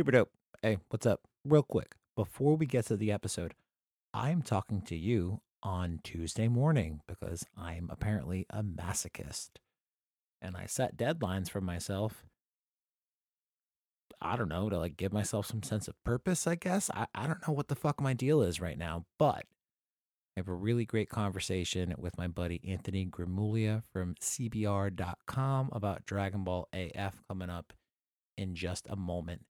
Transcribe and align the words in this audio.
Super 0.00 0.12
dope. 0.12 0.30
Hey, 0.62 0.78
what's 0.88 1.04
up? 1.04 1.20
Real 1.44 1.62
quick, 1.62 1.94
before 2.16 2.56
we 2.56 2.64
get 2.64 2.86
to 2.86 2.96
the 2.96 3.12
episode, 3.12 3.52
I'm 4.14 4.40
talking 4.40 4.80
to 4.86 4.96
you 4.96 5.42
on 5.62 6.00
Tuesday 6.02 6.48
morning 6.48 7.02
because 7.06 7.44
I'm 7.54 7.90
apparently 7.92 8.46
a 8.48 8.62
masochist. 8.62 9.50
And 10.40 10.56
I 10.56 10.64
set 10.64 10.96
deadlines 10.96 11.50
for 11.50 11.60
myself. 11.60 12.24
I 14.22 14.36
don't 14.36 14.48
know, 14.48 14.70
to 14.70 14.78
like 14.78 14.96
give 14.96 15.12
myself 15.12 15.44
some 15.44 15.62
sense 15.62 15.86
of 15.86 16.02
purpose, 16.02 16.46
I 16.46 16.54
guess. 16.54 16.88
I, 16.94 17.06
I 17.14 17.26
don't 17.26 17.46
know 17.46 17.52
what 17.52 17.68
the 17.68 17.76
fuck 17.76 18.00
my 18.00 18.14
deal 18.14 18.40
is 18.40 18.58
right 18.58 18.78
now, 18.78 19.04
but 19.18 19.44
I 20.34 20.38
have 20.38 20.48
a 20.48 20.54
really 20.54 20.86
great 20.86 21.10
conversation 21.10 21.94
with 21.98 22.16
my 22.16 22.26
buddy 22.26 22.62
Anthony 22.66 23.04
Gramuglia 23.04 23.82
from 23.92 24.14
CBR.com 24.14 25.68
about 25.72 26.06
Dragon 26.06 26.42
Ball 26.42 26.70
AF 26.72 27.20
coming 27.28 27.50
up 27.50 27.74
in 28.38 28.54
just 28.54 28.86
a 28.88 28.96
moment. 28.96 29.42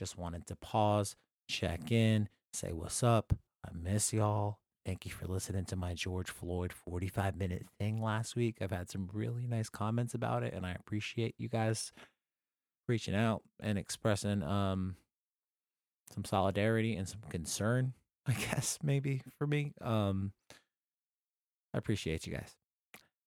Just 0.00 0.16
wanted 0.16 0.46
to 0.46 0.56
pause, 0.56 1.14
check 1.46 1.92
in, 1.92 2.30
say 2.54 2.72
what's 2.72 3.02
up. 3.02 3.34
I 3.62 3.68
miss 3.74 4.14
y'all. 4.14 4.56
Thank 4.86 5.04
you 5.04 5.12
for 5.12 5.26
listening 5.26 5.66
to 5.66 5.76
my 5.76 5.92
George 5.92 6.30
Floyd 6.30 6.72
45 6.72 7.36
minute 7.36 7.66
thing 7.78 8.00
last 8.00 8.34
week. 8.34 8.56
I've 8.62 8.70
had 8.70 8.88
some 8.88 9.10
really 9.12 9.46
nice 9.46 9.68
comments 9.68 10.14
about 10.14 10.42
it, 10.42 10.54
and 10.54 10.64
I 10.64 10.72
appreciate 10.72 11.34
you 11.36 11.50
guys 11.50 11.92
reaching 12.88 13.14
out 13.14 13.42
and 13.62 13.76
expressing 13.76 14.42
um, 14.42 14.96
some 16.14 16.24
solidarity 16.24 16.96
and 16.96 17.06
some 17.06 17.20
concern, 17.28 17.92
I 18.26 18.32
guess, 18.32 18.78
maybe 18.82 19.20
for 19.38 19.46
me. 19.46 19.74
Um, 19.82 20.32
I 21.74 21.78
appreciate 21.78 22.26
you 22.26 22.32
guys. 22.32 22.56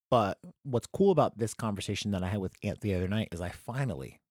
But 0.10 0.40
what's 0.64 0.88
cool 0.88 1.12
about 1.12 1.38
this 1.38 1.54
conversation 1.54 2.10
that 2.12 2.24
I 2.24 2.30
had 2.30 2.40
with 2.40 2.56
Ant 2.64 2.82
the 2.82 2.96
other 2.96 3.08
night 3.08 3.30
is 3.32 3.42
I 3.42 3.50
finally 3.50 4.22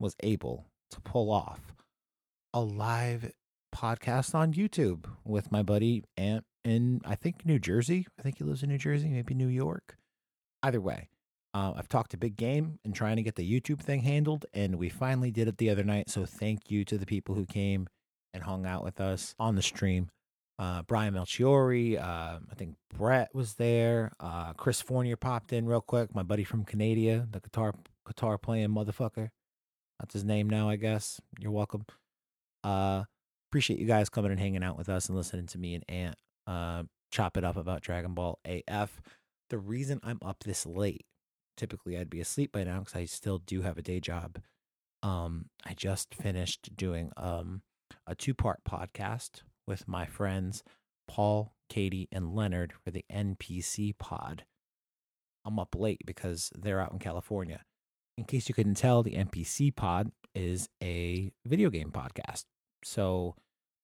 was 0.00 0.16
able 0.20 0.64
to 0.90 1.02
pull 1.02 1.30
off 1.30 1.60
a 2.54 2.60
live 2.60 3.32
podcast 3.74 4.34
on 4.34 4.52
YouTube 4.52 5.06
with 5.24 5.50
my 5.50 5.62
buddy 5.62 6.04
Ant 6.16 6.44
in 6.64 7.00
I 7.04 7.14
think 7.14 7.46
New 7.46 7.58
Jersey. 7.58 8.06
I 8.18 8.22
think 8.22 8.38
he 8.38 8.44
lives 8.44 8.62
in 8.62 8.68
New 8.68 8.78
Jersey, 8.78 9.08
maybe 9.08 9.34
New 9.34 9.48
York. 9.48 9.96
Either 10.62 10.80
way, 10.80 11.08
uh, 11.54 11.72
I've 11.76 11.88
talked 11.88 12.10
to 12.12 12.16
Big 12.16 12.36
Game 12.36 12.78
and 12.84 12.94
trying 12.94 13.16
to 13.16 13.22
get 13.22 13.36
the 13.36 13.60
YouTube 13.60 13.80
thing 13.80 14.02
handled, 14.02 14.46
and 14.52 14.76
we 14.76 14.88
finally 14.88 15.30
did 15.30 15.48
it 15.48 15.58
the 15.58 15.70
other 15.70 15.82
night. 15.82 16.10
So 16.10 16.24
thank 16.26 16.70
you 16.70 16.84
to 16.84 16.98
the 16.98 17.06
people 17.06 17.34
who 17.34 17.46
came 17.46 17.88
and 18.34 18.42
hung 18.42 18.66
out 18.66 18.84
with 18.84 19.00
us 19.00 19.34
on 19.38 19.56
the 19.56 19.62
stream. 19.62 20.10
Uh, 20.58 20.82
Brian 20.82 21.14
Melchiori, 21.14 21.98
uh, 21.98 22.38
I 22.50 22.54
think 22.54 22.76
Brett 22.94 23.34
was 23.34 23.54
there. 23.54 24.12
Uh, 24.20 24.52
Chris 24.52 24.80
Fournier 24.80 25.16
popped 25.16 25.52
in 25.52 25.66
real 25.66 25.80
quick. 25.80 26.14
My 26.14 26.22
buddy 26.22 26.44
from 26.44 26.64
Canada, 26.64 27.26
the 27.30 27.40
guitar 27.40 27.74
guitar 28.06 28.38
playing 28.38 28.68
motherfucker. 28.68 29.30
That's 29.98 30.12
his 30.12 30.24
name 30.24 30.48
now, 30.48 30.68
I 30.68 30.76
guess. 30.76 31.20
You're 31.40 31.52
welcome. 31.52 31.86
Uh, 32.64 33.04
appreciate 33.50 33.78
you 33.78 33.86
guys 33.86 34.08
coming 34.08 34.30
and 34.30 34.40
hanging 34.40 34.62
out 34.62 34.78
with 34.78 34.88
us 34.88 35.08
and 35.08 35.16
listening 35.16 35.46
to 35.46 35.58
me 35.58 35.74
and 35.74 35.84
Ant 35.88 36.16
uh, 36.46 36.82
chop 37.10 37.36
it 37.36 37.44
up 37.44 37.56
about 37.56 37.82
Dragon 37.82 38.14
Ball 38.14 38.38
AF. 38.44 39.00
The 39.50 39.58
reason 39.58 40.00
I'm 40.02 40.18
up 40.24 40.44
this 40.44 40.64
late, 40.64 41.04
typically 41.56 41.98
I'd 41.98 42.10
be 42.10 42.20
asleep 42.20 42.52
by 42.52 42.64
now 42.64 42.80
because 42.80 42.96
I 42.96 43.04
still 43.04 43.38
do 43.38 43.62
have 43.62 43.78
a 43.78 43.82
day 43.82 44.00
job. 44.00 44.38
Um, 45.02 45.46
I 45.66 45.74
just 45.74 46.14
finished 46.14 46.76
doing 46.76 47.10
um 47.16 47.62
a 48.06 48.14
two 48.14 48.34
part 48.34 48.60
podcast 48.68 49.42
with 49.66 49.86
my 49.86 50.06
friends 50.06 50.62
Paul, 51.08 51.52
Katie, 51.68 52.08
and 52.10 52.34
Leonard 52.34 52.72
for 52.72 52.90
the 52.90 53.04
NPC 53.12 53.96
pod. 53.98 54.44
I'm 55.44 55.58
up 55.58 55.74
late 55.76 56.00
because 56.06 56.50
they're 56.56 56.80
out 56.80 56.92
in 56.92 56.98
California. 56.98 57.62
In 58.16 58.24
case 58.24 58.48
you 58.48 58.54
couldn't 58.54 58.76
tell, 58.76 59.02
the 59.02 59.14
NPC 59.16 59.74
pod 59.74 60.12
is 60.34 60.68
a 60.82 61.32
video 61.44 61.70
game 61.70 61.90
podcast. 61.90 62.44
So 62.84 63.36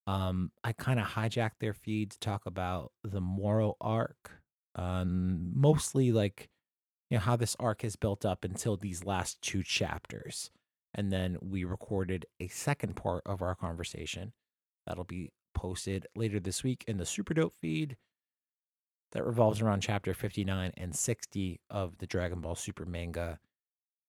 um, 0.06 0.50
I 0.64 0.72
kind 0.72 0.98
of 0.98 1.06
hijacked 1.06 1.58
their 1.60 1.74
feed 1.74 2.12
to 2.12 2.18
talk 2.18 2.46
about 2.46 2.92
the 3.04 3.20
Moro 3.20 3.76
arc, 3.80 4.40
um, 4.74 5.52
mostly 5.54 6.12
like 6.12 6.48
you 7.10 7.16
know 7.16 7.22
how 7.22 7.36
this 7.36 7.56
arc 7.60 7.82
has 7.82 7.96
built 7.96 8.24
up 8.24 8.44
until 8.44 8.76
these 8.76 9.04
last 9.04 9.40
two 9.42 9.62
chapters, 9.62 10.50
and 10.94 11.12
then 11.12 11.36
we 11.40 11.64
recorded 11.64 12.26
a 12.40 12.48
second 12.48 12.96
part 12.96 13.22
of 13.26 13.42
our 13.42 13.54
conversation 13.54 14.32
that'll 14.86 15.04
be 15.04 15.30
posted 15.54 16.06
later 16.16 16.40
this 16.40 16.62
week 16.64 16.84
in 16.86 16.96
the 16.96 17.06
Super 17.06 17.34
Dope 17.34 17.54
feed 17.60 17.96
that 19.12 19.26
revolves 19.26 19.60
around 19.60 19.80
chapter 19.80 20.14
59 20.14 20.72
and 20.76 20.94
60 20.94 21.60
of 21.70 21.98
the 21.98 22.06
Dragon 22.06 22.40
Ball 22.40 22.54
Super 22.54 22.86
manga, 22.86 23.38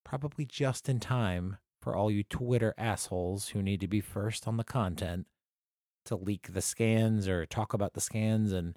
probably 0.04 0.44
just 0.44 0.88
in 0.88 1.00
time 1.00 1.58
for 1.80 1.96
all 1.96 2.10
you 2.10 2.22
Twitter 2.22 2.74
assholes 2.76 3.48
who 3.48 3.62
need 3.62 3.80
to 3.80 3.88
be 3.88 4.00
first 4.00 4.46
on 4.46 4.56
the 4.56 4.64
content 4.64 5.26
to 6.04 6.16
leak 6.16 6.52
the 6.52 6.62
scans 6.62 7.28
or 7.28 7.46
talk 7.46 7.72
about 7.72 7.94
the 7.94 8.00
scans 8.00 8.52
and 8.52 8.76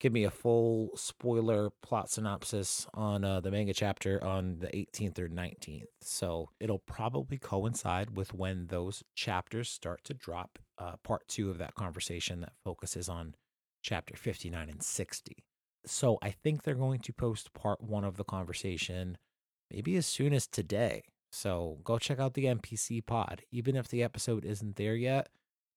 give 0.00 0.12
me 0.12 0.24
a 0.24 0.30
full 0.30 0.90
spoiler 0.96 1.70
plot 1.82 2.10
synopsis 2.10 2.86
on 2.94 3.22
uh, 3.22 3.40
the 3.40 3.50
manga 3.50 3.74
chapter 3.74 4.22
on 4.24 4.58
the 4.60 4.68
18th 4.68 5.18
or 5.18 5.28
19th. 5.28 5.84
So 6.00 6.48
it'll 6.58 6.78
probably 6.78 7.38
coincide 7.38 8.16
with 8.16 8.32
when 8.32 8.68
those 8.68 9.04
chapters 9.14 9.68
start 9.68 10.02
to 10.04 10.14
drop. 10.14 10.58
Uh, 10.78 10.94
part 11.04 11.28
two 11.28 11.50
of 11.50 11.58
that 11.58 11.74
conversation 11.74 12.40
that 12.40 12.54
focuses 12.64 13.08
on 13.08 13.34
chapter 13.82 14.16
59 14.16 14.70
and 14.70 14.82
60. 14.82 15.44
So 15.84 16.18
I 16.22 16.30
think 16.30 16.62
they're 16.62 16.74
going 16.74 17.00
to 17.00 17.12
post 17.12 17.52
part 17.52 17.82
one 17.82 18.04
of 18.04 18.16
the 18.16 18.24
conversation 18.24 19.18
maybe 19.70 19.96
as 19.96 20.06
soon 20.06 20.32
as 20.32 20.46
today. 20.46 21.04
So 21.30 21.78
go 21.84 21.98
check 21.98 22.18
out 22.18 22.34
the 22.34 22.46
NPC 22.46 23.04
pod. 23.04 23.42
Even 23.50 23.76
if 23.76 23.88
the 23.88 24.02
episode 24.02 24.44
isn't 24.44 24.76
there 24.76 24.96
yet, 24.96 25.28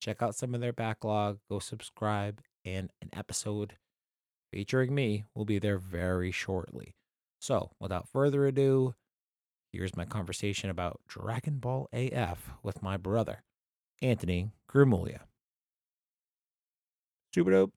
check 0.01 0.21
out 0.21 0.35
some 0.35 0.53
of 0.55 0.61
their 0.61 0.73
backlog, 0.73 1.39
go 1.49 1.59
subscribe, 1.59 2.41
and 2.65 2.91
an 3.01 3.09
episode 3.13 3.77
featuring 4.51 4.93
me 4.93 5.25
will 5.33 5.45
be 5.45 5.59
there 5.59 5.77
very 5.77 6.31
shortly. 6.31 6.95
So 7.39 7.71
without 7.79 8.09
further 8.09 8.45
ado, 8.45 8.95
here's 9.71 9.95
my 9.95 10.05
conversation 10.05 10.69
about 10.69 11.01
Dragon 11.07 11.57
Ball 11.57 11.87
AF 11.93 12.51
with 12.63 12.81
my 12.81 12.97
brother, 12.97 13.43
Anthony 14.01 14.51
Gramuglia. 14.69 15.21
Super 17.33 17.51
dope. 17.51 17.73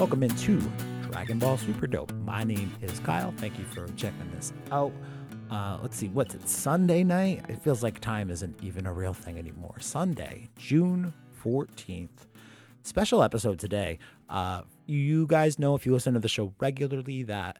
Welcome 0.00 0.22
into 0.22 0.58
Dragon 1.10 1.38
Ball 1.38 1.58
Super 1.58 1.86
Dope. 1.86 2.10
My 2.24 2.42
name 2.42 2.72
is 2.80 2.98
Kyle. 3.00 3.34
Thank 3.36 3.58
you 3.58 3.66
for 3.66 3.86
checking 3.98 4.30
this 4.34 4.50
out. 4.72 4.94
Uh, 5.50 5.76
let's 5.82 5.94
see, 5.94 6.08
what's 6.08 6.34
it? 6.34 6.48
Sunday 6.48 7.04
night? 7.04 7.44
It 7.50 7.62
feels 7.62 7.82
like 7.82 8.00
time 8.00 8.30
isn't 8.30 8.56
even 8.62 8.86
a 8.86 8.94
real 8.94 9.12
thing 9.12 9.36
anymore. 9.36 9.74
Sunday, 9.78 10.48
June 10.56 11.12
14th. 11.44 12.08
Special 12.82 13.22
episode 13.22 13.58
today. 13.58 13.98
Uh, 14.30 14.62
you 14.86 15.26
guys 15.26 15.58
know 15.58 15.74
if 15.74 15.84
you 15.84 15.92
listen 15.92 16.14
to 16.14 16.20
the 16.20 16.28
show 16.28 16.54
regularly 16.58 17.22
that 17.24 17.58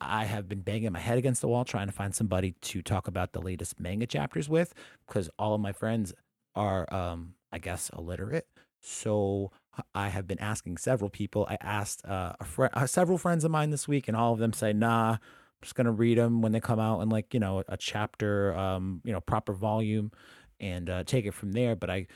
I 0.00 0.26
have 0.26 0.48
been 0.48 0.60
banging 0.60 0.92
my 0.92 1.00
head 1.00 1.18
against 1.18 1.40
the 1.40 1.48
wall 1.48 1.64
trying 1.64 1.88
to 1.88 1.92
find 1.92 2.14
somebody 2.14 2.52
to 2.52 2.82
talk 2.82 3.08
about 3.08 3.32
the 3.32 3.42
latest 3.42 3.80
manga 3.80 4.06
chapters 4.06 4.48
with 4.48 4.74
because 5.08 5.28
all 5.40 5.56
of 5.56 5.60
my 5.60 5.72
friends 5.72 6.14
are, 6.54 6.86
um, 6.94 7.34
I 7.50 7.58
guess, 7.58 7.90
illiterate. 7.98 8.46
So 8.80 9.50
I 9.94 10.08
have 10.08 10.26
been 10.26 10.38
asking 10.38 10.78
several 10.78 11.10
people. 11.10 11.46
I 11.48 11.56
asked 11.60 12.04
uh, 12.04 12.34
fr- 12.44 12.66
uh, 12.72 12.86
several 12.86 13.18
friends 13.18 13.44
of 13.44 13.50
mine 13.50 13.70
this 13.70 13.86
week, 13.88 14.08
and 14.08 14.16
all 14.16 14.32
of 14.32 14.38
them 14.38 14.52
say, 14.52 14.72
"Nah, 14.72 15.12
I'm 15.12 15.18
just 15.62 15.74
gonna 15.74 15.92
read 15.92 16.18
them 16.18 16.42
when 16.42 16.52
they 16.52 16.60
come 16.60 16.80
out 16.80 17.00
in 17.00 17.08
like 17.08 17.34
you 17.34 17.40
know 17.40 17.62
a 17.68 17.76
chapter, 17.76 18.54
um, 18.56 19.00
you 19.04 19.12
know, 19.12 19.20
proper 19.20 19.52
volume, 19.52 20.12
and 20.58 20.88
uh, 20.88 21.04
take 21.04 21.26
it 21.26 21.34
from 21.34 21.52
there." 21.52 21.76
But 21.76 21.90
I 21.90 22.06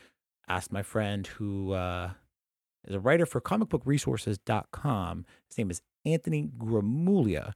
asked 0.49 0.73
my 0.73 0.83
friend 0.83 1.27
who 1.27 1.73
uh, 1.73 2.11
is 2.87 2.95
a 2.95 3.01
writer 3.01 3.27
for 3.27 3.41
comicbookresources.com. 3.41 5.27
His 5.49 5.59
name 5.59 5.71
is 5.71 5.83
Anthony 6.05 6.51
Gramuglia. 6.59 7.53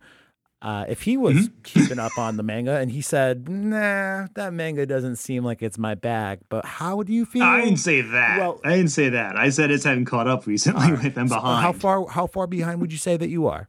Uh, 0.60 0.84
if 0.88 1.02
he 1.02 1.16
was 1.16 1.48
Mhm. 1.48 1.62
keeping 1.62 1.98
up 2.00 2.18
on 2.18 2.36
the 2.36 2.42
manga, 2.42 2.78
and 2.78 2.90
he 2.90 3.00
said, 3.00 3.48
"Nah, 3.48 4.26
that 4.34 4.52
manga 4.52 4.86
doesn't 4.86 5.14
seem 5.16 5.44
like 5.44 5.62
it's 5.62 5.78
my 5.78 5.94
bag," 5.94 6.40
but 6.48 6.64
how 6.64 7.02
do 7.04 7.12
you 7.12 7.24
feel? 7.24 7.44
I 7.44 7.60
didn't 7.60 7.78
say 7.78 8.00
that. 8.00 8.38
Well- 8.40 8.60
I 8.64 8.70
didn't 8.76 8.90
say 8.90 9.08
that. 9.10 9.36
I 9.36 9.50
said 9.50 9.70
it's 9.70 9.84
having 9.84 10.04
caught 10.04 10.26
up 10.26 10.46
recently 10.48 10.90
right. 10.92 11.04
with 11.04 11.14
them 11.14 11.28
So, 11.28 11.36
uh, 11.36 11.40
behind. 11.40 11.62
how 11.62 11.72
far? 11.72 12.08
How 12.08 12.26
far 12.26 12.48
behind 12.48 12.80
would 12.80 12.90
you 12.90 12.98
say 12.98 13.16
that 13.16 13.28
you 13.28 13.46
are? 13.46 13.68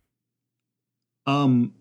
Um, 1.28 1.74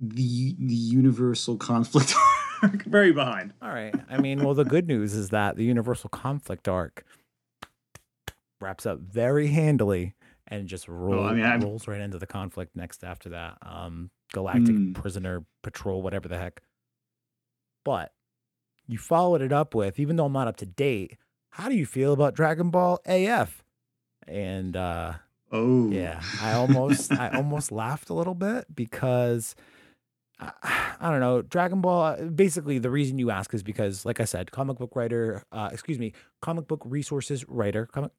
the 0.00 0.56
the 0.58 0.74
universal 0.74 1.58
conflict 1.58 2.14
arc, 2.62 2.84
very 2.84 3.12
behind. 3.12 3.52
All 3.60 3.68
right. 3.68 3.94
I 4.08 4.16
mean, 4.18 4.42
well, 4.42 4.54
the 4.54 4.64
good 4.64 4.86
news 4.86 5.12
is 5.12 5.28
that 5.28 5.56
the 5.56 5.64
Universal 5.64 6.08
Conflict 6.10 6.68
arc 6.68 7.04
wraps 8.62 8.86
up 8.86 8.98
very 9.00 9.48
handily 9.48 10.14
and 10.46 10.66
just 10.68 10.88
roll, 10.88 11.24
I 11.26 11.34
mean, 11.34 11.60
rolls 11.60 11.86
right 11.86 12.00
into 12.00 12.18
the 12.18 12.26
conflict 12.26 12.74
next 12.74 13.04
after 13.04 13.28
that. 13.30 13.58
Um, 13.62 14.10
Galactic 14.32 14.74
Hmm. 14.74 14.92
Prisoner 14.92 15.44
Patrol, 15.62 16.02
whatever 16.02 16.28
the 16.28 16.38
heck. 16.38 16.60
But 17.84 18.12
you 18.86 18.98
followed 18.98 19.40
it 19.42 19.52
up 19.52 19.74
with, 19.74 19.98
even 19.98 20.16
though 20.16 20.26
I'm 20.26 20.32
not 20.32 20.48
up 20.48 20.56
to 20.58 20.66
date, 20.66 21.16
how 21.50 21.68
do 21.68 21.74
you 21.76 21.86
feel 21.86 22.12
about 22.12 22.34
Dragon 22.34 22.70
Ball 22.70 23.00
AF? 23.06 23.62
And 24.26 24.76
uh 24.76 25.14
Oh, 25.50 25.90
yeah, 25.90 26.20
I 26.42 26.52
almost 26.60 27.10
I 27.12 27.30
almost 27.30 27.72
laughed 27.72 28.10
a 28.10 28.14
little 28.14 28.34
bit 28.34 28.66
because 28.74 29.54
I, 30.38 30.52
I 31.00 31.10
don't 31.10 31.20
know 31.20 31.40
Dragon 31.42 31.80
Ball. 31.80 32.02
uh, 32.02 32.22
Basically, 32.24 32.78
the 32.78 32.90
reason 32.90 33.18
you 33.18 33.30
ask 33.30 33.54
is 33.54 33.62
because, 33.62 34.04
like 34.04 34.20
I 34.20 34.24
said, 34.24 34.50
comic 34.52 34.76
book 34.76 34.94
writer, 34.94 35.42
uh, 35.50 35.70
excuse 35.72 35.98
me, 35.98 36.12
comic 36.42 36.68
book 36.68 36.82
resources 36.84 37.48
writer, 37.48 37.86
comic 37.86 38.12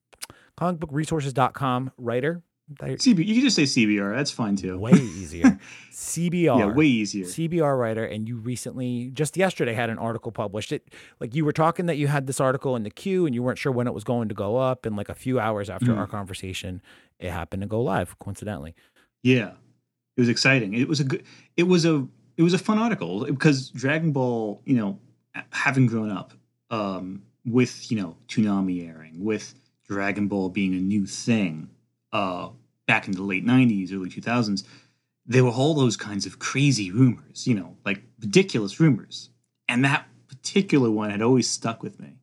comicbookresources.com 0.58 1.92
writer. 1.98 2.42
They- 2.80 2.96
CB, 2.96 3.26
you 3.26 3.34
can 3.36 3.44
just 3.44 3.56
say 3.56 3.64
CBR. 3.64 4.16
That's 4.16 4.30
fine 4.32 4.56
too. 4.56 4.78
Way 4.78 4.92
easier. 4.92 5.58
CBR. 5.92 6.60
Yeah, 6.60 6.66
way 6.68 6.86
easier. 6.86 7.26
CBR 7.26 7.78
writer, 7.80 8.06
and 8.06 8.28
you 8.28 8.38
recently, 8.38 9.10
just 9.14 9.36
yesterday, 9.38 9.74
had 9.74 9.90
an 9.90 9.98
article 9.98 10.32
published. 10.32 10.72
It 10.72 10.88
like 11.20 11.34
you 11.34 11.46
were 11.46 11.52
talking 11.52 11.88
that 11.88 11.98
you 11.98 12.08
had 12.08 12.28
this 12.28 12.40
article 12.40 12.76
in 12.76 12.84
the 12.84 12.90
queue, 12.92 13.26
and 13.26 13.34
you 13.34 13.42
weren't 13.42 13.58
sure 13.58 13.72
when 13.72 13.88
it 13.88 13.94
was 13.94 14.04
going 14.04 14.30
to 14.30 14.36
go 14.36 14.58
up. 14.58 14.86
And 14.86 14.96
like 14.96 15.10
a 15.10 15.16
few 15.16 15.40
hours 15.40 15.70
after 15.70 15.88
Mm. 15.94 15.98
our 15.98 16.08
conversation, 16.08 16.82
it 17.20 17.32
happened 17.32 17.62
to 17.64 17.68
go 17.68 17.82
live, 17.82 18.18
coincidentally. 18.20 18.76
Yeah, 19.24 19.54
it 20.16 20.22
was 20.22 20.30
exciting. 20.30 20.74
It 20.76 20.88
was 20.88 21.00
a 21.00 21.06
good. 21.06 21.24
It 21.58 21.64
was 21.64 21.86
a. 21.86 22.08
It 22.38 22.44
was 22.44 22.54
a 22.54 22.60
fun 22.60 22.78
article 22.78 23.26
because 23.26 23.70
Dragon 23.72 24.12
Ball. 24.12 24.62
You 24.66 24.76
know, 24.78 25.00
having 25.52 25.88
grown 25.88 26.12
up 26.12 26.34
um, 26.70 27.24
with 27.46 27.92
you 27.92 28.00
know 28.00 28.16
Toonami 28.28 28.88
airing, 28.88 29.24
with 29.24 29.56
Dragon 29.88 30.28
Ball 30.28 30.50
being 30.50 30.76
a 30.76 30.80
new 30.80 31.06
thing 31.08 31.70
uh, 32.14 32.50
back 32.90 33.08
in 33.08 33.14
the 33.14 33.22
late 33.22 33.46
'90s, 33.46 33.94
early 33.94 34.10
2000s, 34.10 34.64
there 35.26 35.46
were 35.46 35.52
all 35.52 35.76
those 35.76 35.96
kinds 35.96 36.26
of 36.26 36.40
crazy 36.40 36.92
rumors. 36.92 37.48
You 37.48 37.54
know, 37.54 37.78
like 37.86 38.02
ridiculous 38.20 38.80
rumors, 38.80 39.30
and 39.70 39.86
that 39.86 40.08
particular 40.28 40.90
one 40.92 41.12
had 41.12 41.22
always 41.22 41.50
stuck 41.50 41.84
with 41.84 42.00
me. 42.00 42.19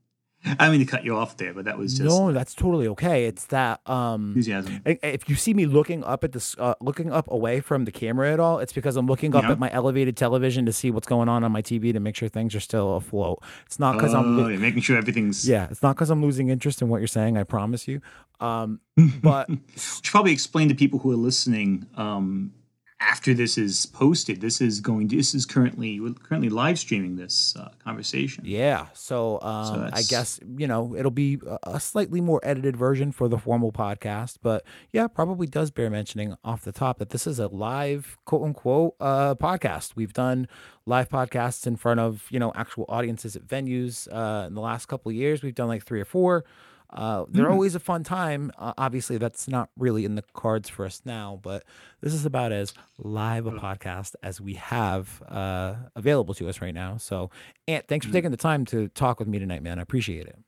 I 0.58 0.70
mean 0.70 0.81
to 0.81 0.87
cut 0.87 1.04
you 1.04 1.16
off 1.16 1.37
there, 1.37 1.52
but 1.52 1.64
that 1.64 1.76
was 1.78 1.96
just 1.98 2.04
no, 2.08 2.32
that's 2.32 2.54
totally 2.54 2.87
okay. 2.88 3.26
It's 3.26 3.46
that 3.46 3.81
um, 3.88 4.28
enthusiasm. 4.28 4.81
if 4.84 5.28
you 5.28 5.34
see 5.37 5.54
me 5.54 5.66
looking 5.66 6.04
up 6.04 6.25
at 6.25 6.32
this, 6.32 6.54
uh, 6.58 6.75
looking 6.81 7.12
up 7.12 7.31
away 7.31 7.60
from 7.60 7.84
the 7.84 7.93
camera 7.93 8.32
at 8.32 8.40
all, 8.40 8.58
it's 8.58 8.72
because 8.72 8.96
I'm 8.96 9.06
looking 9.06 9.34
up 9.34 9.44
Yeah. 9.44 9.52
at 9.52 9.58
my 9.58 9.70
elevated 9.72 10.16
television 10.16 10.66
to 10.66 10.72
see 10.72 10.90
what's 10.90 11.06
going 11.06 11.28
on 11.28 11.44
on 11.44 11.52
my 11.52 11.62
TV 11.62 11.93
to 11.93 12.00
make 12.00 12.16
sure 12.16 12.28
things 12.28 12.54
are 12.54 12.60
still 12.60 12.96
afloat. 12.96 13.43
It's 13.66 13.78
not 13.78 13.96
because 13.96 14.14
I'm. 14.14 14.38
Oh, 14.38 14.43
lo- 14.43 14.48
you're 14.48 14.60
making 14.60 14.82
sure 14.82 14.96
everything's 14.96 15.48
Yeah, 15.48 15.69
it's 15.70 15.82
not 15.82 15.96
because 15.96 16.10
I'm 16.10 16.22
losing 16.22 16.48
interest 16.48 16.82
in 16.82 16.88
what 16.88 16.98
you're 17.00 17.08
saying. 17.08 17.37
I 17.37 17.44
promise 17.44 17.88
you. 17.88 18.00
Um, 18.40 18.81
but 19.22 19.48
should 19.76 20.04
probably 20.04 20.32
explain 20.32 20.69
to 20.69 20.75
people 20.75 20.98
who 20.98 21.10
are 21.10 21.16
listening 21.16 21.87
um, 21.96 22.52
after 22.98 23.34
this 23.34 23.58
is 23.58 23.84
posted. 23.87 24.40
This 24.40 24.60
is 24.60 24.81
going. 24.81 25.08
This 25.08 25.34
is 25.34 25.44
currently 25.44 26.00
we're 26.00 26.14
currently 26.14 26.48
live 26.48 26.78
streaming 26.78 27.16
this 27.16 27.54
uh, 27.56 27.69
conversation. 27.84 28.43
Yeah. 28.46 28.87
So, 28.94 29.40
um, 29.43 29.90
I 29.93 30.02
guess, 30.02 30.40
you 30.56 30.66
know, 30.66 30.94
it'll 30.96 31.10
be 31.10 31.38
a- 31.46 31.58
a 31.75 31.81
slightly 31.81 32.20
more 32.22 32.40
edited 32.43 32.76
version 32.76 33.12
for 33.12 33.28
the 33.28 33.38
formal 33.38 33.70
podcast. 33.70 34.38
But 34.43 34.64
yeah, 34.93 35.08
probably 35.08 35.46
does 35.46 35.70
bear 35.70 35.90
mentioning 35.90 36.37
off 36.43 36.62
the 36.62 36.72
top 36.72 36.98
that 36.98 37.10
this 37.10 37.26
is 37.26 37.38
a 37.38 37.48
live, 37.48 38.16
quote 38.25 38.43
unquote, 38.44 38.94
uh, 38.98 39.34
podcast. 39.34 39.93
We've 39.94 40.12
done 40.14 40.48
live 40.87 41.08
podcasts 41.10 41.66
in 41.66 41.76
front 41.76 42.00
of, 42.00 42.26
you 42.31 42.38
know, 42.38 42.52
actual 42.54 42.87
audiences 42.88 43.37
at 43.37 43.43
venues 43.46 44.08
uh, 44.10 44.46
in 44.46 44.54
the 44.54 44.60
last 44.62 44.87
couple 44.87 45.10
of 45.10 45.16
years. 45.16 45.43
We've 45.43 45.54
done 45.54 45.69
like 45.69 45.84
three 45.84 46.00
or 46.00 46.04
four. 46.06 46.44
Uh, 46.90 47.24
they're 47.28 47.46
Mm. 47.46 47.52
always 47.52 47.74
a 47.74 47.80
fun 47.80 48.02
time. 48.04 48.50
Uh, 48.58 48.72
obviously, 48.78 49.18
that's 49.18 49.48
not 49.48 49.70
really 49.76 50.04
in 50.04 50.14
the 50.14 50.22
cards 50.34 50.68
for 50.68 50.84
us 50.86 51.02
now, 51.04 51.38
but 51.42 51.64
this 52.00 52.14
is 52.14 52.24
about 52.24 52.52
as 52.52 52.72
live 52.98 53.46
a 53.46 53.52
podcast 53.52 54.14
as 54.22 54.40
we 54.40 54.54
have 54.54 55.22
uh, 55.28 55.74
available 55.94 56.34
to 56.34 56.48
us 56.48 56.60
right 56.60 56.74
now. 56.74 56.96
So, 56.96 57.30
Ant, 57.68 57.86
thanks 57.88 58.06
for 58.06 58.12
taking 58.12 58.30
the 58.30 58.36
time 58.36 58.64
to 58.66 58.88
talk 58.88 59.18
with 59.18 59.28
me 59.28 59.38
tonight, 59.38 59.62
man. 59.62 59.78
I 59.78 59.82
appreciate 59.82 60.26
it. 60.26 60.38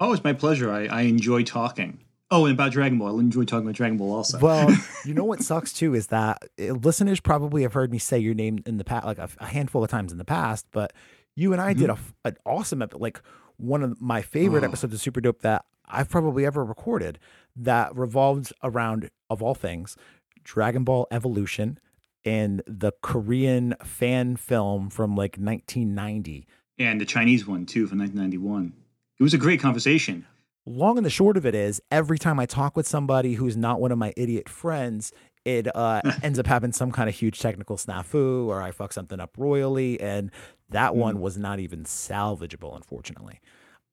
Oh, 0.00 0.12
it's 0.12 0.24
my 0.24 0.32
pleasure. 0.32 0.72
I, 0.72 0.86
I 0.86 1.00
enjoy 1.02 1.42
talking. 1.44 2.00
Oh, 2.30 2.46
and 2.46 2.54
about 2.54 2.72
Dragon 2.72 2.98
Ball, 2.98 3.16
I 3.16 3.20
enjoy 3.20 3.44
talking 3.44 3.66
about 3.66 3.76
Dragon 3.76 3.96
Ball 3.96 4.12
also. 4.12 4.38
Well, 4.40 4.68
you 5.04 5.14
know 5.14 5.24
what 5.24 5.40
sucks 5.42 5.72
too 5.72 5.94
is 5.94 6.08
that 6.08 6.42
uh, 6.60 6.72
listeners 6.72 7.20
probably 7.20 7.62
have 7.62 7.74
heard 7.74 7.92
me 7.92 7.98
say 7.98 8.18
your 8.18 8.34
name 8.34 8.58
in 8.66 8.76
the 8.76 8.84
past, 8.84 9.06
like 9.06 9.18
a, 9.18 9.28
a 9.38 9.46
handful 9.46 9.84
of 9.84 9.90
times 9.90 10.10
in 10.10 10.18
the 10.18 10.24
past. 10.24 10.66
But 10.72 10.92
you 11.36 11.52
and 11.52 11.60
I 11.60 11.74
did 11.74 11.90
a 11.90 11.98
an 12.24 12.36
awesome, 12.44 12.82
like 12.94 13.20
one 13.56 13.82
of 13.82 14.00
my 14.00 14.22
favorite 14.22 14.62
Oh. 14.64 14.68
episodes 14.68 14.94
of 14.94 15.00
Super 15.00 15.20
Dope 15.20 15.40
that 15.42 15.64
I've 15.86 16.08
probably 16.08 16.44
ever 16.46 16.64
recorded. 16.64 17.18
That 17.56 17.94
revolves 17.96 18.52
around, 18.62 19.10
of 19.30 19.42
all 19.42 19.54
things, 19.54 19.96
Dragon 20.42 20.82
Ball 20.84 21.06
Evolution 21.10 21.78
and 22.24 22.62
the 22.66 22.92
Korean 23.02 23.74
fan 23.84 24.36
film 24.36 24.88
from 24.90 25.14
like 25.16 25.36
1990. 25.38 26.46
and 26.78 27.00
the 27.00 27.04
Chinese 27.04 27.46
one 27.46 27.66
too 27.66 27.86
from 27.86 27.98
1991. 27.98 28.72
It 29.20 29.22
was 29.22 29.34
a 29.34 29.38
great 29.38 29.60
conversation. 29.60 30.26
long 30.66 30.96
and 30.96 31.04
the 31.06 31.10
short 31.10 31.36
of 31.36 31.44
it 31.46 31.54
is 31.54 31.80
every 31.90 32.18
time 32.18 32.40
I 32.40 32.46
talk 32.46 32.74
with 32.76 32.88
somebody 32.88 33.34
who's 33.34 33.56
not 33.56 33.80
one 33.80 33.92
of 33.92 33.98
my 33.98 34.12
idiot 34.16 34.48
friends, 34.48 35.12
it 35.44 35.74
uh, 35.76 36.00
ends 36.22 36.38
up 36.38 36.46
having 36.46 36.72
some 36.72 36.90
kind 36.92 37.08
of 37.08 37.14
huge 37.14 37.40
technical 37.40 37.76
snafu 37.76 38.46
or 38.46 38.62
I 38.62 38.70
fuck 38.70 38.92
something 38.92 39.20
up 39.20 39.34
royally. 39.36 40.00
And 40.00 40.30
that 40.70 40.96
one 40.96 41.20
was 41.20 41.36
not 41.36 41.60
even 41.60 41.84
salvageable, 41.84 42.74
unfortunately. 42.74 43.40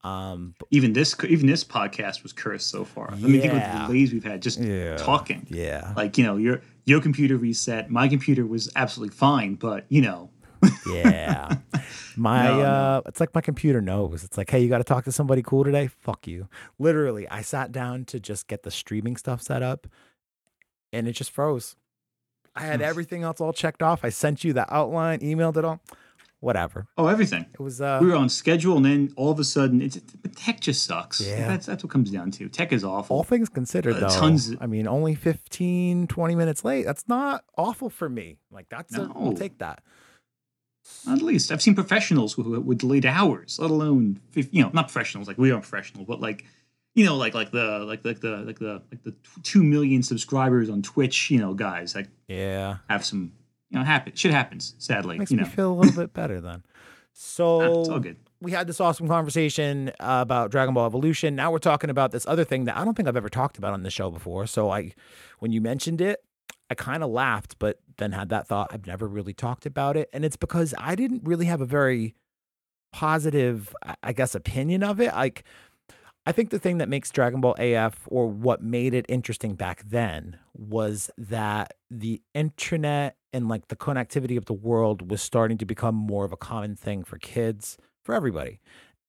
Um, 0.04 0.56
Even 0.72 0.94
this, 0.94 1.16
even 1.30 1.46
this 1.46 1.64
podcast 1.64 2.24
was 2.24 2.34
cursed 2.34 2.70
so 2.70 2.84
far. 2.84 3.12
I 3.12 3.16
mean, 3.18 3.40
think 3.42 3.54
of 3.54 3.60
the 3.60 3.86
delays 3.88 4.12
we've 4.12 4.24
had 4.24 4.42
just 4.42 4.60
Yeah. 4.60 4.98
talking. 4.98 5.46
yeah, 5.50 5.94
Like 5.96 6.18
you 6.18 6.24
know, 6.24 6.38
your 6.38 6.62
your 6.86 7.00
computer 7.02 7.38
reset. 7.38 7.92
My 7.92 8.08
computer 8.08 8.46
was 8.48 8.72
absolutely 8.76 9.16
fine, 9.16 9.54
but 9.56 9.86
you 9.90 10.02
know, 10.02 10.32
yeah. 10.88 11.58
My 12.18 12.44
No, 12.48 12.58
no. 12.58 12.64
uh 12.64 13.02
it's 13.06 13.20
like 13.20 13.34
my 13.36 13.42
computer 13.42 13.80
knows. 13.82 14.24
It's 14.24 14.38
like, 14.38 14.50
hey, 14.50 14.60
you 14.60 14.70
got 14.70 14.80
to 14.80 14.84
talk 14.84 15.04
to 15.06 15.12
somebody 15.12 15.42
cool 15.44 15.64
today? 15.64 15.88
Fuck 15.88 16.26
you. 16.28 16.48
Literally, 16.80 17.28
I 17.30 17.42
sat 17.42 17.72
down 17.72 18.06
to 18.06 18.20
just 18.20 18.48
get 18.48 18.64
the 18.64 18.72
streaming 18.72 19.18
stuff 19.18 19.42
set 19.42 19.62
up 19.62 19.86
and 20.94 21.08
it 21.08 21.14
just 21.14 21.32
froze. 21.32 21.76
I 22.56 22.62
had 22.62 22.82
everything 22.82 23.24
else 23.24 23.40
all 23.40 23.54
checked 23.54 23.82
off. 23.82 24.04
I 24.04 24.10
sent 24.10 24.44
you 24.44 24.52
the 24.52 24.72
outline, 24.74 25.20
emailed 25.20 25.56
it 25.58 25.64
all. 25.66 25.80
Whatever. 26.42 26.88
oh 26.98 27.06
everything. 27.06 27.46
It 27.54 27.60
was 27.60 27.82
uh 27.82 28.00
we 28.02 28.08
were 28.08 28.16
on 28.16 28.28
schedule, 28.28 28.76
and 28.76 28.84
then 28.86 29.14
all 29.16 29.30
of 29.30 29.40
a 29.40 29.44
sudden, 29.44 29.80
it's 29.80 29.98
but 30.00 30.36
tech 30.36 30.60
just 30.60 30.84
sucks. 30.86 31.22
Yeah. 31.22 31.48
that's 31.48 31.68
that's 31.68 31.84
what 31.84 31.92
comes 31.92 32.10
down 32.10 32.32
to. 32.32 32.50
Tech 32.50 32.74
is 32.74 32.84
awful. 32.84 33.16
all 33.18 33.24
things 33.24 33.48
considered 33.48 33.98
Uh, 33.98 34.00
though. 34.02 34.08
tons- 34.20 34.56
I 34.60 34.66
mean, 34.66 34.88
only 34.88 35.14
15 35.14 36.08
20 36.08 36.36
minutes 36.36 36.66
late. 36.66 36.84
That's 36.86 37.08
not 37.08 37.44
awful 37.58 37.92
for 37.92 38.10
me. 38.10 38.38
Like 38.50 38.70
that's 38.70 38.98
a, 38.98 39.04
I'll 39.16 39.34
take 39.34 39.60
that. 39.60 39.84
At 41.08 41.22
least 41.22 41.52
I've 41.52 41.62
seen 41.62 41.76
professionals 41.76 42.34
who 42.34 42.42
who 42.60 42.74
delayed 42.74 43.06
hours, 43.06 43.60
let 43.62 43.70
alone 43.70 44.20
you 44.34 44.64
know 44.64 44.72
not 44.74 44.88
professionals 44.92 45.28
like 45.28 45.38
we 45.38 45.52
aren't 45.52 45.64
professional, 45.64 46.06
but 46.06 46.20
like 46.20 46.46
you 46.96 47.06
know 47.06 47.16
like 47.16 47.34
like 47.34 47.52
the 47.52 47.80
like 47.80 48.04
like 48.06 48.20
the 48.20 48.38
like 48.40 48.60
the 48.60 48.82
like 48.92 49.04
the 49.04 49.14
two 49.44 49.64
million 49.64 50.04
subscribers 50.04 50.70
on 50.70 50.82
Twitch, 50.82 51.30
you 51.32 51.40
know 51.40 51.54
guys 51.54 51.96
like 51.96 52.10
Yeah. 52.28 52.78
have 52.90 53.06
some 53.06 53.32
you 53.70 53.80
know 53.80 53.86
happen 53.86 54.14
shit 54.16 54.32
happens 54.32 54.76
sadly 54.78 55.18
Makes 55.18 55.32
you 55.32 55.38
me 55.38 55.44
feel 55.46 55.72
a 55.72 55.76
little 55.76 55.96
bit 56.02 56.14
better 56.14 56.42
then. 56.42 56.64
So 57.14 57.62
Ah, 57.62 57.80
it's 57.80 57.90
all 57.90 58.00
good. 58.00 58.18
we 58.42 58.52
had 58.52 58.68
this 58.68 58.80
awesome 58.82 59.08
conversation 59.08 59.90
uh, 60.00 60.20
about 60.22 60.52
Dragon 60.52 60.74
Ball 60.74 60.86
Evolution. 60.86 61.36
Now 61.36 61.52
we're 61.52 61.60
talking 61.60 61.90
about 61.90 62.12
this 62.12 62.26
other 62.26 62.44
thing 62.44 62.66
that 62.66 62.78
I 62.78 62.84
don't 62.86 62.96
think 62.96 63.08
I've 63.08 63.18
ever 63.18 63.30
talked 63.30 63.58
about 63.58 63.74
on 63.74 63.84
the 63.84 63.90
show 63.92 64.10
before. 64.12 64.48
So 64.48 64.70
I, 64.72 64.94
when 65.40 65.52
you 65.52 65.62
mentioned 65.62 66.02
it, 66.02 66.24
I 66.70 66.74
kind 66.76 67.04
of 67.04 67.10
laughed, 67.10 67.58
but 67.60 67.80
then 67.98 68.14
had 68.14 68.30
that 68.30 68.48
thought 68.48 68.70
I've 68.74 68.88
never 68.88 69.08
really 69.08 69.34
talked 69.34 69.66
about 69.66 69.98
it, 69.98 70.10
and 70.14 70.24
it's 70.24 70.38
because 70.38 70.74
I 70.78 70.96
didn't 70.96 71.24
really 71.26 71.46
have 71.46 71.60
a 71.62 71.66
very 71.66 72.16
positive, 72.94 73.76
I 74.04 74.14
guess, 74.14 74.36
opinion 74.36 74.84
of 74.84 75.00
it. 75.00 75.14
Like, 75.14 75.44
I 76.26 76.32
think 76.32 76.52
the 76.52 76.60
thing 76.60 76.78
that 76.78 76.90
makes 76.90 77.10
Dragon 77.10 77.42
Ball 77.42 77.56
AF 77.58 78.08
or 78.08 78.28
what 78.28 78.62
made 78.62 78.94
it 78.94 79.06
interesting 79.10 79.56
back 79.56 79.84
then 79.90 80.38
was 80.54 81.10
that 81.18 81.74
the 81.90 82.22
internet 82.36 83.16
and 83.34 83.48
like 83.50 83.70
the 83.70 83.76
connectivity 83.76 84.38
of 84.38 84.46
the 84.46 84.54
world 84.54 85.10
was 85.10 85.22
starting 85.22 85.58
to 85.58 85.66
become 85.66 85.96
more 85.96 86.24
of 86.24 86.32
a 86.32 86.38
common 86.38 86.76
thing 86.76 87.04
for 87.04 87.18
kids, 87.18 87.78
for 88.06 88.14
everybody. 88.14 88.60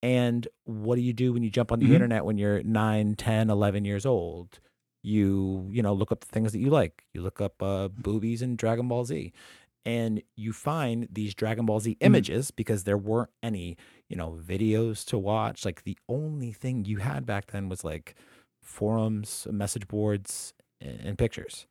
And 0.02 0.49
what 0.64 0.97
do 0.97 1.02
you 1.02 1.12
do 1.12 1.33
when 1.35 1.42
you 1.42 1.50
jump 1.50 1.71
on 1.71 1.81
the 1.81 1.90
Mhm. 1.90 1.95
internet 1.95 2.25
when 2.25 2.38
you're 2.38 2.62
9, 2.62 3.14
10, 3.14 3.50
11 3.50 3.85
years 3.85 4.07
old? 4.07 4.59
You, 5.02 5.69
you 5.71 5.83
know, 5.83 5.92
look 5.92 6.12
up 6.12 6.21
the 6.21 6.26
things 6.28 6.52
that 6.52 6.61
you 6.61 6.71
like. 6.71 7.04
You 7.12 7.23
look 7.23 7.40
up 7.40 7.62
uh, 7.62 7.88
boobies 7.88 8.40
and 8.40 8.57
Dragon 8.57 8.88
Ball 8.88 9.04
Z. 9.04 9.33
And 9.85 10.23
you 10.37 10.53
find 10.53 11.09
these 11.11 11.35
Dragon 11.35 11.67
Ball 11.67 11.81
Z 11.81 11.97
images 12.01 12.51
because 12.53 12.85
there 12.85 12.97
weren't 12.99 13.31
any 13.43 13.77
you 14.09 14.17
know, 14.17 14.39
videos 14.47 15.05
to 15.07 15.17
watch. 15.19 15.65
Like 15.65 15.85
the 15.85 15.97
only 16.09 16.53
thing 16.53 16.85
you 16.85 16.99
had 16.99 17.25
back 17.27 17.51
then 17.51 17.69
was 17.71 17.83
like 17.83 18.15
forums, 18.61 19.47
message 19.51 19.89
boards, 19.89 20.53
and, 20.81 21.17
pictures. 21.19 21.67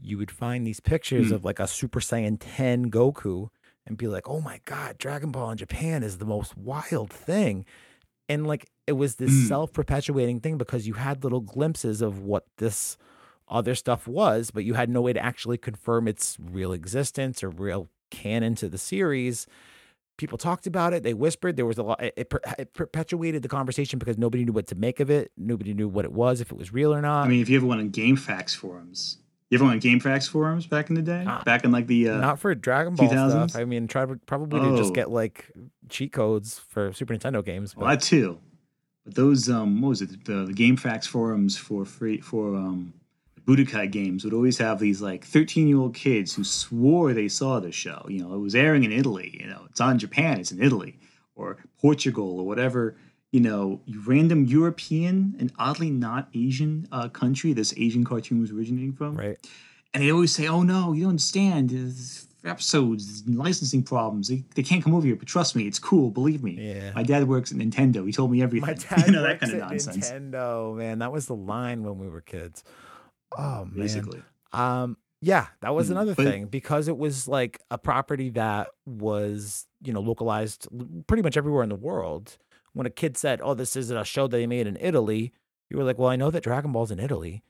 You 0.00 0.18
would 0.18 0.30
find 0.30 0.66
these 0.66 0.80
pictures 0.80 1.28
Hmm. 1.28 1.34
of 1.34 1.44
like 1.44 1.58
a 1.60 1.66
Super 1.66 2.00
Saiyan 2.00 2.38
10 2.40 2.90
Goku 2.90 3.48
and 3.86 3.96
be 3.96 4.06
like, 4.08 4.28
oh 4.28 4.40
my 4.40 4.60
God, 4.64 4.98
Dragon 4.98 5.30
Ball 5.32 5.50
in 5.52 5.58
Japan 5.58 6.02
is 6.02 6.18
the 6.18 6.24
most 6.24 6.56
wild 6.56 7.10
thing. 7.12 7.64
And 8.28 8.46
like 8.46 8.66
it 8.86 8.92
was 8.92 9.16
this 9.16 9.30
Mm. 9.32 9.48
self 9.48 9.72
perpetuating 9.72 10.40
thing 10.40 10.58
because 10.58 10.86
you 10.86 10.94
had 10.94 11.22
little 11.24 11.40
glimpses 11.40 12.02
of 12.02 12.20
what 12.20 12.44
this 12.58 12.96
other 13.48 13.74
stuff 13.74 14.06
was, 14.08 14.50
but 14.50 14.64
you 14.64 14.74
had 14.74 14.88
no 14.90 15.00
way 15.00 15.12
to 15.12 15.22
actually 15.24 15.58
confirm 15.58 16.08
its 16.08 16.36
real 16.40 16.72
existence 16.72 17.42
or 17.42 17.50
real 17.50 17.88
canon 18.10 18.54
to 18.56 18.68
the 18.68 18.78
series 18.78 19.46
people 20.16 20.38
talked 20.38 20.66
about 20.66 20.92
it. 20.92 21.02
They 21.02 21.14
whispered. 21.14 21.56
There 21.56 21.66
was 21.66 21.78
a 21.78 21.82
lot. 21.82 22.02
It, 22.02 22.14
it, 22.16 22.32
it 22.58 22.74
perpetuated 22.74 23.42
the 23.42 23.48
conversation 23.48 23.98
because 23.98 24.18
nobody 24.18 24.44
knew 24.44 24.52
what 24.52 24.66
to 24.68 24.74
make 24.74 25.00
of 25.00 25.10
it. 25.10 25.30
Nobody 25.36 25.74
knew 25.74 25.88
what 25.88 26.04
it 26.04 26.12
was, 26.12 26.40
if 26.40 26.50
it 26.50 26.56
was 26.56 26.72
real 26.72 26.94
or 26.94 27.02
not. 27.02 27.26
I 27.26 27.28
mean, 27.28 27.42
if 27.42 27.48
you 27.48 27.56
ever 27.56 27.66
went 27.66 27.80
on 27.80 27.90
GameFAQs 27.90 28.56
forums, 28.56 29.18
you 29.50 29.58
ever 29.58 29.64
went 29.64 29.84
on 29.84 29.90
GameFAQs 29.90 30.28
forums 30.28 30.66
back 30.66 30.88
in 30.88 30.94
the 30.96 31.02
day? 31.02 31.24
Ah, 31.26 31.42
back 31.44 31.64
in 31.64 31.70
like 31.72 31.86
the 31.86 32.08
uh, 32.08 32.16
not 32.18 32.38
for 32.38 32.54
Dragon 32.54 32.94
Ball 32.94 33.08
2000s? 33.08 33.50
stuff. 33.50 33.60
I 33.60 33.64
mean, 33.64 33.86
try 33.86 34.06
probably 34.26 34.60
to 34.60 34.76
just 34.76 34.90
Oh. 34.90 34.94
get 34.94 35.10
like 35.10 35.50
cheat 35.88 36.12
codes 36.12 36.58
for 36.68 36.92
Super 36.92 37.14
Nintendo 37.14 37.44
games. 37.44 37.74
But 37.74 37.80
well, 37.82 37.90
that 37.90 38.00
too. 38.02 38.38
But 39.04 39.14
those 39.14 39.48
um, 39.48 39.80
what 39.82 39.90
was 39.90 40.02
it? 40.02 40.24
The, 40.24 40.46
the 40.46 40.52
GameFAQs 40.52 41.06
forums 41.06 41.56
for 41.56 41.84
free 41.84 42.20
for 42.20 42.56
um, 42.56 42.94
Budokai 43.46 43.90
games 43.92 44.24
would 44.24 44.34
always 44.34 44.58
have 44.58 44.80
these 44.80 45.00
like 45.00 45.24
13 45.24 45.68
year 45.68 45.78
old 45.78 45.94
kids 45.94 46.34
who 46.34 46.42
swore 46.42 47.12
they 47.12 47.28
saw 47.28 47.60
the 47.60 47.70
show. 47.70 48.04
You 48.08 48.22
know, 48.22 48.34
it 48.34 48.38
was 48.38 48.54
airing 48.54 48.82
in 48.84 48.90
Italy. 48.92 49.38
You 49.40 49.46
know, 49.46 49.66
it's 49.70 49.80
on 49.80 49.98
Japan. 49.98 50.40
It's 50.40 50.50
in 50.50 50.60
Italy 50.62 50.98
or 51.36 51.58
Portugal 51.80 52.40
or 52.40 52.46
whatever. 52.46 52.96
You 53.30 53.40
know, 53.40 53.80
random 54.06 54.44
European 54.46 55.36
and 55.38 55.52
oddly 55.58 55.90
not 55.90 56.28
Asian 56.34 56.88
uh, 56.90 57.08
country 57.08 57.52
this 57.52 57.72
Asian 57.76 58.04
cartoon 58.04 58.40
was 58.40 58.50
originating 58.50 58.92
from. 58.92 59.16
right. 59.16 59.38
And 59.94 60.02
they 60.02 60.10
always 60.10 60.34
say, 60.34 60.46
"Oh 60.46 60.62
no, 60.62 60.92
you 60.92 61.02
don't 61.04 61.10
understand. 61.10 61.72
Episodes, 62.44 63.24
licensing 63.26 63.82
problems. 63.82 64.28
They, 64.28 64.44
they 64.54 64.62
can't 64.62 64.84
come 64.84 64.94
over 64.94 65.04
here. 65.06 65.16
But 65.16 65.26
trust 65.26 65.56
me, 65.56 65.66
it's 65.66 65.80
cool. 65.80 66.10
Believe 66.10 66.44
me. 66.44 66.52
Yeah. 66.52 66.92
My 66.94 67.02
dad 67.02 67.26
works 67.26 67.50
at 67.50 67.58
Nintendo. 67.58 68.06
He 68.06 68.12
told 68.12 68.30
me 68.30 68.40
everything. 68.40 68.68
My 68.68 68.74
dad 68.74 69.06
you 69.06 69.12
know 69.12 69.22
works 69.22 69.40
that 69.40 69.50
kind 69.50 69.54
of 69.54 69.62
at 69.62 69.70
nonsense. 69.70 70.10
Nintendo, 70.10 70.76
man. 70.76 70.98
That 71.00 71.10
was 71.12 71.26
the 71.26 71.34
line 71.34 71.82
when 71.82 71.98
we 71.98 72.08
were 72.08 72.20
kids. 72.20 72.62
Oh 73.36 73.64
man. 73.66 73.74
Basically, 73.76 74.22
Um, 74.52 74.96
yeah, 75.20 75.46
that 75.60 75.74
was 75.74 75.88
Mm, 75.88 75.92
another 75.92 76.14
but- 76.14 76.24
thing 76.26 76.46
because 76.46 76.88
it 76.88 76.96
was 76.96 77.26
like 77.28 77.60
a 77.70 77.78
property 77.78 78.30
that 78.30 78.68
was, 78.86 79.66
you 79.82 79.92
know, 79.92 80.00
localized 80.00 80.66
pretty 81.06 81.22
much 81.22 81.36
everywhere 81.36 81.62
in 81.62 81.68
the 81.68 81.74
world. 81.76 82.38
When 82.72 82.86
a 82.86 82.90
kid 82.90 83.16
said, 83.16 83.40
"Oh, 83.42 83.54
this 83.54 83.74
is 83.76 83.90
a 83.90 84.04
show 84.04 84.26
that 84.26 84.36
they 84.36 84.46
made 84.46 84.66
in 84.66 84.76
Italy," 84.80 85.32
you 85.70 85.76
were 85.78 85.84
like, 85.84 85.98
"Well, 85.98 86.08
I 86.08 86.16
know 86.16 86.30
that 86.30 86.42
Dragon 86.42 86.72
Ball's 86.72 86.90
in 86.90 86.98
Italy." 87.00 87.42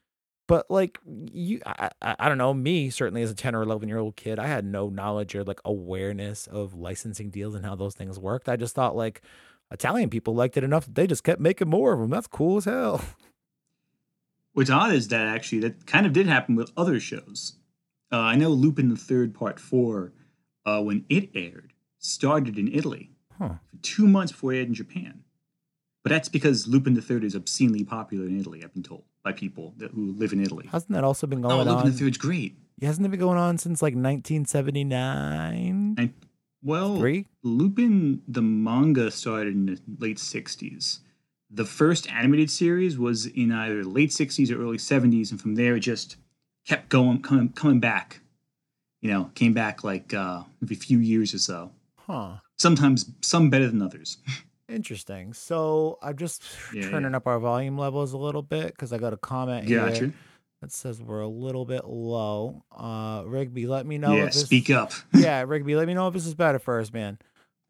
But 0.49 0.71
like 0.71 0.99
you, 1.07 1.61
I, 1.67 1.91
I, 2.01 2.15
I 2.21 2.29
don't 2.29 2.39
know. 2.39 2.55
Me 2.55 2.89
certainly 2.91 3.23
as 3.23 3.33
a 3.33 3.35
ten 3.35 3.55
or 3.57 3.63
eleven 3.63 3.89
year 3.89 3.99
old 3.99 4.15
kid, 4.15 4.39
I 4.39 4.47
had 4.47 4.65
no 4.65 4.89
knowledge 4.89 5.35
or 5.35 5.43
like 5.43 5.61
awareness 5.65 6.47
of 6.47 6.75
licensing 6.75 7.31
deals 7.31 7.57
and 7.57 7.65
how 7.67 7.75
those 7.75 7.95
things 7.97 8.19
worked. 8.21 8.49
I 8.49 8.55
just 8.55 8.75
thought 8.77 8.95
like 8.95 9.23
Italian 9.73 10.09
people 10.11 10.37
liked 10.37 10.57
it 10.57 10.63
enough 10.63 10.85
that 10.87 10.95
they 10.95 11.09
just 11.09 11.25
kept 11.25 11.41
making 11.41 11.69
more 11.69 11.93
of 11.93 11.99
them. 11.99 12.11
That's 12.11 12.29
cool 12.29 12.59
as 12.59 12.65
hell. 12.67 13.05
what's 14.57 14.71
odd 14.71 14.93
is 14.93 15.09
that 15.09 15.27
actually 15.27 15.61
that 15.61 15.87
kind 15.87 16.07
of 16.07 16.13
did 16.13 16.27
happen 16.27 16.57
with 16.57 16.73
other 16.77 16.99
shows. 16.99 17.57
Uh, 18.11 18.19
I 18.19 18.37
know 18.37 18.51
Lupin 18.51 18.89
the 18.89 18.97
Third 18.97 19.35
Part 19.35 19.61
Four, 19.61 20.13
uh, 20.65 20.83
when 20.83 21.05
it 21.09 21.31
aired, 21.35 21.73
started 21.99 22.59
in 22.59 22.73
Italy 22.73 23.11
Huh. 23.39 23.55
for 23.71 23.77
two 23.83 24.07
months 24.07 24.33
before 24.33 24.53
it 24.55 24.59
aired 24.59 24.69
in 24.69 24.75
Japan. 24.75 25.23
But 26.03 26.11
that's 26.11 26.29
because 26.29 26.67
Lupin 26.69 26.95
the 26.95 27.03
Third 27.03 27.25
is 27.25 27.35
obscenely 27.35 27.85
popular 27.85 28.27
in 28.27 28.39
Italy. 28.41 28.63
I've 28.65 28.73
been 28.73 28.83
told 28.83 29.05
by 29.25 29.33
people 29.33 29.75
that, 29.79 29.91
who 29.91 30.13
live 30.13 30.33
in 30.33 30.41
Italy. 30.41 30.69
Hasn't 30.73 30.93
that 30.93 31.05
also 31.05 31.27
been 31.27 31.45
Oh, 31.45 31.49
going 31.49 31.59
Lupin 31.59 31.69
on? 31.73 31.77
Lupin 31.79 31.93
the 31.93 31.99
Third's 31.99 32.19
great. 32.19 32.57
Hasn't 32.81 33.05
it 33.07 33.11
been 33.11 33.21
going 33.21 33.39
on 33.39 33.59
since 33.59 33.83
like 33.83 33.95
1979? 33.95 35.95
And 35.99 36.15
well, 36.63 36.99
Three? 36.99 37.27
Lupin 37.43 38.23
the 38.29 38.43
manga 38.43 39.11
started 39.11 39.55
in 39.55 39.67
the 39.67 39.79
late 39.99 40.19
'60s. 40.19 41.01
The 41.51 41.65
first 41.65 42.11
animated 42.11 42.51
series 42.51 42.99
was 42.99 43.27
in 43.27 43.53
either 43.53 43.85
late 43.85 44.11
'60s 44.11 44.51
or 44.51 44.61
early 44.61 44.79
'70s, 44.79 45.31
and 45.31 45.41
from 45.41 45.55
there 45.55 45.77
it 45.77 45.81
just 45.81 46.17
kept 46.67 46.89
going, 46.89 47.23
coming, 47.23 47.51
coming 47.51 47.81
back. 47.81 48.21
You 49.01 49.11
know, 49.13 49.31
came 49.35 49.53
back 49.53 49.85
like 49.85 50.13
uh, 50.15 50.43
every 50.63 50.77
few 50.77 50.99
years 50.99 51.33
or 51.35 51.39
so. 51.39 51.71
Huh. 51.99 52.37
Sometimes 52.59 53.11
some 53.21 53.51
better 53.51 53.69
than 53.69 53.83
others. 53.83 54.19
Interesting. 54.69 55.33
So 55.33 55.99
I'm 56.03 56.17
just 56.17 56.43
Yeah, 56.75 56.91
turning 56.91 57.15
up 57.15 57.27
our 57.29 57.39
volume 57.39 57.79
levels 57.79 58.13
a 58.13 58.19
little 58.19 58.43
bit 58.43 58.69
because 58.69 58.93
I 58.93 58.99
got 58.99 59.13
a 59.13 59.17
comment 59.17 59.69
here 59.69 60.13
that 60.61 60.73
says 60.73 61.01
we're 61.01 61.21
a 61.21 61.29
little 61.29 61.65
bit 61.65 61.85
low. 61.85 62.65
Uh, 62.77 63.23
Rigby, 63.27 63.67
let 63.69 63.87
me 63.87 63.99
know. 63.99 64.17
yeah, 64.17 64.25
if 64.25 64.33
this, 64.33 64.45
speak 64.47 64.71
up. 64.71 64.93
yeah, 65.15 65.43
Rigby, 65.47 65.77
let 65.77 65.87
me 65.87 65.95
know 65.95 66.09
if 66.09 66.15
this 66.15 66.27
is 66.27 66.35
better 66.35 66.59
first, 66.59 66.93
man. 66.93 67.19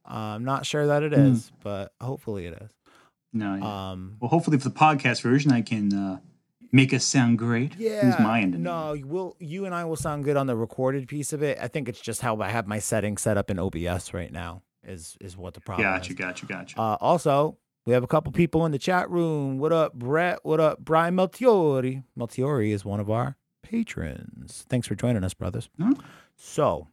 Uh, 0.08 0.14
I'm 0.36 0.44
not 0.44 0.64
sure 0.64 0.86
that 0.86 1.02
it 1.02 1.12
is 1.12 1.18
Hmm. 1.18 1.32
is, 1.34 1.52
but 1.62 1.92
hopefully 2.00 2.46
it 2.46 2.54
is. 2.62 2.70
No, 3.38 3.54
yeah. 3.56 3.90
Um, 3.90 4.16
well, 4.20 4.28
hopefully 4.28 4.58
for 4.58 4.68
the 4.68 4.74
podcast 4.74 5.22
version, 5.22 5.52
I 5.52 5.62
can 5.62 5.92
uh, 5.92 6.18
make 6.72 6.92
us 6.94 7.04
sound 7.04 7.38
great. 7.38 7.74
yeah. 7.78 8.00
Who's 8.02 8.18
my 8.18 8.40
end? 8.40 8.58
No, 8.62 8.92
you 8.92 9.06
will 9.06 9.36
you 9.38 9.64
and 9.66 9.74
I 9.74 9.84
will 9.84 9.96
sound 9.96 10.24
good 10.24 10.36
on 10.36 10.46
the 10.46 10.56
recorded 10.56 11.08
piece 11.08 11.32
of 11.32 11.42
it. 11.42 11.58
I 11.60 11.68
think 11.68 11.88
it's 11.88 12.00
just 12.00 12.20
how 12.20 12.40
I 12.40 12.48
have 12.50 12.66
my 12.66 12.78
settings 12.78 13.22
set 13.22 13.36
up 13.36 13.50
in 13.50 13.58
OBS 13.58 14.12
right 14.14 14.32
now. 14.32 14.62
Is 14.84 15.16
is 15.20 15.36
what 15.36 15.54
the 15.54 15.60
problem 15.60 15.84
Gotcha, 15.84 16.10
is. 16.12 16.16
gotcha, 16.18 16.46
gotcha. 16.46 16.78
Uh, 16.80 16.96
also, 17.00 17.58
we 17.86 17.92
have 17.92 18.04
a 18.04 18.06
couple 18.06 18.30
people 18.32 18.64
in 18.66 18.72
the 18.72 18.78
chat 18.78 19.10
room. 19.10 19.58
What 19.58 19.72
up, 19.72 19.94
Brett? 19.94 20.38
What 20.44 20.60
up, 20.60 20.78
Brian 20.80 21.16
Melchiori? 21.16 22.04
Melchiori 22.16 22.70
is 22.70 22.84
one 22.84 23.00
of 23.00 23.10
our 23.10 23.36
patrons. 23.64 24.64
Thanks 24.68 24.86
for 24.86 24.94
joining 24.94 25.24
us, 25.24 25.34
brothers. 25.34 25.68
Oh. 25.80 25.94
So 26.36 26.88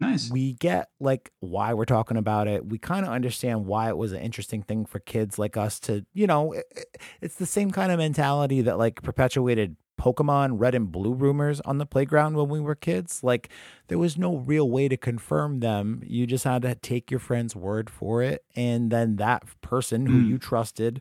nice. 0.00 0.30
we 0.30 0.54
get 0.54 0.88
like 1.00 1.30
why 1.40 1.74
we're 1.74 1.84
talking 1.84 2.16
about 2.16 2.48
it. 2.48 2.66
We 2.66 2.78
kind 2.78 3.04
of 3.06 3.12
understand 3.12 3.66
why 3.66 3.88
it 3.88 3.96
was 3.96 4.12
an 4.12 4.20
interesting 4.20 4.62
thing 4.62 4.84
for 4.86 4.98
kids 5.00 5.38
like 5.38 5.56
us 5.56 5.78
to, 5.80 6.04
you 6.12 6.26
know, 6.26 6.52
it- 6.52 6.66
it- 6.76 6.96
it's 7.20 7.36
the 7.36 7.46
same 7.46 7.70
kind 7.70 7.90
of 7.92 7.98
mentality 7.98 8.60
that 8.62 8.78
like 8.78 9.02
perpetuated 9.02 9.76
Pokemon 9.98 10.58
red 10.60 10.74
and 10.74 10.92
blue 10.92 11.14
rumors 11.14 11.60
on 11.62 11.78
the 11.78 11.86
playground 11.86 12.36
when 12.36 12.48
we 12.50 12.60
were 12.60 12.74
kids. 12.74 13.24
Like 13.24 13.48
there 13.88 13.98
was 13.98 14.18
no 14.18 14.36
real 14.36 14.70
way 14.70 14.88
to 14.88 14.96
confirm 14.98 15.60
them. 15.60 16.02
You 16.04 16.26
just 16.26 16.44
had 16.44 16.62
to 16.62 16.74
take 16.74 17.10
your 17.10 17.18
friend's 17.20 17.56
word 17.56 17.88
for 17.88 18.22
it. 18.22 18.44
And 18.54 18.90
then 18.90 19.16
that 19.16 19.44
person 19.62 20.04
who 20.04 20.20
Mm. 20.20 20.28
you 20.28 20.38
trusted, 20.38 21.00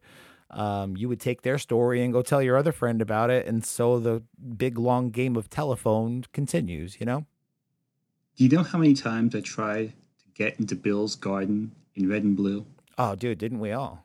um, 0.50 0.96
you 0.96 1.10
would 1.10 1.20
take 1.20 1.42
their 1.42 1.58
story 1.58 2.02
and 2.02 2.14
go 2.14 2.22
tell 2.22 2.42
your 2.42 2.56
other 2.56 2.72
friend 2.72 3.02
about 3.02 3.30
it. 3.30 3.46
And 3.46 3.66
so 3.66 4.00
the 4.00 4.24
big 4.56 4.78
long 4.78 5.10
game 5.10 5.36
of 5.36 5.50
telephone 5.50 6.24
continues, 6.32 6.98
you 7.00 7.06
know? 7.06 7.26
Do 8.36 8.44
you 8.44 8.50
know 8.50 8.64
how 8.64 8.78
many 8.78 8.94
times 8.94 9.36
I 9.36 9.42
tried 9.42 9.90
to 10.20 10.26
get 10.34 10.60
into 10.60 10.76
Bill's 10.76 11.16
garden 11.16 11.72
in 11.96 12.10
red 12.10 12.24
and 12.24 12.36
blue? 12.36 12.66
Oh, 12.98 13.16
dude, 13.16 13.38
didn't 13.38 13.60
we 13.60 13.72
all? 13.72 14.04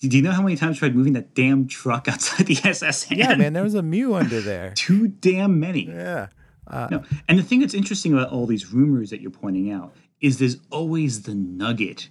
Do 0.00 0.16
you 0.16 0.22
know 0.22 0.32
how 0.32 0.42
many 0.42 0.56
times 0.56 0.76
I 0.76 0.78
tried 0.80 0.96
moving 0.96 1.14
that 1.14 1.34
damn 1.34 1.66
truck 1.66 2.08
outside 2.12 2.46
the 2.46 2.58
SS? 2.62 3.10
Yeah, 3.10 3.34
man, 3.36 3.52
there 3.52 3.62
was 3.62 3.74
a 3.74 3.82
Mew 3.82 4.14
under 4.14 4.40
there. 4.40 4.72
Too 4.76 5.08
damn 5.08 5.60
many. 5.60 5.86
Yeah. 5.88 6.28
Uh, 6.66 6.88
No. 6.90 7.04
And 7.28 7.38
the 7.38 7.42
thing 7.42 7.60
that's 7.60 7.74
interesting 7.74 8.12
about 8.12 8.30
all 8.30 8.46
these 8.46 8.72
rumors 8.72 9.10
that 9.10 9.20
you're 9.20 9.30
pointing 9.30 9.70
out 9.70 9.94
is 10.20 10.38
there's 10.38 10.56
always 10.70 11.22
the 11.22 11.34
nugget 11.34 12.08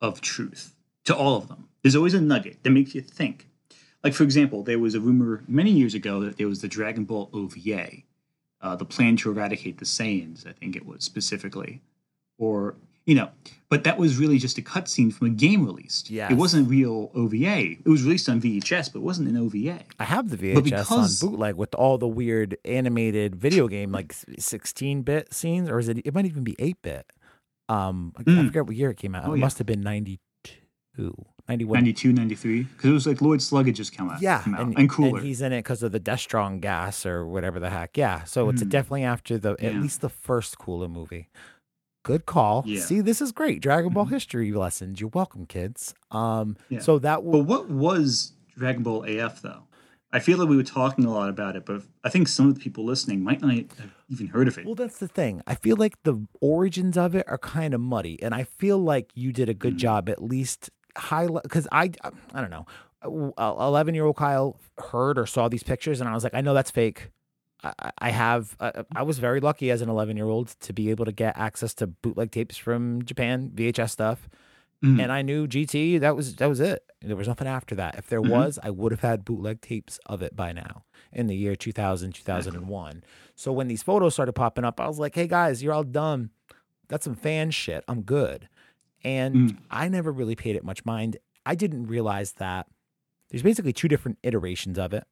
of 0.00 0.20
truth 0.20 0.74
to 1.04 1.14
all 1.14 1.36
of 1.36 1.48
them. 1.48 1.68
There's 1.82 1.96
always 1.96 2.14
a 2.14 2.20
nugget 2.20 2.62
that 2.62 2.70
makes 2.70 2.94
you 2.94 3.00
think. 3.00 3.48
Like, 4.02 4.14
for 4.14 4.22
example, 4.22 4.62
there 4.62 4.78
was 4.78 4.94
a 4.94 5.00
rumor 5.00 5.44
many 5.46 5.70
years 5.70 5.94
ago 5.94 6.20
that 6.20 6.36
there 6.38 6.48
was 6.48 6.62
the 6.62 6.68
Dragon 6.68 7.04
Ball 7.04 7.28
OVA, 7.32 7.90
uh, 8.62 8.76
the 8.76 8.84
plan 8.84 9.16
to 9.18 9.30
eradicate 9.30 9.78
the 9.78 9.84
Saiyans, 9.84 10.46
I 10.46 10.52
think 10.52 10.76
it 10.76 10.84
was 10.86 11.02
specifically. 11.04 11.80
Or, 12.38 12.74
you 13.06 13.14
know, 13.14 13.28
but 13.68 13.84
that 13.84 13.98
was 13.98 14.16
really 14.18 14.38
just 14.38 14.58
a 14.58 14.62
cutscene 14.62 15.12
from 15.12 15.26
a 15.28 15.30
game 15.30 15.64
released. 15.64 16.10
Yeah, 16.10 16.30
It 16.30 16.36
wasn't 16.36 16.68
real 16.68 17.10
OVA. 17.14 17.72
It 17.72 17.86
was 17.86 18.02
released 18.02 18.28
on 18.28 18.40
VHS, 18.40 18.92
but 18.92 19.00
it 19.00 19.02
wasn't 19.02 19.28
an 19.28 19.36
OVA. 19.36 19.80
I 19.98 20.04
have 20.04 20.28
the 20.30 20.36
But 20.54 20.64
VHS 20.64 20.64
because- 20.64 21.22
on 21.22 21.30
bootleg 21.30 21.54
with 21.56 21.74
all 21.74 21.98
the 21.98 22.08
weird 22.08 22.56
animated 22.64 23.36
video 23.36 23.68
game, 23.68 23.92
like 23.92 24.14
16 24.38 25.02
bit 25.02 25.32
scenes, 25.34 25.68
or 25.68 25.78
is 25.78 25.88
it, 25.88 25.98
it 26.06 26.14
might 26.14 26.26
even 26.26 26.44
be 26.44 26.56
8 26.58 26.80
bit. 26.82 27.06
Um, 27.68 28.12
I- 28.16 28.20
I 28.20 28.24
Mm. 28.24 28.46
forget 28.46 28.66
what 28.66 28.76
year 28.76 28.90
it 28.90 28.96
came 28.96 29.14
out. 29.14 29.26
Oh, 29.26 29.32
it 29.34 29.36
yeah. 29.38 29.40
must 29.44 29.58
have 29.58 29.66
been 29.66 29.80
92, 29.82 31.14
91. 31.50 31.74
92, 31.80 32.12
93. 32.12 32.62
Because 32.62 32.90
it 32.90 32.92
was 32.92 33.06
like 33.06 33.20
Lord 33.20 33.42
Slug 33.42 33.66
had 33.66 33.74
just 33.74 33.94
come 33.96 34.08
out. 34.08 34.22
Yeah, 34.22 34.40
come 34.42 34.54
out, 34.54 34.60
and, 34.60 34.78
and, 34.78 34.88
cooler. 34.90 35.18
and 35.18 35.26
he's 35.26 35.40
in 35.42 35.52
it 35.52 35.58
because 35.58 35.82
of 35.82 35.92
the 35.92 36.00
Destron 36.00 36.60
gas 36.60 37.04
or 37.04 37.26
whatever 37.26 37.58
the 37.60 37.70
heck. 37.70 37.96
Yeah, 37.96 38.24
so 38.24 38.48
it's 38.48 38.62
Mm. 38.62 38.68
definitely 38.68 39.04
after 39.04 39.36
the 39.38 39.56
at 39.62 39.74
least 39.76 40.00
the 40.00 40.08
first 40.08 40.58
Cooler 40.58 40.88
movie. 40.88 41.28
Good 42.02 42.24
call. 42.24 42.62
Yeah. 42.66 42.80
See, 42.80 43.00
this 43.02 43.20
is 43.20 43.30
great. 43.32 43.60
Dragon 43.60 43.92
Ball 43.92 44.06
Mhm. 44.06 44.10
history 44.10 44.52
lessons. 44.52 45.00
You're 45.00 45.10
welcome, 45.12 45.44
kids. 45.44 45.92
Um, 46.10 46.56
Yeah. 46.70 46.78
so 46.78 46.98
that 47.00 47.22
But 47.30 47.40
what 47.44 47.68
was 47.68 48.32
Dragon 48.56 48.82
Ball 48.82 49.04
AF 49.04 49.42
though? 49.42 49.64
I 50.12 50.18
feel 50.18 50.38
like 50.38 50.48
we 50.48 50.56
were 50.56 50.62
talking 50.64 51.04
a 51.04 51.10
lot 51.12 51.28
about 51.28 51.54
it, 51.56 51.64
but 51.66 51.82
I 52.02 52.08
think 52.08 52.26
some 52.26 52.48
of 52.48 52.54
the 52.54 52.60
people 52.60 52.84
listening 52.84 53.22
might 53.22 53.40
not 53.40 53.52
have 53.54 53.90
even 54.08 54.28
heard 54.28 54.48
of 54.48 54.58
it. 54.58 54.64
Well, 54.66 54.74
that's 54.74 54.98
the 54.98 55.06
thing. 55.06 55.40
I 55.46 55.54
feel 55.54 55.76
like 55.76 56.02
the 56.02 56.26
origins 56.40 56.96
of 56.96 57.14
it 57.14 57.24
are 57.28 57.38
kind 57.38 57.74
of 57.74 57.80
muddy, 57.80 58.20
and 58.22 58.34
I 58.34 58.42
feel 58.44 58.78
like 58.78 59.10
you 59.14 59.32
did 59.32 59.48
a 59.48 59.54
good 59.54 59.74
Mhm. 59.74 59.78
job 59.78 60.08
at 60.08 60.20
least 60.22 60.68
highlight 60.96 61.42
because 61.44 61.66
I 61.72 61.90
I 62.34 62.40
don't 62.40 62.50
know. 62.50 62.66
Eleven 63.38 63.94
year 63.94 64.04
old 64.04 64.16
Kyle 64.16 64.58
heard 64.78 65.18
or 65.18 65.26
saw 65.26 65.48
these 65.48 65.62
pictures, 65.62 66.00
and 66.00 66.08
I 66.08 66.14
was 66.14 66.24
like, 66.24 66.34
I 66.34 66.40
know 66.40 66.54
that's 66.54 66.70
fake. 66.70 67.10
I, 67.62 67.72
I- 67.78 67.92
I 67.98 68.10
have. 68.10 68.56
Uh, 68.60 68.84
I 68.94 69.02
was 69.02 69.18
very 69.18 69.40
lucky 69.40 69.70
as 69.70 69.82
an 69.82 69.88
eleven 69.88 70.16
year 70.16 70.26
old 70.26 70.48
to 70.60 70.72
be 70.72 70.90
able 70.90 71.04
to 71.04 71.12
get 71.12 71.36
access 71.38 71.74
to 71.74 71.86
bootleg 71.86 72.30
tapes 72.30 72.56
from 72.56 73.02
Japan, 73.04 73.50
VHS 73.54 73.90
stuff, 73.90 74.28
Mm. 74.82 74.98
and 75.02 75.12
I 75.12 75.20
knew 75.20 75.46
GT. 75.46 75.98
That 76.00 76.16
was 76.16 76.36
that 76.36 76.48
was 76.48 76.58
it. 76.58 76.82
There 77.02 77.16
was 77.16 77.28
nothing 77.28 77.46
after 77.46 77.74
that. 77.74 77.96
If 77.96 78.06
there 78.08 78.22
Mhm. 78.22 78.30
was, 78.30 78.58
I 78.62 78.70
would 78.70 78.92
have 78.92 79.00
had 79.02 79.26
bootleg 79.26 79.60
tapes 79.60 79.98
of 80.06 80.22
it 80.22 80.34
by 80.34 80.52
now 80.52 80.84
in 81.12 81.26
the 81.26 81.36
year 81.36 81.54
2000, 81.54 82.14
2001. 82.14 83.04
So 83.36 83.52
when 83.52 83.68
these 83.68 83.82
photos 83.82 84.14
started 84.14 84.32
popping 84.32 84.64
up, 84.64 84.80
I 84.80 84.86
was 84.88 84.98
like, 84.98 85.14
"Hey 85.14 85.26
guys, 85.26 85.62
you're 85.62 85.74
all 85.74 85.84
dumb. 85.84 86.30
That's 86.88 87.04
some 87.04 87.14
fan 87.14 87.50
shit. 87.50 87.84
I'm 87.88 88.00
good." 88.02 88.48
And 89.04 89.34
Mm. 89.34 89.56
I 89.70 89.88
never 89.88 90.12
really 90.12 90.36
paid 90.36 90.56
it 90.56 90.64
much 90.64 90.84
mind. 90.84 91.16
I 91.46 91.54
didn't 91.54 91.86
realize 91.86 92.32
that 92.32 92.66
there's 93.30 93.42
basically 93.42 93.72
two 93.72 93.88
different 93.88 94.18
iterations 94.22 94.78
of 94.78 94.92
it. 94.92 95.04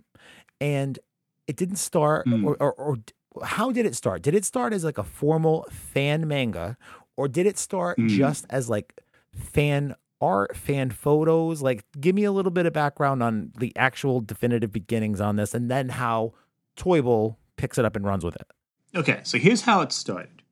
And 0.60 0.98
it 1.46 1.56
didn't 1.56 1.76
start, 1.76 2.26
Mm. 2.26 2.44
or, 2.44 2.56
or, 2.62 2.72
or 2.74 2.96
how 3.44 3.70
did 3.72 3.86
it 3.86 3.94
start? 3.94 4.22
Did 4.22 4.34
it 4.34 4.44
start 4.44 4.72
as 4.72 4.84
like 4.84 4.98
a 4.98 5.04
formal 5.04 5.66
fan 5.70 6.26
manga, 6.28 6.76
or 7.16 7.28
did 7.28 7.46
it 7.46 7.56
start 7.58 7.98
Mm. 7.98 8.08
just 8.08 8.44
as 8.50 8.68
like 8.68 9.00
fan 9.32 9.94
art, 10.20 10.56
fan 10.56 10.90
photos? 10.90 11.62
Like, 11.62 11.84
give 12.00 12.14
me 12.14 12.24
a 12.24 12.32
little 12.32 12.50
bit 12.50 12.66
of 12.66 12.72
background 12.72 13.22
on 13.22 13.52
the 13.58 13.72
actual 13.76 14.20
definitive 14.20 14.72
beginnings 14.72 15.20
on 15.20 15.36
this, 15.36 15.54
and 15.54 15.70
then 15.70 15.90
how 15.90 16.34
Toyble 16.76 17.38
picks 17.56 17.78
it 17.78 17.84
up 17.84 17.96
and 17.96 18.04
runs 18.04 18.24
with 18.24 18.36
it. 18.36 18.46
Okay, 18.94 19.20
so 19.22 19.38
here's 19.38 19.62
how 19.62 19.80
it 19.80 19.92
started. 19.92 20.42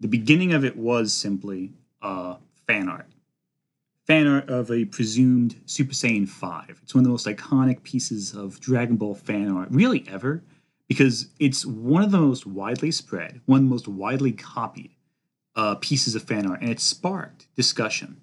The 0.00 0.08
beginning 0.08 0.52
of 0.52 0.64
it 0.64 0.76
was 0.76 1.12
simply 1.12 1.72
uh, 2.02 2.36
fan 2.66 2.88
art. 2.88 3.06
Fan 4.06 4.26
art 4.26 4.48
of 4.50 4.70
a 4.70 4.84
presumed 4.84 5.56
Super 5.66 5.94
Saiyan 5.94 6.28
5. 6.28 6.80
It's 6.82 6.94
one 6.94 7.00
of 7.00 7.04
the 7.04 7.10
most 7.10 7.26
iconic 7.26 7.82
pieces 7.82 8.34
of 8.34 8.60
Dragon 8.60 8.96
Ball 8.96 9.14
fan 9.14 9.50
art, 9.50 9.68
really 9.70 10.04
ever, 10.08 10.42
because 10.88 11.28
it's 11.38 11.64
one 11.64 12.02
of 12.02 12.10
the 12.10 12.20
most 12.20 12.46
widely 12.46 12.90
spread, 12.90 13.40
one 13.46 13.60
of 13.60 13.64
the 13.64 13.70
most 13.70 13.88
widely 13.88 14.32
copied 14.32 14.90
uh, 15.56 15.76
pieces 15.76 16.14
of 16.14 16.22
fan 16.22 16.46
art, 16.46 16.60
and 16.60 16.68
it 16.68 16.80
sparked 16.80 17.46
discussion. 17.56 18.20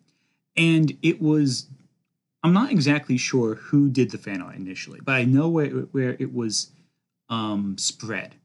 And 0.56 0.96
it 1.02 1.20
was, 1.20 1.68
I'm 2.44 2.54
not 2.54 2.72
exactly 2.72 3.18
sure 3.18 3.56
who 3.56 3.90
did 3.90 4.12
the 4.12 4.20
fan 4.20 4.42
art 4.42 4.56
initially, 4.56 5.00
but 5.04 5.14
I 5.14 5.24
know 5.24 5.50
where, 5.50 5.70
where 5.70 6.16
it 6.20 6.32
was 6.32 6.72
um, 7.30 7.76
spread. 7.80 8.36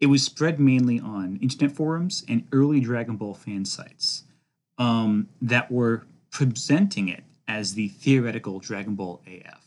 It 0.00 0.06
was 0.06 0.22
spread 0.22 0.58
mainly 0.58 0.98
on 0.98 1.38
internet 1.42 1.72
forums 1.76 2.24
and 2.26 2.46
early 2.52 2.80
Dragon 2.80 3.16
Ball 3.16 3.34
fan 3.34 3.66
sites 3.66 4.24
um, 4.80 5.28
that 5.42 5.70
were 5.70 6.06
presenting 6.30 7.08
it 7.08 7.22
as 7.46 7.74
the 7.74 7.88
theoretical 7.88 8.58
Dragon 8.58 8.96
Ball 8.96 9.20
AF. 9.26 9.60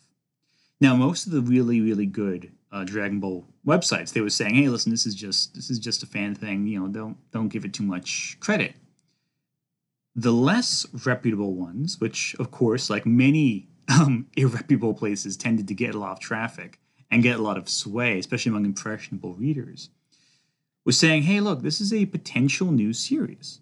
Now, 0.82 0.96
most 0.96 1.27
of 1.27 1.32
the 1.32 1.41
really, 1.41 1.79
really 1.79 2.08
good 2.08 2.51
uh, 2.72 2.84
Dragon 2.84 3.20
Ball 3.20 3.46
websites, 3.65 4.12
they 4.12 4.22
were 4.22 4.29
saying, 4.29 4.55
"Hey, 4.55 4.67
listen, 4.67 4.91
this 4.91 5.05
is 5.05 5.15
just 5.15 5.53
this 5.53 5.70
is 5.70 5.79
just 5.79 6.03
a 6.03 6.08
fan 6.08 6.36
thing. 6.36 6.67
You 6.67 6.82
know, 6.82 6.88
don't 6.88 7.17
don't 7.32 7.48
give 7.48 7.63
it 7.63 7.74
too 7.74 7.84
much 7.84 8.38
credit." 8.41 8.74
The 10.15 10.34
less 10.34 10.86
reputable 11.05 11.53
ones, 11.53 12.01
which 12.01 12.36
of 12.39 12.51
course, 12.51 12.89
like 12.89 13.05
many 13.05 13.70
um, 13.89 14.27
irreputable 14.38 14.98
places, 14.98 15.38
tended 15.38 15.67
to 15.67 15.74
get 15.75 15.96
a 15.96 16.00
lot 16.00 16.13
of 16.13 16.20
traffic 16.20 16.79
and 17.12 17.22
get 17.22 17.39
a 17.39 17.43
lot 17.43 17.58
of 17.58 17.70
sway, 17.70 18.17
especially 18.17 18.50
among 18.50 18.65
impressionable 18.65 19.36
readers, 19.36 19.89
was 20.84 20.98
saying, 20.98 21.24
hey, 21.24 21.39
look, 21.39 21.62
this 21.62 21.79
is 21.79 21.93
a 21.93 22.08
potential 22.08 22.72
new 22.72 22.91
series. 22.93 23.62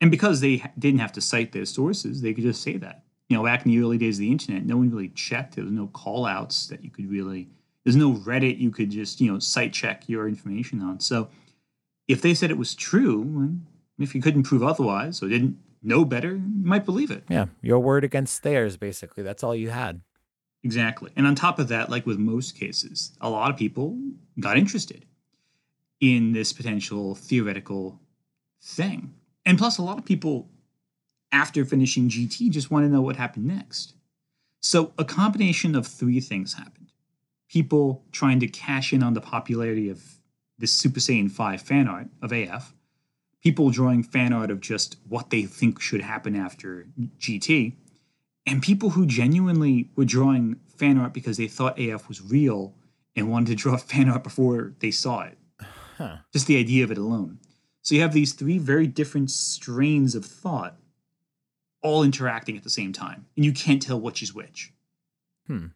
And 0.00 0.10
because 0.10 0.40
they 0.40 0.62
didn't 0.78 1.00
have 1.00 1.12
to 1.12 1.20
cite 1.20 1.52
their 1.52 1.64
sources, 1.64 2.20
they 2.20 2.34
could 2.34 2.44
just 2.44 2.62
say 2.62 2.76
that. 2.76 3.04
You 3.28 3.36
know, 3.36 3.44
back 3.44 3.64
in 3.64 3.70
the 3.70 3.80
early 3.80 3.96
days 3.96 4.16
of 4.16 4.20
the 4.20 4.30
internet, 4.30 4.66
no 4.66 4.76
one 4.76 4.90
really 4.90 5.08
checked. 5.08 5.54
There 5.54 5.64
was 5.64 5.72
no 5.72 5.86
call 5.88 6.26
outs 6.26 6.66
that 6.66 6.84
you 6.84 6.90
could 6.90 7.10
really, 7.10 7.48
there's 7.84 7.96
no 7.96 8.12
Reddit 8.12 8.58
you 8.58 8.70
could 8.70 8.90
just, 8.90 9.20
you 9.20 9.32
know, 9.32 9.38
site 9.38 9.72
check 9.72 10.08
your 10.08 10.28
information 10.28 10.82
on. 10.82 11.00
So 11.00 11.28
if 12.06 12.20
they 12.20 12.34
said 12.34 12.50
it 12.50 12.58
was 12.58 12.74
true, 12.74 13.22
and 13.22 13.66
if 13.98 14.14
you 14.14 14.20
couldn't 14.20 14.42
prove 14.42 14.62
otherwise 14.62 15.22
or 15.22 15.28
didn't 15.28 15.56
know 15.82 16.04
better, 16.04 16.32
you 16.34 16.64
might 16.64 16.84
believe 16.84 17.10
it. 17.10 17.24
Yeah, 17.30 17.46
your 17.62 17.78
word 17.78 18.04
against 18.04 18.42
theirs, 18.42 18.76
basically. 18.76 19.22
That's 19.22 19.42
all 19.42 19.54
you 19.54 19.70
had. 19.70 20.02
Exactly. 20.62 21.10
And 21.14 21.26
on 21.26 21.34
top 21.34 21.58
of 21.58 21.68
that, 21.68 21.90
like 21.90 22.06
with 22.06 22.18
most 22.18 22.58
cases, 22.58 23.12
a 23.20 23.30
lot 23.30 23.50
of 23.50 23.56
people 23.56 23.98
got 24.40 24.56
interested 24.58 25.06
in 26.00 26.32
this 26.32 26.52
potential 26.52 27.14
theoretical 27.14 28.00
thing. 28.62 29.14
And 29.46 29.58
plus, 29.58 29.78
a 29.78 29.82
lot 29.82 29.98
of 29.98 30.04
people, 30.04 30.48
after 31.32 31.64
finishing 31.64 32.08
GT, 32.08 32.50
just 32.50 32.70
want 32.70 32.84
to 32.84 32.88
know 32.88 33.02
what 33.02 33.16
happened 33.16 33.46
next. 33.46 33.94
So, 34.60 34.92
a 34.98 35.04
combination 35.04 35.74
of 35.74 35.86
three 35.86 36.20
things 36.20 36.54
happened 36.54 36.84
people 37.48 38.02
trying 38.10 38.40
to 38.40 38.48
cash 38.48 38.92
in 38.92 39.02
on 39.02 39.14
the 39.14 39.20
popularity 39.20 39.88
of 39.88 40.02
this 40.58 40.72
Super 40.72 40.98
Saiyan 40.98 41.30
5 41.30 41.60
fan 41.60 41.86
art 41.86 42.08
of 42.20 42.32
AF, 42.32 42.74
people 43.42 43.70
drawing 43.70 44.02
fan 44.02 44.32
art 44.32 44.50
of 44.50 44.60
just 44.60 44.96
what 45.08 45.30
they 45.30 45.42
think 45.42 45.80
should 45.80 46.00
happen 46.00 46.34
after 46.34 46.86
GT, 47.20 47.74
and 48.46 48.62
people 48.62 48.90
who 48.90 49.06
genuinely 49.06 49.90
were 49.94 50.04
drawing 50.04 50.56
fan 50.66 50.98
art 50.98 51.12
because 51.12 51.36
they 51.36 51.46
thought 51.46 51.78
AF 51.78 52.08
was 52.08 52.22
real 52.22 52.74
and 53.14 53.30
wanted 53.30 53.48
to 53.48 53.54
draw 53.54 53.76
fan 53.92 54.08
art 54.08 54.24
before 54.24 54.72
they 54.80 54.90
saw 54.90 55.22
it. 55.22 55.38
Huh. 55.98 56.16
Just 56.32 56.46
the 56.46 56.58
idea 56.58 56.82
of 56.82 56.90
it 56.90 56.98
alone. 56.98 57.38
So 57.84 57.94
you 57.94 58.00
have 58.00 58.14
these 58.14 58.32
three 58.32 58.58
very 58.58 58.86
different 58.86 59.30
strains 59.30 60.14
of 60.14 60.24
thought 60.24 60.76
all 61.82 62.02
interacting 62.02 62.56
at 62.56 62.64
the 62.64 62.70
same 62.70 62.94
time, 62.94 63.26
and 63.36 63.44
you 63.44 63.52
can't 63.52 63.80
tell 63.80 64.00
which 64.00 64.22
is 64.22 64.34
which. 64.34 64.72
Hmm. 65.46 65.66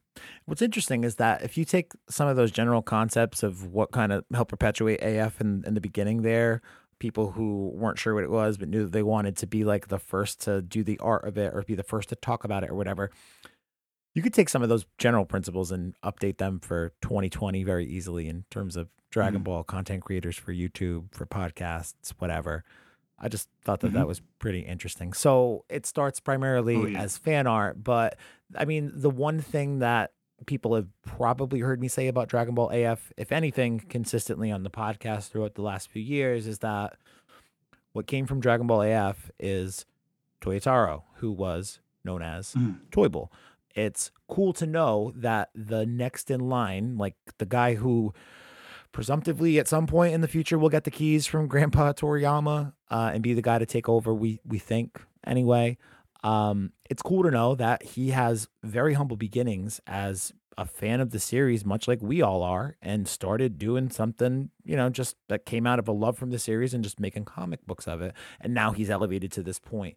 What's 0.46 0.62
interesting 0.62 1.04
is 1.04 1.16
that 1.16 1.42
if 1.42 1.58
you 1.58 1.66
take 1.66 1.92
some 2.08 2.26
of 2.26 2.36
those 2.36 2.50
general 2.50 2.80
concepts 2.80 3.42
of 3.42 3.66
what 3.66 3.92
kind 3.92 4.10
of 4.10 4.24
helped 4.32 4.48
perpetuate 4.48 5.00
AF 5.02 5.38
in, 5.40 5.62
in 5.66 5.74
the 5.74 5.82
beginning 5.82 6.22
there, 6.22 6.62
people 6.98 7.32
who 7.32 7.70
weren't 7.74 7.98
sure 7.98 8.14
what 8.14 8.24
it 8.24 8.30
was 8.30 8.56
but 8.56 8.68
knew 8.68 8.84
that 8.84 8.92
they 8.92 9.02
wanted 9.02 9.36
to 9.36 9.46
be 9.46 9.62
like 9.62 9.88
the 9.88 9.98
first 9.98 10.40
to 10.40 10.62
do 10.62 10.82
the 10.82 10.98
art 11.00 11.24
of 11.28 11.36
it 11.36 11.54
or 11.54 11.62
be 11.62 11.74
the 11.74 11.82
first 11.82 12.08
to 12.08 12.16
talk 12.16 12.42
about 12.42 12.64
it 12.64 12.70
or 12.70 12.74
whatever, 12.74 13.10
you 14.14 14.22
could 14.22 14.34
take 14.34 14.48
some 14.48 14.62
of 14.62 14.70
those 14.70 14.86
general 14.96 15.26
principles 15.26 15.70
and 15.70 15.94
update 16.02 16.38
them 16.38 16.58
for 16.58 16.94
2020 17.02 17.62
very 17.62 17.86
easily 17.86 18.26
in 18.26 18.44
terms 18.50 18.76
of 18.76 18.88
Dragon 19.10 19.40
Mhm. 19.40 19.44
Ball 19.44 19.64
content 19.64 20.02
creators 20.04 20.36
for 20.36 20.52
YouTube, 20.52 21.12
for 21.14 21.26
podcasts, 21.26 22.10
whatever. 22.18 22.64
I 23.18 23.28
just 23.28 23.48
thought 23.62 23.80
that 23.80 23.90
Mhm. 23.90 23.94
that 23.94 24.06
was 24.06 24.20
pretty 24.38 24.60
interesting. 24.60 25.12
So 25.12 25.64
it 25.68 25.86
starts 25.86 26.20
primarily 26.20 26.76
Oh, 26.76 26.86
yeah. 26.86 27.00
as 27.02 27.16
fan 27.18 27.46
art, 27.46 27.82
but 27.82 28.16
I 28.54 28.64
mean, 28.64 28.92
the 28.94 29.10
one 29.10 29.40
thing 29.40 29.80
that 29.80 30.12
people 30.46 30.74
have 30.76 30.86
probably 31.02 31.60
heard 31.60 31.80
me 31.80 31.88
say 31.88 32.06
about 32.06 32.28
Dragon 32.28 32.54
Ball 32.54 32.70
AF, 32.70 33.12
if 33.16 33.32
anything, 33.32 33.80
consistently 33.80 34.52
on 34.52 34.62
the 34.62 34.70
podcast 34.70 35.30
throughout 35.30 35.54
the 35.56 35.62
last 35.62 35.90
few 35.90 36.00
years, 36.02 36.46
is 36.46 36.60
that 36.60 36.96
what 37.92 38.06
came 38.06 38.24
from 38.26 38.38
Dragon 38.40 38.66
Ball 38.68 38.82
AF 38.82 39.30
is 39.40 39.84
Toyotaro, 40.40 41.02
who 41.16 41.32
was 41.32 41.80
known 42.04 42.22
as 42.22 42.54
Mm. 42.54 42.78
Toyble. 42.92 43.32
It's 43.74 44.10
cool 44.28 44.52
to 44.54 44.66
know 44.66 45.12
that 45.16 45.50
the 45.54 45.84
next 45.86 46.30
in 46.30 46.48
line, 46.48 46.96
like 46.96 47.16
the 47.38 47.46
guy 47.46 47.74
who 47.74 48.14
presumptively 48.92 49.58
at 49.58 49.68
some 49.68 49.86
point 49.86 50.14
in 50.14 50.20
the 50.20 50.28
future 50.28 50.58
we'll 50.58 50.70
get 50.70 50.84
the 50.84 50.90
keys 50.90 51.26
from 51.26 51.46
Grandpa 51.46 51.92
Toriyama 51.92 52.72
uh, 52.90 53.10
and 53.12 53.22
be 53.22 53.34
the 53.34 53.42
guy 53.42 53.58
to 53.58 53.66
take 53.66 53.88
over. 53.88 54.14
We 54.14 54.40
we 54.44 54.58
think 54.58 55.00
anyway. 55.26 55.76
Um, 56.24 56.72
it's 56.90 57.02
cool 57.02 57.22
to 57.22 57.30
know 57.30 57.54
that 57.54 57.82
he 57.82 58.10
has 58.10 58.48
very 58.64 58.94
humble 58.94 59.16
beginnings 59.16 59.80
as 59.86 60.32
a 60.56 60.64
fan 60.64 61.00
of 61.00 61.10
the 61.10 61.20
series, 61.20 61.64
much 61.64 61.86
like 61.86 62.02
we 62.02 62.20
all 62.20 62.42
are, 62.42 62.76
and 62.82 63.06
started 63.06 63.58
doing 63.58 63.88
something, 63.88 64.50
you 64.64 64.74
know, 64.76 64.90
just 64.90 65.14
that 65.28 65.46
came 65.46 65.68
out 65.68 65.78
of 65.78 65.86
a 65.86 65.92
love 65.92 66.18
from 66.18 66.30
the 66.30 66.38
series 66.38 66.74
and 66.74 66.82
just 66.82 66.98
making 66.98 67.24
comic 67.24 67.64
books 67.64 67.86
of 67.86 68.02
it. 68.02 68.12
And 68.40 68.52
now 68.52 68.72
he's 68.72 68.90
elevated 68.90 69.30
to 69.32 69.42
this 69.44 69.60
point. 69.60 69.94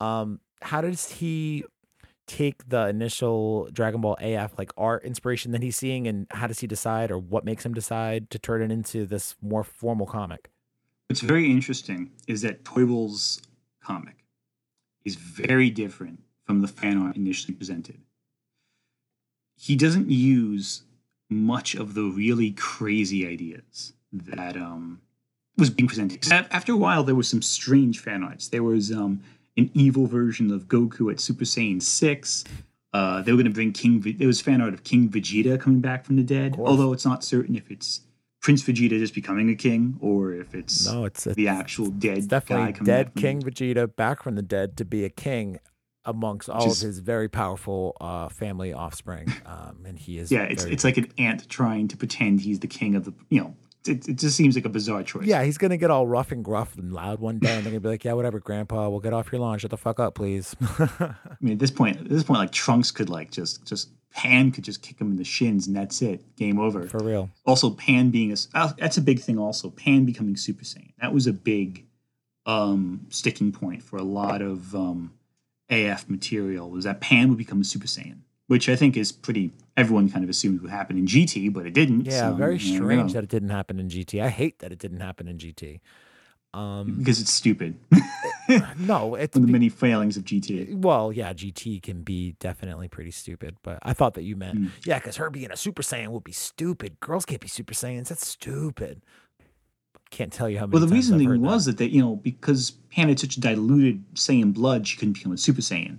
Um, 0.00 0.40
how 0.62 0.80
does 0.80 1.08
he 1.08 1.64
take 2.30 2.68
the 2.68 2.86
initial 2.86 3.68
Dragon 3.72 4.00
Ball 4.00 4.16
AF 4.20 4.56
like 4.56 4.70
art 4.76 5.04
inspiration 5.04 5.50
that 5.52 5.62
he's 5.62 5.76
seeing, 5.76 6.06
and 6.06 6.26
how 6.30 6.46
does 6.46 6.60
he 6.60 6.66
decide, 6.66 7.10
or 7.10 7.18
what 7.18 7.44
makes 7.44 7.66
him 7.66 7.74
decide 7.74 8.30
to 8.30 8.38
turn 8.38 8.62
it 8.62 8.70
into 8.70 9.04
this 9.04 9.34
more 9.42 9.64
formal 9.64 10.06
comic? 10.06 10.48
What's 11.08 11.22
very 11.22 11.50
interesting 11.50 12.12
is 12.28 12.42
that 12.42 12.64
Toyble's 12.64 13.42
comic 13.82 14.24
is 15.04 15.16
very 15.16 15.70
different 15.70 16.20
from 16.44 16.60
the 16.60 16.68
fan 16.68 16.98
art 16.98 17.16
initially 17.16 17.54
presented. 17.54 17.98
He 19.56 19.74
doesn't 19.74 20.08
use 20.08 20.82
much 21.28 21.74
of 21.74 21.94
the 21.94 22.04
really 22.04 22.52
crazy 22.52 23.26
ideas 23.26 23.92
that 24.12 24.56
um, 24.56 25.00
was 25.56 25.68
being 25.70 25.88
presented. 25.88 26.30
After 26.32 26.72
a 26.72 26.76
while, 26.76 27.02
there 27.02 27.16
was 27.16 27.28
some 27.28 27.42
strange 27.42 27.98
fan 27.98 28.22
arts. 28.22 28.48
There 28.48 28.62
was 28.62 28.92
um, 28.92 29.22
an 29.60 29.70
evil 29.74 30.06
version 30.06 30.50
of 30.50 30.66
Goku 30.66 31.10
at 31.12 31.20
Super 31.20 31.44
Saiyan 31.44 31.80
6. 31.82 32.44
Uh, 32.92 33.22
they 33.22 33.30
were 33.32 33.36
going 33.36 33.44
to 33.46 33.52
bring 33.52 33.72
King. 33.72 34.00
There 34.18 34.26
was 34.26 34.40
fan 34.40 34.60
art 34.60 34.74
of 34.74 34.82
King 34.82 35.08
Vegeta 35.08 35.60
coming 35.60 35.80
back 35.80 36.04
from 36.04 36.16
the 36.16 36.22
dead. 36.24 36.56
Although 36.58 36.92
it's 36.92 37.04
not 37.06 37.22
certain 37.22 37.54
if 37.54 37.70
it's 37.70 38.00
Prince 38.42 38.62
Vegeta 38.64 38.98
just 38.98 39.14
becoming 39.14 39.48
a 39.50 39.54
king 39.54 39.96
or 40.00 40.32
if 40.32 40.54
it's 40.54 40.86
No, 40.86 41.04
it's, 41.04 41.26
it's 41.26 41.36
the 41.36 41.46
actual 41.48 41.86
dead 41.90 42.18
It's 42.18 42.26
guy 42.26 42.38
definitely 42.40 42.72
coming 42.72 42.86
dead 42.86 43.14
King 43.14 43.42
Vegeta 43.42 43.94
back 43.94 44.22
from 44.22 44.34
the 44.34 44.42
dead 44.42 44.76
to 44.78 44.84
be 44.84 45.04
a 45.04 45.10
king 45.10 45.60
amongst 46.06 46.48
all 46.48 46.66
is- 46.66 46.82
of 46.82 46.86
his 46.86 46.98
very 47.00 47.28
powerful 47.28 47.96
uh, 48.00 48.28
family 48.30 48.72
offspring. 48.72 49.30
Um, 49.46 49.84
and 49.86 49.98
he 49.98 50.18
is 50.18 50.32
Yeah, 50.32 50.44
it's 50.44 50.62
very- 50.62 50.72
it's 50.74 50.84
like 50.84 50.96
an 50.96 51.12
ant 51.18 51.48
trying 51.50 51.86
to 51.88 51.96
pretend 51.96 52.40
he's 52.40 52.60
the 52.60 52.66
king 52.66 52.94
of 52.94 53.04
the. 53.04 53.12
You 53.28 53.40
know, 53.42 53.54
it, 53.86 54.08
it 54.08 54.16
just 54.16 54.36
seems 54.36 54.54
like 54.54 54.64
a 54.64 54.68
bizarre 54.68 55.02
choice. 55.02 55.26
yeah, 55.26 55.42
he's 55.42 55.58
gonna 55.58 55.76
get 55.76 55.90
all 55.90 56.06
rough 56.06 56.32
and 56.32 56.44
gruff 56.44 56.76
and 56.76 56.92
loud 56.92 57.20
one 57.20 57.38
day, 57.38 57.54
and 57.54 57.64
they're 57.64 57.72
gonna 57.72 57.80
be 57.80 57.88
like, 57.88 58.04
"Yeah, 58.04 58.12
whatever, 58.14 58.38
Grandpa, 58.40 58.88
we'll 58.88 59.00
get 59.00 59.12
off 59.12 59.30
your 59.32 59.40
lawn. 59.40 59.58
Shut 59.58 59.70
the 59.70 59.76
fuck 59.76 60.00
up, 60.00 60.14
please." 60.14 60.54
I 60.60 61.14
mean, 61.40 61.54
at 61.54 61.58
this 61.58 61.70
point, 61.70 61.98
at 61.98 62.08
this 62.08 62.24
point, 62.24 62.40
like 62.40 62.52
Trunks 62.52 62.90
could 62.90 63.08
like 63.08 63.30
just 63.30 63.64
just 63.66 63.90
Pan 64.12 64.50
could 64.50 64.64
just 64.64 64.82
kick 64.82 65.00
him 65.00 65.10
in 65.10 65.16
the 65.16 65.24
shins 65.24 65.66
and 65.66 65.76
that's 65.76 66.02
it, 66.02 66.36
game 66.36 66.58
over. 66.58 66.86
For 66.88 67.02
real. 67.02 67.30
Also, 67.46 67.70
Pan 67.70 68.10
being 68.10 68.32
a 68.32 68.36
uh, 68.54 68.72
that's 68.78 68.96
a 68.96 69.02
big 69.02 69.20
thing. 69.20 69.38
Also, 69.38 69.70
Pan 69.70 70.04
becoming 70.04 70.36
Super 70.36 70.64
Saiyan 70.64 70.92
that 71.00 71.12
was 71.14 71.26
a 71.26 71.32
big 71.32 71.86
um, 72.46 73.06
sticking 73.10 73.52
point 73.52 73.82
for 73.82 73.96
a 73.96 74.02
lot 74.02 74.42
of 74.42 74.74
um, 74.74 75.12
AF 75.68 76.08
material 76.08 76.70
was 76.70 76.84
that 76.84 77.00
Pan 77.00 77.28
would 77.28 77.38
become 77.38 77.60
a 77.60 77.64
Super 77.64 77.86
Saiyan, 77.86 78.18
which 78.50 78.68
I 78.68 78.74
think 78.74 78.96
is 78.96 79.12
pretty. 79.12 79.52
Everyone 79.76 80.10
kind 80.10 80.24
of 80.24 80.28
assumed 80.28 80.60
would 80.62 80.72
happen 80.72 80.98
in 80.98 81.06
GT, 81.06 81.52
but 81.52 81.66
it 81.66 81.72
didn't. 81.72 82.06
Yeah, 82.06 82.30
so, 82.30 82.34
very 82.34 82.56
you 82.58 82.80
know, 82.80 82.84
strange 82.84 83.12
that 83.12 83.22
it 83.22 83.30
didn't 83.30 83.50
happen 83.50 83.78
in 83.78 83.88
GT. 83.88 84.20
I 84.20 84.28
hate 84.28 84.58
that 84.58 84.72
it 84.72 84.80
didn't 84.80 84.98
happen 84.98 85.28
in 85.28 85.38
GT. 85.38 85.78
Um, 86.52 86.96
because 86.98 87.20
it's 87.20 87.32
stupid. 87.32 87.78
no, 88.80 89.14
it's 89.14 89.36
One 89.36 89.44
of 89.44 89.46
the 89.46 89.52
many 89.52 89.68
failings 89.68 90.16
of 90.16 90.24
GT. 90.24 90.74
well, 90.82 91.12
yeah, 91.12 91.32
GT 91.32 91.80
can 91.80 92.02
be 92.02 92.32
definitely 92.40 92.88
pretty 92.88 93.12
stupid, 93.12 93.54
but 93.62 93.78
I 93.82 93.92
thought 93.92 94.14
that 94.14 94.24
you 94.24 94.34
meant 94.34 94.58
Mm. 94.58 94.70
yeah, 94.84 94.98
because 94.98 95.16
her 95.18 95.30
being 95.30 95.52
a 95.52 95.56
Super 95.56 95.82
Saiyan 95.82 96.08
would 96.08 96.24
be 96.24 96.32
stupid. 96.32 96.98
Girls 96.98 97.24
can't 97.24 97.40
be 97.40 97.46
Super 97.46 97.72
Saiyans. 97.74 98.08
That's 98.08 98.26
stupid. 98.26 99.00
Can't 100.10 100.32
tell 100.32 100.48
you 100.50 100.58
how 100.58 100.66
many. 100.66 100.72
Well, 100.80 100.88
the 100.88 100.92
reasoning 100.92 101.28
heard 101.28 101.40
that. 101.40 101.46
was 101.46 101.66
that. 101.66 101.78
they, 101.78 101.86
you 101.86 102.00
know, 102.02 102.16
because 102.16 102.72
Pan 102.90 103.08
had 103.08 103.20
such 103.20 103.36
diluted 103.36 104.02
Saiyan 104.14 104.52
blood, 104.52 104.88
she 104.88 104.96
couldn't 104.96 105.12
become 105.12 105.30
a 105.30 105.38
Super 105.38 105.60
Saiyan, 105.60 105.98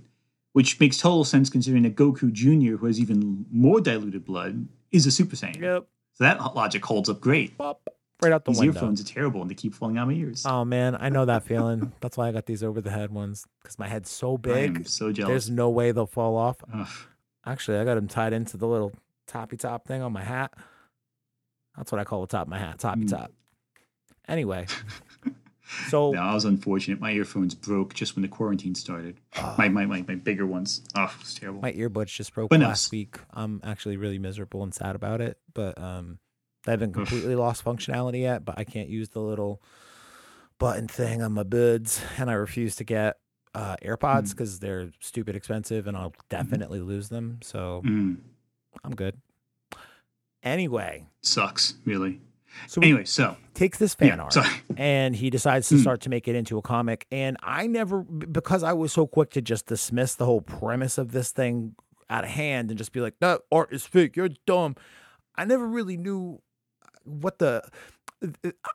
which 0.54 0.80
makes 0.80 0.98
total 0.98 1.24
sense 1.24 1.50
considering 1.50 1.84
that 1.84 1.96
Goku 1.96 2.32
Jr., 2.32 2.78
who 2.78 2.86
has 2.88 3.00
even 3.00 3.46
more 3.52 3.82
diluted 3.82 4.26
blood, 4.26 4.68
is 4.92 5.06
a 5.06 5.12
Super 5.12 5.36
Saiyan. 5.36 5.62
Yep. 5.62 5.88
So 6.14 6.24
that 6.24 6.56
logic 6.56 6.86
holds 6.86 7.10
up 7.10 7.22
great. 7.22 7.58
Pop, 7.58 7.82
right 8.22 8.32
out 8.34 8.46
the 8.46 8.52
These 8.52 8.60
window. 8.60 8.76
earphones 8.76 9.02
are 9.02 9.06
terrible 9.06 9.42
and 9.42 9.50
they 9.50 9.56
keep 9.56 9.74
falling 9.74 9.98
out 9.98 10.08
my 10.08 10.14
ears. 10.14 10.46
Oh 10.46 10.66
man, 10.66 10.96
I 11.00 11.10
know 11.10 11.26
that 11.26 11.44
feeling. 11.44 11.92
That's 12.02 12.18
why 12.18 12.28
I 12.28 12.32
got 12.32 12.46
these 12.46 12.64
over 12.64 12.82
the 12.82 12.92
head 12.92 13.12
ones 13.12 13.46
because 13.64 13.80
my 13.80 13.88
head's 13.88 14.10
so 14.12 14.34
I 14.34 14.38
big. 14.38 14.76
am 14.78 14.86
so 14.86 15.12
jealous. 15.12 15.30
There's 15.30 15.50
no 15.50 15.70
way 15.70 15.92
they'll 15.92 16.06
fall 16.06 16.36
off. 16.38 16.58
Ugh. 16.74 16.88
Actually, 17.46 17.78
I 17.80 17.86
got 17.86 17.96
them 17.96 18.08
tied 18.08 18.34
into 18.34 18.58
the 18.58 18.68
little 18.68 18.92
toppy 19.26 19.58
top 19.58 19.88
thing 19.88 20.02
on 20.02 20.12
my 20.12 20.24
hat. 20.24 20.54
That's 21.78 21.92
what 21.92 22.00
I 22.00 22.04
call 22.04 22.22
the 22.22 22.28
top 22.28 22.44
of 22.44 22.50
my 22.50 22.60
hat, 22.60 22.78
toppy 22.80 23.06
Mm. 23.06 23.10
top. 23.10 23.32
Anyway, 24.28 24.68
so 25.90 26.12
No, 26.12 26.20
I 26.22 26.34
was 26.34 26.46
unfortunate. 26.46 27.00
My 27.00 27.12
earphones 27.12 27.56
broke 27.56 27.94
just 27.94 28.16
when 28.16 28.22
the 28.22 28.28
quarantine 28.28 28.76
started. 28.76 29.20
uh, 29.36 29.56
My 29.58 29.70
my, 29.70 29.86
my, 29.86 30.04
my 30.08 30.16
bigger 30.16 30.46
ones. 30.46 30.82
Oh, 30.96 31.14
it's 31.20 31.34
terrible. 31.36 31.62
my 31.62 31.72
earbuds 31.74 32.08
just 32.16 32.34
broke 32.34 32.52
no. 32.52 32.58
last 32.60 32.92
week. 32.92 33.18
I'm 33.34 33.62
actually 33.64 33.98
really 33.98 34.20
miserable 34.20 34.64
and 34.64 34.74
sad 34.74 34.96
about 34.96 35.22
it, 35.22 35.38
but 35.54 35.78
um, 35.82 36.20
they 36.66 36.72
haven't 36.72 36.94
completely 36.94 37.36
lost 37.36 37.64
functionality 37.66 38.22
yet. 38.22 38.46
But 38.46 38.58
I 38.60 38.64
can't 38.64 38.90
use 38.90 39.10
the 39.10 39.22
little 39.22 39.62
button 40.60 40.88
thing 40.88 41.22
on 41.22 41.32
my 41.32 41.44
buds, 41.44 42.02
and 42.18 42.30
I 42.30 42.34
refuse 42.34 42.76
to 42.78 42.84
get 42.84 43.18
uh, 43.56 43.76
AirPods 43.84 44.28
Mm. 44.28 44.30
because 44.32 44.60
they're 44.60 44.92
stupid 45.00 45.36
expensive, 45.36 45.88
and 45.88 45.98
I'll 45.98 46.14
definitely 46.30 46.80
lose 46.82 47.10
them. 47.10 47.40
So 47.42 47.82
Mm, 47.86 48.18
I'm 48.84 48.96
good. 48.96 49.18
Anyway, 50.44 51.06
sucks, 51.22 51.76
really. 51.86 52.20
So 52.68 52.82
Anyway, 52.82 53.06
so 53.06 53.36
takes 53.54 53.78
this 53.78 53.94
fan 53.96 54.08
yeah, 54.18 54.24
art 54.24 54.34
sorry. 54.34 54.50
and 54.78 55.16
he 55.16 55.30
decides 55.30 55.68
to 55.70 55.76
Mm. 55.76 55.82
start 55.82 56.02
to 56.02 56.10
make 56.10 56.28
it 56.28 56.36
into 56.36 56.58
a 56.58 56.62
comic. 56.62 57.06
And 57.12 57.38
I 57.44 57.68
never, 57.68 58.02
because 58.04 58.64
I 58.64 58.74
was 58.74 58.92
so 58.92 59.06
quick 59.08 59.30
to 59.32 59.42
just 59.42 59.66
dismiss 59.68 60.16
the 60.16 60.26
whole 60.26 60.42
premise 60.42 60.98
of 60.98 61.12
this 61.12 61.32
thing 61.32 61.76
out 62.10 62.24
of 62.24 62.30
hand 62.30 62.70
and 62.70 62.78
just 62.78 62.92
be 62.92 63.00
like, 63.02 63.16
that 63.20 63.42
art 63.52 63.74
is 63.74 63.86
fake. 63.86 64.16
You're 64.16 64.30
dumb. 64.46 64.76
I 65.36 65.46
never 65.46 65.66
really 65.68 65.98
knew 65.98 66.42
what 67.04 67.40
the, 67.40 67.64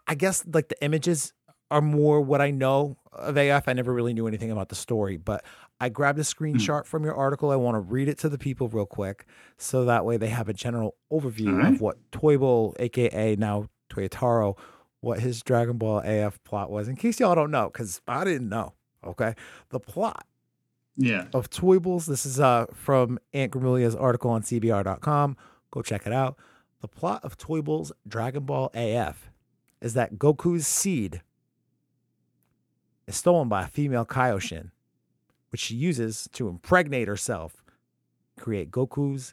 I 0.08 0.14
guess 0.14 0.44
like 0.46 0.68
the 0.68 0.82
images 0.82 1.32
are 1.70 1.80
more 1.82 2.20
what 2.20 2.40
I 2.40 2.50
know 2.50 2.96
of 3.12 3.36
AF. 3.36 3.68
I 3.68 3.72
never 3.72 3.92
really 3.92 4.14
knew 4.14 4.26
anything 4.26 4.50
about 4.50 4.68
the 4.68 4.74
story, 4.74 5.16
but 5.16 5.44
I 5.80 5.88
grabbed 5.90 6.18
a 6.18 6.22
screenshot 6.22 6.86
from 6.86 7.04
your 7.04 7.14
article. 7.14 7.50
I 7.50 7.56
want 7.56 7.74
to 7.74 7.80
read 7.80 8.08
it 8.08 8.18
to 8.20 8.28
the 8.30 8.38
people 8.38 8.68
real 8.68 8.86
quick 8.86 9.26
so 9.58 9.84
that 9.84 10.04
way 10.04 10.16
they 10.16 10.28
have 10.28 10.48
a 10.48 10.54
general 10.54 10.94
overview 11.12 11.56
right. 11.56 11.74
of 11.74 11.80
what 11.80 11.98
Toyble, 12.12 12.74
aka 12.78 13.36
now 13.36 13.68
Toyotaro, 13.90 14.56
what 15.00 15.20
his 15.20 15.42
Dragon 15.42 15.76
Ball 15.76 15.98
AF 16.04 16.42
plot 16.44 16.70
was. 16.70 16.88
In 16.88 16.96
case 16.96 17.20
y'all 17.20 17.34
don't 17.34 17.50
know, 17.50 17.68
because 17.72 18.00
I 18.08 18.24
didn't 18.24 18.48
know. 18.48 18.72
Okay, 19.04 19.34
the 19.68 19.78
plot 19.78 20.26
Yeah. 20.96 21.26
of 21.34 21.50
Toybles. 21.50 22.06
This 22.06 22.24
is 22.24 22.40
uh 22.40 22.66
from 22.72 23.18
Ant 23.34 23.52
Gramuglia's 23.52 23.94
article 23.94 24.30
on 24.30 24.42
CBR.com. 24.42 25.36
Go 25.70 25.82
check 25.82 26.06
it 26.06 26.12
out. 26.12 26.36
The 26.80 26.88
plot 26.88 27.22
of 27.22 27.36
Toybles 27.36 27.92
Dragon 28.08 28.44
Ball 28.44 28.70
AF 28.74 29.30
is 29.82 29.92
that 29.94 30.14
Goku's 30.18 30.66
seed 30.66 31.20
is 33.06 33.16
stolen 33.16 33.48
by 33.48 33.64
a 33.64 33.68
female 33.68 34.04
Kaioshin, 34.04 34.70
which 35.56 35.62
she 35.62 35.74
uses 35.74 36.28
to 36.34 36.50
impregnate 36.50 37.08
herself, 37.08 37.64
create 38.38 38.70
Goku's 38.70 39.32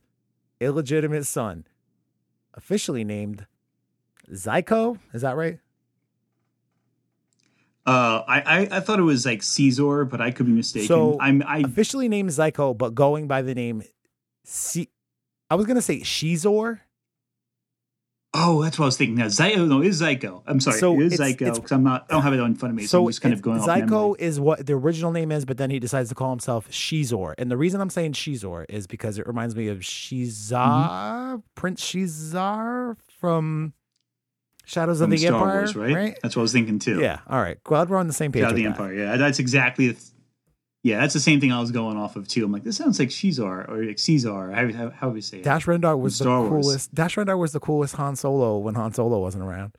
illegitimate 0.62 1.25
son, 1.25 1.67
officially 2.53 3.03
named 3.03 3.45
Zyko. 4.31 4.99
Is 5.13 5.23
that 5.23 5.36
right? 5.36 5.59
Uh, 7.86 8.23
I, 8.25 8.39
I 8.39 8.67
I 8.77 8.79
thought 8.79 8.99
it 8.99 9.03
was 9.03 9.25
like 9.25 9.43
Caesar, 9.43 10.05
but 10.05 10.21
I 10.21 10.31
could 10.31 10.45
be 10.45 10.53
mistaken. 10.53 10.88
So, 10.88 11.17
I'm 11.19 11.43
I 11.45 11.57
Officially 11.57 12.07
named 12.07 12.29
Zyko, 12.29 12.77
but 12.77 12.95
going 12.95 13.27
by 13.27 13.41
the 13.41 13.53
name 13.53 13.83
C. 14.45 14.88
I 15.51 15.55
was 15.55 15.65
gonna 15.65 15.81
say 15.81 15.99
Shizor. 15.99 16.79
Oh 18.35 18.63
that's 18.63 18.79
what 18.79 18.85
I 18.85 18.87
was 18.87 18.97
thinking. 18.97 19.15
Now 19.15 19.27
Zyko, 19.27 19.67
no, 19.67 19.81
it 19.81 19.87
is 19.87 20.01
Zyko. 20.01 20.41
I'm 20.47 20.59
sorry, 20.59 20.79
So 20.79 20.99
it 20.99 21.05
is 21.05 21.13
it's- 21.13 21.33
Zyko 21.33 21.53
because 21.55 21.71
I'm 21.71 21.83
not. 21.83 22.05
I 22.09 22.13
don't 22.13 22.23
have 22.23 22.33
it 22.33 22.39
in 22.39 22.55
front 22.55 22.71
of 22.71 22.75
me, 22.75 22.85
so, 22.85 23.01
I'm 23.01 23.07
just 23.07 23.21
kind 23.21 23.33
of 23.33 23.41
going 23.43 23.59
off 23.59 23.67
Zyko 23.67 24.15
is 24.19 24.39
what 24.39 24.65
the 24.65 24.73
original 24.73 25.11
name 25.11 25.31
is, 25.31 25.45
but 25.45 25.57
then 25.57 25.69
he 25.69 25.77
decides 25.79 26.09
to 26.09 26.15
call 26.15 26.31
himself 26.31 26.67
Shizor. 26.69 27.35
And 27.37 27.51
the 27.51 27.57
reason 27.57 27.79
I'm 27.79 27.91
saying 27.91 28.13
Shizor 28.13 28.65
is 28.69 28.87
because 28.87 29.19
it 29.19 29.27
reminds 29.27 29.55
me 29.55 29.67
of 29.67 29.79
Xizor, 29.79 30.51
Mm-hmm. 30.53 31.39
Prince 31.55 31.81
Xizor 31.83 32.95
from 33.19 33.73
Shadows 34.65 34.99
From 34.99 35.05
of 35.05 35.09
the 35.11 35.17
Star 35.17 35.33
Empire, 35.35 35.57
Wars, 35.59 35.75
right? 35.75 36.17
That's 36.23 36.35
what 36.35 36.41
I 36.41 36.43
was 36.43 36.53
thinking 36.53 36.79
too. 36.79 36.99
Yeah. 37.01 37.19
All 37.29 37.39
right. 37.41 37.61
Glad 37.63 37.89
we're 37.89 37.97
on 37.97 38.07
the 38.07 38.13
same 38.13 38.31
page. 38.31 38.41
Shadow 38.43 38.51
of 38.51 38.55
the 38.55 38.63
that. 38.63 38.69
Empire. 38.69 38.93
Yeah, 38.93 39.17
that's 39.17 39.37
exactly. 39.39 39.87
The 39.89 39.93
th- 39.93 40.05
yeah, 40.83 40.99
that's 40.99 41.13
the 41.13 41.19
same 41.21 41.39
thing 41.39 41.53
I 41.53 41.61
was 41.61 41.71
going 41.71 41.95
off 41.97 42.17
of 42.17 42.27
too. 42.27 42.43
I'm 42.43 42.51
like, 42.51 42.63
this 42.63 42.75
sounds 42.75 42.99
like 42.99 43.09
Xizor 43.09 43.69
or 43.69 43.85
like 43.85 43.97
Caesar. 43.99 44.51
How, 44.51 44.71
how, 44.73 44.89
how 44.89 45.07
would 45.07 45.15
you 45.15 45.21
say 45.21 45.37
it? 45.37 45.43
Dash 45.43 45.65
Rendar 45.65 45.97
was 45.97 46.19
the 46.19 46.29
Wars. 46.29 46.49
coolest. 46.49 46.93
Dash 46.93 47.15
Rendar 47.15 47.37
was 47.37 47.53
the 47.53 47.61
coolest 47.61 47.95
Han 47.95 48.17
Solo 48.17 48.57
when 48.57 48.75
Han 48.75 48.93
Solo 48.93 49.19
wasn't 49.19 49.45
around. 49.45 49.77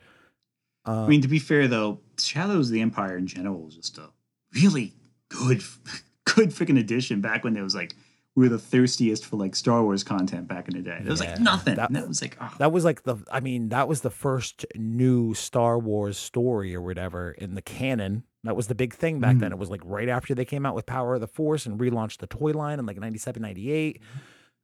Uh, 0.86 1.04
I 1.04 1.08
mean, 1.08 1.20
to 1.20 1.28
be 1.28 1.38
fair 1.38 1.68
though, 1.68 2.00
Shadows 2.18 2.68
of 2.68 2.72
the 2.72 2.80
Empire 2.80 3.18
in 3.18 3.26
general 3.26 3.60
was 3.62 3.76
just 3.76 3.98
a 3.98 4.08
really 4.54 4.94
good, 5.28 5.62
good 6.24 6.50
freaking 6.50 6.78
addition 6.78 7.20
back 7.20 7.44
when 7.44 7.52
there 7.52 7.64
was 7.64 7.74
like 7.74 7.94
we 8.36 8.44
were 8.44 8.48
the 8.48 8.58
thirstiest 8.58 9.24
for 9.26 9.36
like 9.36 9.54
Star 9.54 9.82
Wars 9.84 10.02
content 10.02 10.48
back 10.48 10.66
in 10.68 10.74
the 10.74 10.82
day. 10.82 10.98
There 11.02 11.10
was 11.12 11.22
Yeah, 11.22 11.32
like 11.32 11.40
nothing. 11.40 11.74
that- 11.76 11.92
that 11.92 12.08
was 12.08 12.20
like, 12.20 12.36
oh, 12.40 12.52
that 12.58 12.72
was 12.72 12.84
like 12.84 13.04
the 13.04 13.16
I 13.30 13.40
mean, 13.40 13.68
that 13.68 13.86
was 13.86 14.00
the 14.00 14.10
first 14.10 14.66
new 14.74 15.34
Star 15.34 15.78
Wars 15.78 16.18
story 16.18 16.74
or 16.74 16.80
whatever 16.82 17.30
in 17.32 17.54
the 17.54 17.62
canon. 17.62 18.24
That 18.42 18.56
was 18.56 18.66
the 18.66 18.74
big 18.74 18.92
thing 18.92 19.20
back 19.20 19.36
Mm. 19.36 19.40
then. 19.40 19.52
It 19.52 19.58
was 19.58 19.70
like 19.70 19.80
right 19.84 20.08
after 20.08 20.34
they 20.34 20.44
came 20.44 20.66
out 20.66 20.74
with 20.74 20.84
Power 20.84 21.14
of 21.14 21.20
the 21.20 21.26
Force 21.28 21.64
and 21.64 21.78
relaunched 21.78 22.18
the 22.18 22.26
toy 22.26 22.50
line 22.52 22.78
in 22.78 22.86
like 22.86 22.98
97, 22.98 23.40
98. 23.40 23.96
It 23.96 24.02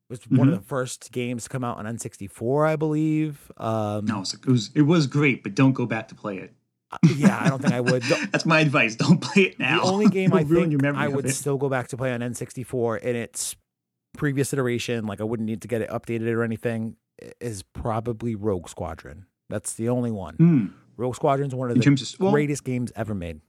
was 0.09 0.25
one 0.29 0.41
Mm-hmm. 0.41 0.49
of 0.55 0.59
the 0.61 0.67
first 0.67 1.13
games 1.13 1.45
to 1.45 1.49
come 1.49 1.63
out 1.63 1.79
on 1.79 1.87
N64, 1.87 2.67
I 2.69 2.75
believe. 2.77 3.53
Um, 3.57 4.05
no, 4.05 4.21
it 4.23 4.47
was 4.47 4.71
it 4.75 4.83
was 4.83 5.07
great, 5.07 5.43
but 5.45 5.55
don't 5.55 5.73
go 5.73 5.87
back 5.87 6.09
to 6.09 6.15
play 6.17 6.39
it. 6.39 6.53
Yeah, 7.17 7.39
I 7.41 7.49
don't 7.49 7.61
think 7.63 7.75
I 7.75 7.81
would. 7.81 8.03
That's 8.33 8.47
my 8.47 8.61
advice. 8.61 8.97
Don't 8.97 9.21
play 9.21 9.43
it 9.43 9.59
now. 9.59 9.83
The 9.85 9.91
only 9.91 10.09
game 10.11 10.33
I 10.33 10.45
think 10.45 10.85
I 10.85 11.09
would 11.09 11.31
still 11.31 11.57
go 11.57 11.69
back 11.69 11.89
to 11.89 11.97
play 11.97 12.13
on 12.13 12.21
N64 12.21 13.01
in 13.01 13.17
its 13.17 13.57
previous 14.17 14.53
iteration, 14.53 15.07
like 15.07 15.21
I 15.21 15.25
wouldn't 15.25 15.47
need 15.47 15.63
to 15.63 15.69
get 15.69 15.83
it 15.83 15.91
updated 15.91 16.33
or 16.33 16.43
anything, 16.43 16.97
is 17.41 17.63
probably 17.63 18.35
Rogue 18.35 18.69
Squadron. 18.69 19.27
That's 19.49 19.75
the 19.75 19.89
only 19.89 20.11
one. 20.11 20.35
Hmm. 20.37 20.67
Rogue 20.97 21.15
Squadron's 21.15 21.55
one 21.55 21.71
of 21.71 21.77
In 21.77 21.81
the 21.81 22.03
of 22.03 22.21
well, 22.21 22.33
greatest 22.33 22.65
games 22.65 22.93
ever 22.95 23.15
made. 23.15 23.41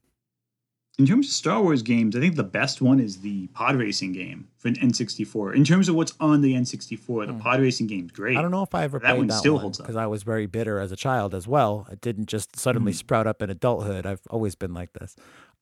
In 1.02 1.08
terms 1.08 1.28
of 1.28 1.34
Star 1.34 1.62
Wars 1.62 1.82
games, 1.82 2.16
I 2.16 2.20
think 2.20 2.36
the 2.36 2.44
best 2.44 2.82
one 2.82 3.00
is 3.00 3.22
the 3.22 3.48
pod 3.48 3.76
racing 3.76 4.14
game 4.14 4.48
for 4.58 4.68
an 4.70 4.76
N64. 4.76 5.56
In 5.56 5.64
terms 5.64 5.90
of 5.90 5.96
what's 5.96 6.14
on 6.20 6.42
the 6.42 6.54
N64, 6.54 7.26
the 7.28 7.34
Hmm. 7.34 7.40
pod 7.40 7.60
racing 7.60 7.88
game's 7.88 8.12
great. 8.12 8.38
I 8.38 8.42
don't 8.42 8.52
know 8.52 8.64
if 8.64 8.74
I 8.76 8.84
ever 8.84 9.00
That 9.00 9.08
played 9.10 9.18
one 9.18 9.28
that 9.28 9.40
still 9.40 9.54
one 9.56 9.62
holds 9.64 9.80
up. 9.80 9.86
because 9.86 9.96
I 9.98 10.06
was 10.08 10.24
very 10.24 10.46
bitter 10.46 10.80
as 10.80 10.92
a 10.92 10.96
child 10.96 11.34
as 11.34 11.48
well. 11.48 11.88
It 11.92 12.00
didn't 12.02 12.28
just 12.28 12.58
suddenly 12.58 12.92
Mhm. 12.94 12.96
sprout 12.98 13.28
up 13.28 13.42
in 13.42 13.50
adulthood. 13.50 14.06
I've 14.06 14.22
always 14.30 14.56
been 14.56 14.74
like 14.74 14.94
this. 14.94 15.16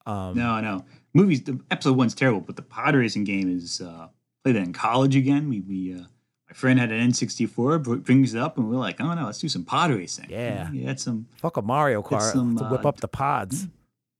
Um, 0.06 0.36
No, 0.36 0.60
no. 0.60 0.84
Movies. 1.14 1.42
The 1.42 1.58
episode 1.70 1.96
one's 1.96 2.14
terrible, 2.14 2.40
but 2.40 2.56
the 2.56 2.62
pod 2.62 2.94
racing 2.94 3.24
game 3.24 3.48
is 3.54 3.80
uh, 3.80 4.08
played 4.44 4.56
it 4.56 4.62
in 4.62 4.72
college 4.72 5.16
again. 5.16 5.48
We 5.48 5.60
we 5.60 5.94
uh, 5.94 6.04
my 6.48 6.54
friend 6.54 6.78
had 6.80 6.90
an 6.90 7.00
N64, 7.00 7.78
br- 7.82 7.96
brings 7.96 8.34
it 8.34 8.40
up, 8.40 8.58
and 8.58 8.68
we're 8.68 8.76
like, 8.76 9.00
oh 9.00 9.14
no, 9.14 9.26
let's 9.26 9.38
do 9.38 9.48
some 9.48 9.64
pod 9.64 9.90
racing. 9.90 10.26
Yeah. 10.28 10.70
yeah, 10.72 10.86
that's 10.86 11.02
some. 11.04 11.26
Fuck 11.36 11.56
a 11.56 11.62
Mario 11.62 12.02
Kart 12.02 12.32
some, 12.32 12.56
to 12.58 12.64
whip 12.64 12.84
uh, 12.84 12.88
up 12.88 13.00
the 13.00 13.08
pods. 13.08 13.68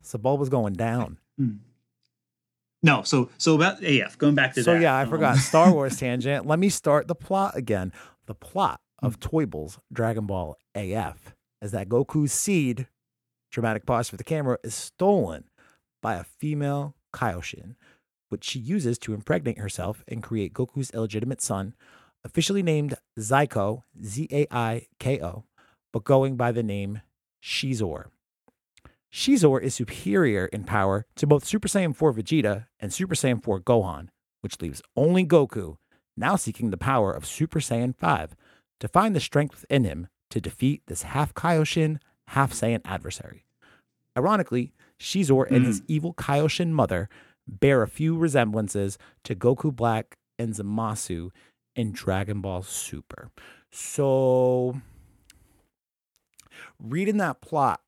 So 0.02 0.18
ball 0.18 0.38
was 0.38 0.48
going 0.48 0.74
down. 0.74 1.18
No, 2.82 3.02
so 3.02 3.30
so 3.38 3.54
about 3.54 3.82
AF. 3.82 4.16
Going 4.18 4.34
back 4.34 4.54
to 4.54 4.60
that. 4.60 4.64
So 4.64 4.74
that. 4.74 4.82
yeah, 4.82 4.94
I 4.94 5.02
um, 5.02 5.10
forgot 5.10 5.36
Star 5.36 5.72
Wars 5.74 5.98
tangent. 5.98 6.46
Let 6.46 6.58
me 6.58 6.68
start 6.68 7.08
the 7.08 7.14
plot 7.14 7.56
again. 7.56 7.92
The 8.26 8.34
plot 8.34 8.80
of 9.02 9.20
Toybles 9.20 9.78
Dragon 9.92 10.26
Ball 10.26 10.56
AF 10.74 11.34
is 11.60 11.72
that 11.72 11.88
Goku's 11.88 12.32
seed, 12.32 12.86
dramatic 13.50 13.84
pause 13.84 14.08
for 14.08 14.16
the 14.16 14.24
camera, 14.24 14.58
is 14.64 14.74
stolen 14.74 15.44
by 16.00 16.14
a 16.14 16.24
female 16.24 16.94
Kaioshin, 17.12 17.74
which 18.30 18.44
she 18.44 18.58
uses 18.58 18.98
to 19.00 19.12
impregnate 19.12 19.58
herself 19.58 20.02
and 20.08 20.22
create 20.22 20.54
Goku's 20.54 20.90
illegitimate 20.92 21.42
son, 21.42 21.74
officially 22.24 22.62
named 22.62 22.94
Zyko, 23.18 23.82
Z 24.02 24.28
A 24.30 24.46
I 24.50 24.86
K 24.98 25.20
O, 25.22 25.44
but 25.92 26.04
going 26.04 26.36
by 26.36 26.52
the 26.52 26.62
name 26.62 27.02
Shizor. 27.42 28.06
Shizor 29.12 29.60
is 29.60 29.74
superior 29.74 30.46
in 30.46 30.64
power 30.64 31.04
to 31.16 31.26
both 31.26 31.44
Super 31.44 31.68
Saiyan 31.68 31.94
4 31.96 32.12
Vegeta 32.14 32.66
and 32.78 32.92
Super 32.92 33.14
Saiyan 33.14 33.42
4 33.42 33.60
Gohan, 33.60 34.08
which 34.40 34.60
leaves 34.60 34.82
only 34.96 35.26
Goku, 35.26 35.76
now 36.16 36.36
seeking 36.36 36.70
the 36.70 36.76
power 36.76 37.12
of 37.12 37.26
Super 37.26 37.58
Saiyan 37.58 37.96
5 37.96 38.36
to 38.78 38.88
find 38.88 39.14
the 39.14 39.20
strength 39.20 39.60
within 39.60 39.84
him 39.84 40.06
to 40.30 40.40
defeat 40.40 40.82
this 40.86 41.02
half 41.02 41.34
Kaioshin, 41.34 41.98
half 42.28 42.52
Saiyan 42.52 42.82
adversary. 42.84 43.44
Ironically, 44.16 44.72
Shizor 44.98 45.50
and 45.50 45.66
his 45.66 45.80
mm-hmm. 45.80 45.92
evil 45.92 46.14
Kaioshin 46.14 46.70
mother 46.70 47.08
bear 47.48 47.82
a 47.82 47.88
few 47.88 48.16
resemblances 48.16 48.96
to 49.24 49.34
Goku 49.34 49.74
Black 49.74 50.18
and 50.38 50.54
Zamasu 50.54 51.30
in 51.74 51.90
Dragon 51.90 52.40
Ball 52.40 52.62
Super. 52.62 53.30
So, 53.72 54.80
reading 56.78 57.16
that 57.16 57.40
plot 57.40 57.80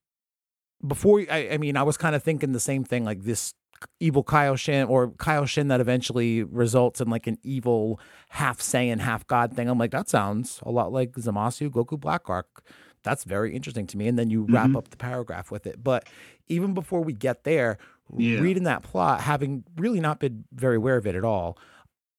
before, 0.87 1.21
I, 1.31 1.51
I 1.53 1.59
mean, 1.59 1.77
I 1.77 1.83
was 1.83 1.97
kind 1.97 2.15
of 2.15 2.23
thinking 2.23 2.53
the 2.53 2.61
same 2.61 2.85
thing, 2.85 3.05
like 3.05 3.23
this 3.23 3.55
evil 3.99 4.23
Kaioshin 4.23 4.89
or 4.89 5.11
Kaioshin 5.11 5.69
that 5.69 5.81
eventually 5.81 6.45
results 6.45 7.01
in 7.01 7.11
like 7.11 7.27
an 7.27 7.39
evil 7.43 7.99
half 8.29 8.61
Saiyan, 8.61 9.01
half 9.01 9.27
God 9.27 9.55
thing. 9.55 9.69
I'm 9.69 9.79
like, 9.79 9.91
that 9.91 10.09
sounds 10.09 10.61
a 10.63 10.71
lot 10.71 10.93
like 10.93 11.13
Zamasu, 11.13 11.69
Goku 11.71 11.99
Black 11.99 12.29
Arc. 12.31 12.63
That's 13.03 13.25
very 13.25 13.55
interesting 13.57 13.89
to 13.89 13.97
me. 13.97 14.07
And 14.07 14.17
then 14.17 14.31
you 14.31 14.47
wrap 14.49 14.71
Mhm. 14.71 14.77
up 14.77 14.89
the 14.91 14.97
paragraph 14.97 15.51
with 15.51 15.67
it. 15.67 15.83
But 15.83 16.09
even 16.49 16.75
before 16.75 17.03
we 17.03 17.13
get 17.13 17.43
there, 17.43 17.79
Yeah. 18.17 18.39
reading 18.41 18.63
that 18.65 18.83
plot, 18.85 19.23
having 19.23 19.65
really 19.77 19.99
not 20.01 20.21
been 20.21 20.45
very 20.53 20.77
aware 20.77 20.97
of 20.97 21.07
it 21.07 21.17
at 21.17 21.25
all, 21.25 21.59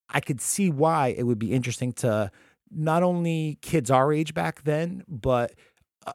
I 0.10 0.20
could 0.20 0.42
see 0.42 0.70
why 0.70 1.10
it 1.18 1.24
would 1.24 1.40
be 1.40 1.54
interesting 1.54 1.94
to 1.94 2.30
not 2.70 3.04
only 3.04 3.58
kids 3.62 3.90
our 3.90 4.12
age 4.12 4.34
back 4.34 4.64
then, 4.64 5.04
but 5.08 5.54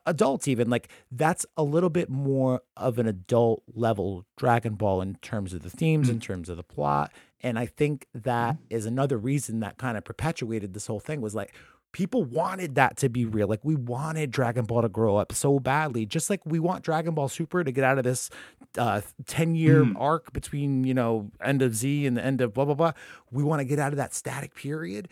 adults 0.06 0.46
even 0.48 0.68
like 0.70 0.88
that's 1.12 1.46
a 1.56 1.62
little 1.62 1.90
bit 1.90 2.08
more 2.10 2.62
of 2.76 2.98
an 2.98 3.06
adult 3.06 3.62
level 3.74 4.24
dragon 4.36 4.74
ball 4.74 5.00
in 5.00 5.14
terms 5.16 5.52
of 5.54 5.62
the 5.62 5.70
themes 5.70 6.08
in 6.08 6.20
terms 6.20 6.48
of 6.48 6.56
the 6.56 6.62
plot 6.62 7.12
and 7.42 7.58
i 7.58 7.66
think 7.66 8.06
that 8.14 8.56
is 8.70 8.86
another 8.86 9.16
reason 9.18 9.60
that 9.60 9.78
kind 9.78 9.96
of 9.96 10.04
perpetuated 10.04 10.74
this 10.74 10.86
whole 10.86 11.00
thing 11.00 11.20
was 11.20 11.34
like 11.34 11.54
people 11.92 12.22
wanted 12.22 12.74
that 12.74 12.98
to 12.98 13.08
be 13.08 13.24
real 13.24 13.48
like 13.48 13.64
we 13.64 13.74
wanted 13.74 14.30
dragon 14.30 14.64
ball 14.66 14.82
to 14.82 14.88
grow 14.90 15.16
up 15.16 15.32
so 15.32 15.58
badly 15.58 16.04
just 16.04 16.28
like 16.28 16.40
we 16.44 16.58
want 16.58 16.84
dragon 16.84 17.14
ball 17.14 17.28
super 17.28 17.64
to 17.64 17.72
get 17.72 17.82
out 17.82 17.96
of 17.96 18.04
this 18.04 18.28
uh 18.76 19.00
10 19.26 19.54
year 19.54 19.84
Mm. 19.84 19.94
arc 19.98 20.32
between 20.34 20.84
you 20.84 20.92
know 20.92 21.30
end 21.42 21.62
of 21.62 21.74
z 21.74 22.06
and 22.06 22.14
the 22.16 22.24
end 22.24 22.42
of 22.42 22.52
blah 22.52 22.66
blah 22.66 22.74
blah. 22.74 22.92
We 23.30 23.42
want 23.42 23.60
to 23.60 23.64
get 23.64 23.78
out 23.78 23.92
of 23.92 23.96
that 23.96 24.12
static 24.12 24.54
period 24.54 25.08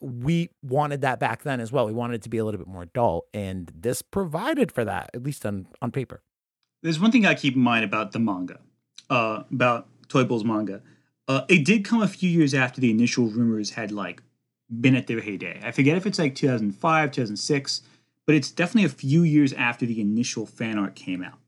we 0.00 0.50
wanted 0.62 1.00
that 1.00 1.18
back 1.18 1.42
then 1.42 1.60
as 1.60 1.72
well. 1.72 1.86
We 1.86 1.92
wanted 1.92 2.14
it 2.14 2.22
to 2.22 2.28
be 2.28 2.38
a 2.38 2.44
little 2.44 2.58
bit 2.58 2.66
more 2.66 2.82
adult, 2.82 3.26
and 3.32 3.72
this 3.74 4.02
provided 4.02 4.72
for 4.72 4.84
that, 4.84 5.10
at 5.14 5.22
least 5.22 5.44
on 5.46 5.66
on 5.80 5.90
paper. 5.90 6.22
There's 6.82 7.00
one 7.00 7.10
thing 7.10 7.26
I 7.26 7.34
keep 7.34 7.54
in 7.54 7.62
mind 7.62 7.84
about 7.84 8.12
the 8.12 8.18
manga, 8.18 8.60
uh, 9.10 9.42
about 9.50 9.88
Toyble's 10.08 10.44
manga. 10.44 10.82
Uh, 11.28 11.42
it 11.48 11.64
did 11.64 11.84
come 11.84 12.02
a 12.02 12.08
few 12.08 12.30
years 12.30 12.54
after 12.54 12.80
the 12.80 12.90
initial 12.90 13.26
rumors 13.26 13.70
had 13.70 13.90
like 13.90 14.22
been 14.80 14.94
at 14.94 15.06
their 15.06 15.20
heyday. 15.20 15.60
I 15.62 15.72
forget 15.72 15.96
if 15.96 16.06
it's 16.06 16.18
like 16.18 16.34
2005, 16.34 17.10
2006, 17.10 17.82
but 18.26 18.34
it's 18.34 18.50
definitely 18.50 18.86
a 18.86 18.90
few 18.90 19.22
years 19.22 19.52
after 19.52 19.86
the 19.86 20.00
initial 20.00 20.46
fan 20.46 20.78
art 20.78 20.94
came 20.94 21.22
out. 21.22 21.38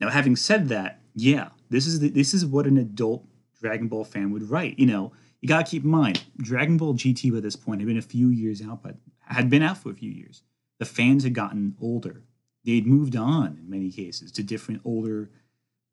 Now, 0.00 0.08
having 0.08 0.36
said 0.36 0.68
that, 0.68 1.00
yeah, 1.14 1.48
this 1.68 1.86
is 1.86 2.00
the, 2.00 2.08
this 2.08 2.32
is 2.32 2.46
what 2.46 2.66
an 2.66 2.78
adult 2.78 3.24
Dragon 3.60 3.88
Ball 3.88 4.04
fan 4.04 4.30
would 4.30 4.48
write. 4.48 4.78
You 4.78 4.86
know, 4.86 5.12
you 5.40 5.48
gotta 5.48 5.68
keep 5.68 5.84
in 5.84 5.90
mind, 5.90 6.22
Dragon 6.38 6.76
Ball 6.76 6.94
GT 6.94 7.32
by 7.32 7.40
this 7.40 7.56
point 7.56 7.80
had 7.80 7.88
been 7.88 7.98
a 7.98 8.02
few 8.02 8.28
years 8.28 8.62
out, 8.62 8.82
but 8.82 8.96
had 9.20 9.48
been 9.48 9.62
out 9.62 9.78
for 9.78 9.90
a 9.90 9.94
few 9.94 10.10
years. 10.10 10.42
The 10.78 10.84
fans 10.84 11.24
had 11.24 11.34
gotten 11.34 11.76
older. 11.80 12.22
They'd 12.64 12.86
moved 12.86 13.16
on 13.16 13.58
in 13.58 13.70
many 13.70 13.90
cases 13.90 14.32
to 14.32 14.42
different 14.42 14.82
older. 14.84 15.30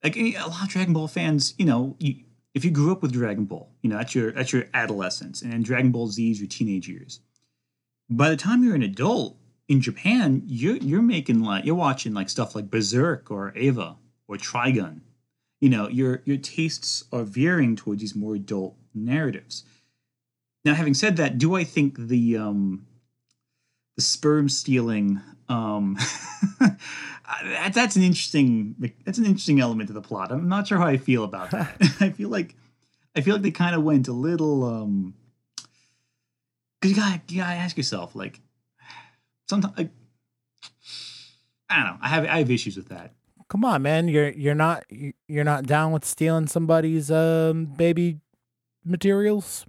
Like 0.04 0.18
eh, 0.18 0.34
a 0.38 0.48
lot 0.48 0.64
of 0.64 0.70
Dragon 0.70 0.94
Ball 0.94 1.08
fans, 1.08 1.54
you 1.58 1.66
know, 1.66 1.96
you, 2.00 2.24
if 2.54 2.66
you 2.66 2.72
grew 2.72 2.92
up 2.92 3.02
with 3.02 3.14
Dragon 3.14 3.46
Ball, 3.46 3.70
you 3.82 3.90
know 3.90 3.98
that's 3.98 4.16
your 4.16 4.32
that's 4.32 4.52
your 4.52 4.66
adolescence, 4.74 5.42
and 5.42 5.54
then 5.54 5.62
Dragon 5.62 5.92
Ball 5.92 6.08
Z 6.08 6.32
is 6.32 6.40
your 6.40 6.50
teenage 6.50 6.90
years. 6.90 7.22
By 8.10 8.30
the 8.30 8.38
time 8.38 8.64
you're 8.64 8.76
an 8.76 8.84
adult 8.84 9.38
in 9.68 9.80
Japan, 9.80 10.42
you're 10.46 10.78
you're 10.78 11.02
making 11.02 11.44
like 11.44 11.66
you're 11.66 11.76
watching 11.76 12.14
like 12.14 12.30
stuff 12.30 12.56
like 12.56 12.72
Berserk 12.72 13.30
or 13.30 13.56
Eva 13.56 13.98
or 14.28 14.38
Trigun. 14.38 15.02
You 15.62 15.70
know, 15.70 15.88
your 15.88 16.22
your 16.26 16.38
tastes 16.38 17.06
are 17.12 17.24
veering 17.24 17.76
towards 17.76 18.02
these 18.02 18.16
more 18.16 18.36
adult 18.36 18.76
narratives. 19.06 19.64
Now, 20.66 20.74
having 20.74 20.94
said 20.94 21.18
that, 21.18 21.38
do 21.38 21.56
I 21.56 21.64
think 21.64 21.98
the 21.98 22.38
um, 22.38 22.86
the 23.96 24.02
sperm 24.02 24.50
stealing 24.50 25.22
um, 25.50 25.98
that, 26.60 27.72
that's 27.74 27.96
an 27.96 28.04
interesting 28.04 28.94
that's 29.06 29.18
an 29.18 29.26
interesting 29.26 29.60
element 29.60 29.90
of 29.90 29.96
the 29.96 30.02
plot. 30.02 30.32
I'm 30.32 30.50
not 30.50 30.68
sure 30.68 30.78
how 30.78 30.88
I 30.88 30.98
feel 30.98 31.24
about 31.24 31.52
that. 31.52 31.76
I 32.00 32.10
feel 32.10 32.30
like 32.30 32.56
I 33.16 33.22
feel 33.22 33.36
like 33.36 33.44
they 33.44 33.52
kind 33.52 33.76
of 33.76 33.84
went 33.84 34.08
a 34.08 34.14
little 34.14 34.64
um, 34.64 35.14
because 36.80 36.96
you 36.96 37.02
gotta 37.02 37.22
you 37.30 37.42
gotta 37.42 37.56
ask 37.56 37.78
yourself 37.78 38.16
like 38.16 38.40
sometimes 39.50 39.78
like, 39.78 39.90
I 41.70 41.78
don't 41.78 41.86
know. 41.86 41.98
I 42.02 42.08
have 42.10 42.26
I 42.26 42.40
have 42.40 42.52
issues 42.52 42.78
with 42.78 42.90
that. 42.90 43.14
Come 43.50 43.64
on, 43.64 43.82
man, 43.82 44.08
you're 44.10 44.30
you're 44.30 44.56
not 44.56 44.84
you're 45.28 45.44
not 45.44 45.66
down 45.66 45.92
with 45.92 46.06
stealing 46.06 46.48
somebody's 46.48 47.10
um 47.10 47.66
baby 47.66 48.20
materials. 48.88 49.66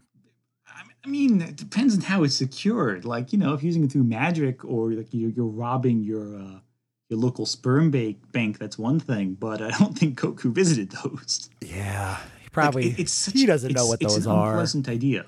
I 0.67 0.83
I 1.05 1.09
mean, 1.09 1.41
it 1.43 1.57
depends 1.57 1.95
on 1.95 2.01
how 2.03 2.23
it's 2.25 2.35
secured. 2.35 3.05
Like, 3.05 3.33
you 3.33 3.39
know, 3.39 3.55
if 3.55 3.63
you're 3.63 3.69
using 3.69 3.85
it 3.85 3.93
through 3.93 4.05
magic 4.05 4.65
or 4.65 4.93
like 4.93 5.09
you're, 5.13 5.31
you're 5.31 5.47
robbing 5.47 6.03
your 6.03 6.37
uh, 6.39 6.61
your 7.09 7.19
local 7.19 7.47
sperm 7.47 7.91
bank, 7.91 8.31
bank, 8.33 8.59
that's 8.59 8.79
one 8.79 9.01
thing. 9.01 9.35
But 9.35 9.63
I 9.63 9.71
don't 9.79 9.97
think 9.99 10.19
Goku 10.21 10.53
visited 10.53 10.91
those. 10.91 11.49
Yeah, 11.63 12.17
he 12.39 12.45
Like, 12.45 12.53
probably 12.53 12.89
it- 12.91 12.99
it's 13.01 13.13
such, 13.13 13.35
he 13.35 13.47
doesn't 13.47 13.73
know 13.73 13.85
it's- 13.85 13.89
what 13.89 14.03
it's 14.03 14.15
those 14.15 14.27
an 14.27 14.33
are. 14.33 14.51
Unpleasant 14.53 14.89
idea. 14.89 15.25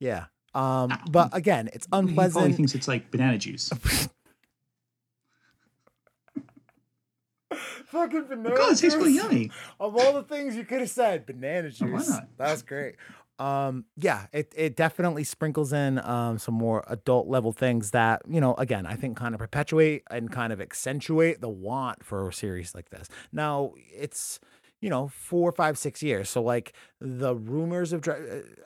Yeah. 0.00 0.24
Um, 0.56 0.90
Ah, 0.92 1.02
but 1.10 1.30
again, 1.36 1.68
it's 1.72 1.86
unpleasant. 1.92 2.32
He 2.32 2.32
probably 2.40 2.52
thinks 2.52 2.74
it's 2.76 2.86
like 2.88 3.10
banana 3.10 3.38
juice. 3.38 3.70
Fucking 7.94 8.24
banana 8.24 8.56
God, 8.56 8.72
it 8.72 8.78
tastes 8.78 8.96
really 8.96 9.14
yummy. 9.14 9.50
Of 9.80 9.96
all 9.96 10.12
the 10.12 10.24
things 10.24 10.56
you 10.56 10.64
could 10.64 10.80
have 10.80 10.90
said, 10.90 11.24
banana 11.26 11.70
Oh, 11.80 11.86
why 11.86 11.98
juice. 11.98 12.10
not? 12.10 12.28
That's 12.36 12.62
great. 12.62 12.96
Um, 13.38 13.84
yeah, 13.96 14.26
it, 14.32 14.52
it 14.56 14.76
definitely 14.76 15.24
sprinkles 15.24 15.72
in 15.72 15.98
um, 16.00 16.38
some 16.38 16.54
more 16.54 16.84
adult 16.86 17.26
level 17.26 17.50
things 17.52 17.90
that, 17.90 18.22
you 18.28 18.40
know, 18.40 18.54
again, 18.54 18.86
I 18.86 18.94
think 18.94 19.16
kind 19.16 19.34
of 19.34 19.40
perpetuate 19.40 20.02
and 20.10 20.30
kind 20.30 20.52
of 20.52 20.60
accentuate 20.60 21.40
the 21.40 21.48
want 21.48 22.04
for 22.04 22.28
a 22.28 22.32
series 22.32 22.74
like 22.76 22.90
this. 22.90 23.08
Now, 23.32 23.72
it's, 23.92 24.38
you 24.80 24.88
know, 24.88 25.08
four, 25.08 25.50
five, 25.50 25.76
six 25.78 26.00
years. 26.00 26.30
So, 26.30 26.42
like, 26.42 26.74
the 27.00 27.34
rumors 27.34 27.92
of, 27.92 28.06
uh, 28.06 28.14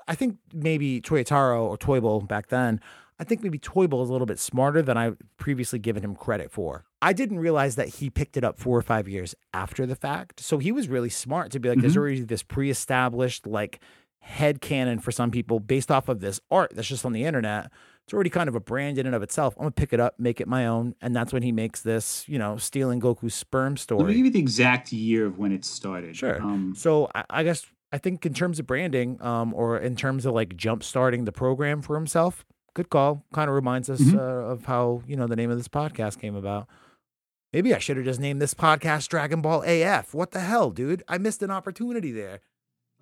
I 0.06 0.14
think 0.14 0.36
maybe 0.52 1.00
Toyotaro 1.00 1.62
or 1.62 1.78
Toybo 1.78 2.28
back 2.28 2.48
then, 2.48 2.80
I 3.20 3.24
think 3.24 3.42
maybe 3.42 3.58
Toybo 3.58 4.02
is 4.02 4.08
a 4.08 4.12
little 4.12 4.26
bit 4.26 4.38
smarter 4.38 4.80
than 4.80 4.96
I 4.96 5.12
previously 5.38 5.78
given 5.78 6.04
him 6.04 6.14
credit 6.14 6.50
for. 6.52 6.84
I 7.02 7.12
didn't 7.12 7.40
realize 7.40 7.74
that 7.76 7.88
he 7.88 8.10
picked 8.10 8.36
it 8.36 8.44
up 8.44 8.58
four 8.58 8.78
or 8.78 8.82
five 8.82 9.08
years 9.08 9.34
after 9.52 9.86
the 9.86 9.96
fact. 9.96 10.40
So 10.40 10.58
he 10.58 10.70
was 10.70 10.88
really 10.88 11.08
smart 11.08 11.50
to 11.52 11.58
be 11.60 11.68
like, 11.68 11.80
there's 11.80 11.94
Mhm. 11.94 11.98
already 11.98 12.20
this 12.20 12.42
pre 12.42 12.70
established, 12.70 13.46
like, 13.46 13.80
head 14.20 14.60
canon 14.60 14.98
for 14.98 15.10
some 15.10 15.30
people 15.30 15.58
based 15.58 15.90
off 15.90 16.08
of 16.08 16.20
this 16.20 16.40
art 16.50 16.72
that's 16.74 16.88
just 16.88 17.04
on 17.04 17.12
the 17.12 17.24
internet. 17.24 17.70
It's 18.04 18.12
already 18.14 18.30
kind 18.30 18.48
of 18.48 18.54
a 18.54 18.60
brand 18.60 18.98
in 18.98 19.06
and 19.06 19.14
of 19.14 19.22
itself. 19.22 19.54
I'm 19.56 19.62
gonna 19.64 19.70
pick 19.72 19.92
it 19.92 20.00
up, 20.00 20.14
make 20.18 20.40
it 20.40 20.48
my 20.48 20.66
own. 20.66 20.94
And 21.00 21.14
that's 21.14 21.32
when 21.32 21.42
he 21.42 21.52
makes 21.52 21.82
this, 21.82 22.26
you 22.28 22.38
know, 22.38 22.56
stealing 22.56 23.00
Goku's 23.00 23.34
sperm 23.34 23.76
story. 23.76 24.00
Let 24.00 24.08
me 24.08 24.14
give 24.14 24.26
you 24.26 24.32
the 24.32 24.38
exact 24.38 24.92
year 24.92 25.26
of 25.26 25.38
when 25.38 25.52
it 25.52 25.64
started. 25.64 26.16
Sure. 26.16 26.40
Um, 26.42 26.74
So 26.76 27.10
I, 27.14 27.24
I 27.30 27.42
guess 27.44 27.66
I 27.92 27.98
think 27.98 28.24
in 28.26 28.34
terms 28.34 28.58
of 28.58 28.66
branding, 28.66 29.20
um, 29.22 29.54
or 29.54 29.78
in 29.78 29.94
terms 29.96 30.24
of 30.26 30.34
like 30.34 30.56
jump 30.56 30.82
starting 30.82 31.24
the 31.24 31.32
program 31.32 31.80
for 31.82 31.96
himself, 31.96 32.44
good 32.74 32.90
call. 32.90 33.24
Kind 33.32 33.48
of 33.48 33.54
reminds 33.54 33.88
us 33.90 34.00
Mhm. 34.00 34.16
uh, 34.16 34.50
of 34.52 34.64
how 34.66 35.02
you 35.06 35.16
know 35.16 35.26
the 35.26 35.36
name 35.36 35.50
of 35.50 35.56
this 35.56 35.68
podcast 35.68 36.18
came 36.20 36.34
about. 36.34 36.66
Maybe 37.52 37.74
I 37.74 37.78
should 37.78 37.96
have 37.96 38.04
just 38.04 38.20
named 38.20 38.42
this 38.42 38.52
podcast 38.54 39.08
Dragon 39.08 39.40
Ball 39.40 39.62
AF. 39.66 40.12
What 40.14 40.32
the 40.32 40.40
hell, 40.40 40.70
dude? 40.70 41.02
I 41.08 41.16
missed 41.18 41.42
an 41.42 41.50
opportunity 41.50 42.12
there. 42.12 42.40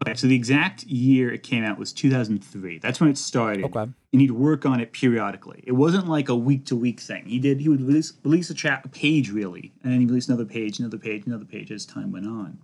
okay, 0.02 0.14
so 0.14 0.26
the 0.26 0.36
exact 0.36 0.84
year 0.84 1.32
it 1.32 1.42
came 1.42 1.64
out 1.64 1.78
was 1.78 1.92
2003. 1.92 2.78
That's 2.78 3.00
when 3.00 3.08
it 3.10 3.18
started. 3.18 3.64
Okay. 3.64 3.86
and 4.12 4.20
he'd 4.22 4.30
work 4.30 4.64
on 4.64 4.80
it 4.80 4.92
periodically. 4.92 5.62
It 5.66 5.72
wasn't 5.72 6.06
like 6.08 6.28
a 6.30 6.36
week 6.36 6.64
to 6.66 6.76
week 6.76 7.00
thing. 7.00 7.24
He 7.26 7.38
did 7.38 7.60
he 7.60 7.68
would 7.68 7.82
release 7.82 8.12
release 8.24 8.50
a 8.50 8.80
a 8.84 8.88
page 8.88 9.30
really, 9.30 9.72
and 9.82 9.92
then 9.92 10.00
he 10.00 10.06
released 10.06 10.28
another 10.28 10.44
page, 10.46 10.78
another 10.78 10.96
page, 10.98 11.26
another 11.26 11.44
page 11.44 11.70
as 11.72 11.84
time 11.84 12.12
went 12.12 12.26
on. 12.26 12.58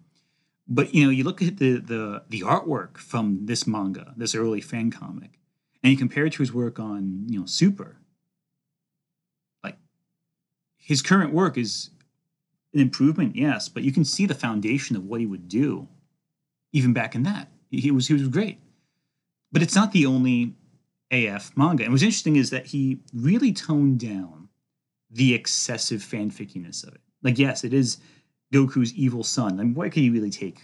But 0.68 0.94
you 0.94 1.04
know, 1.04 1.10
you 1.10 1.24
look 1.24 1.42
at 1.42 1.56
the 1.58 1.78
the 1.78 2.22
the 2.30 2.40
artwork 2.42 2.96
from 2.96 3.44
this 3.46 3.66
manga, 3.66 4.14
this 4.16 4.34
early 4.34 4.60
fan 4.60 4.90
comic, 4.90 5.38
and 5.82 5.92
you 5.92 5.98
compare 5.98 6.26
it 6.26 6.32
to 6.34 6.42
his 6.42 6.52
work 6.52 6.78
on 6.78 7.24
you 7.28 7.40
know 7.40 7.46
Super. 7.46 7.96
Like 9.62 9.76
his 10.76 11.02
current 11.02 11.32
work 11.32 11.56
is 11.58 11.90
an 12.74 12.80
improvement, 12.80 13.36
yes, 13.36 13.68
but 13.68 13.82
you 13.82 13.92
can 13.92 14.04
see 14.04 14.26
the 14.26 14.34
foundation 14.34 14.96
of 14.96 15.04
what 15.04 15.20
he 15.20 15.26
would 15.26 15.48
do, 15.48 15.88
even 16.72 16.92
back 16.92 17.14
in 17.14 17.22
that. 17.24 17.48
He 17.70 17.90
was 17.90 18.08
he 18.08 18.14
was 18.14 18.28
great, 18.28 18.58
but 19.50 19.62
it's 19.62 19.74
not 19.74 19.92
the 19.92 20.06
only 20.06 20.54
AF 21.10 21.56
manga. 21.56 21.84
And 21.84 21.92
what's 21.92 22.02
interesting 22.02 22.36
is 22.36 22.50
that 22.50 22.66
he 22.66 22.98
really 23.14 23.52
toned 23.52 24.00
down 24.00 24.48
the 25.10 25.34
excessive 25.34 26.00
fanfickiness 26.00 26.86
of 26.86 26.94
it. 26.94 27.00
Like, 27.22 27.38
yes, 27.38 27.64
it 27.64 27.74
is 27.74 27.98
Goku's 28.52 28.94
evil 28.94 29.22
son. 29.22 29.60
I 29.60 29.62
mean, 29.62 29.74
where 29.74 29.90
can 29.90 30.02
you 30.02 30.12
really 30.12 30.30
take? 30.30 30.60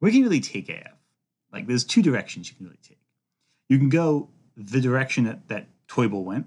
Where 0.00 0.10
can 0.10 0.18
you 0.18 0.24
really 0.24 0.40
take 0.40 0.68
AF? 0.68 0.98
Like, 1.52 1.66
there's 1.66 1.84
two 1.84 2.02
directions 2.02 2.50
you 2.50 2.56
can 2.56 2.66
really 2.66 2.80
take. 2.82 2.98
You 3.68 3.78
can 3.78 3.88
go 3.88 4.28
the 4.56 4.80
direction 4.80 5.24
that 5.24 5.48
that 5.48 5.66
Toyble 5.88 6.24
went, 6.24 6.46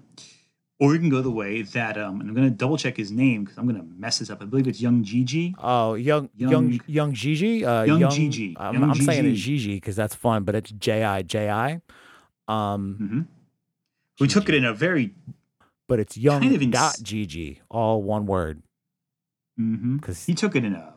or 0.80 0.92
you 0.94 0.98
can 1.00 1.08
go 1.08 1.22
the 1.22 1.30
way 1.30 1.62
that 1.62 1.96
um. 1.98 2.20
And 2.20 2.28
I'm 2.28 2.34
gonna 2.34 2.50
double 2.50 2.76
check 2.76 2.96
his 2.96 3.10
name 3.10 3.44
because 3.44 3.58
I'm 3.58 3.66
gonna 3.66 3.84
mess 3.96 4.18
this 4.18 4.30
up. 4.30 4.42
I 4.42 4.44
believe 4.46 4.66
it's 4.68 4.80
Young 4.80 5.02
Gigi. 5.04 5.54
Oh, 5.58 5.94
young, 5.94 6.28
young, 6.36 6.80
Young- 6.86 7.12
Gigi. 7.14 7.64
Uh, 7.64 7.84
Young 7.84 8.00
young 8.00 8.10
Gigi. 8.10 8.56
I'm, 8.58 8.74
Young 8.74 8.90
I'm 8.90 8.94
saying 8.96 9.24
it 9.26 9.30
Gigi. 9.34 9.56
Gigi 9.58 9.74
because 9.76 9.96
that's 9.96 10.14
fun, 10.14 10.44
but 10.44 10.54
it's 10.54 10.70
J 10.72 11.04
I 11.04 11.22
J 11.22 11.48
I. 11.50 11.80
Um, 12.48 12.98
Mm-hmm. 13.00 13.20
We 14.20 14.28
took 14.28 14.48
it 14.48 14.54
in 14.54 14.64
a 14.64 14.72
very. 14.72 15.14
but 15.88 15.98
it's 16.00 16.16
young 16.16 16.40
Kind 16.40 16.54
of 16.54 16.70
dot 16.70 16.96
Gigi, 17.02 17.60
all 17.68 18.02
one 18.02 18.24
word. 18.26 18.62
Mm-hmm. 19.60 19.96
Because 19.96 20.24
He 20.24 20.34
took 20.34 20.56
it 20.56 20.64
in 20.64 20.74
a, 20.74 20.94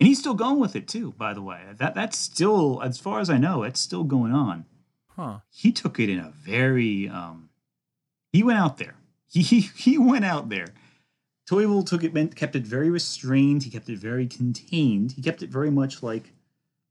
and 0.00 0.06
he's 0.06 0.18
still 0.18 0.34
going 0.34 0.58
with 0.58 0.74
it 0.76 0.88
too. 0.88 1.12
By 1.18 1.34
the 1.34 1.42
way, 1.42 1.60
that 1.76 1.94
that's 1.94 2.16
still, 2.18 2.80
as 2.82 2.98
far 2.98 3.20
as 3.20 3.28
I 3.30 3.36
know, 3.38 3.62
it's 3.62 3.80
still 3.80 4.04
going 4.04 4.32
on. 4.32 4.64
Huh? 5.16 5.38
He 5.50 5.72
took 5.72 5.98
it 5.98 6.10
in 6.10 6.18
a 6.18 6.30
very, 6.30 7.08
um, 7.08 7.48
he 8.32 8.42
went 8.42 8.58
out 8.58 8.76
there. 8.76 8.96
He 9.28 9.42
he, 9.42 9.60
he 9.60 9.98
went 9.98 10.24
out 10.24 10.50
there. 10.50 10.68
Toyble 11.46 11.84
took 11.84 12.04
it, 12.04 12.12
meant 12.12 12.36
kept 12.36 12.56
it 12.56 12.64
very 12.64 12.90
restrained. 12.90 13.62
He 13.62 13.70
kept 13.70 13.88
it 13.88 13.98
very 13.98 14.26
contained. 14.26 15.12
He 15.12 15.22
kept 15.22 15.42
it 15.42 15.50
very 15.50 15.70
much 15.70 16.02
like, 16.02 16.32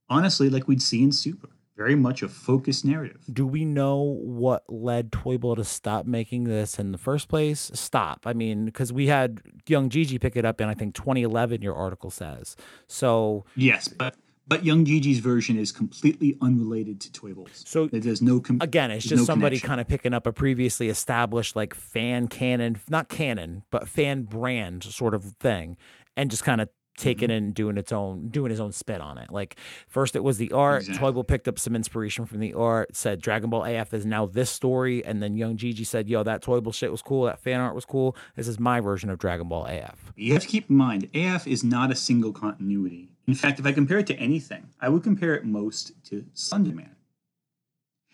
honestly, 0.10 0.50
like 0.50 0.68
we'd 0.68 0.82
see 0.82 1.04
in 1.04 1.12
Super. 1.12 1.50
Very 1.76 1.96
much 1.96 2.24
a 2.24 2.30
focused 2.30 2.86
narrative. 2.86 3.20
Do 3.32 3.46
we 3.46 3.66
know 3.66 4.18
what 4.22 4.64
led 4.70 5.12
Toyble 5.12 5.58
to 5.58 5.66
stop 5.66 6.06
making 6.06 6.46
this 6.46 6.80
in 6.80 6.94
the 6.94 6.98
first 6.98 7.28
place? 7.28 7.70
Stop. 7.74 8.22
I 8.26 8.32
mean, 8.32 8.64
because 8.64 8.94
we 8.94 9.08
had 9.08 9.42
young 9.68 9.90
Gigi 9.90 10.18
pick 10.18 10.38
it 10.38 10.46
up 10.46 10.62
in 10.62 10.70
I 10.70 10.74
think 10.74 10.96
2011. 10.96 11.62
Your 11.62 11.76
article 11.76 12.10
says 12.10 12.56
so. 12.88 13.44
Yes, 13.56 13.90
but 13.90 14.16
but 14.48 14.64
Young 14.66 14.86
Gigi's 14.86 15.20
version 15.20 15.58
is 15.58 15.72
completely 15.72 16.38
unrelated 16.42 17.00
to 17.02 17.12
Toyble's. 17.12 17.64
So 17.66 17.88
There's 17.88 18.22
no 18.22 18.40
com- 18.40 18.60
again, 18.62 18.92
it's 18.92 19.06
just 19.06 19.22
no 19.22 19.26
somebody 19.26 19.56
connection. 19.58 19.68
kind 19.68 19.82
of 19.82 19.88
picking 19.88 20.14
up 20.14 20.28
a 20.28 20.32
previously 20.34 20.90
established 20.90 21.56
like 21.56 21.74
fan 21.74 22.28
canon, 22.28 22.78
not 22.90 23.10
canon, 23.10 23.64
but 23.72 23.88
fan 23.88 24.24
brand 24.24 24.84
sort 24.84 25.14
of 25.14 25.24
thing, 25.40 25.78
and 26.16 26.30
just 26.30 26.44
kind 26.44 26.62
of 26.62 26.70
taking 26.98 27.30
Mm-hmm. 27.30 27.38
and 27.46 27.54
doing 27.54 27.78
its 27.78 27.92
own, 27.92 28.30
doing 28.30 28.50
his 28.52 28.60
own 28.60 28.72
spin 28.72 29.02
on 29.02 29.18
it. 29.18 29.32
Like 29.32 29.58
first 29.88 30.16
it 30.16 30.24
was 30.24 30.38
the 30.38 30.52
art. 30.52 30.82
Exactly. 30.82 31.00
Toyble 31.00 31.24
picked 31.24 31.48
up 31.48 31.58
some 31.60 31.76
inspiration 31.76 32.26
from 32.26 32.40
the 32.40 32.54
art, 32.54 32.96
said 32.96 33.22
Dragon 33.22 33.50
Ball 33.50 33.64
AF 33.66 33.94
is 33.94 34.06
now 34.06 34.26
this 34.26 34.50
story, 34.50 35.04
and 35.04 35.22
then 35.22 35.36
Young 35.36 35.58
Gigi 35.58 35.84
said, 35.84 36.10
"Yo, 36.10 36.24
that 36.24 36.42
Toyble 36.42 36.72
shit 36.72 36.92
was 36.92 37.02
cool. 37.02 37.26
That 37.26 37.40
fan 37.40 37.60
art 37.60 37.76
was 37.76 37.86
cool. 37.86 38.16
This 38.36 38.48
is 38.48 38.60
my 38.60 38.80
version 38.80 39.10
of 39.10 39.18
Dragon 39.20 39.48
Ball 39.48 39.66
AF." 39.66 40.14
You 40.16 40.34
have 40.34 40.42
to 40.44 40.48
keep 40.48 40.70
in 40.70 40.76
mind, 40.76 41.10
AF 41.14 41.48
is 41.48 41.64
not 41.64 41.92
a 41.92 41.96
single 41.96 42.32
continuity. 42.32 43.10
In 43.28 43.34
fact, 43.34 43.60
if 43.60 43.66
I 43.66 43.72
compare 43.72 43.98
it 44.00 44.08
to 44.08 44.16
anything, 44.18 44.68
I 44.80 44.90
would 44.90 45.04
compare 45.04 45.34
it 45.36 45.46
most 45.46 45.92
to 46.06 46.26
Slender 46.34 46.74
Man. 46.76 46.96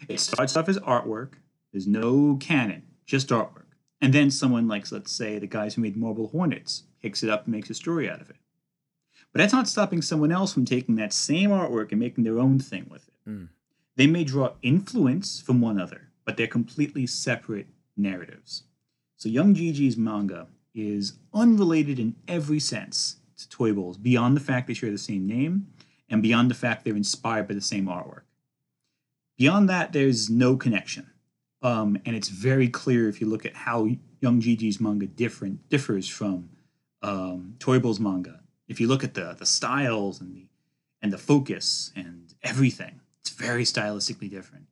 It 0.08 0.20
starts 0.20 0.56
off 0.58 0.70
as 0.70 0.80
artwork. 0.80 1.34
There's 1.72 1.88
no 1.88 2.38
canon, 2.38 2.84
just 3.06 3.30
artwork. 3.30 3.66
And 4.02 4.14
then 4.14 4.32
someone 4.32 4.68
like, 4.68 4.92
let's 4.92 5.12
say, 5.12 5.38
the 5.38 5.48
guys 5.48 5.76
who 5.76 5.82
made 5.82 5.96
Marble 5.96 6.30
Hornets 6.30 6.84
picks 7.02 7.22
it 7.24 7.30
up 7.30 7.46
and 7.46 7.54
makes 7.54 7.70
a 7.70 7.74
story 7.76 8.10
out 8.10 8.20
of 8.22 8.30
it. 8.30 8.38
But 9.32 9.40
that's 9.40 9.54
not 9.54 9.68
stopping 9.68 10.02
someone 10.02 10.32
else 10.32 10.54
from 10.54 10.66
taking 10.66 10.96
that 10.96 11.14
same 11.14 11.50
artwork 11.52 11.92
and 11.92 12.00
making 12.00 12.24
their 12.24 12.40
own 12.40 12.60
thing 12.60 12.88
with 12.90 13.08
it. 13.08 13.30
Mm. 13.30 13.48
They 13.96 14.08
may 14.08 14.24
draw 14.24 14.54
influence 14.62 15.40
from 15.40 15.62
one 15.62 15.78
another, 15.78 16.10
but 16.26 16.38
they're 16.38 16.48
completely 16.48 17.08
separate 17.08 17.68
narratives. 17.96 18.64
So 19.16 19.30
Young 19.30 19.54
Gigi's 19.54 19.98
manga 19.98 20.48
is 20.74 21.14
unrelated 21.34 22.00
in 22.00 22.16
every 22.28 22.60
sense 22.60 23.18
to 23.38 23.48
Toyble's, 23.50 23.98
beyond 23.98 24.36
the 24.36 24.42
fact 24.42 24.68
they 24.68 24.74
share 24.74 24.92
the 24.92 24.98
same 24.98 25.28
name 25.28 25.68
and 26.10 26.22
beyond 26.22 26.50
the 26.50 26.56
fact 26.56 26.84
they're 26.84 26.96
inspired 26.96 27.48
by 27.48 27.54
the 27.54 27.62
same 27.62 27.86
artwork. 27.86 28.22
Beyond 29.38 29.70
that, 29.70 29.94
there's 29.94 30.30
no 30.30 30.58
connection. 30.58 31.10
Um, 31.62 31.98
and 32.06 32.16
it's 32.16 32.30
very 32.30 32.68
clear 32.68 33.08
if 33.08 33.22
you 33.22 33.28
look 33.28 33.46
at 33.46 33.56
how 33.56 33.88
Young 34.20 34.42
Gigi's 34.42 34.80
manga 34.82 35.08
different 35.08 35.70
differs 35.70 36.08
from 36.08 36.50
um, 37.02 37.56
Toyble's 37.60 38.00
manga. 38.00 38.41
If 38.72 38.80
you 38.80 38.88
look 38.88 39.04
at 39.04 39.14
the 39.14 39.36
the 39.38 39.46
styles 39.46 40.20
and 40.22 40.34
the 40.36 40.46
and 41.02 41.12
the 41.14 41.18
focus 41.18 41.92
and 41.96 42.34
everything, 42.42 43.02
it's 43.20 43.30
very 43.32 43.64
stylistically 43.64 44.30
different. 44.30 44.66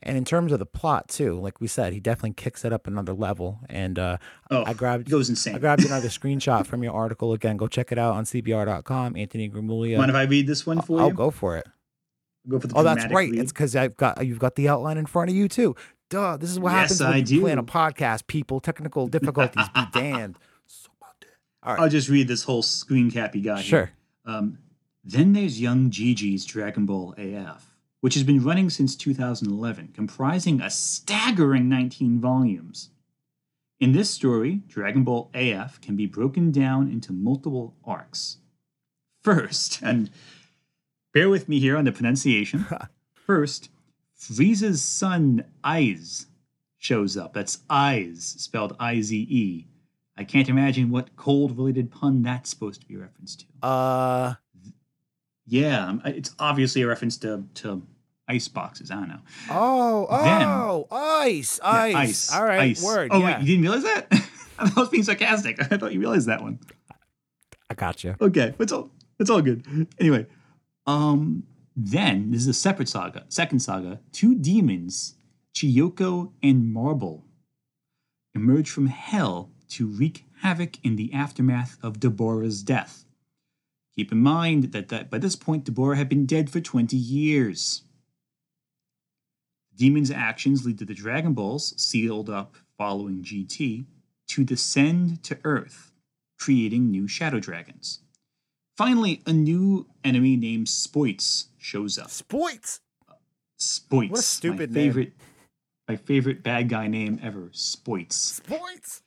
And 0.00 0.16
in 0.16 0.24
terms 0.24 0.52
of 0.52 0.60
the 0.60 0.66
plot 0.66 1.08
too, 1.08 1.40
like 1.40 1.60
we 1.60 1.66
said, 1.66 1.92
he 1.92 1.98
definitely 1.98 2.34
kicks 2.34 2.64
it 2.64 2.72
up 2.72 2.86
another 2.86 3.12
level. 3.12 3.58
And 3.68 3.98
uh, 3.98 4.18
Oh, 4.50 4.64
I 4.64 4.72
grabbed 4.74 5.08
it 5.08 5.10
goes 5.10 5.28
insane. 5.28 5.56
I 5.56 5.58
grabbed 5.58 5.84
another 5.84 6.08
screenshot 6.08 6.66
from 6.66 6.84
your 6.84 6.92
article. 6.92 7.32
Again, 7.32 7.56
go 7.56 7.66
check 7.66 7.90
it 7.90 7.98
out 7.98 8.14
on 8.14 8.24
CBR.com. 8.24 9.16
Anthony 9.16 9.50
Gramuglia. 9.50 9.98
Mind 9.98 10.10
if 10.10 10.16
I 10.16 10.22
read 10.22 10.46
this 10.46 10.64
one 10.66 10.80
for 10.82 11.00
I'll 11.00 11.08
you? 11.08 11.14
go 11.14 11.30
for 11.32 11.56
it. 11.56 11.66
Go 12.48 12.60
for 12.60 12.68
the 12.68 12.76
Oh, 12.76 12.82
that's 12.84 13.04
right. 13.06 13.30
read. 13.30 13.34
It's 13.40 13.50
because 13.52 13.74
I've 13.74 13.96
got 13.96 14.24
you've 14.24 14.38
got 14.38 14.54
the 14.54 14.68
outline 14.68 14.98
in 14.98 15.06
front 15.06 15.30
of 15.30 15.36
you 15.36 15.48
too. 15.48 15.74
Duh. 16.10 16.36
This 16.36 16.50
is 16.50 16.60
what 16.60 16.70
Yes, 16.72 16.82
happens 16.82 17.00
when 17.00 17.12
I 17.12 17.16
you 17.16 17.40
play 17.40 17.52
on 17.52 17.58
a 17.58 17.64
podcast. 17.64 18.26
People, 18.28 18.60
technical 18.60 19.08
difficulties 19.08 19.68
be 19.74 19.82
damned. 19.92 20.38
So 20.66 20.90
about 21.00 21.20
that. 21.22 21.26
All 21.57 21.57
right. 21.74 21.80
I'll 21.80 21.88
just 21.88 22.08
read 22.08 22.28
this 22.28 22.44
whole 22.44 22.62
screen 22.62 23.10
cap 23.10 23.34
you 23.34 23.42
got 23.42 23.60
here. 23.60 23.64
Sure. 23.64 23.90
Um, 24.24 24.58
then 25.04 25.32
there's 25.32 25.60
Young 25.60 25.90
Gigi's 25.90 26.44
Dragon 26.44 26.86
Ball 26.86 27.14
AF, 27.16 27.74
which 28.00 28.14
has 28.14 28.24
been 28.24 28.42
running 28.42 28.70
since 28.70 28.94
2011, 28.96 29.92
comprising 29.94 30.60
a 30.60 30.70
staggering 30.70 31.68
19 31.68 32.20
volumes. 32.20 32.90
In 33.80 33.92
this 33.92 34.10
story, 34.10 34.62
Dragon 34.68 35.04
Ball 35.04 35.30
AF 35.34 35.80
can 35.80 35.96
be 35.96 36.06
broken 36.06 36.50
down 36.50 36.90
into 36.90 37.12
multiple 37.12 37.74
arcs. 37.84 38.38
First, 39.22 39.80
and 39.82 40.10
bear 41.12 41.28
with 41.28 41.48
me 41.48 41.60
here 41.60 41.76
on 41.76 41.84
the 41.84 41.92
pronunciation. 41.92 42.66
First, 43.14 43.70
Frieza's 44.18 44.82
son 44.82 45.44
Ize 45.62 46.26
shows 46.76 47.16
up. 47.16 47.34
That's 47.34 47.58
Eyes, 47.70 48.34
spelled 48.38 48.76
I 48.80 49.00
Z 49.00 49.16
E. 49.16 49.66
I 50.18 50.24
can't 50.24 50.48
imagine 50.48 50.90
what 50.90 51.14
cold 51.16 51.56
related 51.56 51.90
pun 51.92 52.22
that's 52.22 52.50
supposed 52.50 52.80
to 52.80 52.86
be 52.86 52.96
a 52.96 52.98
reference 52.98 53.36
to. 53.36 53.44
Uh, 53.66 54.34
Yeah, 55.46 55.86
um, 55.86 56.02
it's 56.04 56.34
obviously 56.38 56.82
a 56.82 56.86
reference 56.88 57.16
to, 57.18 57.44
to 57.54 57.82
ice 58.26 58.48
boxes. 58.48 58.90
I 58.90 58.96
don't 58.96 59.08
know. 59.08 59.20
oh, 59.50 60.06
Then- 60.24 60.42
oh, 60.48 60.86
ice, 60.90 61.60
Yeah, 61.62 61.68
ice. 61.70 62.34
All 62.34 62.44
right, 62.44 62.60
ice. 62.70 62.82
word. 62.82 63.10
Oh, 63.12 63.20
yeah. 63.20 63.38
wait, 63.38 63.46
you 63.46 63.56
didn't 63.56 63.62
realize 63.62 63.84
that? 63.84 64.06
I 64.58 64.70
I 64.76 64.80
was 64.80 64.88
being 64.88 65.04
sarcastic. 65.04 65.60
I 65.72 65.76
thought 65.78 65.92
you 65.92 66.00
realized 66.00 66.26
that 66.28 66.42
one. 66.42 66.58
I 67.70 67.74
got 67.74 68.02
you. 68.02 68.16
Okay, 68.20 68.54
it's 68.58 68.72
all 68.72 68.90
it's 69.20 69.30
all 69.30 69.40
good. 69.40 69.86
Anyway, 70.00 70.26
um, 70.86 71.44
then 71.76 72.32
this 72.32 72.40
is 72.40 72.48
a 72.48 72.54
separate 72.54 72.88
saga, 72.88 73.24
second 73.28 73.60
saga. 73.60 74.00
Two 74.10 74.34
demons, 74.34 75.14
Chiyoko 75.54 76.32
and 76.42 76.72
Marble, 76.72 77.24
emerge 78.34 78.68
from 78.68 78.86
hell 78.88 79.50
to 79.70 79.86
wreak 79.86 80.24
havoc 80.40 80.84
in 80.84 80.96
the 80.96 81.12
aftermath 81.12 81.76
of 81.82 82.00
Dabura's 82.00 82.62
death. 82.62 83.04
Keep 83.96 84.12
in 84.12 84.18
mind 84.18 84.72
that, 84.72 84.88
that 84.88 85.10
by 85.10 85.18
this 85.18 85.34
point 85.34 85.64
Dabura 85.64 85.96
had 85.96 86.08
been 86.08 86.26
dead 86.26 86.50
for 86.50 86.60
20 86.60 86.96
years. 86.96 87.82
Demon's 89.74 90.10
actions 90.10 90.64
lead 90.64 90.78
to 90.78 90.84
the 90.84 90.94
Dragon 90.94 91.34
Balls, 91.34 91.74
sealed 91.80 92.30
up 92.30 92.56
following 92.76 93.22
GT, 93.22 93.86
to 94.28 94.44
descend 94.44 95.22
to 95.24 95.38
Earth, 95.44 95.92
creating 96.38 96.90
new 96.90 97.08
Shadow 97.08 97.40
Dragons. 97.40 98.00
Finally, 98.76 99.22
a 99.26 99.32
new 99.32 99.88
enemy 100.04 100.36
named 100.36 100.68
Spoits 100.68 101.48
shows 101.58 101.98
up. 101.98 102.10
Sports. 102.10 102.80
Spoits. 103.56 104.10
What 104.10 104.20
a 104.20 104.22
stupid 104.22 104.70
my 104.70 104.74
name. 104.80 104.90
favorite, 104.90 105.12
my 105.88 105.96
favorite 105.96 106.42
bad 106.44 106.68
guy 106.68 106.86
name 106.86 107.18
ever. 107.20 107.50
Spoits. 107.52 108.14
Sports. 108.16 109.02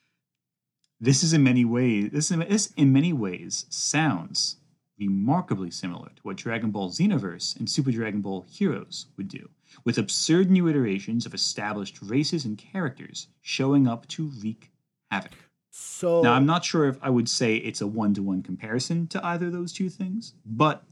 This 1.03 1.23
is 1.23 1.33
in 1.33 1.41
many 1.43 1.65
ways. 1.65 2.11
This, 2.11 2.29
this 2.29 2.71
in 2.77 2.93
many 2.93 3.11
ways 3.11 3.65
sounds 3.69 4.57
remarkably 4.99 5.71
similar 5.71 6.09
to 6.09 6.21
what 6.21 6.37
Dragon 6.37 6.69
Ball 6.69 6.91
Xenoverse 6.91 7.57
and 7.57 7.67
Super 7.67 7.91
Dragon 7.91 8.21
Ball 8.21 8.45
Heroes 8.47 9.07
would 9.17 9.27
do, 9.27 9.49
with 9.83 9.97
absurd 9.97 10.51
new 10.51 10.67
iterations 10.67 11.25
of 11.25 11.33
established 11.33 11.99
races 12.03 12.45
and 12.45 12.55
characters 12.55 13.27
showing 13.41 13.87
up 13.87 14.07
to 14.09 14.31
wreak 14.43 14.71
havoc. 15.09 15.31
So 15.71 16.21
Now, 16.21 16.33
I'm 16.33 16.45
not 16.45 16.63
sure 16.63 16.87
if 16.87 16.99
I 17.01 17.09
would 17.09 17.27
say 17.27 17.55
it's 17.55 17.81
a 17.81 17.87
one 17.87 18.13
to 18.13 18.21
one 18.21 18.43
comparison 18.43 19.07
to 19.07 19.25
either 19.25 19.47
of 19.47 19.53
those 19.53 19.73
two 19.73 19.89
things, 19.89 20.35
but 20.45 20.83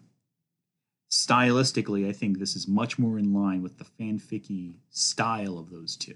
stylistically, 1.12 2.10
I 2.10 2.14
think 2.14 2.40
this 2.40 2.56
is 2.56 2.68
much 2.68 2.98
more 2.98 3.20
in 3.20 3.32
line 3.32 3.62
with 3.62 3.78
the 3.78 3.86
fanficky 3.86 4.78
style 4.90 5.60
of 5.60 5.70
those 5.70 5.96
two. 5.96 6.16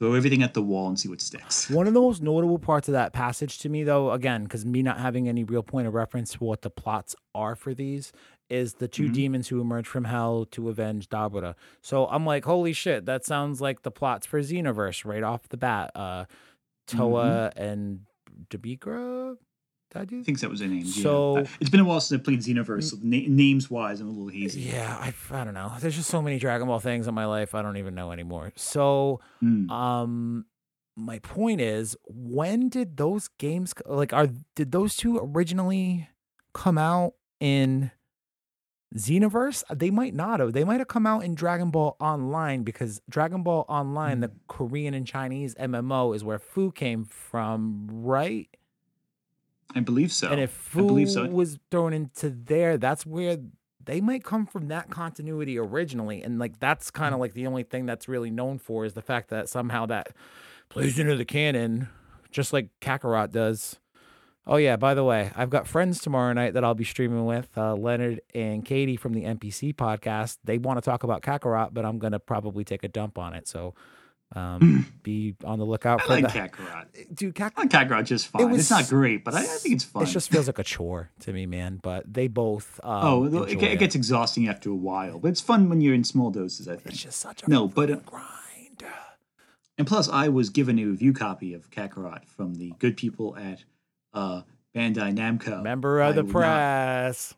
Throw 0.00 0.14
everything 0.14 0.42
at 0.42 0.54
the 0.54 0.62
wall 0.62 0.88
and 0.88 0.98
see 0.98 1.10
what 1.10 1.20
sticks. 1.20 1.68
One 1.68 1.86
of 1.86 1.92
the 1.92 2.00
most 2.00 2.22
notable 2.22 2.58
parts 2.58 2.88
of 2.88 2.92
that 2.92 3.12
passage 3.12 3.58
to 3.58 3.68
me, 3.68 3.84
though, 3.84 4.12
again, 4.12 4.44
because 4.44 4.64
me 4.64 4.82
not 4.82 4.98
having 4.98 5.28
any 5.28 5.44
real 5.44 5.62
point 5.62 5.86
of 5.86 5.92
reference 5.92 6.34
for 6.34 6.46
what 6.46 6.62
the 6.62 6.70
plots 6.70 7.14
are 7.34 7.54
for 7.54 7.74
these, 7.74 8.10
is 8.48 8.74
the 8.74 8.88
2 8.88 9.10
Mhm. 9.10 9.12
demons 9.12 9.48
who 9.48 9.60
emerge 9.60 9.86
from 9.86 10.04
hell 10.04 10.46
to 10.52 10.70
avenge 10.70 11.10
Dabura. 11.10 11.54
So 11.82 12.06
I'm 12.06 12.24
like, 12.24 12.46
holy 12.46 12.72
shit, 12.72 13.04
that 13.04 13.26
sounds 13.26 13.60
like 13.60 13.82
the 13.82 13.90
plots 13.90 14.26
for 14.26 14.40
Xenoverse 14.40 15.04
right 15.04 15.22
off 15.22 15.48
the 15.50 15.58
bat. 15.58 15.90
Uh, 15.94 16.24
Towa 16.88 17.52
and 17.54 18.00
Demigra. 18.48 19.36
I 19.94 20.04
do? 20.04 20.20
I 20.20 20.22
think 20.22 20.38
that 20.40 20.50
was 20.50 20.60
their 20.60 20.68
names. 20.68 21.00
So- 21.02 21.38
yeah. 21.38 21.46
It's 21.60 21.70
been 21.70 21.80
a 21.80 21.84
while 21.84 22.00
since 22.00 22.20
I 22.20 22.24
played 22.24 22.40
Xenoverse. 22.40 22.84
So 22.90 22.96
na- 23.02 23.26
names 23.28 23.70
wise, 23.70 24.00
I'm 24.00 24.08
a 24.08 24.10
little 24.10 24.28
hazy. 24.28 24.60
Yeah, 24.62 24.96
I, 25.00 25.12
I 25.30 25.44
don't 25.44 25.54
know. 25.54 25.72
There's 25.80 25.96
just 25.96 26.08
so 26.10 26.22
many 26.22 26.38
Dragon 26.38 26.66
Ball 26.68 26.78
things 26.80 27.08
in 27.08 27.14
my 27.14 27.26
life. 27.26 27.54
I 27.54 27.62
don't 27.62 27.76
even 27.76 27.94
know 27.94 28.12
anymore. 28.12 28.52
So, 28.56 29.20
Mm. 29.42 29.70
um, 29.70 30.46
my 30.96 31.18
point 31.20 31.60
is, 31.60 31.96
when 32.06 32.68
did 32.68 32.96
those 32.98 33.28
games 33.38 33.72
like 33.86 34.12
are 34.12 34.28
did 34.54 34.70
those 34.72 34.96
two 34.96 35.18
originally 35.22 36.08
come 36.52 36.76
out 36.78 37.14
in 37.40 37.90
Xenoverse? 38.94 39.62
They 39.74 39.90
might 39.90 40.14
not 40.14 40.40
have. 40.40 40.52
They 40.52 40.64
might 40.64 40.78
have 40.80 40.88
come 40.88 41.06
out 41.06 41.24
in 41.24 41.34
Dragon 41.34 41.70
Ball 41.70 41.96
Online 42.00 42.62
because 42.64 43.00
Dragon 43.08 43.42
Ball 43.42 43.64
Online, 43.68 44.20
the 44.20 44.32
Korean 44.48 44.94
and 44.94 45.06
Chinese 45.06 45.54
MMO, 45.54 46.14
is 46.14 46.24
where 46.24 46.38
Fu 46.38 46.70
came 46.72 47.04
from, 47.04 47.86
right? 47.90 48.48
I 49.74 49.80
believe 49.80 50.12
so. 50.12 50.28
And 50.30 50.40
if 50.40 50.72
believe 50.74 51.10
so. 51.10 51.26
was 51.26 51.58
thrown 51.70 51.92
into 51.92 52.30
there, 52.30 52.76
that's 52.76 53.06
where 53.06 53.38
they 53.84 54.00
might 54.00 54.24
come 54.24 54.46
from 54.46 54.68
that 54.68 54.90
continuity 54.90 55.58
originally. 55.58 56.22
And 56.22 56.38
like 56.38 56.58
that's 56.60 56.90
kind 56.90 57.12
Mm. 57.12 57.14
of 57.16 57.20
like 57.20 57.34
the 57.34 57.46
only 57.46 57.62
thing 57.62 57.86
that's 57.86 58.08
really 58.08 58.30
known 58.30 58.58
for 58.58 58.84
is 58.84 58.94
the 58.94 59.02
fact 59.02 59.30
that 59.30 59.48
somehow 59.48 59.86
that 59.86 60.08
plays 60.68 60.98
into 60.98 61.16
the 61.16 61.24
canon, 61.24 61.88
just 62.30 62.52
like 62.52 62.68
Kakarot 62.80 63.30
does. 63.30 63.78
Oh 64.46 64.56
yeah, 64.56 64.76
by 64.76 64.94
the 64.94 65.04
way, 65.04 65.30
I've 65.36 65.50
got 65.50 65.66
friends 65.68 66.00
tomorrow 66.00 66.32
night 66.32 66.54
that 66.54 66.64
I'll 66.64 66.74
be 66.74 66.84
streaming 66.84 67.24
with, 67.26 67.56
uh, 67.56 67.74
Leonard 67.74 68.20
and 68.34 68.64
Katie 68.64 68.96
from 68.96 69.12
the 69.12 69.22
NPC 69.24 69.72
podcast. 69.74 70.38
They 70.44 70.58
want 70.58 70.78
to 70.78 70.80
talk 70.82 71.04
about 71.04 71.22
Kakarot, 71.22 71.72
but 71.72 71.84
I'm 71.84 71.98
gonna 71.98 72.18
probably 72.18 72.64
take 72.64 72.82
a 72.82 72.88
dump 72.88 73.18
on 73.18 73.34
it. 73.34 73.46
So 73.46 73.74
um, 74.36 74.86
be 75.02 75.34
on 75.44 75.58
the 75.58 75.64
lookout 75.64 76.00
I 76.02 76.04
for 76.06 76.12
like 76.20 76.32
that. 76.32 76.52
Kakarot. 76.52 77.14
Dude, 77.14 77.34
Kak- 77.34 77.54
I 77.56 77.62
like 77.62 77.70
Kakarot 77.70 78.04
just 78.04 78.28
fine. 78.28 78.50
was- 78.50 78.60
it's 78.60 78.70
not 78.70 78.88
great, 78.88 79.24
but 79.24 79.34
I, 79.34 79.40
I 79.40 79.42
think 79.42 79.74
it's 79.76 79.84
fun. 79.84 80.02
It 80.04 80.06
just 80.06 80.30
feels 80.30 80.46
like 80.46 80.58
a 80.58 80.64
chore 80.64 81.10
to 81.20 81.32
me, 81.32 81.46
man. 81.46 81.80
But 81.82 82.12
they 82.12 82.28
both. 82.28 82.78
Um, 82.84 83.04
oh, 83.04 83.24
it, 83.24 83.52
enjoy 83.52 83.66
it 83.66 83.78
gets 83.78 83.94
exhausting 83.94 84.48
after 84.48 84.70
a 84.70 84.74
while, 84.74 85.18
but 85.18 85.28
it's 85.28 85.40
fun 85.40 85.68
when 85.68 85.80
you're 85.80 85.94
in 85.94 86.04
small 86.04 86.30
doses. 86.30 86.68
I 86.68 86.76
think 86.76 86.94
It's 86.94 87.02
just 87.02 87.18
such 87.20 87.42
a 87.42 87.50
No, 87.50 87.66
but, 87.68 87.90
uh, 87.90 87.96
grind. 88.06 88.26
And 89.78 89.86
plus, 89.86 90.10
I 90.10 90.28
was 90.28 90.50
given 90.50 90.78
a 90.78 90.84
review 90.84 91.12
copy 91.14 91.54
of 91.54 91.70
Kakarot 91.70 92.26
from 92.26 92.54
the 92.56 92.72
good 92.78 92.98
people 92.98 93.34
at 93.36 93.64
uh, 94.12 94.42
Bandai 94.76 95.14
Namco. 95.16 95.62
Member 95.62 96.00
of 96.00 96.10
I 96.10 96.12
the 96.12 96.22
will 96.24 96.32
not- 96.32 96.40
press. 96.40 97.34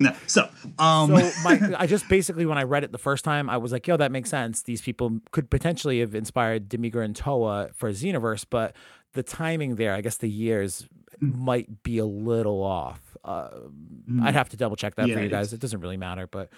No, 0.00 0.14
so 0.26 0.48
um, 0.78 1.14
so 1.16 1.30
my, 1.44 1.74
I 1.78 1.86
just 1.86 2.08
basically 2.08 2.46
when 2.46 2.56
I 2.58 2.62
read 2.62 2.84
it 2.84 2.90
the 2.92 2.98
first 2.98 3.24
time, 3.24 3.50
I 3.50 3.58
was 3.58 3.70
like, 3.70 3.86
"Yo, 3.86 3.96
that 3.98 4.10
makes 4.10 4.30
sense. 4.30 4.62
These 4.62 4.80
people 4.80 5.20
could 5.30 5.50
potentially 5.50 6.00
have 6.00 6.14
inspired 6.14 6.68
Demigra 6.68 7.04
and 7.04 7.14
Towa 7.14 7.74
for 7.74 7.90
Xenoverse, 7.92 8.44
but 8.48 8.74
the 9.12 9.22
timing 9.22 9.76
there, 9.76 9.92
I 9.94 10.00
guess 10.00 10.16
the 10.16 10.30
years 10.30 10.88
Mm. 11.22 11.36
might 11.36 11.82
be 11.82 11.98
a 11.98 12.06
little 12.06 12.62
off. 12.62 13.14
Uh, 13.22 13.50
Mm. 14.10 14.22
I'd 14.22 14.32
have 14.32 14.48
to 14.50 14.56
double 14.56 14.74
check 14.76 14.94
that 14.94 15.06
Yeah, 15.06 15.16
for 15.16 15.20
you 15.22 15.28
guys. 15.28 15.52
It 15.52 15.60
doesn't 15.60 15.80
really 15.80 15.98
matter, 15.98 16.26
but 16.26 16.48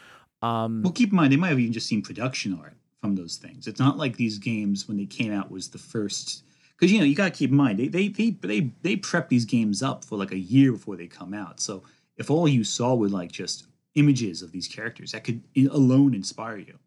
um, 0.40 0.82
Well, 0.82 0.93
keep 0.93 1.11
in 1.11 1.16
mind 1.16 1.32
they 1.32 1.36
might 1.36 1.49
have 1.49 1.59
even 1.59 1.72
just 1.72 1.88
seen 1.88 2.01
production 2.01 2.57
art 2.61 2.76
from 3.01 3.16
those 3.16 3.36
things. 3.36 3.66
It's 3.66 3.80
not 3.80 3.99
like 3.99 4.16
these 4.18 4.38
games 4.38 4.86
when 4.86 4.99
they 4.99 5.07
came 5.07 5.32
out 5.32 5.51
was 5.51 5.70
the 5.70 5.78
first. 5.78 6.45
Because 6.78 6.93
you 6.93 6.99
know 7.01 7.05
you 7.05 7.16
got 7.16 7.24
to 7.24 7.30
keep 7.36 7.51
in 7.51 7.57
mind 7.57 7.78
they 7.80 7.88
they 7.88 8.07
they 8.09 8.30
they 8.30 8.70
they 8.82 8.95
prep 8.97 9.28
these 9.28 9.45
games 9.45 9.82
up 9.82 10.05
for 10.05 10.16
like 10.16 10.30
a 10.30 10.38
year 10.38 10.70
before 10.70 10.95
they 10.97 11.09
come 11.09 11.34
out. 11.34 11.59
So 11.59 11.82
if 12.23 12.31
all 12.31 12.47
you 12.47 12.62
saw 12.62 12.95
were 12.95 13.09
like 13.09 13.33
just 13.33 13.66
images 13.97 14.43
of 14.43 14.53
these 14.53 14.68
characters, 14.68 15.11
that 15.11 15.25
could 15.25 15.43
alone 15.70 16.14
inspire 16.14 16.57
you. 16.57 16.79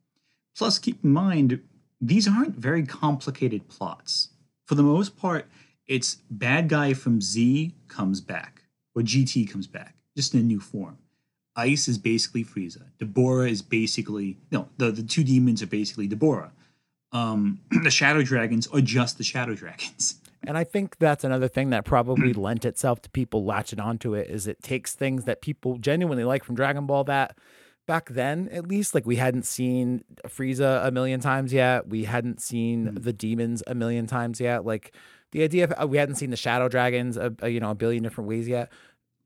Plus, 0.58 0.80
keep 0.80 1.04
in 1.04 1.12
mind 1.12 1.62
these 2.00 2.28
aren't 2.28 2.56
very 2.56 2.86
complicated 2.86 3.68
plots. 3.68 4.30
For 4.66 4.76
the 4.76 4.84
most 4.84 5.18
part, 5.18 5.48
it's 5.88 6.16
bad 6.30 6.70
guy 6.70 6.94
from 6.94 7.22
Z 7.22 7.76
comes 7.90 8.22
back 8.22 8.64
or 8.96 9.02
GT 9.02 9.50
comes 9.50 9.68
back, 9.68 9.96
just 10.16 10.34
in 10.34 10.40
a 10.40 10.44
new 10.44 10.62
form. 10.62 10.98
Ice 11.58 11.90
is 11.90 11.98
basically 11.98 12.44
Frieza. 12.44 12.84
Dabura 12.98 13.50
is 13.50 13.62
basically 13.62 14.38
no. 14.52 14.70
The 14.78 14.92
the 14.92 15.04
two 15.04 15.24
demons 15.24 15.62
are 15.62 15.68
basically 15.68 16.08
Dabura. 16.08 16.52
Um, 17.12 17.60
the 17.84 17.92
Shadow 17.92 18.24
Dragons 18.24 18.68
are 18.68 18.82
just 18.82 19.18
the 19.18 19.24
Shadow 19.24 19.54
Dragons. 19.64 20.16
And 20.48 20.58
I 20.58 20.64
think 20.64 20.98
that's 21.00 21.24
another 21.24 21.48
thing 21.48 21.70
that 21.72 21.86
probably 21.86 22.34
lent 22.48 22.66
itself 22.66 23.02
to 23.04 23.10
people 23.10 23.43
latching 23.46 23.80
onto 23.80 24.14
it 24.14 24.30
is 24.30 24.48
it 24.48 24.62
takes 24.62 24.93
things 24.93 25.26
that 25.26 25.41
people 25.41 25.78
genuinely 25.78 26.24
like 26.24 26.43
from 26.43 26.56
Dragon 26.56 26.86
Ball 26.86 27.04
that 27.06 27.38
back 27.88 28.10
then 28.10 28.50
at 28.52 28.68
least 28.68 28.96
like 28.96 29.06
we 29.06 29.18
hadn't 29.18 29.46
seen 29.46 30.04
Frieza 30.28 30.86
a 30.86 30.91
million 30.91 31.20
times 31.20 31.54
yet. 31.54 31.88
We 31.88 32.06
hadn't 32.06 32.41
seen 32.41 32.88
Mm. 32.88 33.04
the 33.04 33.14
demons 33.14 33.62
a 33.68 33.76
million 33.76 34.08
times 34.08 34.39
yet. 34.39 34.66
Like 34.66 34.93
the 35.32 35.43
idea 35.43 35.66
of 35.66 35.74
uh, 35.82 35.88
we 35.88 35.98
hadn't 35.98 36.16
seen 36.16 36.30
the 36.32 36.38
shadow 36.38 36.68
dragons 36.68 37.18
a, 37.18 37.34
a, 37.41 37.50
you 37.50 37.60
know 37.60 37.72
a 37.72 37.76
billion 37.76 38.04
different 38.04 38.28
ways 38.30 38.48
yet. 38.48 38.72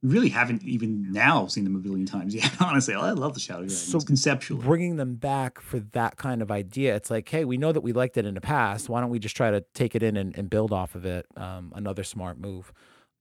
We 0.02 0.10
really 0.12 0.30
haven't 0.30 0.64
even 0.64 1.12
now 1.12 1.48
seen 1.48 1.66
them 1.66 1.76
a 1.76 1.80
billion 1.80 2.06
times 2.06 2.34
yet. 2.34 2.50
Honestly, 2.62 2.94
I 2.94 3.12
love 3.12 3.34
the 3.34 3.40
Shadow 3.42 3.60
Dragons 3.60 3.78
So 3.82 4.00
conceptually. 4.00 4.64
Bringing 4.64 4.96
them 4.96 5.16
back 5.16 5.60
for 5.60 5.80
that 5.92 6.16
kind 6.16 6.42
of 6.42 6.52
idea, 6.52 6.96
it's 6.96 7.12
like, 7.12 7.28
hey, 7.28 7.44
we 7.44 7.58
know 7.58 7.72
that 7.74 7.82
we 7.82 7.92
liked 7.92 8.16
it 8.16 8.26
in 8.26 8.34
the 8.34 8.40
past. 8.42 8.88
Why 8.88 9.02
don't 9.02 9.10
we 9.10 9.20
just 9.20 9.36
try 9.36 9.52
to 9.52 9.62
take 9.74 9.96
it 9.96 10.04
in 10.04 10.16
and, 10.16 10.38
and 10.38 10.50
build 10.50 10.72
off 10.72 10.96
of 10.96 11.06
it? 11.06 11.26
Um, 11.36 11.74
another 11.76 12.04
smart 12.06 12.40
move. 12.40 12.72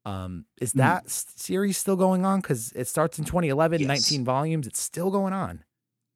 Um, 0.07 0.45
is 0.61 0.73
Hmm. 0.73 0.79
that 0.79 1.05
s- 1.07 1.27
series 1.35 1.77
still 1.77 1.97
going 1.97 2.25
on? 2.25 2.41
Because 2.41 2.71
it 2.77 2.87
starts 2.87 3.19
in 3.19 3.25
2011, 3.25 3.81
Yes. 3.81 3.89
19 3.89 4.25
volumes. 4.25 4.67
It's 4.69 4.81
still 4.81 5.11
going 5.11 5.33
on. 5.33 5.65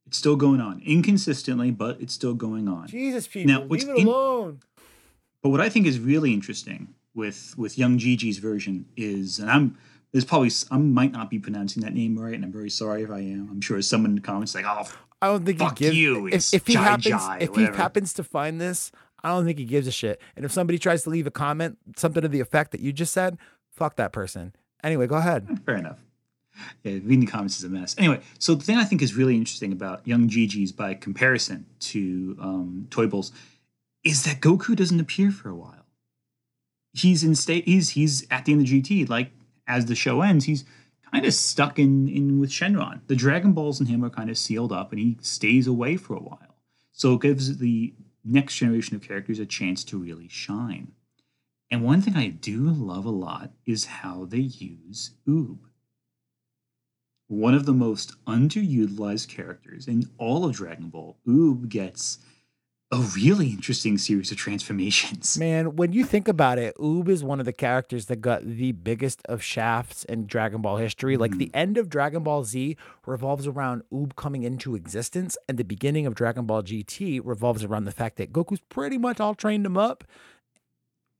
It's 0.06 0.16
still 0.18 0.36
going 0.36 0.60
on 0.60 0.80
inconsistently, 0.84 1.72
but 1.72 2.00
it's 2.00 2.14
still 2.14 2.34
going 2.34 2.68
on. 2.68 2.86
Jesus, 2.86 3.26
people, 3.26 3.52
Now, 3.52 3.64
leave 3.64 3.88
it 3.88 3.98
in- 3.98 4.06
alone. 4.06 4.60
But 5.42 5.48
what 5.50 5.60
I 5.60 5.68
think 5.68 5.86
is 5.88 5.98
really 5.98 6.32
interesting 6.32 6.94
with 7.14 7.54
with 7.58 7.76
young 7.76 7.98
Gigi's 7.98 8.38
version 8.38 8.86
is, 8.96 9.38
and 9.40 9.50
I'm 9.50 9.76
there's 10.12 10.24
probably 10.24 10.50
I 10.70 10.78
might 10.78 11.12
not 11.12 11.30
be 11.30 11.38
pronouncing 11.38 11.82
that 11.82 11.94
name 11.94 12.18
right, 12.18 12.34
and 12.34 12.44
I'm 12.44 12.52
very 12.52 12.70
sorry 12.70 13.02
if 13.02 13.10
I 13.10 13.20
am. 13.20 13.48
I'm 13.50 13.60
sure 13.60 13.80
someone 13.82 14.10
in 14.10 14.16
the 14.16 14.20
comments 14.20 14.54
like, 14.54 14.66
oh, 14.66 14.88
I 15.20 15.28
don't 15.28 15.44
think 15.44 15.58
Fuck 15.58 15.78
he 15.78 15.84
gives. 15.86 15.96
you, 15.96 16.26
if, 16.26 16.54
if 16.54 16.66
he 16.66 16.74
Jai 16.74 16.82
happens, 16.82 17.06
Jai, 17.06 17.38
if 17.40 17.54
he 17.54 17.64
happens 17.64 18.12
to 18.14 18.24
find 18.24 18.60
this, 18.60 18.92
I 19.22 19.28
don't 19.28 19.44
think 19.44 19.58
he 19.58 19.64
gives 19.64 19.86
a 19.86 19.92
shit. 19.92 20.20
And 20.36 20.44
if 20.44 20.52
somebody 20.52 20.78
tries 20.78 21.04
to 21.04 21.10
leave 21.10 21.26
a 21.26 21.30
comment, 21.30 21.78
something 21.96 22.22
to 22.22 22.28
the 22.28 22.40
effect 22.40 22.72
that 22.72 22.80
you 22.80 22.92
just 22.92 23.12
said, 23.12 23.38
fuck 23.70 23.96
that 23.96 24.12
person. 24.12 24.54
Anyway, 24.82 25.06
go 25.06 25.16
ahead. 25.16 25.60
fair 25.66 25.76
enough. 25.76 25.98
Yeah, 26.82 26.92
reading 26.92 27.20
the 27.20 27.26
comments 27.26 27.56
is 27.56 27.64
a 27.64 27.68
mess. 27.70 27.94
Anyway, 27.96 28.20
so 28.38 28.54
the 28.54 28.64
thing 28.64 28.76
I 28.76 28.84
think 28.84 29.00
is 29.00 29.14
really 29.14 29.36
interesting 29.36 29.72
about 29.72 30.06
young 30.06 30.28
Gigi's 30.28 30.70
by 30.70 30.92
comparison 30.94 31.64
to 31.80 32.36
um, 32.40 32.86
Toyble's 32.90 33.32
is 34.04 34.24
that 34.24 34.40
Goku 34.40 34.76
doesn't 34.76 35.00
appear 35.00 35.30
for 35.30 35.48
a 35.48 35.54
while. 35.54 35.86
He's 36.92 37.24
in 37.24 37.34
state. 37.36 37.64
He's 37.64 37.90
he's 37.90 38.26
at 38.30 38.44
the 38.44 38.52
end 38.52 38.62
of 38.62 38.66
GT. 38.66 39.08
Like 39.08 39.30
as 39.66 39.86
the 39.86 39.94
show 39.94 40.22
ends, 40.22 40.44
he's 40.44 40.64
kind 41.12 41.24
of 41.24 41.34
stuck 41.34 41.78
in 41.78 42.08
in 42.08 42.40
with 42.40 42.50
Shenron. 42.50 43.00
The 43.06 43.16
Dragon 43.16 43.52
Balls 43.52 43.80
and 43.80 43.88
him 43.88 44.04
are 44.04 44.10
kind 44.10 44.30
of 44.30 44.38
sealed 44.38 44.72
up, 44.72 44.92
and 44.92 44.98
he 45.00 45.18
stays 45.20 45.66
away 45.66 45.96
for 45.96 46.14
a 46.14 46.22
while. 46.22 46.56
So 46.92 47.14
it 47.14 47.22
gives 47.22 47.58
the 47.58 47.94
next 48.24 48.56
generation 48.56 48.96
of 48.96 49.02
characters 49.02 49.38
a 49.38 49.46
chance 49.46 49.84
to 49.84 49.98
really 49.98 50.28
shine. 50.28 50.92
And 51.70 51.82
one 51.82 52.02
thing 52.02 52.16
I 52.16 52.28
do 52.28 52.68
love 52.68 53.06
a 53.06 53.10
lot 53.10 53.52
is 53.66 53.86
how 53.86 54.26
they 54.26 54.38
use 54.38 55.12
Oob. 55.26 55.58
One 57.28 57.54
of 57.54 57.64
the 57.64 57.72
most 57.72 58.22
underutilized 58.26 59.28
characters 59.28 59.88
in 59.88 60.10
all 60.18 60.44
of 60.44 60.54
Dragon 60.54 60.90
Ball, 60.90 61.16
Oob 61.26 61.70
gets 61.70 62.18
a 62.92 62.98
really 63.16 63.48
interesting 63.48 63.96
series 63.96 64.30
of 64.30 64.36
transformations. 64.36 65.38
Man, 65.38 65.76
when 65.76 65.94
you 65.94 66.04
think 66.04 66.28
about 66.28 66.58
it, 66.58 66.76
Oob 66.76 67.08
is 67.08 67.24
one 67.24 67.40
of 67.40 67.46
the 67.46 67.52
characters 67.52 68.06
that 68.06 68.16
got 68.16 68.44
the 68.44 68.72
biggest 68.72 69.22
of 69.24 69.42
shafts 69.42 70.04
in 70.04 70.26
Dragon 70.26 70.60
Ball 70.60 70.76
history. 70.76 71.16
Like 71.16 71.38
the 71.38 71.46
mm-hmm. 71.46 71.56
end 71.56 71.78
of 71.78 71.88
Dragon 71.88 72.22
Ball 72.22 72.44
Z 72.44 72.76
revolves 73.06 73.46
around 73.46 73.82
Oob 73.90 74.14
coming 74.14 74.42
into 74.42 74.74
existence, 74.74 75.38
and 75.48 75.56
the 75.56 75.64
beginning 75.64 76.06
of 76.06 76.14
Dragon 76.14 76.44
Ball 76.44 76.62
GT 76.62 77.22
revolves 77.24 77.64
around 77.64 77.86
the 77.86 77.92
fact 77.92 78.16
that 78.16 78.30
Goku's 78.30 78.60
pretty 78.68 78.98
much 78.98 79.20
all 79.20 79.34
trained 79.34 79.64
him 79.64 79.78
up, 79.78 80.04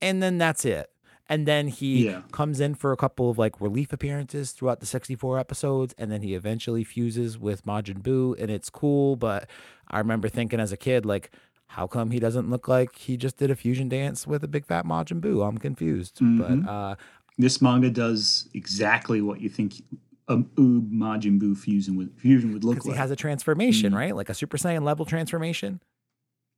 and 0.02 0.22
then 0.22 0.36
that's 0.36 0.66
it. 0.66 0.90
And 1.28 1.46
then 1.46 1.68
he 1.68 2.06
Yeah. 2.06 2.22
comes 2.32 2.60
in 2.60 2.74
for 2.74 2.92
a 2.92 2.96
couple 2.96 3.30
of 3.30 3.38
like 3.38 3.58
relief 3.58 3.94
appearances 3.94 4.52
throughout 4.52 4.80
the 4.80 4.86
64 4.86 5.38
episodes, 5.38 5.94
and 5.96 6.12
then 6.12 6.20
he 6.20 6.34
eventually 6.34 6.84
fuses 6.84 7.38
with 7.38 7.64
Majin 7.64 8.02
Buu, 8.02 8.38
and 8.38 8.50
it's 8.50 8.68
cool. 8.68 9.16
But 9.16 9.48
I 9.88 9.98
remember 9.98 10.28
thinking 10.28 10.60
as 10.60 10.72
a 10.72 10.76
kid, 10.76 11.06
like, 11.06 11.30
how 11.72 11.86
come 11.86 12.10
he 12.10 12.18
doesn't 12.20 12.50
look 12.50 12.68
like 12.68 12.96
he 12.96 13.16
just 13.16 13.36
did 13.38 13.50
a 13.50 13.56
fusion 13.56 13.88
dance 13.88 14.26
with 14.26 14.44
a 14.44 14.48
big 14.48 14.66
fat 14.66 14.84
Majin 14.86 15.20
Buu? 15.20 15.46
I'm 15.46 15.58
confused. 15.58 16.18
Mhm. 16.20 16.38
But 16.64 16.70
uh, 16.70 16.94
This 17.38 17.60
manga 17.62 17.90
does 17.90 18.48
exactly 18.54 19.20
what 19.22 19.40
you 19.40 19.48
think 19.48 19.82
um, 20.28 20.44
Oob 20.56 20.90
Majin 20.92 21.40
Buu 21.40 21.56
fusion 21.56 21.96
would 21.96 22.12
fusion 22.16 22.52
would 22.52 22.62
look 22.64 22.84
like. 22.84 22.94
he 22.94 22.98
has 22.98 23.10
a 23.10 23.16
transformation, 23.16 23.92
Mhm. 23.92 23.96
right? 23.96 24.16
Like 24.16 24.28
a 24.28 24.34
Super 24.34 24.56
Saiyan 24.56 24.82
level 24.84 25.04
transformation. 25.06 25.80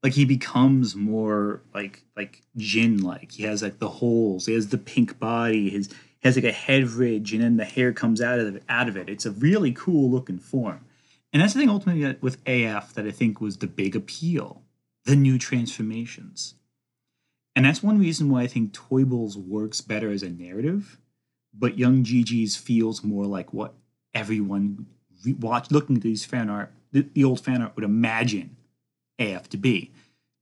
like 0.02 0.12
he 0.12 0.26
becomes 0.26 0.94
more 0.94 1.62
like 1.74 2.04
like 2.14 2.42
Jin 2.58 3.02
like. 3.02 3.32
He 3.32 3.44
has 3.44 3.62
like 3.62 3.78
the 3.78 3.88
holes. 3.88 4.44
He 4.46 4.52
has 4.52 4.68
the 4.68 4.76
pink 4.78 5.18
body. 5.18 5.70
His 5.70 5.88
he 6.20 6.28
has 6.28 6.36
like 6.36 6.44
a 6.44 6.52
head 6.52 6.84
ridge, 6.88 7.32
and 7.32 7.42
then 7.42 7.56
the 7.56 7.64
hair 7.64 7.92
comes 7.92 8.20
out 8.20 8.38
of 8.38 8.54
it. 8.54 8.62
Out 8.68 8.88
of 8.88 8.96
it, 8.98 9.08
it's 9.08 9.24
a 9.24 9.30
really 9.30 9.72
cool 9.72 10.10
looking 10.10 10.38
form. 10.38 10.80
And 11.32 11.40
that's 11.40 11.54
the 11.54 11.60
thing 11.60 11.70
ultimately 11.70 12.16
with 12.20 12.36
AF 12.46 12.92
that 12.94 13.06
I 13.06 13.10
think 13.12 13.40
was 13.40 13.56
the 13.56 13.66
big 13.66 13.96
appeal, 13.96 14.60
the 15.04 15.16
new 15.16 15.38
transformations. 15.38 16.54
And 17.56 17.64
that's 17.64 17.82
one 17.82 17.98
reason 17.98 18.30
why 18.30 18.42
I 18.42 18.46
think 18.46 18.72
Toyble's 18.72 19.36
works 19.36 19.80
better 19.80 20.10
as 20.10 20.22
a 20.22 20.30
narrative 20.30 20.98
but 21.56 21.78
Young 21.78 22.02
Gigi's 22.02 22.56
feels 22.56 23.04
more 23.04 23.24
like 23.24 23.52
what 23.52 23.74
everyone 24.12 24.86
re- 25.24 25.34
watch 25.34 25.70
looking 25.70 25.96
at 25.96 26.02
these 26.02 26.24
fan 26.24 26.50
art, 26.50 26.72
the, 26.92 27.06
the 27.14 27.24
old 27.24 27.40
fan 27.40 27.62
art 27.62 27.74
would 27.76 27.84
imagine 27.84 28.56
AF 29.18 29.48
to 29.50 29.56
be, 29.56 29.92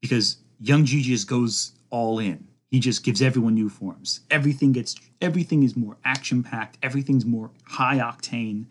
because 0.00 0.38
Young 0.60 0.84
Gigi 0.84 1.10
just 1.10 1.28
goes 1.28 1.72
all 1.90 2.18
in. 2.18 2.46
He 2.70 2.80
just 2.80 3.04
gives 3.04 3.20
everyone 3.20 3.54
new 3.54 3.68
forms. 3.68 4.20
Everything 4.30 4.72
gets 4.72 4.96
everything 5.20 5.62
is 5.62 5.76
more 5.76 5.98
action 6.04 6.42
packed. 6.42 6.78
Everything's 6.82 7.26
more 7.26 7.50
high 7.64 7.98
octane 7.98 8.64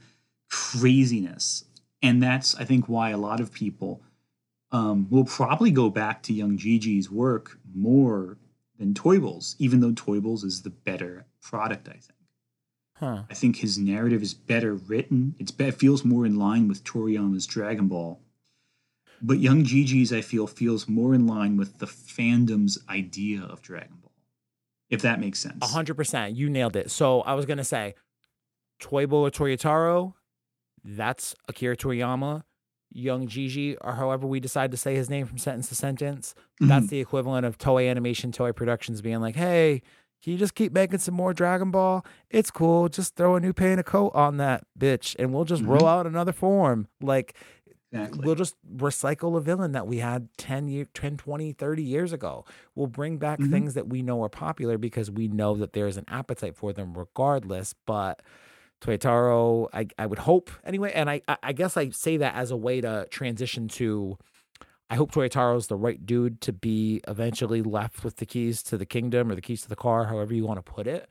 craziness, 0.50 1.66
and 2.02 2.22
that's 2.22 2.56
I 2.56 2.64
think 2.66 2.90
why 2.90 3.12
a 3.12 3.18
lot 3.18 3.40
of 3.40 3.54
people 3.54 4.02
um, 4.72 5.08
will 5.10 5.26
probably 5.26 5.72
go 5.72 5.90
back 5.90 6.24
to 6.24 6.34
Young 6.34 6.58
Gigi's 6.58 7.10
work 7.10 7.58
more 7.74 8.38
than 8.78 8.94
Toyble's, 8.94 9.56
even 9.60 9.80
though 9.80 9.92
Toyble's 9.92 10.44
is 10.44 10.62
the 10.62 10.70
better 10.70 11.26
product. 11.42 11.88
I 11.88 11.94
think. 11.94 12.14
Huh. 12.96 13.24
I 13.30 13.34
think 13.34 13.58
his 13.58 13.78
narrative 13.78 14.22
is 14.22 14.34
better 14.34 14.76
written. 14.76 15.36
It's 15.40 15.52
be- 15.52 15.66
it 15.66 15.76
feels 15.76 16.06
more 16.06 16.26
in 16.26 16.38
line 16.38 16.68
with 16.68 16.84
Toriyama's 16.84 17.48
Dragon 17.48 17.88
Ball. 17.88 18.20
But 19.24 19.40
Young 19.40 19.64
Gigi's, 19.64 20.12
I 20.12 20.22
feel, 20.22 20.48
feels 20.48 20.88
more 20.88 21.14
in 21.14 21.28
line 21.28 21.58
with 21.58 21.78
the 21.80 21.86
fandom's 21.86 22.80
idea 22.90 23.44
of 23.44 23.62
Dragon 23.62 23.98
Ball. 24.02 24.12
If 24.90 25.02
that 25.04 25.20
makes 25.20 25.40
sense. 25.40 25.58
A 25.62 25.68
hundred 25.68 25.96
percent. 25.96 26.36
You 26.36 26.50
nailed 26.50 26.76
it. 26.76 26.92
So 26.92 27.22
I 27.22 27.34
was 27.34 27.46
gonna 27.46 27.64
say, 27.64 27.96
Toibo 28.82 29.14
or 29.14 29.32
Toyotaro, 29.32 30.14
that's 30.84 31.36
Akira 31.48 31.78
Toriyama. 31.78 32.44
Young 32.92 33.28
Gigi, 33.28 33.76
or 33.78 33.94
however 33.94 34.28
we 34.28 34.40
decide 34.40 34.72
to 34.72 34.78
say 34.78 34.96
his 34.96 35.10
name 35.10 35.26
from 35.26 35.38
sentence 35.38 35.70
to 35.70 35.76
sentence, 35.76 36.36
that's 36.60 36.88
Mhm. 36.88 36.90
the 36.90 37.00
equivalent 37.00 37.46
of 37.46 37.58
Toei 37.58 37.90
Animation, 37.90 38.32
Toei 38.32 38.56
Productions 38.56 39.02
being 39.02 39.20
like, 39.22 39.36
"Hey, 39.36 39.82
can 40.24 40.34
you 40.34 40.38
just 40.40 40.54
keep 40.56 40.72
making 40.72 41.00
some 41.00 41.16
more 41.16 41.34
Dragon 41.34 41.72
Ball? 41.72 42.06
It's 42.30 42.52
cool. 42.52 42.90
Just 42.90 43.16
throw 43.16 43.36
a 43.36 43.40
new 43.40 43.54
paint 43.54 43.80
of 43.80 43.86
coat 43.86 44.12
on 44.14 44.38
that 44.38 44.66
bitch, 44.78 45.16
and 45.18 45.34
we'll 45.34 45.46
just 45.46 45.64
roll 45.64 45.86
out 45.88 46.06
another 46.06 46.32
form. 46.34 46.88
Like 47.02 47.36
exactly. 47.92 48.26
we'll 48.26 48.36
just 48.36 48.56
recycle 48.74 49.36
a 49.36 49.42
villain 49.42 49.72
that 49.74 49.86
we 49.88 49.98
had 49.98 50.30
10 50.38 50.68
year 50.68 50.86
10 50.94 51.18
20 51.18 51.52
30 51.52 51.84
years 51.84 52.14
ago 52.14 52.46
we'll 52.74 52.88
bring 52.88 53.18
back 53.18 53.38
Mhm. 53.40 53.50
things 53.52 53.74
that 53.74 53.90
we 53.90 54.02
know 54.02 54.24
are 54.24 54.30
popular 54.30 54.78
because 54.78 55.12
we 55.12 55.28
know 55.28 55.56
that 55.56 55.74
there's 55.74 55.98
an 55.98 56.06
appetite 56.08 56.56
for 56.56 56.72
them 56.72 56.94
regardless 56.98 57.74
but 57.86 58.22
Toyotaro, 58.82 59.68
I, 59.74 59.88
I 59.98 60.06
would 60.06 60.20
hope 60.20 60.50
anyway, 60.66 60.92
and 60.94 61.10
I, 61.10 61.22
I 61.44 61.54
guess 61.54 61.78
I 61.78 61.90
say 61.90 62.18
that 62.18 62.36
as 62.36 62.52
a 62.52 62.58
way 62.58 62.82
to 62.82 63.08
transition 63.10 63.68
to 63.70 64.18
I 64.92 64.96
hope 64.96 65.12
Toyotaro's 65.14 65.68
the 65.68 65.78
right 65.78 66.06
dude 66.06 66.42
to 66.42 66.52
be 66.52 67.00
eventually 67.08 67.62
left 67.62 68.04
with 68.04 68.18
the 68.18 68.26
keys 68.26 68.62
to 68.64 68.78
the 68.78 68.86
kingdom 68.86 69.32
or 69.32 69.36
the 69.36 69.42
keys 69.42 69.62
to 69.62 69.70
the 69.70 69.76
car, 69.78 70.04
however 70.04 70.34
you 70.34 70.46
want 70.46 70.58
to 70.58 70.70
put 70.70 70.86
it. 70.86 71.08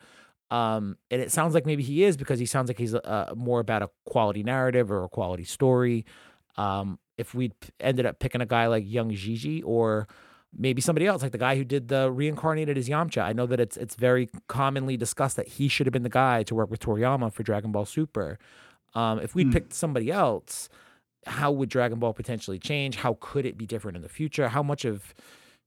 Um, 0.50 0.98
and 1.10 1.22
it 1.22 1.32
sounds 1.32 1.54
like 1.54 1.64
maybe 1.64 1.82
he 1.82 2.04
is 2.04 2.18
because 2.18 2.38
he 2.38 2.44
sounds 2.44 2.68
like 2.68 2.76
he's 2.76 2.94
uh, 2.94 3.32
more 3.34 3.58
about 3.58 3.82
a 3.82 3.88
quality 4.04 4.42
narrative 4.42 4.90
or 4.92 5.04
a 5.04 5.08
quality 5.08 5.44
story. 5.44 6.04
Um, 6.58 6.98
if 7.16 7.34
we 7.34 7.52
ended 7.78 8.04
up 8.04 8.18
picking 8.18 8.42
a 8.42 8.46
guy 8.46 8.66
like 8.66 8.84
Young 8.86 9.12
Gigi 9.14 9.62
or 9.62 10.08
maybe 10.56 10.80
somebody 10.80 11.06
else, 11.06 11.22
like 11.22 11.32
the 11.32 11.38
guy 11.38 11.56
who 11.56 11.64
did 11.64 11.88
the 11.88 12.10
reincarnated 12.10 12.76
as 12.76 12.88
Yamcha, 12.88 13.22
I 13.22 13.32
know 13.32 13.46
that 13.46 13.60
it's 13.60 13.76
it's 13.76 13.94
very 13.94 14.28
commonly 14.48 14.96
discussed 14.96 15.36
that 15.36 15.48
he 15.48 15.68
should 15.68 15.86
have 15.86 15.92
been 15.92 16.02
the 16.02 16.08
guy 16.08 16.42
to 16.44 16.54
work 16.54 16.70
with 16.70 16.80
Toriyama 16.80 17.32
for 17.32 17.42
Dragon 17.42 17.72
Ball 17.72 17.84
Super. 17.84 18.38
Um, 18.94 19.20
if 19.20 19.34
we'd 19.34 19.48
Hmm. 19.48 19.52
picked 19.52 19.72
somebody 19.72 20.10
else, 20.10 20.68
how 21.26 21.52
would 21.52 21.68
Dragon 21.68 21.98
Ball 21.98 22.12
potentially 22.12 22.58
change? 22.58 22.96
How 22.96 23.16
could 23.20 23.46
it 23.46 23.56
be 23.56 23.66
different 23.66 23.96
in 23.96 24.02
the 24.02 24.08
future? 24.08 24.48
How 24.48 24.62
much 24.62 24.84
of 24.84 25.14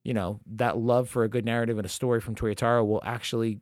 you 0.04 0.14
know 0.14 0.40
that 0.46 0.78
love 0.78 1.10
for 1.10 1.24
a 1.24 1.30
good 1.30 1.46
narrative 1.46 1.78
and 1.78 1.86
a 1.86 1.90
story 1.90 2.20
from 2.20 2.36
Toyotaro 2.36 2.86
will 2.86 3.02
actually 3.06 3.62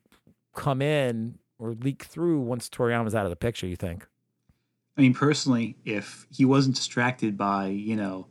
come 0.55 0.81
in 0.81 1.37
or 1.59 1.73
leak 1.73 2.03
through 2.03 2.39
once 2.41 2.69
Toriyama's 2.69 3.13
out 3.13 3.25
of 3.25 3.29
the 3.29 3.35
picture? 3.35 3.67
You 3.67 3.75
think? 3.75 4.07
I 4.97 5.01
mean, 5.01 5.13
personally, 5.13 5.77
if 5.85 6.27
he 6.31 6.43
wasn't 6.45 6.75
distracted 6.75 7.37
by, 7.37 7.67
you 7.67 7.95
know, 7.95 8.27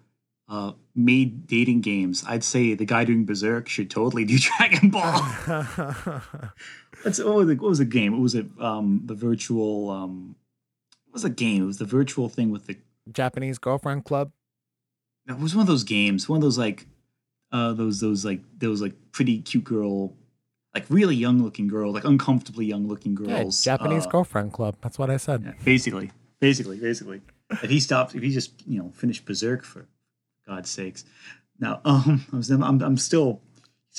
uh, 0.50 0.72
made 0.96 1.46
dating 1.46 1.80
games, 1.80 2.24
I'd 2.26 2.42
say 2.42 2.74
the 2.74 2.84
guy 2.84 3.04
doing 3.04 3.24
Berserk 3.24 3.68
should 3.68 3.88
totally 3.88 4.24
do 4.24 4.36
Dragon 4.58 4.90
Ball. 4.90 5.22
That's 7.04 7.18
what 7.20 7.34
was, 7.34 7.46
the, 7.46 7.54
what 7.54 7.68
was 7.68 7.78
the 7.78 7.84
game? 7.84 8.12
It 8.12 8.18
was 8.18 8.34
a 8.34 8.44
um, 8.58 9.02
the 9.04 9.14
virtual. 9.14 9.90
Um, 9.90 10.34
what 11.06 11.14
was 11.14 11.24
a 11.24 11.30
game? 11.30 11.62
It 11.62 11.66
was 11.66 11.78
the 11.78 11.84
virtual 11.84 12.28
thing 12.28 12.50
with 12.50 12.66
the. 12.66 12.76
Japanese 13.10 13.58
girlfriend 13.58 14.04
club. 14.04 14.32
It 15.28 15.38
was 15.38 15.54
one 15.54 15.62
of 15.62 15.66
those 15.68 15.84
games. 15.84 16.28
One 16.28 16.36
of 16.38 16.42
those 16.42 16.58
like, 16.58 16.86
uh, 17.52 17.72
those 17.72 18.00
those 18.00 18.24
like 18.24 18.40
those 18.58 18.82
like 18.82 18.94
pretty 19.12 19.40
cute 19.40 19.64
girl, 19.64 20.12
like 20.74 20.84
really 20.90 21.14
young 21.16 21.42
looking 21.42 21.68
girl, 21.68 21.92
like 21.92 22.04
uncomfortably 22.04 22.66
young 22.66 22.88
looking 22.88 23.12
Yeah, 23.12 23.42
girls. 23.42 23.62
Japanese 23.62 24.06
uh, 24.06 24.10
girlfriend 24.10 24.52
club. 24.52 24.76
That's 24.82 24.98
what 24.98 25.10
I 25.10 25.16
said. 25.16 25.42
Yeah, 25.44 25.52
basically, 25.64 26.10
basically, 26.40 26.78
basically. 26.78 27.22
if 27.50 27.70
he 27.70 27.80
stopped, 27.80 28.14
if 28.14 28.22
he 28.22 28.30
just 28.30 28.66
you 28.66 28.82
know 28.82 28.90
finished 28.94 29.24
Berserk 29.24 29.64
for 29.64 29.86
God's 30.50 30.70
sakes. 30.70 31.04
Now, 31.58 31.80
um, 31.84 32.24
I 32.32 32.36
was, 32.36 32.50
I'm, 32.50 32.62
I'm 32.62 32.96
still, 32.96 33.40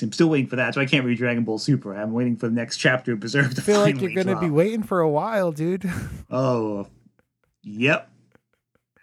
I'm 0.00 0.12
still 0.12 0.28
waiting 0.28 0.48
for 0.48 0.56
that. 0.56 0.74
So 0.74 0.80
I 0.80 0.86
can't 0.86 1.04
read 1.04 1.18
Dragon 1.18 1.44
Ball 1.44 1.58
Super. 1.58 1.94
I'm 1.94 2.12
waiting 2.12 2.36
for 2.36 2.48
the 2.48 2.54
next 2.54 2.76
chapter 2.78 3.12
of 3.12 3.20
Berserk 3.20 3.54
to 3.54 3.60
I 3.60 3.64
feel 3.64 3.80
like 3.80 4.00
you're 4.00 4.12
gonna 4.12 4.40
be 4.40 4.50
waiting 4.50 4.82
for 4.82 5.00
a 5.00 5.08
while, 5.08 5.52
dude. 5.52 5.90
Oh, 6.30 6.86
yep. 7.62 8.08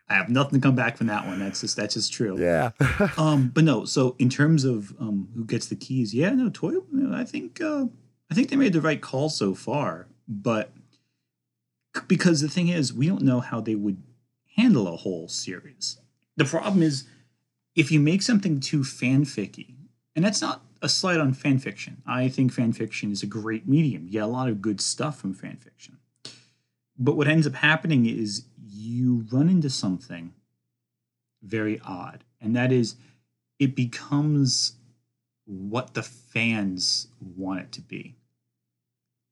I 0.09 0.15
have 0.15 0.29
nothing 0.29 0.59
to 0.59 0.67
come 0.67 0.73
back 0.73 0.97
from 0.97 1.05
that 1.07 1.27
one. 1.27 1.37
That's 1.37 1.61
just 1.61 1.75
that's 1.75 1.93
just 1.93 2.11
true. 2.11 2.39
yeah. 2.39 2.71
Um, 3.17 3.51
but 3.53 3.63
no. 3.63 3.85
So 3.85 4.15
in 4.17 4.29
terms 4.29 4.65
of 4.65 4.95
um, 4.99 5.29
who 5.35 5.45
gets 5.45 5.67
the 5.67 5.75
keys, 5.75 6.11
yeah, 6.15 6.31
no, 6.31 6.49
Toy. 6.49 6.73
I 7.13 7.23
think 7.23 7.61
uh, 7.61 7.85
I 8.31 8.33
think 8.33 8.49
they 8.49 8.55
made 8.55 8.73
the 8.73 8.81
right 8.81 8.99
call 8.99 9.29
so 9.29 9.53
far. 9.53 10.07
But 10.27 10.71
because 12.07 12.41
the 12.41 12.49
thing 12.49 12.69
is, 12.69 12.91
we 12.91 13.07
don't 13.07 13.21
know 13.21 13.39
how 13.39 13.61
they 13.61 13.75
would 13.75 14.01
handle 14.55 14.87
a 14.87 14.97
whole 14.97 15.27
series. 15.27 15.99
The 16.35 16.45
problem 16.45 16.81
is, 16.81 17.05
if 17.79 17.93
you 17.93 17.99
make 18.01 18.21
something 18.21 18.59
too 18.59 18.81
fanficky, 18.81 19.73
and 20.13 20.25
that's 20.25 20.41
not 20.41 20.65
a 20.81 20.89
slight 20.89 21.17
on 21.17 21.31
fan 21.31 21.59
fiction. 21.59 22.01
I 22.05 22.27
think 22.27 22.51
fan 22.51 22.73
fiction 22.73 23.09
is 23.09 23.23
a 23.23 23.25
great 23.25 23.69
medium. 23.69 24.05
You 24.05 24.11
get 24.11 24.23
a 24.23 24.27
lot 24.27 24.49
of 24.49 24.61
good 24.61 24.81
stuff 24.81 25.17
from 25.17 25.33
fan 25.33 25.55
fiction. 25.55 25.97
But 26.97 27.15
what 27.15 27.29
ends 27.29 27.47
up 27.47 27.55
happening 27.55 28.05
is 28.05 28.43
you 28.61 29.25
run 29.31 29.47
into 29.47 29.69
something 29.69 30.33
very 31.41 31.79
odd, 31.85 32.25
and 32.41 32.53
that 32.53 32.73
is 32.73 32.97
it 33.59 33.77
becomes 33.77 34.73
what 35.45 35.93
the 35.93 36.03
fans 36.03 37.07
want 37.21 37.61
it 37.61 37.71
to 37.71 37.81
be. 37.81 38.15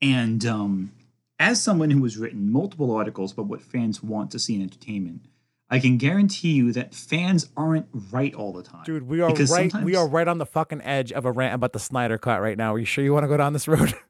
And 0.01 0.45
um, 0.45 0.93
as 1.37 1.61
someone 1.61 1.89
who 1.89 2.03
has 2.03 2.17
written 2.17 2.49
multiple 2.49 2.95
articles 2.95 3.33
about 3.33 3.47
what 3.47 3.61
fans 3.61 4.01
want 4.01 4.31
to 4.31 4.39
see 4.39 4.55
in 4.55 4.61
entertainment, 4.61 5.25
I 5.69 5.79
can 5.79 5.97
guarantee 5.97 6.53
you 6.53 6.71
that 6.73 6.95
fans 6.95 7.49
aren't 7.57 7.87
right 8.11 8.33
all 8.33 8.53
the 8.53 8.63
time. 8.63 8.83
Dude, 8.85 9.03
we 9.03 9.19
are 9.21 9.29
Because 9.29 9.51
right. 9.51 9.73
We 9.83 9.95
are 9.95 10.07
right 10.07 10.27
on 10.27 10.37
the 10.37 10.45
fucking 10.45 10.81
edge 10.81 11.11
of 11.11 11.25
a 11.25 11.31
rant 11.31 11.55
about 11.55 11.73
the 11.73 11.79
Snyder 11.79 12.17
cut 12.17 12.41
right 12.41 12.57
now. 12.57 12.73
Are 12.73 12.79
you 12.79 12.85
sure 12.85 13.03
you 13.03 13.13
want 13.13 13.23
to 13.25 13.27
go 13.27 13.37
down 13.37 13.53
this 13.53 13.67
road? 13.67 13.93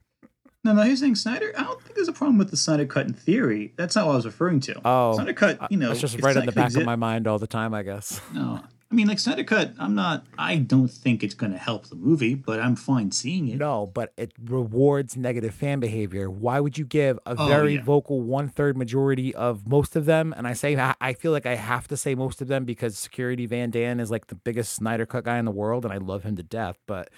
No, 0.64 0.74
no, 0.74 0.82
He's 0.82 1.00
saying 1.00 1.16
Snyder. 1.16 1.54
I 1.58 1.64
don't 1.64 1.82
think 1.82 1.96
there's 1.96 2.10
a 2.10 2.14
problem 2.14 2.38
with 2.38 2.50
the 2.52 2.58
Snyder 2.58 2.86
cut 2.86 3.06
in 3.06 3.14
theory. 3.14 3.74
That's 3.78 3.96
not 3.96 4.06
what 4.06 4.14
I 4.14 4.16
was 4.18 4.26
referring 4.26 4.60
to. 4.62 4.82
Oh, 4.84 5.16
Snyder 5.16 5.32
cut, 5.32 5.72
you 5.72 5.78
know, 5.78 5.92
it's 5.92 6.02
just 6.02 6.22
right 6.22 6.36
in 6.36 6.46
the 6.46 6.52
back 6.52 6.76
of 6.76 6.84
my 6.84 6.98
mind 6.98 7.26
all 7.26 7.40
the 7.40 7.48
time, 7.48 7.74
I 7.74 7.84
guess. 7.84 8.20
No, 8.34 8.62
I 8.90 8.96
mean, 8.96 9.08
like 9.08 9.20
Snyder 9.20 9.44
cut. 9.44 9.74
I'm 9.78 9.96
not. 9.96 10.26
I 10.38 10.56
don't 10.56 10.88
think 10.88 11.22
it's 11.22 11.34
going 11.34 11.52
to 11.52 11.58
help 11.58 11.88
the 11.88 11.96
movie, 11.96 12.36
but 12.36 12.62
I'm 12.62 12.78
fine 12.78 13.12
seeing 13.12 13.50
it. 13.50 13.58
No, 13.58 13.86
but 13.94 14.14
it 14.16 14.32
rewards 14.46 15.18
negative 15.18 15.54
fan 15.54 15.82
behavior. 15.82 16.30
Why 16.30 16.62
would 16.62 16.78
you 16.78 16.86
give 16.86 17.20
a 17.26 17.36
Oh, 17.38 17.48
very 17.48 17.76
yeah. 17.76 17.84
vocal 17.84 18.22
one 18.22 18.48
third 18.48 18.78
majority 18.78 19.36
of 19.36 19.68
most 19.68 19.98
of 19.98 20.06
them? 20.06 20.34
And 20.38 20.48
I 20.48 20.54
say 20.54 20.78
I 20.78 20.96
I 21.02 21.12
feel 21.14 21.34
like 21.34 21.46
I 21.46 21.56
have 21.56 21.90
to 21.90 21.98
say 21.98 22.16
most 22.16 22.42
of 22.42 22.48
them 22.48 22.64
because 22.64 22.98
Security 22.98 23.46
Van 23.46 23.72
Dan 23.72 24.00
is 24.00 24.10
like 24.10 24.28
the 24.28 24.36
biggest 24.36 24.72
Snyder 24.74 25.06
Cut 25.06 25.26
guy 25.26 25.38
in 25.38 25.44
the 25.44 25.52
world, 25.52 25.84
and 25.84 25.94
I 25.94 25.98
love 25.98 26.24
him 26.24 26.38
to 26.38 26.44
death. 26.44 26.78
But 26.88 27.10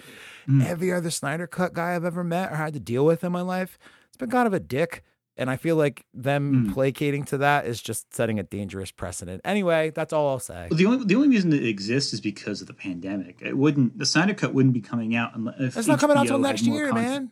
Mm. 0.48 0.64
every 0.66 0.92
other 0.92 1.10
Snyder 1.10 1.46
Cut 1.46 1.72
guy 1.74 1.94
I've 1.94 2.04
ever 2.04 2.24
met 2.24 2.50
or 2.50 2.56
had 2.56 2.72
to 2.74 2.80
deal 2.80 3.04
with 3.06 3.22
in 3.22 3.30
my 3.30 3.42
life, 3.42 3.78
it's 4.08 4.16
been 4.16 4.30
kind 4.30 4.48
of 4.48 4.52
a 4.54 4.58
dick. 4.58 5.04
And 5.40 5.50
I 5.50 5.56
feel 5.56 5.74
like 5.74 6.04
them 6.14 6.66
Mm. 6.68 6.72
placating 6.74 7.24
to 7.24 7.38
that 7.38 7.66
is 7.66 7.80
just 7.82 8.14
setting 8.14 8.38
a 8.38 8.42
dangerous 8.42 8.90
precedent. 8.92 9.40
Anyway, 9.44 9.90
that's 9.94 10.12
all 10.12 10.28
I'll 10.28 10.38
say. 10.38 10.68
Well, 10.70 10.76
the 10.78 10.86
only 10.86 11.04
the 11.06 11.14
only 11.16 11.28
reason 11.28 11.52
it 11.52 11.64
exists 11.64 12.12
is 12.12 12.20
because 12.20 12.60
of 12.60 12.66
the 12.66 12.74
pandemic. 12.74 13.38
It 13.40 13.56
wouldn't. 13.56 13.98
The 13.98 14.06
Snyder 14.06 14.34
cut 14.34 14.52
wouldn't 14.54 14.74
be 14.74 14.80
coming 14.82 15.16
out 15.16 15.34
unless 15.34 15.58
if 15.58 15.76
It's 15.78 15.88
not 15.88 15.98
coming 15.98 16.16
out 16.16 16.22
until 16.22 16.38
next 16.38 16.62
year, 16.62 16.88
content. 16.90 17.08
man. 17.08 17.30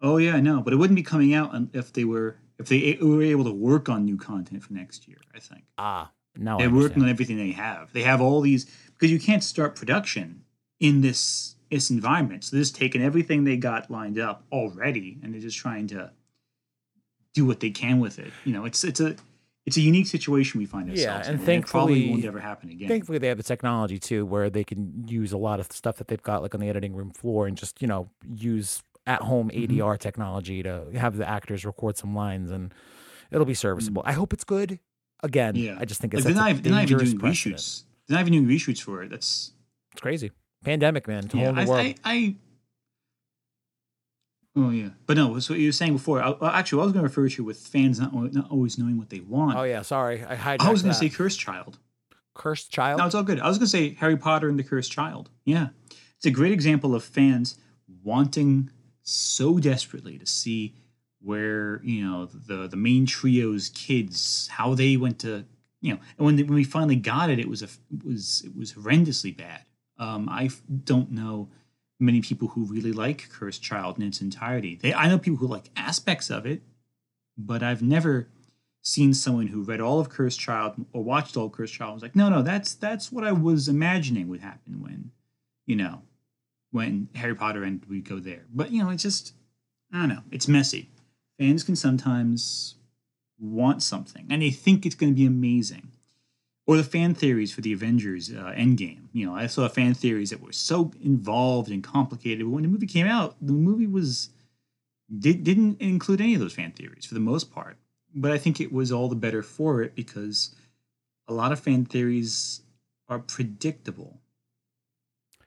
Oh 0.00 0.16
yeah, 0.18 0.36
I 0.36 0.40
know, 0.40 0.62
but 0.62 0.72
it 0.72 0.76
wouldn't 0.76 0.96
be 0.96 1.02
coming 1.02 1.34
out 1.34 1.50
if 1.72 1.92
they 1.92 2.04
were 2.04 2.36
if 2.58 2.68
they 2.68 2.96
were 3.02 3.22
able 3.22 3.44
to 3.44 3.52
work 3.52 3.88
on 3.88 4.04
new 4.04 4.16
content 4.16 4.62
for 4.62 4.72
next 4.72 5.08
year. 5.08 5.18
I 5.34 5.40
think 5.40 5.64
Ah, 5.76 6.12
no. 6.36 6.56
they're 6.58 6.70
working 6.70 7.02
on 7.02 7.08
everything 7.08 7.36
they 7.36 7.50
have. 7.50 7.92
They 7.92 8.02
have 8.02 8.20
all 8.20 8.40
these 8.40 8.64
because 8.92 9.10
you 9.10 9.18
can't 9.18 9.42
start 9.42 9.74
production 9.74 10.42
in 10.78 11.00
this 11.00 11.56
this 11.70 11.90
environment. 11.90 12.44
So 12.44 12.54
they're 12.54 12.62
just 12.62 12.76
taking 12.76 13.02
everything 13.02 13.42
they 13.42 13.56
got 13.56 13.90
lined 13.90 14.18
up 14.20 14.44
already, 14.52 15.18
and 15.22 15.34
they're 15.34 15.40
just 15.40 15.58
trying 15.58 15.88
to 15.88 16.12
do 17.34 17.44
what 17.44 17.60
they 17.60 17.70
can 17.70 18.00
with 18.00 18.18
it. 18.18 18.32
You 18.44 18.52
know, 18.52 18.64
it's 18.64 18.82
it's 18.84 19.00
a 19.00 19.16
it's 19.66 19.76
a 19.76 19.80
unique 19.80 20.06
situation 20.06 20.58
we 20.60 20.66
find 20.66 20.88
Yeah, 20.88 21.16
ourselves 21.16 21.28
and 21.28 21.40
in. 21.48 21.58
it 21.60 21.66
probably 21.66 21.94
thankfully- 21.94 22.10
won't 22.10 22.24
ever 22.24 22.38
happen 22.40 22.70
again. 22.70 22.88
Thankfully, 22.88 23.18
they 23.18 23.28
have 23.28 23.36
the 23.38 23.42
technology 23.42 23.98
too, 23.98 24.24
where 24.26 24.50
they 24.50 24.64
can 24.64 25.04
use 25.08 25.32
a 25.32 25.38
lot 25.38 25.60
of 25.60 25.70
stuff 25.72 25.96
that 25.96 26.08
they've 26.08 26.22
got, 26.22 26.42
like 26.42 26.54
on 26.54 26.60
the 26.60 26.68
editing 26.68 26.94
room 26.94 27.10
floor, 27.10 27.46
and 27.46 27.56
just 27.56 27.80
you 27.82 27.88
know 27.88 28.08
use 28.34 28.82
at 29.06 29.20
home. 29.22 29.50
Mm-hmm. 29.50 29.78
ADR 29.80 29.98
technology 29.98 30.62
to 30.62 30.86
have 30.94 31.16
the 31.16 31.28
actors 31.28 31.64
record 31.64 31.96
some 31.98 32.14
lines 32.14 32.50
and 32.50 32.72
it'll 33.30 33.44
be 33.46 33.54
serviceable. 33.54 34.02
Mm. 34.02 34.08
I 34.08 34.12
hope 34.12 34.32
it's 34.32 34.44
good. 34.44 34.78
Again, 35.22 35.56
Yeah. 35.56 35.76
I 35.78 35.84
just 35.86 36.00
think 36.00 36.12
Like 36.12 36.18
it's 36.18 36.24
they're, 36.26 36.34
such 36.34 36.40
not, 36.40 36.46
a 36.48 36.50
even- 36.50 36.62
they're 36.62 36.72
not 36.72 36.82
even 36.84 36.98
doing 36.98 37.18
precedent. 37.18 37.56
reshoots. 37.60 37.82
They're 38.06 38.16
not 38.16 38.26
even 38.28 38.44
doing 38.44 38.58
reshoots 38.58 38.80
for 38.82 39.02
it. 39.02 39.10
That's 39.10 39.52
It's 39.92 40.00
crazy. 40.02 40.30
Pandemic, 40.62 41.08
man. 41.08 41.28
Yeah. 41.32 41.52
I. 41.56 41.62
I, 41.64 41.94
I 42.04 42.34
oh 44.56 44.70
yeah, 44.70 44.90
but 45.06 45.16
no. 45.16 45.38
So 45.40 45.54
what 45.54 45.60
you 45.60 45.68
were 45.68 45.72
saying 45.72 45.92
before. 45.94 46.22
I, 46.22 46.58
actually, 46.58 46.82
I 46.82 46.84
was 46.84 46.92
going 46.92 47.02
to 47.04 47.08
refer 47.08 47.28
to 47.28 47.44
with 47.44 47.58
fans 47.58 47.98
not 48.00 48.12
not 48.32 48.50
always 48.50 48.78
knowing 48.78 48.98
what 48.98 49.10
they 49.10 49.20
want. 49.20 49.56
oh 49.58 49.62
yeah, 49.64 49.82
sorry. 49.82 50.24
I 50.24 50.36
hijacked 50.36 50.60
I 50.60 50.70
was 50.70 50.82
going 50.82 50.92
to 50.92 50.98
say 50.98 51.08
Cursed 51.08 51.38
Child. 51.40 51.78
cursed 52.34 52.70
child. 52.72 52.98
No, 52.98 53.06
it's 53.06 53.14
all 53.14 53.22
good. 53.22 53.40
I 53.40 53.48
was 53.48 53.58
going 53.58 53.66
to 53.66 53.70
say 53.70 53.94
Harry 54.00 54.16
Potter 54.16 54.48
and 54.48 54.58
the 54.58 54.64
Cursed 54.64 54.90
Child. 54.92 55.30
Yeah. 55.44 55.68
It's 56.16 56.26
a 56.26 56.30
great 56.30 56.52
example 56.52 56.94
of 56.94 57.04
fans 57.04 57.58
wanting 58.02 58.70
so 59.02 59.58
desperately 59.58 60.18
to 60.18 60.26
see 60.26 60.74
where, 61.20 61.80
you 61.84 62.04
know, 62.04 62.26
the 62.26 62.66
the 62.66 62.76
main 62.76 63.06
trio's 63.06 63.68
kids, 63.70 64.48
how 64.52 64.74
they 64.74 64.96
went 64.96 65.18
to, 65.20 65.44
you 65.80 65.92
know, 65.94 66.00
and 66.18 66.26
when, 66.26 66.36
when 66.38 66.54
we 66.54 66.64
finally 66.64 66.96
got 66.96 67.30
it, 67.30 67.38
it 67.38 67.48
was 67.48 67.62
a 67.62 67.66
it 67.92 68.04
was 68.04 68.42
it 68.44 68.56
was 68.56 68.72
horrendously 68.74 69.36
bad. 69.36 69.60
Um, 69.98 70.28
I 70.28 70.44
f- 70.46 70.62
don't 70.84 71.10
know 71.12 71.48
many 72.04 72.20
people 72.20 72.48
who 72.48 72.64
really 72.64 72.92
like 72.92 73.28
Cursed 73.30 73.62
Child 73.62 73.98
in 73.98 74.04
its 74.04 74.20
entirety. 74.20 74.78
They 74.80 74.94
I 74.94 75.08
know 75.08 75.18
people 75.18 75.38
who 75.38 75.46
like 75.46 75.70
aspects 75.76 76.30
of 76.30 76.46
it, 76.46 76.62
but 77.36 77.62
I've 77.62 77.82
never 77.82 78.28
seen 78.82 79.14
someone 79.14 79.46
who 79.46 79.62
read 79.62 79.80
all 79.80 79.98
of 79.98 80.10
Cursed 80.10 80.38
Child 80.38 80.84
or 80.92 81.02
watched 81.02 81.36
all 81.36 81.46
of 81.46 81.52
Cursed 81.52 81.74
Child 81.74 81.88
and 81.88 81.96
was 81.96 82.02
like, 82.02 82.16
no, 82.16 82.28
no, 82.28 82.42
that's 82.42 82.74
that's 82.74 83.10
what 83.10 83.24
I 83.24 83.32
was 83.32 83.68
imagining 83.68 84.28
would 84.28 84.40
happen 84.40 84.82
when, 84.82 85.10
you 85.66 85.76
know, 85.76 86.02
when 86.70 87.08
Harry 87.14 87.34
Potter 87.34 87.64
and 87.64 87.84
we 87.88 88.00
go 88.00 88.18
there. 88.18 88.44
But 88.52 88.70
you 88.70 88.82
know, 88.82 88.90
it's 88.90 89.02
just 89.02 89.34
I 89.92 90.00
don't 90.00 90.08
know, 90.10 90.22
it's 90.30 90.48
messy. 90.48 90.90
Fans 91.38 91.64
can 91.64 91.76
sometimes 91.76 92.76
want 93.40 93.82
something 93.82 94.26
and 94.30 94.42
they 94.42 94.50
think 94.50 94.86
it's 94.86 94.94
going 94.94 95.12
to 95.12 95.16
be 95.16 95.26
amazing. 95.26 95.90
Or 96.66 96.78
the 96.78 96.84
fan 96.84 97.14
theories 97.14 97.52
for 97.52 97.60
the 97.60 97.74
Avengers 97.74 98.30
uh, 98.30 98.54
Endgame. 98.56 99.08
You 99.12 99.26
know, 99.26 99.34
I 99.34 99.46
saw 99.48 99.68
fan 99.68 99.92
theories 99.92 100.30
that 100.30 100.40
were 100.40 100.52
so 100.52 100.92
involved 101.02 101.70
and 101.70 101.84
complicated. 101.84 102.46
But 102.46 102.50
when 102.52 102.62
the 102.62 102.70
movie 102.70 102.86
came 102.86 103.06
out, 103.06 103.36
the 103.40 103.52
movie 103.52 103.86
was 103.86 104.30
did, 105.18 105.44
didn't 105.44 105.80
include 105.80 106.22
any 106.22 106.34
of 106.34 106.40
those 106.40 106.54
fan 106.54 106.72
theories 106.72 107.04
for 107.04 107.14
the 107.14 107.20
most 107.20 107.52
part 107.52 107.76
but 108.14 108.30
I 108.30 108.38
think 108.38 108.60
it 108.60 108.72
was 108.72 108.92
all 108.92 109.08
the 109.08 109.16
better 109.16 109.42
for 109.42 109.82
it 109.82 109.94
because 109.94 110.54
a 111.26 111.34
lot 111.34 111.52
of 111.52 111.60
fan 111.60 111.84
theories 111.84 112.62
are 113.08 113.18
predictable, 113.18 114.20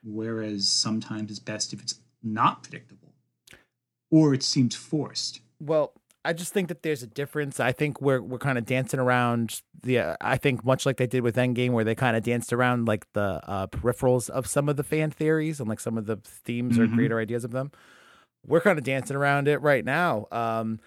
whereas 0.04 0.68
sometimes 0.68 1.30
it's 1.30 1.40
best 1.40 1.72
if 1.72 1.80
it's 1.80 2.00
not 2.22 2.62
predictable 2.62 3.14
or 4.10 4.34
it 4.34 4.42
seems 4.42 4.74
forced. 4.74 5.40
Well, 5.60 5.92
I 6.28 6.32
just 6.34 6.52
think 6.52 6.68
that 6.68 6.82
there's 6.82 7.02
a 7.02 7.06
difference. 7.06 7.58
I 7.58 7.72
think 7.72 8.00
we're 8.00 8.20
we're 8.20 8.38
kind 8.38 8.58
of 8.58 8.66
dancing 8.66 9.00
around 9.00 9.62
the. 9.82 9.98
Uh, 10.00 10.16
I 10.20 10.36
think 10.36 10.64
much 10.64 10.84
like 10.86 10.98
they 10.98 11.06
did 11.06 11.22
with 11.22 11.36
Endgame, 11.36 11.70
where 11.70 11.84
they 11.84 11.94
kind 11.94 12.16
of 12.16 12.22
danced 12.22 12.52
around 12.52 12.86
like 12.86 13.06
the 13.14 13.40
uh, 13.44 13.66
peripherals 13.68 14.28
of 14.28 14.46
some 14.46 14.68
of 14.68 14.76
the 14.76 14.84
fan 14.84 15.10
theories 15.10 15.58
and 15.60 15.68
like 15.68 15.80
some 15.80 15.96
of 15.96 16.06
the 16.06 16.16
themes 16.24 16.78
or 16.78 16.86
Mhm. 16.86 16.94
creator 16.94 17.18
ideas 17.18 17.44
of 17.44 17.52
them. 17.52 17.70
We're 18.46 18.60
kind 18.60 18.78
of 18.78 18.84
dancing 18.84 19.16
around 19.16 19.48
it 19.48 19.60
right 19.62 19.84
now. 19.84 20.26
Um, 20.30 20.80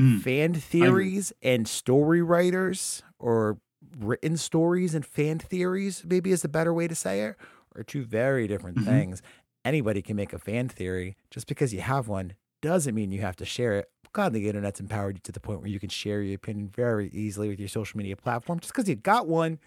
Mm. 0.00 0.20
fan 0.22 0.54
theories 0.54 1.32
and 1.42 1.68
story 1.68 2.22
writers, 2.22 3.02
or 3.18 3.58
written 3.98 4.36
stories 4.38 4.94
and 4.94 5.04
fan 5.04 5.38
theories, 5.38 6.02
maybe 6.06 6.32
is 6.32 6.44
a 6.44 6.48
better 6.48 6.72
way 6.72 6.88
to 6.88 6.94
say 6.94 7.20
it, 7.24 7.36
are 7.76 7.82
two 7.82 8.02
very 8.02 8.46
different 8.48 8.78
Mhm. 8.78 8.84
things. 8.84 9.22
Anybody 9.66 10.00
can 10.00 10.16
make 10.16 10.32
a 10.32 10.38
fan 10.38 10.68
theory. 10.68 11.14
Just 11.30 11.46
because 11.46 11.74
you 11.74 11.82
have 11.82 12.08
one 12.08 12.32
doesn't 12.62 12.94
mean 12.94 13.12
you 13.12 13.20
have 13.20 13.36
to 13.36 13.44
share 13.44 13.74
it. 13.74 13.90
God, 14.14 14.32
the 14.32 14.46
internet's 14.46 14.80
empowered 14.80 15.16
you 15.16 15.20
to 15.24 15.32
the 15.32 15.40
point 15.40 15.60
where 15.60 15.68
you 15.68 15.80
can 15.80 15.88
share 15.88 16.22
your 16.22 16.36
opinion 16.36 16.68
very 16.68 17.08
easily 17.08 17.48
with 17.48 17.58
your 17.58 17.68
social 17.68 17.98
media 17.98 18.16
platform. 18.16 18.60
Just 18.60 18.72
because 18.72 18.88
you 18.88 18.94
got 18.94 19.26
one 19.26 19.58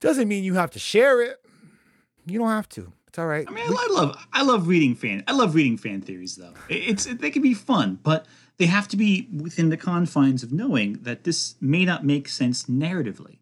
doesn't 0.00 0.26
mean 0.28 0.42
you 0.44 0.54
have 0.54 0.70
to 0.72 0.78
share 0.78 1.22
it. 1.22 1.40
You 2.26 2.38
don't 2.38 2.48
have 2.48 2.68
to. 2.70 2.92
It's 3.08 3.18
all 3.18 3.26
right. 3.26 3.44
I 3.46 3.52
mean, 3.52 3.64
I, 3.68 3.86
I 3.90 3.92
love 3.92 4.26
I 4.32 4.42
love 4.42 4.68
reading 4.68 4.94
fan 4.94 5.22
I 5.26 5.32
love 5.32 5.54
reading 5.54 5.76
fan 5.76 6.00
theories 6.00 6.36
though. 6.36 6.54
It's 6.68 7.04
they 7.04 7.30
can 7.30 7.42
be 7.42 7.52
fun, 7.52 7.98
but 8.02 8.26
they 8.56 8.66
have 8.66 8.88
to 8.88 8.96
be 8.96 9.28
within 9.36 9.68
the 9.68 9.76
confines 9.76 10.42
of 10.42 10.52
knowing 10.52 10.94
that 11.02 11.24
this 11.24 11.56
may 11.60 11.84
not 11.84 12.06
make 12.06 12.28
sense 12.28 12.64
narratively. 12.64 13.38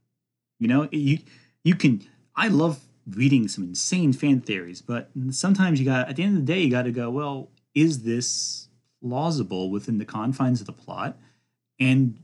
You 0.59 0.67
know, 0.67 0.89
you 0.91 1.19
you 1.63 1.77
can 1.77 2.03
I 2.35 2.49
love 2.49 2.81
reading 3.09 3.49
some 3.49 3.65
insane 3.65 4.13
fan 4.13 4.41
theories, 4.41 4.83
but 4.83 5.11
sometimes 5.31 5.79
you 5.79 5.87
got 5.87 6.09
at 6.09 6.17
the 6.17 6.25
end 6.25 6.39
of 6.39 6.47
the 6.47 6.53
day 6.53 6.61
you 6.61 6.71
got 6.71 6.83
to 6.83 6.93
go, 6.93 7.11
well, 7.11 7.51
is 7.75 8.03
this 8.03 8.69
plausible 9.03 9.71
within 9.71 9.99
the 9.99 10.05
confines 10.05 10.61
of 10.61 10.67
the 10.67 10.73
plot? 10.73 11.19
And 11.79 12.19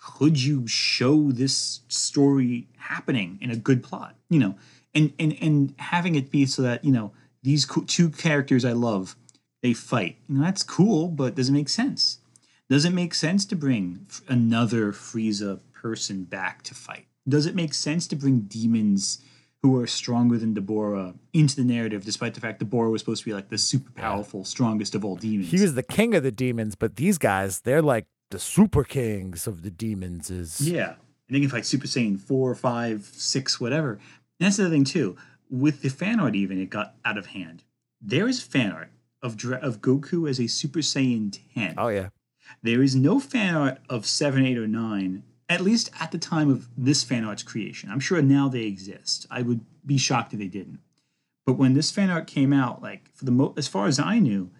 could 0.00 0.42
you 0.42 0.66
show 0.66 1.30
this 1.32 1.80
story 1.88 2.68
happening 2.76 3.38
in 3.40 3.50
a 3.50 3.56
good 3.56 3.82
plot? 3.82 4.16
You 4.30 4.38
know, 4.38 4.54
and 4.94 5.12
and 5.18 5.36
and 5.40 5.74
having 5.78 6.14
it 6.14 6.30
be 6.30 6.46
so 6.46 6.62
that 6.62 6.84
you 6.84 6.92
know 6.92 7.12
these 7.42 7.66
two 7.86 8.10
characters 8.10 8.64
I 8.64 8.72
love 8.72 9.16
they 9.62 9.72
fight. 9.72 10.16
You 10.28 10.36
know, 10.36 10.44
that's 10.44 10.62
cool, 10.62 11.08
but 11.08 11.34
does 11.34 11.48
it 11.48 11.52
make 11.52 11.68
sense? 11.68 12.18
Does 12.68 12.84
it 12.84 12.92
make 12.92 13.14
sense 13.14 13.44
to 13.46 13.56
bring 13.56 14.06
another 14.28 14.92
Frieza 14.92 15.60
person 15.72 16.24
back 16.24 16.62
to 16.64 16.74
fight? 16.74 17.06
Does 17.28 17.46
it 17.46 17.54
make 17.54 17.74
sense 17.74 18.06
to 18.08 18.16
bring 18.16 18.40
demons 18.40 19.20
who 19.62 19.80
are 19.80 19.86
stronger 19.86 20.38
than 20.38 20.54
Dabura 20.54 21.14
into 21.32 21.56
the 21.56 21.64
narrative, 21.64 22.04
despite 22.04 22.34
the 22.34 22.40
fact 22.40 22.62
Dabura 22.62 22.90
was 22.90 23.00
supposed 23.00 23.22
to 23.22 23.28
be 23.28 23.34
like 23.34 23.48
the 23.48 23.58
super 23.58 23.90
powerful, 23.92 24.44
strongest 24.44 24.94
of 24.94 25.04
all 25.04 25.16
demons? 25.16 25.50
He 25.50 25.60
was 25.60 25.74
the 25.74 25.82
king 25.82 26.14
of 26.14 26.22
the 26.22 26.30
demons, 26.30 26.74
but 26.74 26.96
these 26.96 27.18
guys, 27.18 27.60
they're 27.60 27.82
like 27.82 28.06
the 28.30 28.38
super 28.38 28.84
kings 28.84 29.46
of 29.46 29.62
the 29.62 29.70
demons. 29.70 30.30
Is 30.30 30.60
Yeah. 30.60 30.94
And 31.28 31.34
they 31.34 31.40
can 31.40 31.48
fight 31.48 31.66
Super 31.66 31.88
Saiyan 31.88 32.20
4, 32.20 32.54
5, 32.54 33.04
6, 33.04 33.60
whatever. 33.60 33.92
And 33.94 34.00
that's 34.38 34.58
the 34.58 34.66
other 34.66 34.74
thing, 34.74 34.84
too. 34.84 35.16
With 35.50 35.82
the 35.82 35.88
fan 35.88 36.20
art, 36.20 36.36
even, 36.36 36.60
it 36.60 36.70
got 36.70 36.94
out 37.04 37.18
of 37.18 37.26
hand. 37.26 37.64
There 38.00 38.28
is 38.28 38.40
fan 38.40 38.70
art 38.70 38.90
of, 39.22 39.36
Dra- 39.36 39.58
of 39.58 39.80
Goku 39.80 40.28
as 40.30 40.38
a 40.38 40.46
Super 40.46 40.78
Saiyan 40.80 41.36
10. 41.54 41.74
Oh 41.78 41.88
yeah. 41.88 42.10
There 42.62 42.80
is 42.80 42.94
no 42.94 43.18
fan 43.18 43.56
art 43.56 43.78
of 43.90 44.06
7, 44.06 44.46
8, 44.46 44.56
or 44.56 44.68
9, 44.68 45.24
at 45.48 45.60
least 45.60 45.90
at 46.00 46.10
the 46.10 46.18
time 46.18 46.50
of 46.50 46.68
this 46.76 47.04
fan 47.04 47.24
art's 47.24 47.42
creation. 47.42 47.90
I'm 47.90 48.00
sure 48.00 48.20
now 48.20 48.48
they 48.48 48.62
exist. 48.62 49.26
I 49.30 49.42
would 49.42 49.60
be 49.84 49.98
shocked 49.98 50.32
if 50.32 50.38
they 50.38 50.48
didn't. 50.48 50.80
But 51.44 51.54
when 51.54 51.74
this 51.74 51.92
fan 51.92 52.10
art 52.10 52.26
came 52.26 52.52
out, 52.52 52.82
like, 52.82 53.14
for 53.14 53.24
the 53.24 53.30
mo- 53.30 53.54
as 53.56 53.68
far 53.68 53.86
as 53.86 54.00
I 54.00 54.18
knew, 54.18 54.50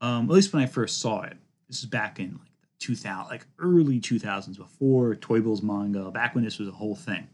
um, 0.00 0.30
at 0.30 0.34
least 0.34 0.52
when 0.52 0.62
I 0.62 0.66
first 0.66 1.00
saw 1.00 1.22
it, 1.22 1.36
this 1.68 1.82
was 1.82 1.90
back 1.90 2.20
in 2.20 2.38
like 2.38 2.52
2000, 2.78 3.28
like 3.28 3.46
early 3.58 4.00
2000s, 4.00 4.56
before 4.56 5.16
Toyble's 5.16 5.62
manga, 5.62 6.10
back 6.12 6.34
when 6.34 6.44
this 6.44 6.58
was 6.58 6.68
a 6.68 6.72
whole 6.72 6.94
thing. 6.94 7.26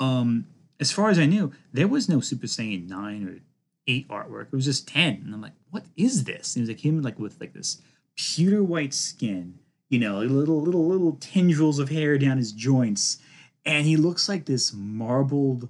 Um, 0.00 0.46
as 0.80 0.90
far 0.90 1.10
as 1.10 1.18
I 1.20 1.26
knew, 1.26 1.52
there 1.72 1.86
was 1.86 2.08
no 2.08 2.18
Super 2.18 2.48
Saiyan 2.48 2.88
9 2.88 3.28
or 3.28 3.38
8 3.86 4.08
artwork. 4.08 4.46
It 4.46 4.56
was 4.56 4.64
just 4.64 4.88
10. 4.88 5.22
And 5.24 5.34
I'm 5.34 5.40
like, 5.40 5.52
what 5.70 5.84
is 5.96 6.24
this? 6.24 6.56
And 6.56 6.62
it 6.62 6.62
was 6.62 6.76
like 6.76 6.84
him 6.84 7.00
like 7.02 7.18
with 7.18 7.40
like 7.40 7.52
this 7.52 7.80
pewter 8.16 8.64
white 8.64 8.94
skin, 8.94 9.60
you 9.94 10.00
know, 10.00 10.18
little 10.18 10.60
little 10.60 10.88
little 10.88 11.12
tendrils 11.20 11.78
of 11.78 11.88
hair 11.88 12.18
down 12.18 12.36
his 12.36 12.50
joints. 12.50 13.18
And 13.64 13.86
he 13.86 13.96
looks 13.96 14.28
like 14.28 14.44
this 14.44 14.74
marbled 14.74 15.68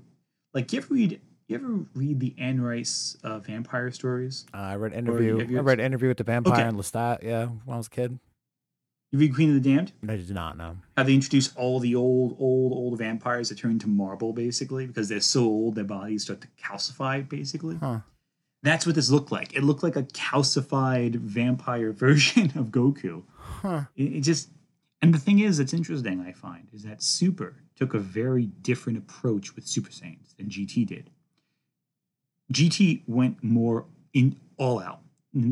like 0.55 0.73
you 0.73 0.79
ever 0.79 0.95
read 0.95 1.21
you 1.47 1.57
ever 1.57 1.81
read 1.95 2.21
the 2.21 2.35
Anne 2.39 2.63
Rice 2.63 3.19
uh, 3.23 3.39
vampire 3.39 3.91
stories? 3.91 4.47
Uh, 4.55 4.57
I 4.57 4.77
read 4.77 4.95
interview. 4.95 5.37
have 5.39 5.51
you- 5.51 5.59
I 5.59 5.61
read 5.61 5.79
interview 5.79 6.09
with 6.09 6.17
the 6.17 6.25
vampire 6.25 6.55
Okay. 6.55 6.63
and 6.63 6.79
Lestat. 6.79 7.23
Yeah, 7.23 7.47
when 7.67 7.75
I 7.75 7.77
was 7.77 7.87
a 7.89 7.91
kid. 7.91 8.19
You 9.13 9.19
read 9.21 9.35
Queen 9.35 9.55
of 9.55 9.63
the 9.63 9.75
Damned? 9.75 9.93
I 10.09 10.17
did 10.17 10.31
not 10.31 10.57
know. 10.57 10.79
How 10.97 11.03
they 11.05 11.15
introduce 11.15 11.55
all 11.55 11.79
the 11.79 11.95
old, 11.95 12.35
old, 12.41 12.73
old 12.73 12.99
vampires 12.99 13.51
that 13.51 13.59
turn 13.59 13.73
into 13.73 13.87
marble, 13.89 14.33
basically, 14.33 14.87
because 14.89 15.09
they're 15.09 15.21
so 15.21 15.45
old 15.45 15.77
their 15.77 15.85
bodies 15.85 16.25
start 16.25 16.41
to 16.41 16.49
calcify, 16.61 17.29
basically. 17.29 17.77
Huh. 17.77 18.01
That's 18.65 18.87
what 18.87 18.95
this 18.95 19.11
looked 19.11 19.31
like. 19.31 19.55
It 19.55 19.63
looked 19.63 19.83
like 19.83 19.95
a 19.95 20.03
calcified 20.03 21.17
vampire 21.17 21.93
version 22.05 22.47
of 22.57 22.69
Goku. 22.69 23.23
Huh. 23.37 23.83
It, 23.95 24.05
it 24.05 24.21
just, 24.23 24.49
and 25.03 25.13
the 25.13 25.19
thing 25.19 25.41
is, 25.41 25.59
that's 25.59 25.75
interesting. 25.75 26.25
I 26.27 26.33
find 26.33 26.67
is 26.73 26.83
that 26.85 27.03
Super 27.03 27.57
took 27.77 27.93
a 27.93 27.99
very 27.99 28.47
different 28.47 28.99
approach 28.99 29.55
with 29.55 29.67
Super 29.67 29.91
Saiyans 29.91 30.35
than 30.39 30.47
GT 30.47 30.87
did. 30.87 31.11
GT 32.53 33.03
went 33.07 33.45
more 33.45 33.85
in 34.15 34.37
all 34.57 34.81
out. 34.81 35.01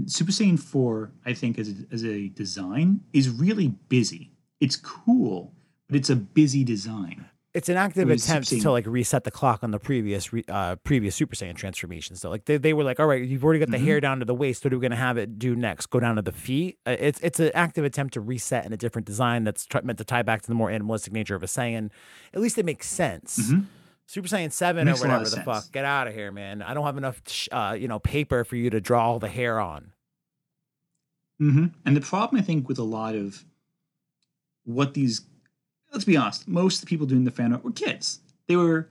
Super 0.07 0.33
Saiyan 0.33 0.59
4, 0.59 1.11
I 1.27 1.35
think, 1.35 1.59
as 1.59 1.69
a, 1.69 1.75
as 1.93 2.05
a 2.05 2.29
design, 2.29 3.01
is 3.13 3.29
really 3.29 3.69
busy. 3.89 4.33
It's 4.61 4.77
cool, 4.77 5.53
but 5.87 5.97
it's 5.97 6.09
a 6.09 6.17
busy 6.17 6.65
design. 6.65 7.27
It's 7.55 7.69
an 7.69 7.77
active 7.77 8.07
Whereas 8.07 8.25
attempt 8.25 8.49
to 8.49 8.71
like 8.71 8.87
reset 8.87 9.25
the 9.25 9.31
clock 9.31 9.63
on 9.63 9.73
the 9.73 9.79
previous 9.79 10.33
re- 10.33 10.45
uh, 10.49 10.77
previous 10.77 11.15
Super 11.15 11.37
Saiyan 11.37 11.55
transformations. 11.55 12.21
So 12.23 12.31
like 12.31 12.47
they, 12.47 12.57
they 12.57 12.73
were 12.73 12.83
like, 12.83 12.99
all 12.99 13.07
right, 13.07 13.23
you've 13.23 13.45
already 13.45 13.61
got 13.61 13.71
the 13.71 13.77
Mhm. 13.77 13.85
hair 13.85 14.01
down 14.01 14.21
to 14.21 14.25
the 14.25 14.35
waist. 14.35 14.65
What 14.65 14.73
are 14.73 14.79
we 14.79 14.83
gonna 14.83 14.97
have 14.97 15.19
it 15.19 15.39
do 15.39 15.55
next? 15.55 15.87
Go 15.91 16.01
down 16.01 16.17
to 16.17 16.23
the 16.23 16.33
feet. 16.33 16.79
Uh, 16.87 16.97
it's 16.99 17.21
it's 17.21 17.39
an 17.41 17.51
active 17.55 17.85
attempt 17.85 18.15
to 18.15 18.23
reset 18.23 18.65
in 18.65 18.73
a 18.73 18.77
different 18.79 19.07
design 19.07 19.45
that's 19.45 19.67
tr- 19.67 19.83
meant 19.83 19.99
to 19.99 20.05
tie 20.05 20.23
back 20.23 20.41
to 20.41 20.49
the 20.49 20.55
more 20.55 20.71
animalistic 20.71 21.13
nature 21.13 21.35
of 21.35 21.43
a 21.43 21.47
Saiyan. 21.47 21.91
At 22.33 22.41
least 22.41 22.57
it 22.57 22.65
makes 22.65 22.87
sense. 22.89 23.39
Mhm. 23.51 23.67
Super 24.07 24.29
Saiyan 24.29 24.51
Seven 24.51 24.89
or 24.89 24.93
whatever 24.95 25.25
the 25.25 25.31
sense. 25.31 25.45
fuck. 25.45 25.73
Get 25.73 25.85
out 25.85 26.07
of 26.09 26.15
here, 26.15 26.33
man. 26.33 26.63
I 26.63 26.73
don't 26.75 26.85
have 26.87 26.97
enough, 26.97 27.21
sh- 27.27 27.49
uh, 27.53 27.77
you 27.79 27.87
know, 27.87 27.99
paper 27.99 28.45
for 28.45 28.57
you 28.57 28.71
to 28.71 28.81
draw 28.81 29.05
all 29.07 29.19
the 29.19 29.29
hair 29.29 29.61
on. 29.61 29.93
hmm 31.39 31.67
And 31.85 31.97
the 31.97 32.01
problem, 32.01 32.41
I 32.41 32.45
think, 32.45 32.67
with 32.69 32.79
a 32.79 32.83
lot 32.85 33.15
of 33.15 33.45
what 34.65 34.95
these, 34.95 35.23
let's 35.93 36.05
be 36.05 36.17
honest, 36.17 36.49
most 36.49 36.77
of 36.77 36.81
the 36.83 36.87
people 36.87 37.07
doing 37.07 37.25
the 37.25 37.31
fan 37.31 37.53
art 37.53 37.65
were 37.65 37.71
kids. 37.73 38.21
They 38.49 38.57
were, 38.57 38.89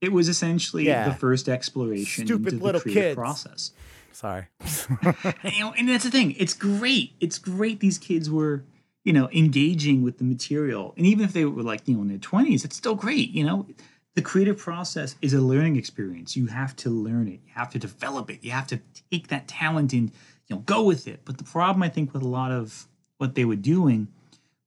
it 0.00 0.12
was 0.12 0.28
essentially 0.28 0.86
Yeah. 0.86 1.08
the 1.08 1.14
first 1.14 1.48
exploration 1.48 2.26
Stupid 2.26 2.54
into 2.54 2.72
the 2.72 2.80
creative 2.80 3.02
kids. 3.02 3.14
process. 3.14 3.70
Sorry. 4.12 4.46
And, 4.60 5.16
you 5.44 5.60
know, 5.60 5.72
and 5.78 5.88
that's 5.88 6.04
the 6.04 6.10
thing. 6.10 6.32
It's 6.38 6.54
great. 6.54 7.12
It's 7.20 7.38
great. 7.38 7.80
These 7.80 7.98
kids 7.98 8.28
were, 8.30 8.64
you 9.04 9.12
know, 9.12 9.28
engaging 9.32 10.02
with 10.02 10.18
the 10.18 10.24
material, 10.24 10.92
and 10.96 11.06
even 11.06 11.24
if 11.24 11.32
they 11.32 11.44
were 11.44 11.62
like, 11.62 11.88
you 11.88 11.94
know, 11.94 12.02
in 12.02 12.08
their 12.08 12.18
twenties, 12.18 12.64
it's 12.64 12.76
still 12.76 12.94
great. 12.94 13.30
You 13.30 13.44
know, 13.44 13.66
the 14.14 14.22
creative 14.22 14.58
process 14.58 15.16
is 15.22 15.32
a 15.32 15.40
learning 15.40 15.76
experience. 15.76 16.36
You 16.36 16.46
have 16.48 16.76
to 16.76 16.90
learn 16.90 17.26
it. 17.26 17.40
You 17.46 17.52
have 17.54 17.70
to 17.70 17.78
develop 17.78 18.30
it. 18.30 18.44
You 18.44 18.50
have 18.52 18.66
to 18.68 18.80
take 19.10 19.28
that 19.28 19.48
talent 19.48 19.92
and 19.94 20.10
you 20.46 20.56
know 20.56 20.62
go 20.66 20.82
with 20.82 21.08
it. 21.08 21.22
But 21.24 21.38
the 21.38 21.44
problem, 21.44 21.82
I 21.82 21.88
think, 21.88 22.12
with 22.12 22.22
a 22.22 22.28
lot 22.28 22.52
of 22.52 22.86
what 23.16 23.34
they 23.34 23.44
were 23.46 23.56
doing 23.56 24.08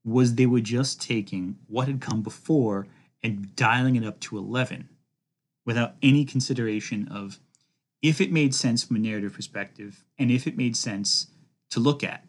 was 0.06 0.36
they 0.36 0.46
were 0.46 0.62
just 0.62 1.02
taking 1.02 1.58
what 1.68 1.88
had 1.88 2.00
come 2.00 2.22
before 2.22 2.88
and 3.24 3.56
dialing 3.56 3.96
it 3.96 4.06
up 4.06 4.20
to 4.22 4.38
eleven, 4.38 4.88
without 5.66 5.96
any 6.02 6.24
consideration 6.24 7.08
of 7.10 7.40
if 8.02 8.22
it 8.22 8.32
made 8.32 8.54
sense 8.54 8.84
from 8.84 8.96
a 8.98 9.00
narrative 9.00 9.34
perspective 9.34 10.06
and 10.20 10.30
if 10.30 10.46
it 10.46 10.56
made 10.56 10.78
sense 10.78 11.28
to 11.72 11.80
look 11.80 12.04
at. 12.04 12.24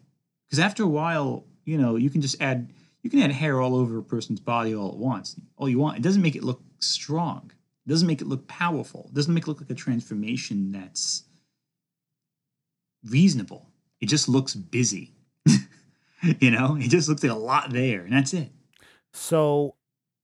Because 0.49 0.59
after 0.59 0.83
a 0.83 0.87
while, 0.87 1.45
you 1.65 1.77
know, 1.77 1.95
you 1.95 2.09
can 2.09 2.21
just 2.21 2.41
add 2.41 2.69
you 3.03 3.09
can 3.09 3.21
add 3.21 3.31
hair 3.31 3.61
all 3.61 3.75
over 3.75 3.99
a 3.99 4.03
person's 4.03 4.39
body 4.39 4.73
all 4.75 4.89
at 4.89 4.97
once, 4.97 5.39
all 5.55 5.69
you 5.69 5.79
want. 5.79 5.97
It 5.97 6.03
doesn't 6.03 6.21
make 6.21 6.35
it 6.35 6.43
look 6.43 6.61
strong. 6.79 7.51
It 7.85 7.89
doesn't 7.89 8.07
make 8.07 8.21
it 8.21 8.27
look 8.27 8.47
powerful. 8.47 9.05
It 9.07 9.13
doesn't 9.13 9.33
make 9.33 9.43
it 9.43 9.47
look 9.47 9.61
like 9.61 9.69
a 9.69 9.75
transformation 9.75 10.71
that's 10.71 11.23
reasonable. 13.07 13.67
It 14.01 14.07
just 14.07 14.27
looks 14.27 14.55
busy. 14.55 15.13
you 16.39 16.51
know, 16.51 16.77
it 16.79 16.89
just 16.89 17.09
looks 17.09 17.23
like 17.23 17.31
a 17.31 17.35
lot 17.35 17.71
there, 17.71 18.01
and 18.01 18.13
that's 18.13 18.33
it. 18.33 18.51
So 19.13 19.75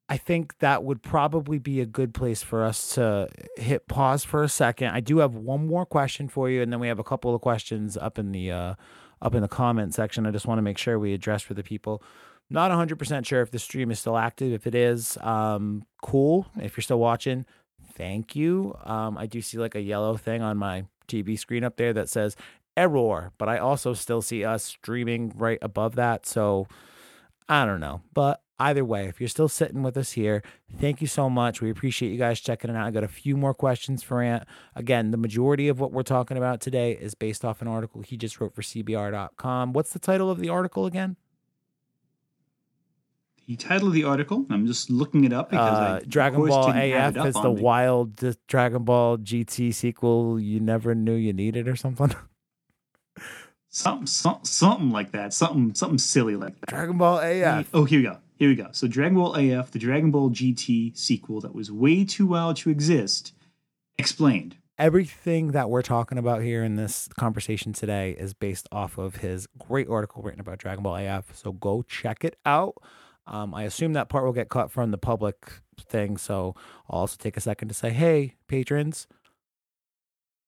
I 0.10 0.18
think 0.18 0.60
that 0.60 0.84
would 0.84 1.02
probably 1.02 1.60
be 1.60 1.80
a 1.82 1.86
good 1.86 2.14
place 2.14 2.44
for 2.44 2.64
us 2.64 2.96
to 2.96 3.30
hit 3.56 3.88
pause 3.88 4.24
for 4.24 4.44
a 4.44 4.50
second. 4.50 4.90
I 4.90 5.00
do 5.00 5.20
have 5.20 5.36
one 5.36 5.66
more 5.66 5.86
question 5.86 6.28
for 6.28 6.50
you, 6.50 6.62
and 6.62 6.72
then 6.72 6.80
we 6.80 6.88
have 6.88 7.00
a 7.00 7.04
couple 7.04 7.34
of 7.34 7.42
questions 7.42 7.98
up 7.98 8.20
in 8.20 8.32
the 8.32 8.52
uh, 8.52 8.76
up 9.22 9.34
in 9.34 9.42
the 9.42 9.48
comment 9.48 9.94
section. 9.94 10.26
I 10.26 10.32
just 10.32 10.46
want 10.46 10.58
to 10.58 10.64
make 10.64 10.78
sure 10.78 11.00
we 11.00 11.14
address 11.14 11.42
for 11.42 11.54
the 11.54 11.64
people. 11.64 12.04
Not 12.50 12.72
100% 12.72 13.26
sure 13.26 13.42
if 13.42 13.52
the 13.52 13.58
stream 13.58 13.90
is 13.90 14.00
still 14.00 14.18
active. 14.18 14.52
If 14.52 14.68
it 14.68 14.76
is, 14.76 15.18
um, 15.22 15.84
cool. 16.04 16.48
If 16.58 16.76
you're 16.76 16.84
still 16.84 17.00
watching, 17.00 17.46
thank 17.96 18.36
you. 18.36 18.76
Um, 18.84 19.18
I 19.18 19.26
do 19.26 19.42
see 19.42 19.58
like 19.58 19.76
a 19.76 19.82
yellow 19.82 20.18
thing 20.18 20.42
on 20.42 20.58
my 20.58 20.86
TV 21.08 21.40
screen 21.40 21.64
up 21.64 21.78
there 21.78 21.94
that 21.94 22.10
says 22.10 22.36
error, 22.78 23.32
but 23.38 23.50
I 23.50 23.58
also 23.58 23.94
still 23.94 24.22
see 24.22 24.44
us 24.46 24.64
streaming 24.64 25.32
right 25.36 25.60
above 25.62 25.96
that. 25.96 26.26
So 26.26 26.68
I 27.50 27.66
don't 27.66 27.80
know. 27.80 28.02
But 28.14 28.42
either 28.60 28.86
way, 28.86 29.06
if 29.08 29.20
you're 29.20 29.28
still 29.28 29.50
sitting 29.50 29.84
with 29.84 29.98
us 29.98 30.14
here, 30.14 30.42
thank 30.80 31.02
you 31.02 31.08
so 31.08 31.30
much. 31.30 31.62
We 31.62 31.70
appreciate 31.70 32.12
you 32.12 32.18
guys 32.18 32.40
checking 32.40 32.70
it 32.70 32.76
out. 32.78 32.88
I 32.88 32.92
got 32.92 33.04
a 33.04 33.08
few 33.10 33.36
more 33.36 33.54
questions 33.54 34.02
for 34.04 34.22
Ant. 34.22 34.44
Again, 34.76 35.12
the 35.12 35.18
majority 35.18 35.68
of 35.68 35.80
what 35.80 35.92
we're 35.92 36.04
talking 36.04 36.38
about 36.38 36.62
today 36.62 36.94
is 36.94 37.14
based 37.16 37.44
off 37.44 37.62
an 37.62 37.68
article 37.68 38.02
he 38.02 38.16
just 38.18 38.40
wrote 38.40 38.54
for 38.56 38.62
CBR.com. 38.62 39.74
What's 39.74 39.92
the 39.92 40.00
title 40.00 40.30
of 40.32 40.40
the 40.40 40.50
article 40.50 40.86
again? 40.86 41.18
The 43.46 43.58
title 43.58 43.90
of 43.90 43.94
the 43.94 44.06
article, 44.06 44.46
I'm 44.50 44.66
just 44.66 44.90
looking 44.90 45.26
it 45.26 45.34
up 45.34 45.50
because 45.50 45.78
I 45.78 45.92
Uh, 45.96 45.98
of 45.98 46.08
Dragon 46.10 46.48
Ball 46.48 46.70
AF 46.70 47.18
is 47.28 47.34
the 47.34 47.52
me. 47.54 47.62
wild 47.62 48.38
Dragon 48.48 48.86
Ball 48.86 49.18
GT 49.18 49.74
sequel 49.74 50.40
you 50.40 50.62
never 50.62 50.96
knew 50.96 51.16
you 51.16 51.34
needed 51.34 51.68
or 51.68 51.76
something. 51.76 52.14
something, 53.74 54.08
something, 54.08 54.46
something 54.46 54.92
like 54.92 55.12
that. 55.12 55.34
Something, 55.34 55.74
something 55.76 55.98
silly 55.98 56.36
like 56.36 56.60
that. 56.62 56.70
Dragon 56.70 56.98
Ball 56.98 57.20
AF. 57.20 57.70
Oh, 57.74 57.84
here 57.84 58.00
we 58.00 58.04
go. 58.06 58.18
Here 58.38 58.50
we 58.50 58.56
go. 58.56 58.70
So 58.72 58.88
Dragon 58.88 59.18
Ball 59.18 59.36
AF, 59.36 59.72
the 59.72 59.80
Dragon 59.80 60.12
Ball 60.12 60.30
GT 60.30 60.98
sequel 60.98 61.42
that 61.42 61.54
was 61.54 61.72
way 61.72 62.06
too 62.06 62.28
wild 62.28 62.56
to 62.58 62.70
exist, 62.70 63.34
explained. 63.98 64.58
Everything 64.78 65.52
that 65.52 65.70
we're 65.70 65.84
talking 65.84 66.18
about 66.18 66.42
here 66.42 66.64
in 66.64 66.76
this 66.76 67.08
conversation 67.18 67.74
today 67.74 68.12
is 68.12 68.34
based 68.34 68.68
off 68.72 68.98
of 68.98 69.18
his 69.18 69.48
great 69.60 69.88
article 69.88 70.24
written 70.24 70.40
about 70.40 70.58
Dragon 70.58 70.84
Ball 70.84 70.96
AF. 70.96 71.36
So 71.36 71.52
go 71.52 71.84
check 71.84 72.24
it 72.24 72.38
out. 72.46 72.76
Um, 73.26 73.54
I 73.54 73.64
assume 73.64 73.94
that 73.94 74.10
part 74.10 74.26
will 74.26 74.34
get 74.34 74.50
cut 74.50 74.72
from 74.72 74.92
the 74.92 74.98
public 74.98 75.62
thing. 75.80 76.18
So 76.18 76.56
I'll 76.90 77.02
also 77.02 77.16
take 77.18 77.38
a 77.38 77.42
second 77.42 77.70
to 77.70 77.74
say, 77.74 77.92
hey, 77.92 78.36
patrons, 78.48 79.08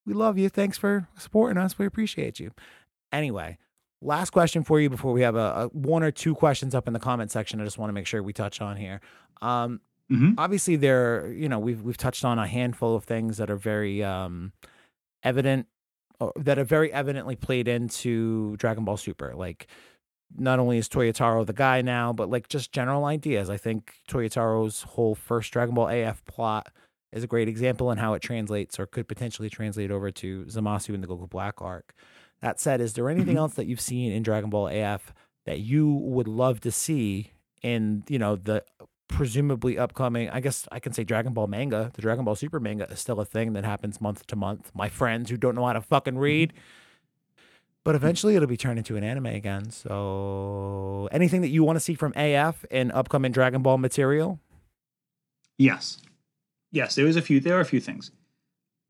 we 0.05 0.13
love 0.13 0.37
you. 0.37 0.49
Thanks 0.49 0.77
for 0.77 1.07
supporting 1.17 1.57
us. 1.57 1.79
We 1.79 1.85
appreciate 1.85 2.39
you. 2.39 2.51
Anyway, 3.15 3.57
last 4.01 4.31
question 4.31 4.63
for 4.63 4.79
you 4.79 4.89
before 4.89 5.13
we 5.13 5.21
have 5.21 5.35
a, 5.35 5.39
a 5.39 5.67
one 5.69 6.03
or 6.03 6.11
two 6.11 6.35
questions 6.35 6.75
up 6.75 6.87
in 6.87 6.93
the 6.93 6.99
comment 6.99 7.31
section. 7.31 7.61
I 7.61 7.63
just 7.63 7.77
want 7.77 7.89
to 7.89 7.93
make 7.93 8.07
sure 8.07 8.21
we 8.21 8.33
touch 8.33 8.61
on 8.61 8.77
here. 8.77 9.01
Um, 9.41 9.81
hmm 10.09 10.33
obviously 10.37 10.75
there 10.75 11.31
you 11.31 11.49
know 11.49 11.57
we've 11.57 11.81
we've 11.81 11.97
touched 11.97 12.23
on 12.23 12.37
a 12.37 12.45
handful 12.45 12.95
of 12.95 13.03
things 13.03 13.37
that 13.37 13.49
are 13.49 13.55
very 13.55 14.03
um 14.03 14.51
evident 15.23 15.65
or 16.19 16.31
that 16.35 16.59
are 16.59 16.63
very 16.63 16.93
evidently 16.93 17.35
played 17.35 17.67
into 17.67 18.55
Dragon 18.57 18.85
Ball 18.85 18.97
Super 18.97 19.33
like 19.35 19.67
not 20.37 20.59
only 20.59 20.77
is 20.77 20.87
Toyotaro 20.87 21.45
the 21.45 21.53
guy 21.53 21.81
now 21.81 22.13
but 22.13 22.29
like 22.29 22.49
just 22.49 22.71
general 22.71 23.05
ideas 23.05 23.49
I 23.49 23.57
think 23.57 23.95
Toyotaro's 24.07 24.83
whole 24.83 25.15
first 25.15 25.51
Dragon 25.51 25.73
Ball 25.73 25.87
AF 25.87 26.23
plot 26.25 26.67
is 27.11 27.23
a 27.23 27.27
great 27.27 27.47
example 27.47 27.89
in 27.89 27.97
how 27.97 28.13
it 28.13 28.21
translates 28.21 28.77
or 28.79 28.85
could 28.85 29.07
potentially 29.07 29.49
translate 29.49 29.89
over 29.89 30.11
to 30.11 30.45
Zamasu 30.45 30.93
in 30.93 31.01
the 31.01 31.07
Goku 31.07 31.27
Black 31.27 31.61
arc 31.61 31.95
that 32.41 32.59
said 32.59 32.81
is 32.81 32.93
there 32.93 33.09
anything 33.09 33.35
Mhm. 33.35 33.39
else 33.39 33.53
that 33.55 33.65
you've 33.65 33.81
seen 33.81 34.11
in 34.11 34.23
Dragon 34.23 34.49
Ball 34.49 34.67
AF 34.67 35.13
that 35.45 35.59
you 35.59 35.87
would 35.93 36.27
love 36.27 36.59
to 36.61 36.71
see 36.71 37.31
in 37.61 38.03
you 38.09 38.19
know 38.19 38.35
the 38.35 38.63
presumably 39.07 39.77
upcoming 39.77 40.27
i 40.31 40.39
guess 40.39 40.67
i 40.71 40.79
can 40.79 40.91
say 40.91 41.03
dragon 41.03 41.31
ball 41.31 41.45
manga 41.45 41.91
the 41.93 42.01
dragon 42.01 42.25
ball 42.25 42.33
super 42.35 42.59
manga 42.59 42.85
is 42.91 42.99
still 42.99 43.19
a 43.19 43.25
thing 43.25 43.53
that 43.53 43.63
happens 43.63 44.01
month 44.01 44.25
to 44.25 44.35
month 44.35 44.71
my 44.73 44.89
friends 44.89 45.29
who 45.29 45.37
don't 45.37 45.53
know 45.53 45.63
how 45.65 45.73
to 45.73 45.79
fucking 45.81 46.17
read 46.17 46.51
but 47.83 47.93
eventually 47.95 48.35
it'll 48.35 48.47
be 48.47 48.57
turned 48.57 48.79
into 48.79 48.95
an 48.97 49.03
anime 49.03 49.27
again 49.27 49.69
so 49.69 51.07
anything 51.11 51.41
that 51.41 51.49
you 51.49 51.63
want 51.63 51.75
to 51.75 51.79
see 51.79 51.93
from 51.93 52.13
af 52.15 52.65
in 52.71 52.89
upcoming 52.91 53.31
dragon 53.31 53.61
ball 53.61 53.77
material 53.77 54.39
Yes, 55.57 55.99
yes. 56.71 56.95
There 56.95 57.05
was 57.05 57.15
a 57.15 57.21
few. 57.21 57.39
There 57.39 57.55
are 57.57 57.61
a 57.61 57.65
few 57.65 57.79
things. 57.79 58.11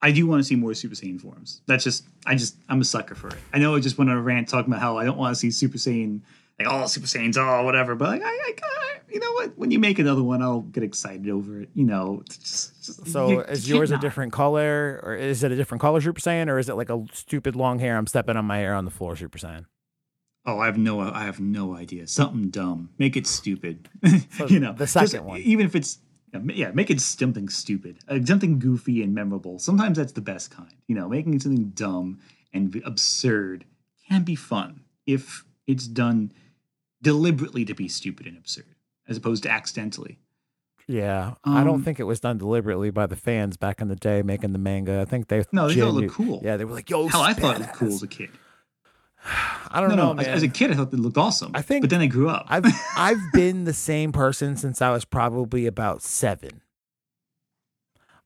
I 0.05 0.11
do 0.11 0.27
want 0.27 0.39
to 0.39 0.43
see 0.43 0.55
more 0.55 0.73
Super 0.75 0.95
Saiyan 0.95 1.19
forms. 1.19 1.61
That's 1.65 1.83
just. 1.83 2.05
I 2.25 2.35
just. 2.35 2.55
I'm 2.69 2.79
a 2.81 2.85
sucker 2.85 3.15
for 3.15 3.29
it. 3.29 3.37
I 3.53 3.59
know 3.59 3.75
I 3.75 3.79
just 3.79 3.97
went 3.97 4.09
on 4.11 4.17
a 4.17 4.21
rant 4.21 4.47
talking 4.47 4.71
about 4.71 4.81
how 4.81 4.97
I 4.97 5.03
don't 5.05 5.17
want 5.17 5.33
to 5.35 5.39
see 5.39 5.49
Super 5.51 5.77
Saiyan 5.77 6.21
like 6.59 6.67
all 6.67 6.87
Super 6.87 7.07
Saiyans, 7.07 7.37
oh 7.37 7.63
whatever. 7.63 7.95
But 7.95 8.09
like, 8.09 8.21
I, 8.23 8.27
I, 8.29 8.53
I, 8.63 8.97
you 9.11 9.19
know 9.19 9.31
what? 9.33 9.57
When 9.57 9.71
you 9.71 9.79
make 9.79 9.99
another 9.99 10.23
one, 10.23 10.41
I'll 10.41 10.61
get 10.61 10.83
excited 10.83 11.29
over 11.29 11.59
it. 11.61 11.69
You 11.73 11.85
know. 11.85 12.21
Just, 12.29 12.85
just- 12.85 13.07
so 13.07 13.39
is 13.41 13.67
you 13.67 13.75
yours 13.77 13.89
a 13.91 13.97
different 13.97 14.31
color 14.31 14.99
or 15.03 15.15
is 15.15 15.43
it 15.43 15.51
a 15.51 15.55
different 15.55 15.81
color 15.81 15.99
super 15.99 16.21
saiyan 16.21 16.49
or 16.49 16.59
is 16.59 16.69
it 16.69 16.75
like 16.75 16.91
a 16.91 17.03
stupid 17.13 17.55
long 17.55 17.79
hair 17.79 17.97
i'm 17.97 18.05
stepping 18.05 18.37
on 18.37 18.45
my 18.45 18.59
hair 18.59 18.75
on 18.75 18.85
the 18.85 18.91
floor 18.91 19.15
super 19.15 19.39
saiyan 19.39 19.65
Oh, 20.47 20.59
I 20.59 20.67
have 20.67 20.77
no, 20.77 20.99
I 20.99 21.23
have 21.23 21.39
no 21.39 21.75
idea. 21.75 22.05
Something 22.05 22.51
dumb. 22.51 22.91
Make 22.99 23.17
it 23.17 23.25
stupid. 23.25 23.89
So 24.37 24.45
you 24.49 24.59
know, 24.59 24.73
the 24.73 24.85
just- 24.85 24.93
second 24.93 25.25
one. 25.25 25.39
even 25.39 25.65
if 25.65 25.75
it's 25.75 25.97
yeah, 26.35 26.41
ma- 26.43 26.53
yeah, 26.53 26.71
make 26.73 26.89
it 26.89 27.01
something 27.01 27.49
stupid, 27.49 27.97
uh, 28.07 28.19
something 28.25 28.59
goofy 28.59 29.01
and 29.03 29.13
memorable. 29.13 29.59
Sometimes 29.59 29.97
that's 29.97 30.11
the 30.13 30.21
best 30.21 30.51
kind. 30.51 30.73
You 30.87 30.95
know, 30.95 31.07
making 31.09 31.39
something 31.39 31.69
dumb 31.69 32.19
and 32.53 32.81
absurd 32.85 33.65
can 34.09 34.23
be 34.23 34.35
fun 34.35 34.81
if 35.05 35.45
it's 35.67 35.87
done 35.87 36.31
deliberately 37.01 37.65
to 37.65 37.73
be 37.73 37.87
stupid 37.87 38.27
and 38.27 38.37
absurd, 38.37 38.65
as 39.07 39.17
opposed 39.17 39.43
to 39.43 39.49
accidentally. 39.49 40.19
Yeah, 40.87 41.33
I 41.43 41.63
don't 41.63 41.75
Um, 41.75 41.83
think 41.83 41.99
it 41.99 42.03
was 42.03 42.19
done 42.19 42.37
deliberately 42.37 42.91
by 42.91 43.07
the 43.07 43.15
fans 43.15 43.57
back 43.57 43.81
in 43.81 43.87
the 43.87 43.95
day 43.95 44.21
making 44.21 44.51
the 44.53 44.59
manga. 44.59 45.01
I 45.01 45.05
think 45.05 45.27
they 45.29 45.43
No, 45.51 45.67
they 45.67 45.75
thought 45.79 45.87
it 45.87 45.91
looked 45.93 46.11
cool. 46.13 46.41
Yeah, 46.43 46.57
they 46.57 46.65
were 46.65 46.73
like, 46.73 46.89
"Yo, 46.91 47.07
Hell, 47.07 47.21
I 47.23 47.33
thought 47.33 47.55
it 47.55 47.59
was 47.67 47.67
cool 47.77 47.87
as 47.87 48.03
a 48.03 48.07
kid. 48.07 48.29
I 49.75 49.81
don't 49.81 49.89
no, 49.89 49.95
know, 49.95 50.13
no, 50.13 50.21
as, 50.21 50.27
man. 50.27 50.35
as 50.37 50.43
a 50.43 50.47
kid, 50.47 50.71
I 50.71 50.75
thought 50.75 50.93
it 50.93 50.99
looked 50.99 51.17
awesome. 51.17 51.51
I 51.53 51.61
think 51.61 51.81
but 51.83 51.89
then 51.89 51.99
I 51.99 52.07
grew 52.07 52.29
up. 52.29 52.45
I've 52.47 52.65
I've 52.97 53.19
been 53.33 53.65
the 53.65 53.73
same 53.73 54.13
person 54.13 54.55
since 54.55 54.81
I 54.81 54.89
was 54.91 55.03
probably 55.03 55.65
about 55.67 56.01
seven. 56.01 56.61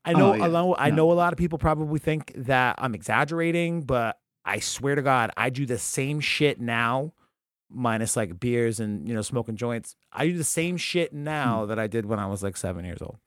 I 0.05 0.13
know, 0.13 0.31
Oh, 0.31 0.35
yeah. 0.35 0.43
I 0.43 0.47
know, 0.47 0.75
I 0.77 0.89
know. 0.91 1.11
A 1.11 1.13
lot 1.13 1.33
of 1.33 1.37
people 1.37 1.57
probably 1.57 1.99
think 1.99 2.31
that 2.35 2.75
I'm 2.77 2.93
exaggerating, 2.95 3.81
but 3.81 4.17
I 4.45 4.59
swear 4.59 4.95
to 4.95 5.01
God, 5.01 5.31
I 5.35 5.49
do 5.49 5.65
the 5.65 5.77
same 5.77 6.19
shit 6.19 6.59
now, 6.61 7.13
minus 7.69 8.15
like 8.15 8.39
beers 8.39 8.79
and 8.79 9.07
you 9.07 9.13
know 9.15 9.21
smoking 9.21 9.55
joints. 9.55 9.95
I 10.13 10.27
do 10.27 10.37
the 10.37 10.43
same 10.43 10.77
shit 10.77 11.13
now 11.13 11.65
that 11.65 11.79
I 11.79 11.87
did 11.87 12.05
when 12.05 12.19
I 12.19 12.27
was 12.27 12.43
like 12.43 12.57
seven 12.57 12.85
years 12.85 13.01
old. 13.01 13.17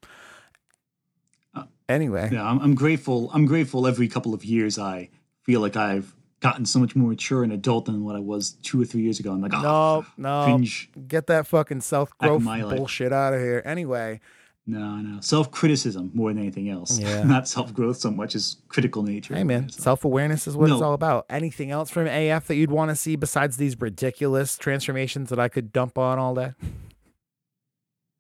Uh, 1.55 1.65
anyway, 1.89 2.31
Yeah, 2.33 2.49
I'm, 2.49 2.59
I'm 2.61 2.75
grateful. 2.75 3.31
I'm 3.35 3.47
grateful 3.47 3.87
every 3.87 4.09
couple 4.09 4.33
of 4.33 4.45
years 4.45 4.79
I 4.79 5.11
feel 5.43 5.61
like 5.61 5.77
I've 5.77 6.15
gotten 6.43 6.67
so 6.67 6.81
much 6.81 6.97
more 6.97 7.09
mature 7.09 7.45
and 7.45 7.53
adult 7.53 7.85
than 7.87 8.05
what 8.05 8.17
I 8.17 8.19
was 8.19 8.51
two 8.63 8.83
or 8.83 8.85
three 8.85 9.03
years 9.03 9.21
ago. 9.21 9.31
I'm 9.33 9.41
like, 9.41 9.55
oh, 9.55 10.05
no, 10.19 10.41
no, 10.41 10.45
cringe. 10.45 10.91
get 11.07 11.29
that 11.29 11.47
fucking 11.47 11.81
self 11.83 12.11
growth 12.19 12.45
bullshit 12.45 13.13
out 13.13 13.33
of 13.33 13.41
here. 13.41 13.63
Anyway, 13.65 14.21
No, 14.67 14.97
no. 14.97 15.21
Self 15.21 15.51
criticism 15.53 16.11
more 16.15 16.31
than 16.33 16.43
anything 16.43 16.69
else. 16.69 16.99
Yeah. 16.99 17.23
Not 17.35 17.47
self 17.49 17.73
growth 17.73 17.97
so 17.99 18.11
much 18.11 18.35
as 18.35 18.57
critical 18.69 19.03
nature. 19.05 19.35
Hey 19.37 19.45
man, 19.45 19.69
So- 19.69 19.83
self 19.83 20.05
awareness 20.05 20.47
is 20.49 20.57
what 20.57 20.69
it's 20.71 20.83
all 20.83 20.95
about. 20.95 21.27
Anything 21.31 21.71
else 21.71 21.91
from 21.91 22.07
AF 22.09 22.49
that 22.49 22.57
you'd 22.57 22.73
want 22.73 22.91
to 22.91 22.97
see 22.97 23.15
besides 23.17 23.57
these 23.57 23.81
ridiculous 23.81 24.59
transformations 24.59 25.31
that 25.31 25.39
I 25.39 25.49
could 25.49 25.73
dump 25.73 25.97
on 25.97 26.19
all 26.19 26.35
day? 26.35 26.53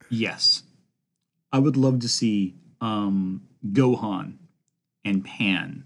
Yes. 0.08 0.62
I 1.52 1.58
would 1.58 1.76
love 1.76 1.98
to 2.00 2.08
see 2.08 2.54
um, 2.80 3.42
Gohan 3.72 4.34
and 5.04 5.24
Pan 5.24 5.84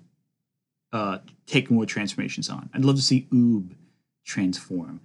uh, 0.97 1.19
take 1.47 1.71
more 1.71 1.85
transformations 1.85 2.49
on. 2.49 2.71
I'd 2.73 2.85
love 2.85 2.97
to 2.97 3.03
see 3.03 3.29
Oob 3.31 3.75
transform. 4.25 5.01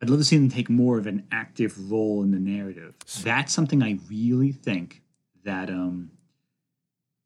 I'd 0.00 0.08
love 0.08 0.18
to 0.18 0.24
see 0.24 0.38
them 0.38 0.48
take 0.48 0.70
more 0.70 0.96
of 0.96 1.06
an 1.06 1.26
active 1.30 1.90
role 1.90 2.22
in 2.22 2.30
the 2.30 2.38
narrative. 2.38 2.94
That's 3.22 3.52
something 3.52 3.82
I 3.82 3.98
really 4.08 4.52
think 4.52 5.02
that 5.44 5.68
um, 5.68 6.10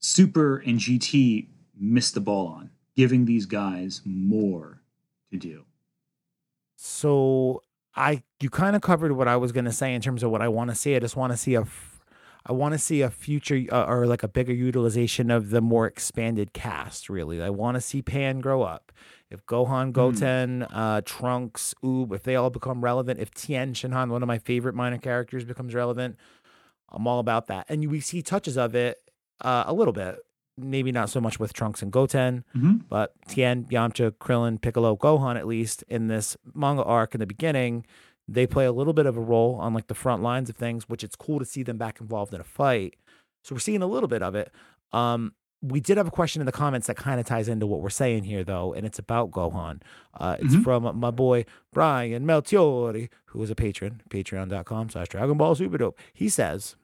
Super 0.00 0.58
and 0.58 0.80
GT 0.80 1.46
missed 1.78 2.14
the 2.14 2.20
ball 2.20 2.48
on, 2.48 2.70
giving 2.96 3.24
these 3.24 3.46
guys 3.46 4.00
more 4.04 4.82
to 5.30 5.38
do. 5.38 5.64
So 6.74 7.62
I 7.94 8.22
you 8.40 8.50
kind 8.50 8.74
of 8.74 8.82
covered 8.82 9.12
what 9.12 9.28
I 9.28 9.36
was 9.36 9.52
going 9.52 9.64
to 9.64 9.72
say 9.72 9.94
in 9.94 10.00
terms 10.00 10.24
of 10.24 10.30
what 10.32 10.42
I 10.42 10.48
want 10.48 10.70
to 10.70 10.76
see. 10.76 10.96
I 10.96 10.98
just 10.98 11.16
want 11.16 11.32
to 11.32 11.36
see 11.36 11.54
a 11.54 11.64
I 12.48 12.52
want 12.52 12.72
to 12.72 12.78
see 12.78 13.02
a 13.02 13.10
future 13.10 13.62
uh, 13.70 13.84
or 13.84 14.06
like 14.06 14.22
a 14.22 14.28
bigger 14.28 14.52
utilization 14.54 15.30
of 15.30 15.50
the 15.50 15.60
more 15.60 15.86
expanded 15.86 16.52
cast. 16.54 17.08
Really, 17.10 17.42
I 17.42 17.50
want 17.50 17.74
to 17.76 17.80
see 17.80 18.00
Pan 18.02 18.40
grow 18.40 18.62
up. 18.62 18.90
If 19.30 19.44
Gohan, 19.44 19.92
Goten, 19.92 20.62
uh, 20.62 21.02
Trunks, 21.04 21.74
Oob, 21.84 22.14
if 22.14 22.22
they 22.22 22.34
all 22.36 22.48
become 22.48 22.82
relevant, 22.82 23.20
if 23.20 23.30
Tien 23.32 23.74
Shinhan, 23.74 24.08
one 24.08 24.22
of 24.22 24.26
my 24.26 24.38
favorite 24.38 24.74
minor 24.74 24.96
characters, 24.96 25.44
becomes 25.44 25.74
relevant, 25.74 26.16
I'm 26.90 27.06
all 27.06 27.18
about 27.20 27.46
that. 27.48 27.66
And 27.68 27.90
we 27.90 28.00
see 28.00 28.22
touches 28.22 28.56
of 28.56 28.74
it 28.74 28.96
uh, 29.42 29.64
a 29.66 29.74
little 29.74 29.92
bit, 29.92 30.16
maybe 30.56 30.90
not 30.92 31.10
so 31.10 31.20
much 31.20 31.38
with 31.38 31.52
Trunks 31.52 31.82
and 31.82 31.92
Goten, 31.92 32.44
Mhm. 32.56 32.84
but 32.88 33.12
Tien, 33.28 33.66
Yamcha, 33.66 34.12
Krillin, 34.12 34.58
Piccolo, 34.58 34.96
Gohan, 34.96 35.36
at 35.36 35.46
least 35.46 35.84
in 35.88 36.08
this 36.08 36.36
manga 36.54 36.82
arc 36.82 37.14
in 37.14 37.20
the 37.20 37.26
beginning, 37.26 37.84
they 38.28 38.46
play 38.46 38.66
a 38.66 38.72
little 38.72 38.92
bit 38.92 39.06
of 39.06 39.16
a 39.16 39.20
role 39.20 39.54
on 39.56 39.72
like 39.74 39.86
the 39.86 39.94
front 39.94 40.22
lines 40.22 40.50
of 40.50 40.56
things, 40.56 40.88
which 40.88 41.02
it's 41.02 41.16
cool 41.16 41.38
to 41.38 41.44
see 41.44 41.62
them 41.62 41.78
back 41.78 42.00
involved 42.00 42.34
in 42.34 42.40
a 42.40 42.44
fight. 42.44 42.94
So 43.42 43.54
we're 43.54 43.60
seeing 43.60 43.82
a 43.82 43.86
little 43.86 44.08
bit 44.08 44.22
of 44.22 44.34
it. 44.34 44.52
Um, 44.92 45.32
we 45.62 45.80
did 45.80 45.96
have 45.96 46.06
a 46.06 46.10
question 46.12 46.40
in 46.40 46.46
the 46.46 46.52
comments 46.52 46.86
that 46.86 46.96
kind 46.96 47.18
of 47.18 47.26
ties 47.26 47.48
into 47.48 47.66
what 47.66 47.80
we're 47.80 47.88
saying 47.88 48.24
here, 48.24 48.44
though, 48.44 48.72
and 48.74 48.86
it's 48.86 48.98
about 48.98 49.30
Gohan. 49.32 49.80
Uh, 50.14 50.36
it's 50.38 50.54
Mhm. 50.54 50.62
from 50.62 51.00
my 51.00 51.10
boy 51.10 51.46
Brian 51.72 52.24
Melchiori, 52.24 53.08
who 53.26 53.42
is 53.42 53.50
a 53.50 53.54
patron, 53.56 54.02
patreon.com 54.10 54.90
slash 54.90 55.08
Dragon 55.08 55.36
Ball 55.36 55.54
Super 55.56 55.78
Dope. 55.78 55.98
He 56.12 56.28
says, 56.28 56.76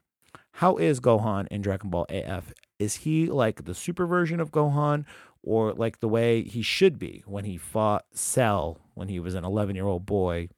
How 0.58 0.76
is 0.76 0.98
Gohan 1.00 1.46
in 1.48 1.60
Dragon 1.62 1.90
Ball 1.90 2.06
AF? 2.08 2.52
Is 2.78 2.96
he 2.96 3.26
like 3.26 3.64
the 3.64 3.74
super 3.74 4.06
version 4.06 4.40
of 4.40 4.50
Gohan 4.50 5.04
or 5.42 5.72
like 5.72 6.00
the 6.00 6.08
way 6.08 6.42
he 6.42 6.62
should 6.62 6.98
be 6.98 7.22
when 7.26 7.44
he 7.44 7.56
fought 7.56 8.06
Cell 8.12 8.78
when 8.94 9.08
he 9.08 9.18
was 9.20 9.34
an 9.34 9.44
11 9.44 9.74
year 9.76 9.86
old 9.86 10.06
boy? 10.06 10.48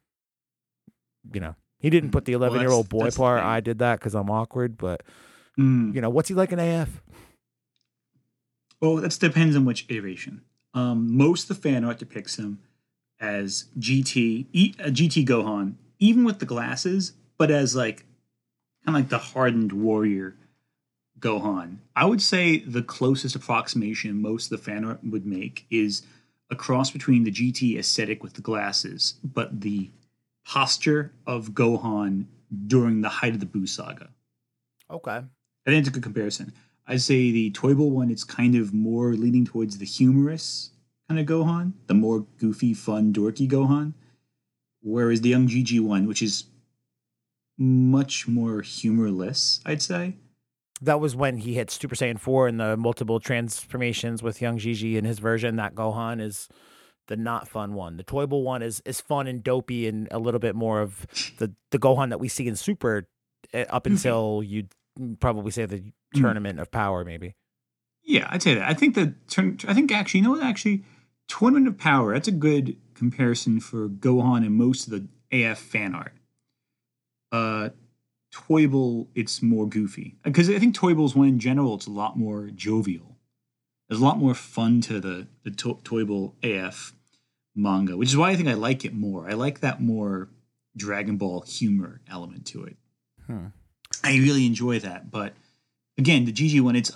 You 1.33 1.41
know, 1.41 1.55
he 1.79 1.91
didn't 1.91 2.11
put 2.11 2.25
the 2.25 2.33
11 2.33 2.61
year 2.61 2.71
old 2.71 2.89
boy 2.89 3.05
that's 3.05 3.17
part. 3.17 3.43
I 3.43 3.61
did 3.61 3.79
that 3.81 3.99
because 3.99 4.15
I'm 4.15 4.31
awkward, 4.31 4.77
but 4.77 5.03
Mm. 5.59 5.95
you 5.95 6.01
know, 6.03 6.11
what's 6.11 6.29
he 6.29 6.35
like 6.35 6.53
in 6.53 6.59
AF? 6.59 7.01
Well, 8.81 8.97
that 8.97 9.19
depends 9.19 9.57
on 9.57 9.65
which 9.65 9.87
iteration. 9.89 10.43
Um, 10.75 11.17
most 11.17 11.49
of 11.51 11.57
the 11.57 11.63
fan 11.63 11.85
art 11.85 11.99
depicts 11.99 12.37
him 12.37 12.59
as 13.19 13.67
GT, 13.79 14.47
e, 14.53 14.75
uh, 14.79 14.89
GT 14.89 15.25
Gohan, 15.27 15.75
even 15.99 16.25
with 16.25 16.39
the 16.39 16.45
glasses, 16.45 17.15
but 17.39 17.51
as 17.51 17.75
like 17.75 18.05
kind 18.85 18.95
of 18.97 19.03
like 19.03 19.09
the 19.09 19.19
hardened 19.19 19.73
warrior 19.73 20.37
Gohan. 21.19 21.79
I 21.95 22.05
would 22.05 22.21
say 22.21 22.59
the 22.59 22.83
closest 22.83 23.35
approximation 23.35 24.21
most 24.21 24.53
of 24.53 24.59
the 24.59 24.65
fan 24.65 24.85
art 24.85 25.03
would 25.03 25.25
make 25.25 25.65
is 25.71 26.03
a 26.51 26.55
cross 26.55 26.91
between 26.91 27.25
the 27.25 27.31
GT 27.31 27.79
aesthetic 27.79 28.23
with 28.23 28.35
the 28.35 28.43
glasses, 28.43 29.15
but 29.25 29.63
the 29.63 29.91
posture 30.47 31.13
of 31.27 31.51
Gohan 31.51 32.27
during 32.67 33.01
the 33.01 33.09
height 33.09 33.35
of 33.35 33.41
the 33.41 33.47
Buu 33.47 33.69
saga. 33.69 34.09
Okay. 34.91 35.17
I 35.17 35.71
think 35.71 35.81
it's 35.81 35.89
a 35.89 35.93
good 35.93 36.03
comparison. 36.03 36.53
I'd 36.87 37.01
say 37.01 37.33
the 37.33 37.51
Toyble 37.51 37.91
one, 37.91 38.11
it's 38.11 38.23
kind 38.23 38.55
of 38.55 38.73
more 38.73 39.15
leaning 39.15 39.45
towards 39.45 39.79
the 39.79 39.85
humorous 39.85 40.71
kind 41.09 41.21
of 41.21 41.27
Gohan, 41.27 41.73
the 41.89 41.95
more 41.95 42.21
goofy, 42.39 42.75
fun, 42.75 43.13
dorky 43.13 43.49
Gohan. 43.49 43.95
Whereas 44.83 45.21
the 45.21 45.31
Young 45.31 45.49
GG 45.49 45.81
one, 45.81 46.07
which 46.07 46.23
is 46.23 46.45
much 47.59 48.29
more 48.29 48.63
humorless, 48.63 49.61
I'd 49.67 49.83
say. 49.83 50.15
That 50.81 51.01
was 51.01 51.17
when 51.17 51.39
he 51.39 51.55
hit 51.55 51.71
Super 51.71 51.97
Saiyan 51.97 52.21
4 52.21 52.49
and 52.49 52.61
the 52.61 52.77
multiple 52.77 53.19
transformations 53.19 54.23
with 54.23 54.43
young 54.43 54.59
Gigi 54.59 54.97
in 54.97 55.05
his 55.05 55.19
version. 55.19 55.57
That 55.57 55.75
Gohan 55.75 56.21
is 56.21 56.49
the 57.09 57.17
not 57.17 57.49
fun 57.49 57.75
one. 57.75 57.97
The 57.97 58.03
Toyble 58.05 58.43
one 58.43 58.63
is 58.63 58.81
is 58.85 59.01
fun 59.01 59.27
and 59.27 59.43
dopey 59.43 59.87
and 59.87 60.09
a 60.11 60.19
little 60.19 60.41
bit 60.41 60.55
more 60.55 60.81
of 60.81 61.07
the, 61.39 61.53
the 61.71 61.79
Gohan 61.79 62.11
that 62.11 62.19
we 62.21 62.29
see 62.29 62.47
in 62.49 62.57
Super 62.57 63.09
uh, 63.55 63.59
up 63.69 63.85
Goofy. 63.85 63.95
until 63.95 64.43
you'd 64.45 64.69
probably 65.21 65.51
say 65.51 65.67
the 65.67 65.83
Mm. 66.15 66.21
Tournament 66.21 66.61
of 66.61 66.71
Power, 66.71 67.05
maybe. 67.05 67.35
Yeah, 68.05 68.29
I'd 68.31 68.41
say 68.41 68.55
that. 68.55 68.69
I 68.71 68.75
think 68.75 68.95
the 68.95 69.15
turn. 69.29 69.59
I 69.67 69.75
think 69.75 69.91
actually, 69.91 70.21
you 70.21 70.25
know 70.27 70.31
what? 70.33 70.45
Actually, 70.45 70.85
Tournament 71.27 71.67
of 71.67 71.77
Power. 71.79 72.13
That's 72.15 72.29
a 72.29 72.33
good 72.33 72.77
comparison 72.95 73.59
for 73.59 73.89
Gohan 73.89 74.47
and 74.47 74.55
most 74.55 74.87
of 74.87 74.93
the 74.93 75.09
AF 75.45 75.59
fan 75.59 75.97
art. 75.97 76.13
Uh, 77.33 77.71
Toyble, 78.33 79.09
it's 79.15 79.43
more 79.43 79.67
goofy 79.69 80.17
because 80.23 80.49
I 80.51 80.59
think 80.59 80.75
Toyble's 80.77 81.15
one 81.17 81.29
in 81.29 81.39
general. 81.39 81.75
It's 81.75 81.87
a 81.87 81.91
lot 81.91 82.17
more 82.19 82.51
jovial. 82.55 83.17
There's 83.89 84.01
a 84.01 84.05
lot 84.05 84.19
more 84.19 84.35
fun 84.35 84.81
to 84.83 85.01
the 85.01 85.27
the 85.43 85.51
to- 85.53 85.81
Toyble 85.85 86.35
AF 86.43 86.93
manga, 87.57 87.97
which 87.97 88.11
is 88.11 88.17
why 88.17 88.31
I 88.31 88.37
think 88.37 88.49
I 88.49 88.55
like 88.55 88.85
it 88.85 88.95
more. 88.95 89.29
I 89.29 89.33
like 89.33 89.61
that 89.61 89.81
more 89.81 90.29
Dragon 90.77 91.17
Ball 91.17 91.41
humor 91.41 92.01
element 92.09 92.47
to 92.49 92.65
it. 92.65 92.77
Hmm. 93.27 93.47
I 94.05 94.17
really 94.19 94.47
enjoy 94.47 94.79
that, 94.81 95.11
but 95.11 95.33
again, 95.99 96.27
the 96.27 96.33
GG 96.33 96.61
one, 96.61 96.77
it's 96.77 96.93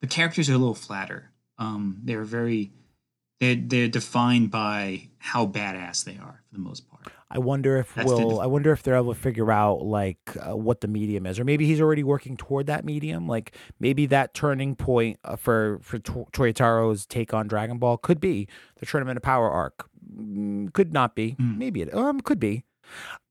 the 0.00 0.06
characters 0.06 0.50
are 0.50 0.54
a 0.54 0.58
little 0.58 0.74
flatter. 0.74 1.30
Um, 1.58 2.00
they're 2.02 2.24
very 2.24 2.72
they're 3.40 3.54
they're 3.54 3.88
defined 3.88 4.50
by 4.50 5.08
how 5.18 5.46
badass 5.46 6.04
they 6.04 6.18
are 6.18 6.42
for 6.48 6.54
the 6.54 6.60
most 6.60 6.88
part. 6.90 6.91
I 7.34 7.38
wonder 7.38 7.78
if 7.78 7.94
That's 7.94 8.06
will 8.06 8.40
I 8.40 8.46
wonder 8.46 8.72
if 8.72 8.82
they're 8.82 8.94
able 8.96 9.14
to 9.14 9.18
figure 9.20 9.50
out 9.50 9.82
like 9.82 10.18
uh, 10.38 10.54
what 10.56 10.82
the 10.82 10.88
medium 10.88 11.24
is, 11.26 11.40
or 11.40 11.44
maybe 11.44 11.66
he's 11.66 11.80
already 11.80 12.04
working 12.04 12.36
toward 12.36 12.66
that 12.66 12.84
medium. 12.84 13.26
Like 13.26 13.56
maybe 13.80 14.04
that 14.06 14.34
turning 14.34 14.76
point 14.76 15.18
uh, 15.24 15.36
for 15.36 15.78
for 15.82 15.98
To- 15.98 16.26
Toyotaro's 16.32 17.06
take 17.06 17.32
on 17.32 17.48
Dragon 17.48 17.78
Ball 17.78 17.96
could 17.96 18.20
be 18.20 18.48
the 18.76 18.86
Tournament 18.86 19.16
of 19.16 19.22
Power 19.22 19.50
arc. 19.50 19.88
Mm, 20.14 20.72
Could 20.74 20.92
not 20.92 21.14
be. 21.16 21.36
Mm. 21.40 21.56
Maybe 21.58 21.80
it 21.82 21.94
um 21.94 22.20
could 22.20 22.38
be. 22.38 22.64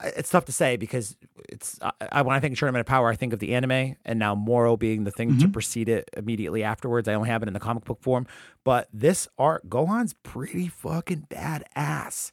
It's 0.03 0.31
tough 0.31 0.45
to 0.45 0.51
say 0.51 0.77
because 0.77 1.15
it's 1.47 1.77
I, 1.83 1.91
I, 2.11 2.21
when 2.23 2.35
I 2.35 2.39
think 2.39 2.57
Tournament 2.57 2.79
of 2.79 2.87
Power, 2.87 3.09
I 3.09 3.15
think 3.15 3.33
of 3.33 3.37
the 3.39 3.53
anime, 3.53 3.95
and 4.03 4.17
now 4.17 4.33
Moro 4.33 4.75
being 4.77 5.03
the 5.03 5.11
thing 5.11 5.37
to 5.37 5.45
Mhm. 5.47 5.53
precede 5.53 5.89
it 5.89 6.09
immediately 6.17 6.63
afterwards. 6.63 7.07
I 7.07 7.13
only 7.13 7.29
have 7.29 7.43
it 7.43 7.47
in 7.47 7.53
the 7.53 7.59
comic 7.59 7.85
book 7.85 8.01
form, 8.01 8.25
but 8.63 8.87
this 8.91 9.27
art, 9.37 9.69
Gohan's 9.69 10.13
pretty 10.23 10.67
fucking 10.69 11.27
badass. 11.29 12.31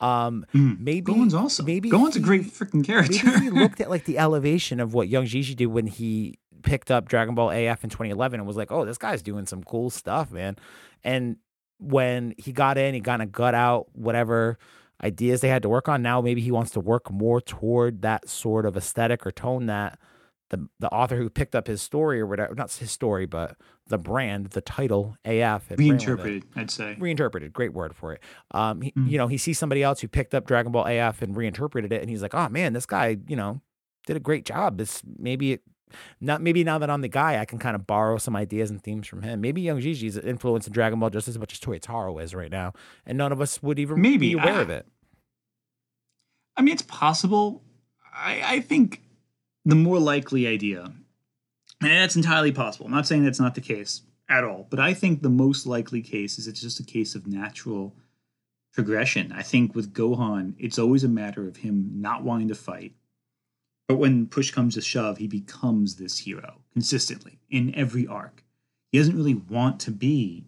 Um, 0.00 0.46
maybe 0.52 1.12
Gohan's 1.12 1.34
awesome. 1.34 1.66
Maybe 1.66 1.90
Gohan's 1.90 2.16
a 2.16 2.20
great 2.20 2.44
freaking 2.44 2.84
character. 2.84 3.26
Maybe 3.26 3.44
he 3.44 3.50
looked 3.50 3.80
at 3.80 3.90
like 3.90 4.04
the 4.04 4.18
elevation 4.26 4.80
of 4.80 4.94
what 4.94 5.08
young 5.08 5.26
Gigi 5.26 5.54
did 5.54 5.66
when 5.66 5.86
he 5.86 6.38
picked 6.62 6.90
up 6.90 7.08
Dragon 7.08 7.34
Ball 7.34 7.50
AF 7.50 7.84
in 7.84 7.90
2011 7.90 8.40
and 8.40 8.46
was 8.46 8.56
like, 8.56 8.72
"Oh, 8.72 8.84
this 8.84 8.98
guy's 8.98 9.22
doing 9.22 9.46
some 9.46 9.62
cool 9.62 9.90
stuff, 9.90 10.30
man." 10.30 10.56
And 11.04 11.36
when 11.78 12.34
he 12.38 12.52
got 12.52 12.78
in, 12.78 12.94
he 12.94 13.00
kind 13.00 13.22
of 13.22 13.32
gut 13.32 13.54
out 13.54 13.88
whatever 13.92 14.58
ideas 15.02 15.40
they 15.40 15.48
had 15.48 15.62
to 15.62 15.68
work 15.68 15.88
on. 15.88 16.02
Now 16.02 16.20
maybe 16.20 16.40
he 16.40 16.50
wants 16.50 16.70
to 16.72 16.80
work 16.80 17.10
more 17.10 17.40
toward 17.40 18.02
that 18.02 18.28
sort 18.28 18.66
of 18.66 18.76
aesthetic 18.76 19.26
or 19.26 19.32
tone 19.32 19.66
that 19.66 19.98
the 20.50 20.68
the 20.78 20.88
author 20.90 21.16
who 21.16 21.30
picked 21.30 21.54
up 21.54 21.66
his 21.66 21.80
story 21.82 22.20
or 22.20 22.26
whatever, 22.26 22.54
not 22.54 22.70
his 22.72 22.90
story, 22.90 23.26
but 23.26 23.56
the 23.86 23.98
brand, 23.98 24.46
the 24.46 24.60
title 24.60 25.16
AF, 25.24 25.68
had 25.68 25.78
ran 25.78 25.88
with 25.88 26.02
it 26.02 26.06
Reinterpreted, 26.06 26.44
I'd 26.56 26.70
say. 26.70 26.96
reinterpreted. 26.98 27.52
Great 27.52 27.72
word 27.72 27.96
for 27.96 28.12
it. 28.12 28.20
Um, 28.50 28.82
he, 28.82 28.92
Mm. 28.92 29.10
you 29.10 29.18
know, 29.18 29.26
he 29.28 29.38
sees 29.38 29.58
somebody 29.58 29.82
else 29.82 30.00
who 30.00 30.08
picked 30.08 30.34
up 30.34 30.46
Dragon 30.46 30.70
Ball 30.72 30.86
AF 30.86 31.22
and 31.22 31.36
reinterpreted 31.36 31.92
it, 31.92 32.00
and 32.02 32.10
he's 32.10 32.22
like, 32.22 32.34
"Oh 32.34 32.48
man, 32.48 32.72
this 32.72 32.86
guy, 32.86 33.16
you 33.26 33.36
know, 33.36 33.60
did 34.06 34.16
a 34.16 34.20
great 34.20 34.44
job. 34.44 34.76
This 34.78 35.02
maybe 35.18 35.52
it, 35.54 35.62
not 36.20 36.40
maybe 36.40 36.62
now 36.64 36.78
that 36.78 36.88
I'm 36.90 37.00
the 37.00 37.08
guy, 37.08 37.40
I 37.40 37.44
can 37.44 37.58
kind 37.58 37.74
of 37.74 37.86
borrow 37.86 38.16
some 38.18 38.34
ideas 38.36 38.70
and 38.70 38.82
themes 38.82 39.06
from 39.08 39.22
him. 39.22 39.40
Maybe 39.40 39.60
Young 39.60 39.80
Gigi's 39.80 40.16
influence 40.16 40.66
in 40.66 40.72
Dragon 40.72 40.98
Ball 41.00 41.10
just 41.10 41.26
as 41.28 41.38
much 41.38 41.52
as 41.52 41.60
Toyotaro 41.60 42.22
is 42.22 42.34
right 42.34 42.50
now, 42.50 42.72
and 43.06 43.16
none 43.18 43.32
of 43.32 43.40
us 43.40 43.62
would 43.62 43.78
even 43.78 44.00
Maybe. 44.00 44.30
be 44.30 44.32
aware 44.34 44.54
I- 44.58 44.60
of 44.62 44.70
it. 44.70 44.86
I 46.56 46.62
mean, 46.62 46.72
it's 46.74 46.82
possible. 46.82 47.62
I, 48.14 48.42
I 48.56 48.60
think 48.60 49.02
the 49.64 49.74
more 49.74 49.98
likely 49.98 50.46
idea, 50.46 50.92
and 51.80 51.90
that's 51.90 52.16
entirely 52.16 52.52
possible. 52.52 52.86
I'm 52.86 52.92
not 52.92 53.06
saying 53.06 53.24
that's 53.24 53.40
not 53.40 53.54
the 53.54 53.60
case 53.60 54.02
at 54.28 54.44
all, 54.44 54.66
but 54.70 54.78
I 54.78 54.94
think 54.94 55.22
the 55.22 55.30
most 55.30 55.66
likely 55.66 56.02
case 56.02 56.38
is 56.38 56.46
it's 56.46 56.60
just 56.60 56.80
a 56.80 56.84
case 56.84 57.14
of 57.14 57.26
natural 57.26 57.96
progression. 58.72 59.32
I 59.32 59.42
think 59.42 59.74
with 59.74 59.92
Gohan, 59.92 60.54
it's 60.58 60.78
always 60.78 61.02
a 61.04 61.08
matter 61.08 61.48
of 61.48 61.58
him 61.58 61.90
not 61.96 62.22
wanting 62.22 62.48
to 62.48 62.54
fight, 62.54 62.94
But 63.90 63.96
when 63.96 64.28
push 64.28 64.52
comes 64.52 64.76
to 64.76 64.80
shove, 64.80 65.18
he 65.18 65.26
becomes 65.26 65.96
this 65.96 66.18
hero 66.18 66.60
consistently 66.72 67.40
in 67.50 67.74
every 67.74 68.06
arc. 68.06 68.44
He 68.92 68.98
doesn't 68.98 69.16
really 69.16 69.34
want 69.34 69.80
to 69.80 69.90
be 69.90 70.46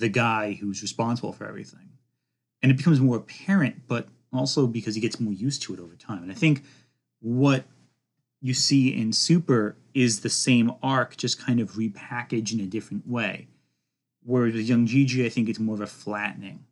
the 0.00 0.08
guy 0.08 0.54
who's 0.54 0.82
responsible 0.82 1.32
for 1.32 1.46
everything. 1.46 1.90
And 2.64 2.72
it 2.72 2.76
becomes 2.76 2.98
more 2.98 3.18
apparent, 3.18 3.82
but 3.86 4.08
also 4.32 4.66
because 4.66 4.96
he 4.96 5.00
gets 5.00 5.20
more 5.20 5.32
used 5.32 5.62
to 5.62 5.74
it 5.74 5.78
over 5.78 5.94
time. 5.94 6.24
And 6.24 6.32
I 6.32 6.34
think 6.34 6.64
what 7.20 7.64
you 8.44 8.52
see 8.52 8.94
in 8.94 9.10
Super 9.10 9.74
is 9.94 10.20
the 10.20 10.28
same 10.28 10.70
arc, 10.82 11.16
just 11.16 11.38
kind 11.38 11.60
of 11.60 11.72
repackaged 11.72 12.52
in 12.52 12.60
a 12.60 12.66
different 12.66 13.08
way. 13.08 13.48
Whereas 14.22 14.52
with 14.52 14.68
Young 14.68 14.86
Gigi, 14.86 15.24
I 15.24 15.30
think 15.30 15.48
it's 15.48 15.58
more 15.58 15.76
of 15.76 15.80
a 15.80 15.86
flattening. 15.86 16.66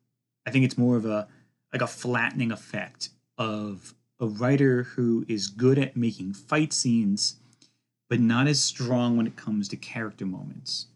I 0.47 0.51
think 0.51 0.67
it's 0.67 0.77
more 0.77 0.99
of 0.99 1.07
a 1.07 1.29
like 1.73 1.81
a 1.81 1.87
flattening 1.87 2.53
effect 2.53 3.09
of 3.39 3.95
a 4.21 4.27
writer 4.27 4.83
who 4.83 5.25
is 5.29 5.49
good 5.49 5.79
at 5.79 5.97
making 5.97 6.35
fight 6.35 6.75
scenes, 6.75 7.37
but 8.11 8.21
not 8.21 8.49
as 8.49 8.63
strong 8.63 9.17
when 9.17 9.27
it 9.27 9.37
comes 9.37 9.67
to 9.69 9.77
character 9.77 10.27
moments. 10.27 10.89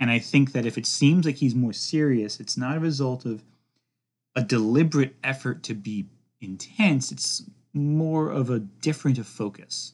And 0.00 0.10
I 0.10 0.18
think 0.18 0.50
that 0.52 0.66
if 0.66 0.76
it 0.76 0.86
seems 0.86 1.24
like 1.24 1.36
he's 1.36 1.54
more 1.54 1.72
serious, 1.72 2.40
it's 2.40 2.56
not 2.56 2.76
a 2.76 2.80
result 2.80 3.24
of 3.24 3.44
a 4.34 4.42
deliberate 4.42 5.14
effort 5.22 5.62
to 5.62 5.74
be 5.74 6.06
intense. 6.40 7.12
It's 7.12 7.44
more 7.78 8.30
of 8.30 8.50
a 8.50 8.58
different 8.58 9.18
of 9.18 9.26
focus. 9.26 9.92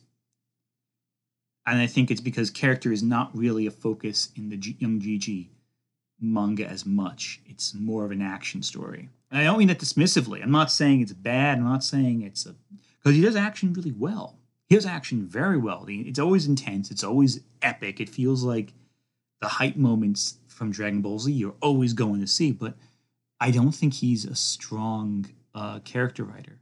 And 1.66 1.78
I 1.78 1.87
think 1.87 2.11
it's 2.11 2.20
because 2.20 2.51
character 2.51 2.93
is 2.93 3.03
not 3.03 3.37
really 3.37 3.66
a 3.66 3.70
focus 3.70 4.30
in 4.37 4.51
the 4.51 4.57
G- 4.57 4.76
Young 4.78 5.01
Jijii 5.01 5.49
manga 6.20 6.66
as 6.66 6.85
much. 6.85 7.41
It's 7.47 7.74
more 7.74 8.05
of 8.05 8.11
an 8.11 8.22
action 8.22 8.62
story. 8.62 9.09
And 9.30 9.41
I 9.41 9.45
don't 9.45 9.59
mean 9.59 9.68
that 9.68 9.78
dismissively. 9.78 10.43
I'm 10.43 10.51
not 10.51 10.70
saying 10.70 11.01
it's 11.01 11.12
bad. 11.12 11.59
I'm 11.59 11.64
not 11.64 11.85
saying 11.85 12.22
it's 12.22 12.47
a 12.47 12.55
because 13.03 13.16
he 13.16 13.22
does 13.22 13.37
action 13.37 13.72
really 13.72 13.93
well. 13.93 14.39
He 14.68 14.74
does 14.74 14.87
action 14.87 15.26
very 15.26 15.59
well. 15.59 15.85
It's 15.89 16.18
always 16.18 16.47
intense. 16.47 16.91
It's 16.91 17.05
always 17.05 17.41
epic. 17.61 18.01
It 18.01 18.09
feels 18.09 18.43
like 18.43 18.72
the 19.41 19.49
hype 19.49 19.76
moments 19.76 20.39
from 20.49 20.70
Dragon 20.70 21.03
Ball 21.03 21.18
Z 21.18 21.32
you're 21.32 21.57
always 21.61 21.93
going 21.93 22.20
to 22.20 22.26
see. 22.26 22.53
But 22.53 22.74
I 23.41 23.51
don't 23.51 23.72
think 23.72 23.95
he's 23.95 24.24
a 24.24 24.35
strong 24.35 25.26
uh, 25.55 25.80
character 25.80 26.24
writer. 26.24 26.61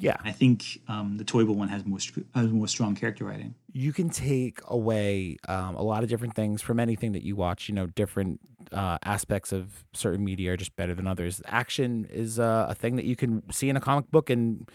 Yeah, 0.00 0.16
I 0.24 0.32
think 0.32 0.80
um, 0.88 1.18
the 1.18 1.24
Toyble 1.24 1.54
one 1.54 1.68
has 1.68 1.84
more 1.84 1.98
has 2.34 2.50
more 2.50 2.66
strong 2.66 2.94
character 2.94 3.26
writing. 3.26 3.54
You 3.72 3.92
can 3.92 4.08
take 4.08 4.60
away 4.66 5.36
um, 5.46 5.74
a 5.76 5.82
lot 5.82 6.02
of 6.02 6.08
different 6.08 6.34
things 6.34 6.62
from 6.62 6.80
anything 6.80 7.12
that 7.12 7.22
you 7.22 7.36
watch. 7.36 7.68
You 7.68 7.74
know, 7.74 7.86
different 7.86 8.40
uh, 8.72 8.96
aspects 9.04 9.52
of 9.52 9.84
certain 9.92 10.24
media 10.24 10.54
are 10.54 10.56
just 10.56 10.74
better 10.74 10.94
than 10.94 11.06
others. 11.06 11.42
Action 11.44 12.06
is 12.10 12.38
uh, 12.38 12.66
a 12.70 12.74
thing 12.74 12.96
that 12.96 13.04
you 13.04 13.14
can 13.14 13.42
see 13.52 13.68
in 13.68 13.76
a 13.76 13.80
comic 13.80 14.10
book 14.10 14.30
and 14.30 14.66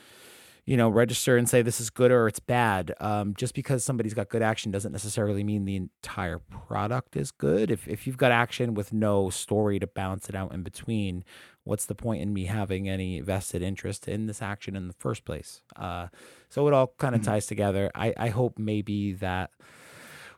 you 0.65 0.77
know, 0.77 0.89
register 0.89 1.37
and 1.37 1.47
say 1.47 1.61
this 1.61 1.79
is 1.79 1.91
good 1.91 2.11
or 2.11 2.27
it's 2.27 2.39
bad. 2.39 2.93
Um, 2.99 3.35
just 3.35 3.53
because 3.53 3.85
somebody's 3.85 4.15
got 4.15 4.29
good 4.29 4.41
action 4.41 4.71
doesn't 4.71 4.91
necessarily 4.91 5.43
mean 5.43 5.65
the 5.65 5.75
entire 5.75 6.39
product 6.39 7.15
is 7.15 7.31
good. 7.31 7.69
If 7.69 7.87
if 7.87 8.07
you've 8.07 8.17
got 8.17 8.31
action 8.31 8.73
with 8.73 8.91
no 8.91 9.29
story 9.29 9.77
to 9.79 9.85
balance 9.85 10.27
it 10.27 10.35
out 10.35 10.53
in 10.53 10.63
between, 10.63 11.23
what's 11.63 11.85
the 11.85 11.93
point 11.93 12.23
in 12.23 12.33
me 12.33 12.45
having 12.45 12.89
any 12.89 13.21
vested 13.21 13.61
interest 13.61 14.07
in 14.07 14.25
this 14.25 14.41
action 14.41 14.75
in 14.75 14.87
the 14.87 14.95
first 14.95 15.23
place? 15.23 15.61
Uh, 15.75 16.07
so 16.49 16.67
it 16.67 16.73
all 16.73 16.93
kind 16.97 17.13
of 17.13 17.21
mm-hmm. 17.21 17.31
ties 17.31 17.45
together. 17.45 17.91
I, 17.93 18.13
I 18.17 18.29
hope 18.29 18.57
maybe 18.57 19.13
that 19.13 19.51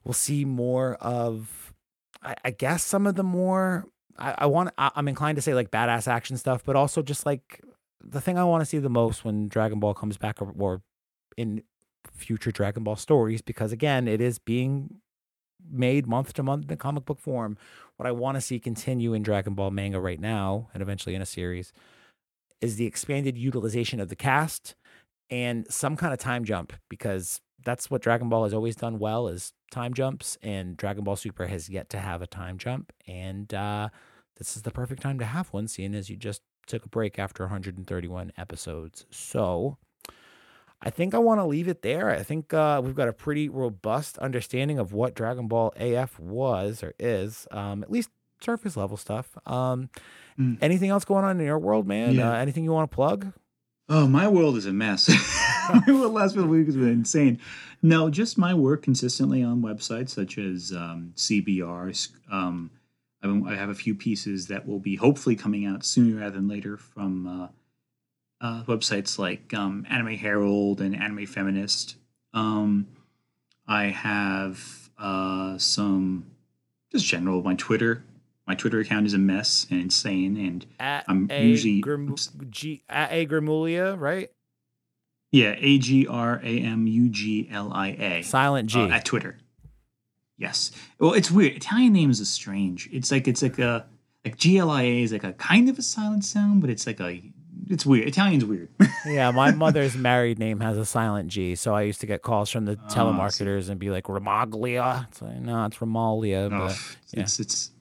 we'll 0.04 0.14
see 0.14 0.44
more 0.44 0.96
of, 0.96 1.74
I, 2.22 2.36
I 2.44 2.52
guess, 2.52 2.84
some 2.84 3.08
of 3.08 3.16
the 3.16 3.24
more 3.24 3.86
I, 4.20 4.36
I 4.40 4.46
want. 4.48 4.72
I, 4.78 4.92
I'm 4.94 5.08
inclined 5.08 5.38
to 5.38 5.42
say 5.42 5.54
like 5.54 5.72
badass 5.72 6.06
action 6.08 6.36
stuff, 6.36 6.64
but 6.66 6.76
also 6.76 7.02
just 7.02 7.26
like 7.26 7.62
the 8.04 8.22
thing 8.22 8.38
I 8.38 8.44
want 8.44 8.62
to 8.62 8.66
see 8.66 8.78
the 8.78 8.90
most 8.90 9.26
when 9.26 9.48
Dragon 9.48 9.80
Ball 9.80 9.94
comes 9.94 10.18
back 10.18 10.40
or 10.42 10.82
in 11.36 11.64
future 12.12 12.52
Dragon 12.52 12.84
Ball 12.84 12.96
stories, 12.96 13.42
because 13.42 13.72
again, 13.72 14.08
it 14.08 14.22
is 14.22 14.40
being 14.40 15.02
made 15.70 16.08
month 16.08 16.34
to 16.34 16.44
month 16.44 16.72
in 16.72 16.78
comic 16.78 17.06
book 17.06 17.20
form. 17.20 17.58
What 17.98 18.08
I 18.08 18.12
want 18.12 18.36
to 18.36 18.42
see 18.42 18.60
continue 18.60 19.14
in 19.14 19.24
Dragon 19.24 19.54
Ball 19.54 19.72
manga 19.72 20.00
right 20.00 20.20
now, 20.20 20.70
and 20.74 20.82
eventually 20.82 21.16
in 21.16 21.22
a 21.22 21.26
series, 21.26 21.74
is 22.62 22.78
the 22.78 22.86
expanded 22.86 23.38
utilization 23.38 24.00
of 24.00 24.10
the 24.10 24.16
cast 24.16 24.76
and 25.30 25.68
some 25.70 25.98
kind 25.98 26.14
of 26.14 26.20
time 26.20 26.46
jump, 26.46 26.74
because 26.90 27.42
that's 27.64 27.92
what 27.92 28.02
Dragon 28.02 28.30
Ball 28.30 28.44
has 28.44 28.54
always 28.54 28.76
done 28.76 28.98
well 28.98 29.28
is 29.28 29.52
time 29.72 29.94
jumps, 29.94 30.38
and 30.42 30.78
Dragon 30.78 31.04
Ball 31.04 31.18
Super 31.18 31.48
has 31.48 31.70
yet 31.70 31.90
to 31.90 32.00
have 32.00 32.22
a 32.22 32.28
time 32.28 32.58
jump, 32.58 32.94
and 33.08 33.54
uh, 33.54 33.90
this 34.38 34.56
is 34.56 34.62
the 34.62 34.72
perfect 34.72 35.02
time 35.02 35.20
to 35.20 35.26
have 35.26 35.50
one, 35.50 35.68
seeing 35.68 35.94
as 35.94 36.10
you 36.10 36.16
just 36.16 36.42
took 36.68 36.86
a 36.86 36.90
break 36.90 37.18
after 37.18 37.44
131 37.44 38.32
episodes. 38.38 39.06
So 39.10 39.78
I 40.82 40.90
think 40.90 41.16
I 41.16 41.18
want 41.18 41.40
to 41.40 41.46
leave 41.46 41.68
it 41.68 41.82
there. 41.82 42.10
I 42.10 42.24
think 42.24 42.54
uh, 42.54 42.82
we've 42.84 42.96
got 42.96 43.08
a 43.08 43.14
pretty 43.14 43.50
robust 43.50 44.18
understanding 44.20 44.78
of 44.78 44.94
what 44.94 45.16
Dragon 45.16 45.48
Ball 45.48 45.74
AF 45.78 46.20
was 46.20 46.84
or 46.84 46.94
is, 47.00 47.48
um, 47.52 47.84
at 47.84 47.92
least 47.92 48.10
surface 48.42 48.78
level 48.78 48.98
stuff. 48.98 49.38
Um, 49.46 49.90
mm. 50.40 50.58
Anything 50.62 50.90
else 50.90 51.04
going 51.06 51.26
on 51.26 51.40
in 51.40 51.46
your 51.46 51.58
world, 51.58 51.88
man? 51.88 52.16
Yeah. 52.16 52.32
Uh, 52.32 52.36
anything 52.36 52.64
you 52.64 52.72
want 52.72 52.92
to 52.92 52.96
plug? 52.96 53.34
Oh, 53.90 54.06
my 54.06 54.28
world 54.28 54.58
is 54.58 54.66
a 54.66 54.74
mess. 54.74 55.10
my 55.88 55.94
last 55.94 56.34
few 56.34 56.46
weeks 56.46 56.68
has 56.68 56.76
been 56.76 56.90
insane. 56.90 57.40
No, 57.82 58.10
just 58.10 58.38
my 58.38 58.54
work 58.54 58.84
consistently 58.84 59.42
on 59.44 59.62
websites 59.62 60.10
such 60.10 60.38
as 60.38 60.74
um, 60.74 61.14
CBR, 61.16 62.10
um, 62.32 62.70
I 63.48 63.56
have 63.56 63.70
a 63.70 63.76
few 63.76 63.96
pieces 63.96 64.48
that 64.48 64.68
will 64.68 64.80
be 64.80 64.96
hopefully 64.96 65.36
coming 65.36 65.66
out 65.66 65.86
sooner 65.86 66.20
rather 66.20 66.36
than 66.36 66.48
later 66.48 66.78
from 66.78 67.28
uh, 67.28 67.48
uh, 68.42 68.64
websites 68.64 69.18
like 69.18 69.54
um, 69.54 69.86
Anime 69.90 70.16
Herald 70.16 70.82
and 70.82 70.96
Anime 70.96 71.26
Feminist. 71.26 71.96
Um, 72.34 72.88
I 73.68 73.86
have 73.86 74.90
uh, 74.98 75.58
some 75.58 76.26
just 76.92 77.06
general 77.06 77.42
my 77.42 77.56
Twitter. 77.56 78.04
My 78.46 78.56
Twitter 78.56 78.80
account 78.80 79.06
is 79.06 79.14
a 79.14 79.18
mess 79.18 79.68
and 79.70 79.82
insane, 79.82 80.38
and 80.38 80.66
at 80.80 81.04
I'm 81.10 81.28
a 81.30 81.44
usually 81.44 81.82
Grim, 81.82 82.16
G, 82.50 82.84
at 82.88 83.12
a 83.12 83.26
Gramuglia, 83.26 84.00
right? 84.00 84.32
Yeah, 85.32 85.56
A 85.58 85.78
G 85.80 86.08
R 86.08 86.40
A 86.42 86.60
M 86.60 86.88
U 86.88 87.10
G 87.10 87.50
L 87.52 87.74
I 87.74 87.90
A. 87.90 88.22
Silent 88.24 88.70
G 88.70 88.80
uh, 88.80 88.88
at 88.88 89.04
Twitter. 89.04 89.38
Yes. 90.38 90.72
Well, 91.00 91.14
it's 91.14 91.32
weird. 91.32 91.54
Italian 91.54 91.94
names 91.94 92.20
is 92.20 92.30
strange. 92.30 92.90
It's 92.92 93.12
like 93.12 93.28
it's 93.28 93.42
like 93.42 93.60
a 93.60 93.86
like 94.24 94.38
GLIA 94.40 95.04
is 95.04 95.12
like 95.12 95.24
a 95.24 95.34
kind 95.34 95.70
of 95.70 95.80
a 95.80 95.82
silent 95.82 96.26
sound, 96.26 96.62
but 96.62 96.70
it's 96.70 96.86
like 96.86 97.00
a 97.00 97.22
it's 97.70 97.86
weird. 97.86 98.08
Italian's 98.08 98.46
weird. 98.46 98.70
yeah, 99.06 99.32
my 99.32 99.52
mother's 99.52 99.96
married 99.96 100.40
name 100.40 100.60
has 100.60 100.78
a 100.78 100.86
silent 100.86 101.30
G, 101.30 101.56
so 101.56 101.74
I 101.74 101.82
used 101.84 102.02
to 102.02 102.08
get 102.08 102.22
calls 102.22 102.50
from 102.50 102.66
the 102.66 102.80
oh, 102.82 102.94
telemarketers 102.94 103.70
and 103.70 103.80
be 103.80 103.90
like 103.90 104.06
Ramaglia. 104.06 105.08
It's 105.10 105.22
like 105.22 105.40
no, 105.40 105.66
it's 105.66 105.78
Ramalia. 105.78 106.52
Oh, 106.52 106.68
but, 106.68 106.98
yeah. 107.14 107.22
It's 107.22 107.40
it's 107.40 107.72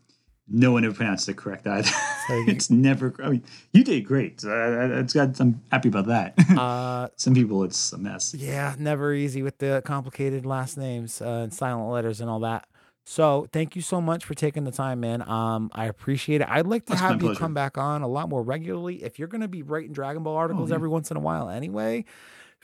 no 0.48 0.72
one 0.72 0.84
ever 0.84 0.94
pronounced 0.94 1.28
it 1.28 1.36
correct 1.36 1.66
either. 1.66 1.90
So 2.28 2.44
it's 2.46 2.70
never. 2.70 3.14
I 3.22 3.30
mean, 3.30 3.42
you 3.72 3.84
did 3.84 4.02
great. 4.02 4.44
Uh, 4.44 5.00
it's 5.00 5.12
got. 5.12 5.38
I'm 5.40 5.62
happy 5.70 5.88
about 5.88 6.06
that. 6.06 6.34
Uh, 6.56 7.08
Some 7.16 7.34
people, 7.34 7.64
it's 7.64 7.92
a 7.92 7.98
mess. 7.98 8.32
Yeah, 8.32 8.74
never 8.78 9.12
easy 9.12 9.42
with 9.42 9.58
the 9.58 9.82
complicated 9.84 10.46
last 10.46 10.78
names 10.78 11.20
uh, 11.20 11.42
and 11.42 11.52
silent 11.52 11.90
letters 11.90 12.20
and 12.20 12.30
all 12.30 12.40
that. 12.40 12.66
So 13.04 13.46
thank 13.52 13.76
you 13.76 13.82
so 13.82 14.00
much 14.00 14.24
for 14.24 14.34
taking 14.34 14.64
the 14.64 14.70
time, 14.70 15.00
man. 15.00 15.22
Um, 15.28 15.70
I 15.74 15.86
appreciate 15.86 16.40
it. 16.40 16.48
I'd 16.48 16.66
like 16.66 16.86
to 16.86 16.92
That's 16.92 17.02
have 17.02 17.22
you 17.22 17.34
come 17.34 17.52
back 17.52 17.76
on 17.76 18.02
a 18.02 18.08
lot 18.08 18.28
more 18.28 18.42
regularly. 18.42 19.04
If 19.04 19.18
you're 19.18 19.28
going 19.28 19.42
to 19.42 19.48
be 19.48 19.62
writing 19.62 19.92
Dragon 19.92 20.22
Ball 20.22 20.36
articles 20.36 20.70
oh, 20.70 20.72
yeah. 20.72 20.76
every 20.76 20.88
once 20.88 21.10
in 21.10 21.16
a 21.16 21.20
while, 21.20 21.50
anyway 21.50 22.04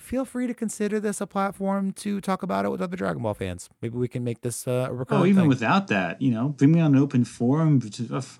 feel 0.02 0.24
free 0.24 0.46
to 0.46 0.54
consider 0.54 1.00
this 1.00 1.20
a 1.20 1.26
platform 1.26 1.92
to 1.92 2.20
talk 2.20 2.42
about 2.42 2.64
it 2.64 2.70
with 2.70 2.82
other 2.82 2.96
Dragon 2.96 3.22
Ball 3.22 3.34
fans. 3.34 3.70
Maybe 3.80 3.96
we 3.96 4.08
can 4.08 4.24
make 4.24 4.42
this 4.42 4.66
uh, 4.66 4.88
a 4.90 4.92
recurring. 4.92 5.22
Oh, 5.22 5.26
even 5.26 5.42
thing. 5.42 5.48
without 5.48 5.88
that, 5.88 6.20
you 6.20 6.30
know, 6.30 6.50
bring 6.50 6.72
me 6.72 6.80
on 6.80 6.94
an 6.94 7.00
open 7.00 7.24
forum. 7.24 7.80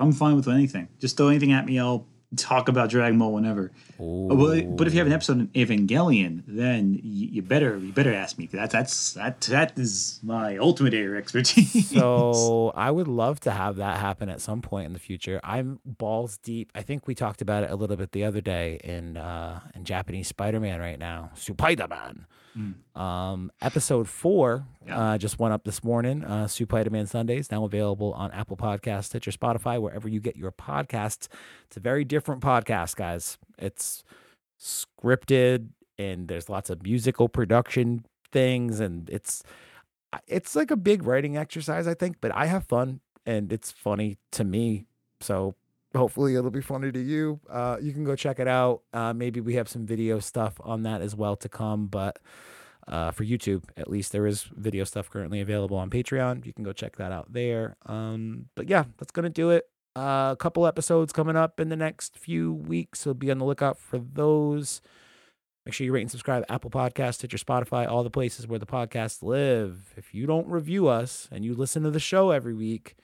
I'm 0.01 0.13
fine 0.13 0.37
with 0.37 0.49
anything. 0.49 0.89
Just 0.99 1.17
throw 1.17 1.29
anything 1.29 1.53
at 1.53 1.65
me. 1.65 1.79
I'll 1.79 2.07
talk 2.37 2.69
about 2.69 2.91
Dragon 2.91 3.19
Ball 3.19 3.33
whenever. 3.33 3.71
Ooh. 4.01 4.67
But 4.77 4.87
if 4.87 4.95
you 4.95 4.99
have 4.99 5.07
an 5.07 5.13
episode 5.13 5.39
on 5.39 5.47
Evangelion, 5.49 6.43
then 6.47 6.99
you, 7.03 7.43
better 7.43 7.77
you 7.77 7.93
better 7.93 8.13
ask 8.13 8.39
me. 8.39 8.47
That 8.47 8.71
that's 8.71 9.13
that 9.15 9.41
that 9.43 9.79
is 9.79 10.21
my 10.23 10.57
ultimate 10.57 10.95
area 10.95 11.19
expertise. 11.19 11.93
So 12.03 12.73
I 12.75 12.91
would 12.91 13.09
love 13.09 13.41
to 13.41 13.51
have 13.51 13.77
that 13.77 13.99
happen 13.99 14.29
at 14.29 14.41
some 14.41 14.63
point 14.63 14.87
in 14.87 14.93
the 14.93 14.99
future. 14.99 15.41
I'm 15.45 15.81
balls 15.85 16.39
deep. 16.39 16.73
I 16.75 16.83
think 16.83 17.07
we 17.07 17.15
talked 17.15 17.43
about 17.43 17.65
it 17.65 17.71
a 17.71 17.77
little 17.77 17.97
bit 17.97 18.13
the 18.13 18.25
other 18.25 18.41
day 18.41 18.81
in 18.83 19.17
uh, 19.17 19.61
in 19.75 19.85
Japanese 19.85 20.29
Spider 20.29 20.61
Man 20.61 20.81
right 20.81 20.99
now, 20.99 21.31
Spider 21.35 21.87
Man. 21.89 22.27
Mm. 22.57 23.01
Um, 23.01 23.51
episode 23.61 24.09
four 24.09 24.67
yeah. 24.87 25.13
uh, 25.13 25.19
just 25.19 25.39
went 25.39 25.55
up 25.55 25.65
this 25.65 25.83
morning. 25.83 26.25
Uh, 26.25 26.47
Spider-Man 26.47 27.07
Sundays 27.07 27.51
now 27.51 27.65
available 27.65 28.13
on 28.13 28.31
Apple 28.33 28.57
Podcasts, 28.57 29.05
Stitcher, 29.05 29.31
Spotify, 29.31 29.81
wherever 29.81 30.09
you 30.09 30.21
get 30.21 30.37
your 30.37 30.53
podcasts. 30.53 31.29
It's 31.67 31.77
a 31.77 31.81
very 31.81 32.05
different 32.05 32.43
podcast, 32.43 32.97
guys. 32.97 33.39
It's 33.59 34.05
scripted 34.61 35.69
and 35.99 36.29
there's 36.29 36.49
lots 36.49 36.71
of 36.71 36.83
musical 36.83 37.29
production 37.29 38.05
things, 38.31 38.81
and 38.81 39.09
it's 39.11 39.43
it's 40.27 40.55
like 40.55 40.71
a 40.71 40.77
big 40.77 41.05
writing 41.05 41.37
exercise, 41.37 41.87
I 41.87 41.95
think. 41.95 42.17
But 42.21 42.35
I 42.35 42.47
have 42.47 42.65
fun, 42.65 43.01
and 43.25 43.53
it's 43.53 43.71
funny 43.71 44.19
to 44.33 44.45
me. 44.45 44.87
So 45.21 45.55
hopefully 45.95 46.37
it'll 46.37 46.51
be 46.51 46.61
funny 46.61 46.93
to 46.93 47.01
you. 47.01 47.41
Uh, 47.49 47.77
you 47.81 47.93
can 47.93 48.05
go 48.05 48.17
check 48.17 48.39
it 48.39 48.49
out. 48.49 48.83
Uh, 48.93 49.13
maybe 49.13 49.41
we 49.41 49.55
have 49.55 49.69
some 49.69 49.87
video 49.87 50.19
stuff 50.19 50.61
on 50.65 50.83
that 50.85 51.01
as 51.01 51.15
well 51.15 51.37
to 51.37 51.49
come, 51.49 51.87
but 51.87 52.19
uh, 52.89 53.11
for 53.11 53.25
YouTube. 53.25 53.65
At 53.77 53.91
least 53.91 54.13
there 54.13 54.27
is 54.27 54.45
video 54.55 54.85
stuff 54.85 55.11
currently 55.11 55.41
available 55.41 55.77
on 55.77 55.91
Patreon. 55.91 56.45
You 56.45 56.53
can 56.53 56.65
go 56.65 56.73
check 56.73 56.97
that 56.97 57.13
out 57.13 57.33
there. 57.33 57.77
Um, 57.87 58.47
but 58.55 58.69
yeah, 58.69 58.85
that's 58.99 59.13
gonna 59.13 59.31
do 59.31 59.51
it. 59.51 59.69
Uh, 59.95 60.31
a 60.33 60.37
couple 60.39 60.67
episodes 60.67 61.13
coming 61.13 61.37
up 61.37 61.61
in 61.61 61.69
the 61.69 61.77
next 61.77 62.19
few 62.19 62.53
weeks, 62.53 63.01
so 63.01 63.13
be 63.13 63.31
on 63.31 63.39
the 63.39 63.45
lookout 63.45 63.79
for 63.79 63.99
those. 63.99 64.81
Make 65.67 65.75
sure 65.75 65.85
you 65.85 65.93
rate 65.93 66.01
and 66.01 66.11
subscribe 66.11 66.45
Apple 66.49 66.71
Podcast, 66.71 67.15
Stitcher, 67.15 67.37
Spotify, 67.37 67.87
all 67.87 68.03
the 68.03 68.11
places 68.11 68.49
where 68.49 68.59
the 68.59 68.67
podcasts 68.67 69.23
live. 69.23 69.95
If 69.97 70.13
you 70.13 70.27
don't 70.27 70.49
review 70.49 70.89
us 70.89 71.29
and 71.31 71.45
you 71.45 71.55
listen 71.55 71.85
to 71.85 71.91
the 71.91 72.01
show 72.01 72.31
every 72.31 72.55
week, 72.55 72.97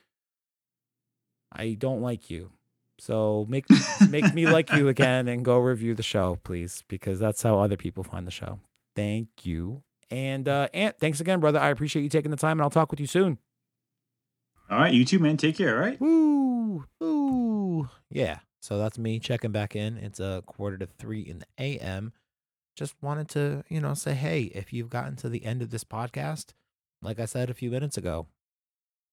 I 1.52 1.74
don't 1.74 2.00
like 2.00 2.30
you. 2.30 2.50
So 2.98 3.46
make 3.48 3.66
make 4.10 4.34
me 4.34 4.46
like 4.46 4.72
you 4.72 4.88
again 4.88 5.28
and 5.28 5.44
go 5.44 5.58
review 5.58 5.94
the 5.94 6.02
show, 6.02 6.38
please, 6.44 6.82
because 6.88 7.18
that's 7.18 7.42
how 7.42 7.58
other 7.58 7.76
people 7.76 8.02
find 8.02 8.26
the 8.26 8.32
show. 8.32 8.60
Thank 8.96 9.28
you. 9.42 9.82
And 10.10 10.48
uh 10.48 10.68
Ant, 10.74 10.98
thanks 10.98 11.20
again, 11.20 11.40
brother. 11.40 11.58
I 11.60 11.70
appreciate 11.70 12.02
you 12.02 12.08
taking 12.08 12.30
the 12.30 12.36
time 12.36 12.58
and 12.58 12.62
I'll 12.62 12.70
talk 12.70 12.90
with 12.90 13.00
you 13.00 13.06
soon. 13.06 13.38
All 14.70 14.78
right, 14.78 14.92
you 14.92 15.04
too, 15.04 15.18
man. 15.18 15.38
Take 15.38 15.56
care, 15.56 15.76
all 15.76 15.80
right? 15.80 16.00
Woo! 16.00 16.84
Woo! 17.00 17.88
Yeah. 18.10 18.40
So 18.60 18.76
that's 18.76 18.98
me 18.98 19.18
checking 19.18 19.52
back 19.52 19.74
in. 19.74 19.96
It's 19.96 20.20
a 20.20 20.42
quarter 20.44 20.76
to 20.78 20.86
three 20.86 21.20
in 21.22 21.38
the 21.38 21.46
AM. 21.58 22.12
Just 22.76 22.94
wanted 23.00 23.28
to, 23.30 23.64
you 23.68 23.80
know, 23.80 23.94
say, 23.94 24.14
hey, 24.14 24.42
if 24.54 24.72
you've 24.72 24.90
gotten 24.90 25.16
to 25.16 25.28
the 25.28 25.44
end 25.44 25.62
of 25.62 25.70
this 25.70 25.84
podcast, 25.84 26.52
like 27.00 27.18
I 27.18 27.24
said 27.24 27.48
a 27.48 27.54
few 27.54 27.70
minutes 27.70 27.96
ago, 27.96 28.26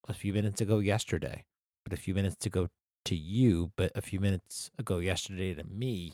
a 0.08 0.12
few 0.12 0.32
minutes 0.32 0.60
ago 0.60 0.78
yesterday, 0.78 1.44
but 1.84 1.92
a 1.92 1.96
few 1.96 2.14
minutes 2.14 2.44
ago 2.44 2.68
to 3.06 3.16
you, 3.16 3.72
but 3.76 3.92
a 3.94 4.02
few 4.02 4.20
minutes 4.20 4.70
ago 4.78 4.98
yesterday 4.98 5.54
to 5.54 5.64
me. 5.64 6.12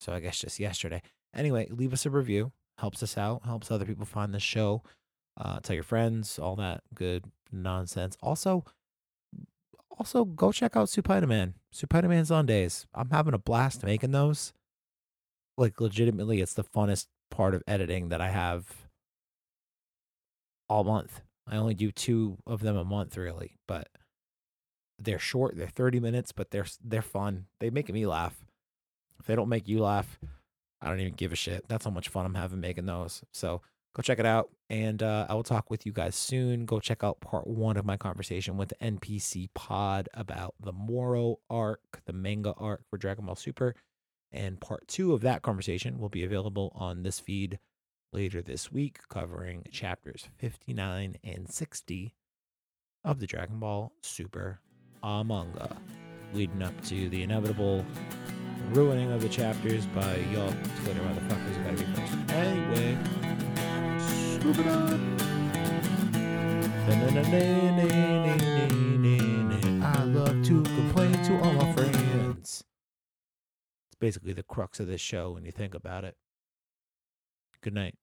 So 0.00 0.12
I 0.12 0.20
guess 0.20 0.38
just 0.38 0.60
yesterday. 0.60 1.02
Anyway, 1.34 1.68
leave 1.70 1.92
us 1.92 2.06
a 2.06 2.10
review. 2.10 2.52
Helps 2.78 3.02
us 3.02 3.16
out, 3.16 3.44
helps 3.44 3.70
other 3.70 3.84
people 3.84 4.04
find 4.04 4.34
the 4.34 4.40
show. 4.40 4.82
Uh, 5.36 5.60
tell 5.60 5.74
your 5.74 5.84
friends, 5.84 6.38
all 6.38 6.56
that 6.56 6.82
good 6.94 7.24
nonsense. 7.50 8.16
Also, 8.22 8.64
also 9.98 10.24
go 10.24 10.52
check 10.52 10.76
out 10.76 10.88
Supina 10.88 11.26
Man. 11.26 11.54
Supina 11.72 12.30
on 12.30 12.46
days. 12.46 12.86
I'm 12.94 13.10
having 13.10 13.34
a 13.34 13.38
blast 13.38 13.84
making 13.84 14.10
those. 14.10 14.52
Like 15.56 15.80
legitimately, 15.80 16.40
it's 16.40 16.54
the 16.54 16.64
funnest 16.64 17.06
part 17.30 17.54
of 17.54 17.62
editing 17.66 18.08
that 18.08 18.20
I 18.20 18.30
have 18.30 18.88
all 20.68 20.84
month. 20.84 21.20
I 21.46 21.56
only 21.56 21.74
do 21.74 21.92
two 21.92 22.38
of 22.46 22.60
them 22.60 22.76
a 22.76 22.84
month, 22.84 23.16
really, 23.16 23.56
but 23.68 23.88
they're 24.98 25.18
short. 25.18 25.56
They're 25.56 25.68
30 25.68 26.00
minutes, 26.00 26.32
but 26.32 26.50
they're 26.50 26.66
they're 26.82 27.02
fun. 27.02 27.46
They 27.60 27.70
make 27.70 27.92
me 27.92 28.06
laugh. 28.06 28.44
If 29.18 29.26
they 29.26 29.36
don't 29.36 29.48
make 29.48 29.68
you 29.68 29.80
laugh, 29.80 30.18
I 30.80 30.88
don't 30.88 31.00
even 31.00 31.14
give 31.14 31.32
a 31.32 31.36
shit. 31.36 31.64
That's 31.68 31.84
how 31.84 31.90
much 31.90 32.08
fun 32.08 32.26
I'm 32.26 32.34
having 32.34 32.60
making 32.60 32.86
those. 32.86 33.22
So 33.32 33.62
go 33.94 34.02
check 34.02 34.18
it 34.18 34.26
out. 34.26 34.50
And 34.68 35.02
uh, 35.02 35.26
I 35.28 35.34
will 35.34 35.42
talk 35.42 35.70
with 35.70 35.86
you 35.86 35.92
guys 35.92 36.14
soon. 36.14 36.66
Go 36.66 36.80
check 36.80 37.04
out 37.04 37.20
part 37.20 37.46
one 37.46 37.76
of 37.76 37.84
my 37.84 37.96
conversation 37.96 38.56
with 38.56 38.70
the 38.70 38.76
NPC 38.76 39.48
pod 39.54 40.08
about 40.14 40.54
the 40.60 40.72
Moro 40.72 41.38
arc, 41.48 42.02
the 42.06 42.12
manga 42.12 42.52
arc 42.56 42.82
for 42.88 42.98
Dragon 42.98 43.26
Ball 43.26 43.36
Super. 43.36 43.74
And 44.32 44.60
part 44.60 44.88
two 44.88 45.12
of 45.14 45.20
that 45.20 45.42
conversation 45.42 45.98
will 45.98 46.08
be 46.08 46.24
available 46.24 46.72
on 46.74 47.02
this 47.02 47.20
feed 47.20 47.60
later 48.12 48.42
this 48.42 48.72
week, 48.72 48.98
covering 49.08 49.64
chapters 49.70 50.28
59 50.38 51.16
and 51.22 51.48
60 51.48 52.14
of 53.04 53.20
the 53.20 53.26
Dragon 53.26 53.60
Ball 53.60 53.92
Super 54.02 54.60
manga, 55.04 55.76
leading 56.32 56.62
up 56.62 56.78
to 56.84 57.08
the 57.10 57.22
inevitable 57.22 57.84
ruining 58.72 59.12
of 59.12 59.20
the 59.20 59.28
chapters 59.28 59.84
by 59.86 60.16
y'all 60.32 60.52
Twitter 60.82 61.00
motherfuckers 61.00 61.64
gotta 61.64 61.76
be 61.76 61.84
first. 61.92 62.12
Anyway, 62.32 62.98
scoop 64.00 64.58
it 64.58 64.66
up. 64.66 65.00
I 69.82 70.04
love 70.04 70.42
to 70.44 70.62
complain 70.62 71.12
to 71.12 71.40
all 71.42 71.52
my 71.52 71.72
friends. 71.74 72.64
It's 73.88 73.98
basically 73.98 74.32
the 74.32 74.42
crux 74.42 74.80
of 74.80 74.86
this 74.86 75.00
show 75.00 75.32
when 75.32 75.44
you 75.44 75.52
think 75.52 75.74
about 75.74 76.04
it. 76.04 76.16
Good 77.60 77.74
night. 77.74 77.94